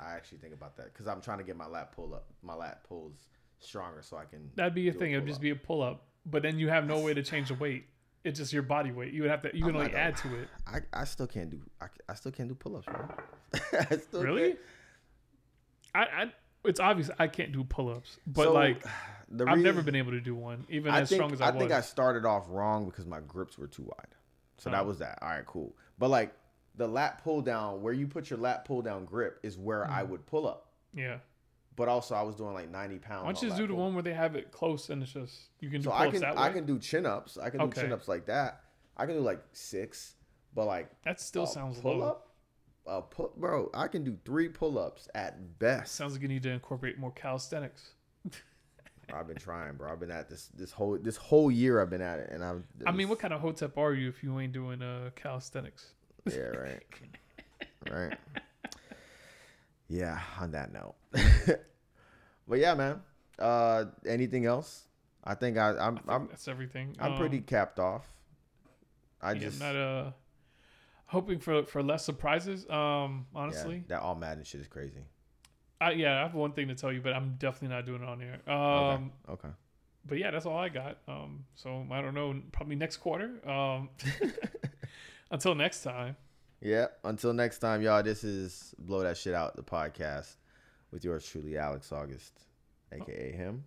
I 0.00 0.14
actually 0.14 0.38
think 0.38 0.54
about 0.54 0.76
that 0.76 0.92
because 0.92 1.06
I'm 1.06 1.20
trying 1.20 1.38
to 1.38 1.44
get 1.44 1.56
my 1.56 1.66
lat 1.66 1.92
pull 1.92 2.14
up, 2.14 2.26
my 2.42 2.54
lat 2.54 2.82
pulls 2.88 3.14
stronger 3.58 4.02
so 4.02 4.16
I 4.16 4.24
can. 4.24 4.50
That'd 4.54 4.74
be 4.74 4.88
a 4.88 4.92
thing. 4.92 5.12
It 5.12 5.16
would 5.18 5.26
just 5.26 5.40
be 5.40 5.50
a 5.50 5.56
pull 5.56 5.82
up, 5.82 6.04
but 6.26 6.42
then 6.42 6.58
you 6.58 6.68
have 6.68 6.86
no 6.86 6.98
way 7.00 7.14
to 7.14 7.22
change 7.22 7.48
the 7.48 7.54
weight. 7.54 7.86
It's 8.24 8.38
just 8.38 8.52
your 8.52 8.62
body 8.62 8.92
weight. 8.92 9.12
You 9.12 9.22
would 9.22 9.30
have 9.30 9.42
to. 9.42 9.56
You 9.56 9.64
can 9.64 9.74
only 9.76 9.92
add 9.94 10.16
to 10.18 10.28
it. 10.40 10.48
I, 10.66 10.78
I 10.92 11.04
still 11.04 11.26
can't 11.26 11.50
do. 11.50 11.60
I, 11.80 11.86
I 12.08 12.14
still 12.14 12.30
can't 12.32 12.48
do 12.48 12.54
pull 12.54 12.76
ups, 12.76 12.86
bro. 12.86 13.08
Really? 14.12 14.48
can't. 14.50 14.58
I, 15.94 16.00
I. 16.00 16.32
It's 16.64 16.78
obvious 16.78 17.10
I 17.18 17.26
can't 17.26 17.50
do 17.52 17.64
pull 17.64 17.88
ups, 17.90 18.18
but 18.26 18.44
So, 18.44 18.52
like 18.52 18.84
the 19.28 19.46
I've 19.46 19.58
never 19.58 19.82
been 19.82 19.96
able 19.96 20.12
to 20.12 20.20
do 20.20 20.34
one, 20.36 20.64
even 20.70 20.92
I 20.92 21.00
as 21.00 21.08
think, 21.08 21.18
strong 21.18 21.32
as 21.32 21.40
I, 21.40 21.48
I 21.48 21.50
was. 21.50 21.58
think 21.60 21.72
I 21.72 21.80
started 21.80 22.24
off 22.24 22.44
wrong 22.48 22.84
because 22.86 23.04
my 23.06 23.18
grips 23.20 23.58
were 23.58 23.66
too 23.66 23.82
wide. 23.82 24.14
So 24.58 24.70
that 24.70 24.82
Oh. 24.82 24.86
was 24.86 24.98
that. 25.00 25.18
All 25.20 25.28
right, 25.30 25.44
cool. 25.44 25.74
But 25.98 26.10
like 26.10 26.32
the 26.76 26.86
lat 26.86 27.22
pull 27.22 27.40
down, 27.42 27.82
where 27.82 27.92
you 27.92 28.06
put 28.06 28.30
your 28.30 28.38
lat 28.38 28.64
pull 28.64 28.82
down 28.82 29.04
grip 29.04 29.38
is 29.42 29.58
where 29.58 29.88
I 29.90 30.02
Mhm. 30.04 30.08
would 30.08 30.26
pull 30.26 30.46
up. 30.46 30.68
yeah. 30.94 31.18
But 31.74 31.88
also, 31.88 32.14
I 32.14 32.20
was 32.22 32.36
doing 32.36 32.52
like 32.52 32.68
90 32.68 32.98
pounds. 32.98 33.24
Why 33.24 33.32
don't 33.32 33.42
you 33.42 33.48
just 33.48 33.58
do 33.58 33.66
the 33.66 33.72
pull. 33.72 33.84
one 33.84 33.94
where 33.94 34.02
they 34.02 34.12
have 34.12 34.36
it 34.36 34.52
close 34.52 34.90
and 34.90 35.02
it's 35.02 35.12
just 35.12 35.40
you 35.58 35.70
can 35.70 35.80
do 35.80 35.84
So 35.84 35.90
pull 35.90 36.00
I 36.00 36.04
ups 36.06 36.12
can 36.12 36.20
that 36.20 36.36
way? 36.36 36.42
I 36.42 36.50
can 36.52 36.66
do 36.66 36.78
chin 36.78 37.06
ups. 37.06 37.38
I 37.38 37.48
can 37.48 37.60
do 37.60 37.66
Okay. 37.66 37.80
chin 37.80 37.92
ups 37.92 38.08
like 38.08 38.26
that. 38.26 38.62
I 38.96 39.06
can 39.06 39.14
do 39.14 39.22
like 39.22 39.42
six, 39.52 40.16
but 40.54 40.66
like 40.66 40.90
that 41.02 41.18
still 41.18 41.44
a 41.44 41.46
sounds 41.46 41.80
pull 41.80 41.96
low. 41.98 42.06
up. 42.08 42.28
A 42.84 43.00
put, 43.00 43.36
bro. 43.40 43.70
I 43.72 43.88
can 43.88 44.04
do 44.04 44.18
three 44.24 44.48
pull 44.50 44.78
ups 44.78 45.08
at 45.14 45.58
best. 45.58 45.94
Sounds 45.94 46.12
like 46.12 46.20
you 46.22 46.28
need 46.28 46.42
to 46.42 46.50
incorporate 46.50 46.98
more 46.98 47.12
calisthenics. 47.12 47.94
I've 49.12 49.26
been 49.26 49.36
trying, 49.36 49.74
bro. 49.76 49.90
I've 49.92 50.00
been 50.00 50.10
at 50.10 50.28
this 50.28 50.48
this 50.54 50.72
whole 50.72 50.96
this 50.98 51.16
whole 51.16 51.50
year. 51.50 51.80
I've 51.80 51.90
been 51.90 52.00
at 52.02 52.18
it, 52.20 52.30
and 52.30 52.42
I'm. 52.44 52.64
I 52.86 52.92
mean, 52.92 53.08
what 53.08 53.18
kind 53.18 53.32
of 53.34 53.40
hotep 53.40 53.76
are 53.78 53.92
you 53.94 54.08
if 54.08 54.22
you 54.22 54.38
ain't 54.40 54.52
doing 54.52 54.80
uh 54.82 55.10
calisthenics? 55.16 55.92
Yeah, 56.26 56.38
right. 56.48 56.82
right. 57.90 58.18
Yeah. 59.88 60.20
On 60.40 60.50
that 60.52 60.72
note, 60.72 60.94
but 62.48 62.58
yeah, 62.58 62.74
man. 62.74 63.00
Uh, 63.38 63.86
anything 64.06 64.46
else? 64.46 64.84
I 65.24 65.34
think 65.34 65.56
I, 65.58 65.70
I'm 65.76 65.98
I 66.08 66.14
I'm 66.14 66.28
that's 66.28 66.48
everything. 66.48 66.96
I'm 67.00 67.14
pretty 67.14 67.38
Um, 67.38 67.42
capped 67.44 67.78
off. 67.78 68.06
I 69.20 69.32
yeah, 69.32 69.38
just 69.40 69.60
not 69.60 69.76
uh 69.76 70.10
hoping 71.06 71.38
for 71.38 71.64
for 71.64 71.82
less 71.82 72.04
surprises. 72.04 72.68
Um, 72.68 73.26
yeah, 73.32 73.40
honestly, 73.40 73.84
that 73.88 74.00
all 74.00 74.14
Madden 74.14 74.44
shit 74.44 74.60
is 74.60 74.68
crazy. 74.68 75.04
I 75.80 75.92
yeah, 75.92 76.18
I 76.20 76.22
have 76.22 76.34
one 76.34 76.52
thing 76.52 76.68
to 76.68 76.74
tell 76.74 76.92
you, 76.92 77.00
but 77.00 77.12
I'm 77.12 77.34
definitely 77.38 77.74
not 77.74 77.86
doing 77.86 78.02
it 78.02 78.08
on 78.08 78.20
here. 78.20 78.40
Um, 78.52 79.12
Okay. 79.28 79.48
but 80.06 80.18
yeah, 80.18 80.30
that's 80.30 80.46
all 80.46 80.56
I 80.58 80.68
got. 80.68 80.98
Um, 81.08 81.44
so 81.56 81.86
I 81.90 82.00
don't 82.02 82.14
know, 82.14 82.40
probably 82.52 82.76
next 82.76 82.98
quarter. 82.98 83.40
Um, 83.48 83.88
until 85.32 85.54
next 85.56 85.82
time. 85.82 86.14
Yeah. 86.60 86.86
Until 87.02 87.32
next 87.32 87.58
time, 87.58 87.82
y'all. 87.82 88.02
This 88.04 88.22
is 88.22 88.72
blow 88.78 89.00
that 89.02 89.16
shit 89.16 89.34
out 89.34 89.56
the 89.56 89.62
podcast 89.64 90.36
with 90.92 91.04
yours 91.04 91.26
truly, 91.26 91.58
Alex 91.58 91.90
Auguste, 91.90 92.38
aka 92.92 93.32
him. 93.32 93.64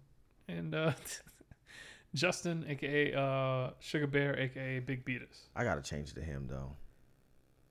And 0.48 0.74
uh, 0.74 0.94
Justin, 2.14 2.66
aka 2.70 3.14
uh, 3.14 3.72
Sugar 3.80 4.08
Bear, 4.08 4.40
aka 4.40 4.80
Big 4.80 5.04
Beatus. 5.06 5.50
I 5.56 5.64
gotta 5.66 5.82
change 5.82 6.14
to 6.14 6.22
him 6.22 6.48
though. 6.50 6.72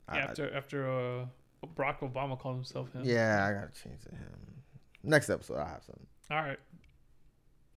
I- 0.09 0.17
Yeah, 0.19 0.25
after 0.25 0.55
after 0.55 0.91
uh, 0.91 1.27
Barack 1.75 2.01
Obama 2.01 2.39
called 2.39 2.57
himself 2.57 2.93
him. 2.93 3.03
yeah, 3.05 3.47
I 3.49 3.53
gotta 3.55 3.73
change 3.73 4.03
to 4.05 4.11
him. 4.11 4.63
Next 5.03 5.31
episode, 5.31 5.55
I 5.55 5.59
will 5.61 5.67
have 5.67 5.83
something. 5.85 6.07
All 6.31 6.43
right. 6.43 6.59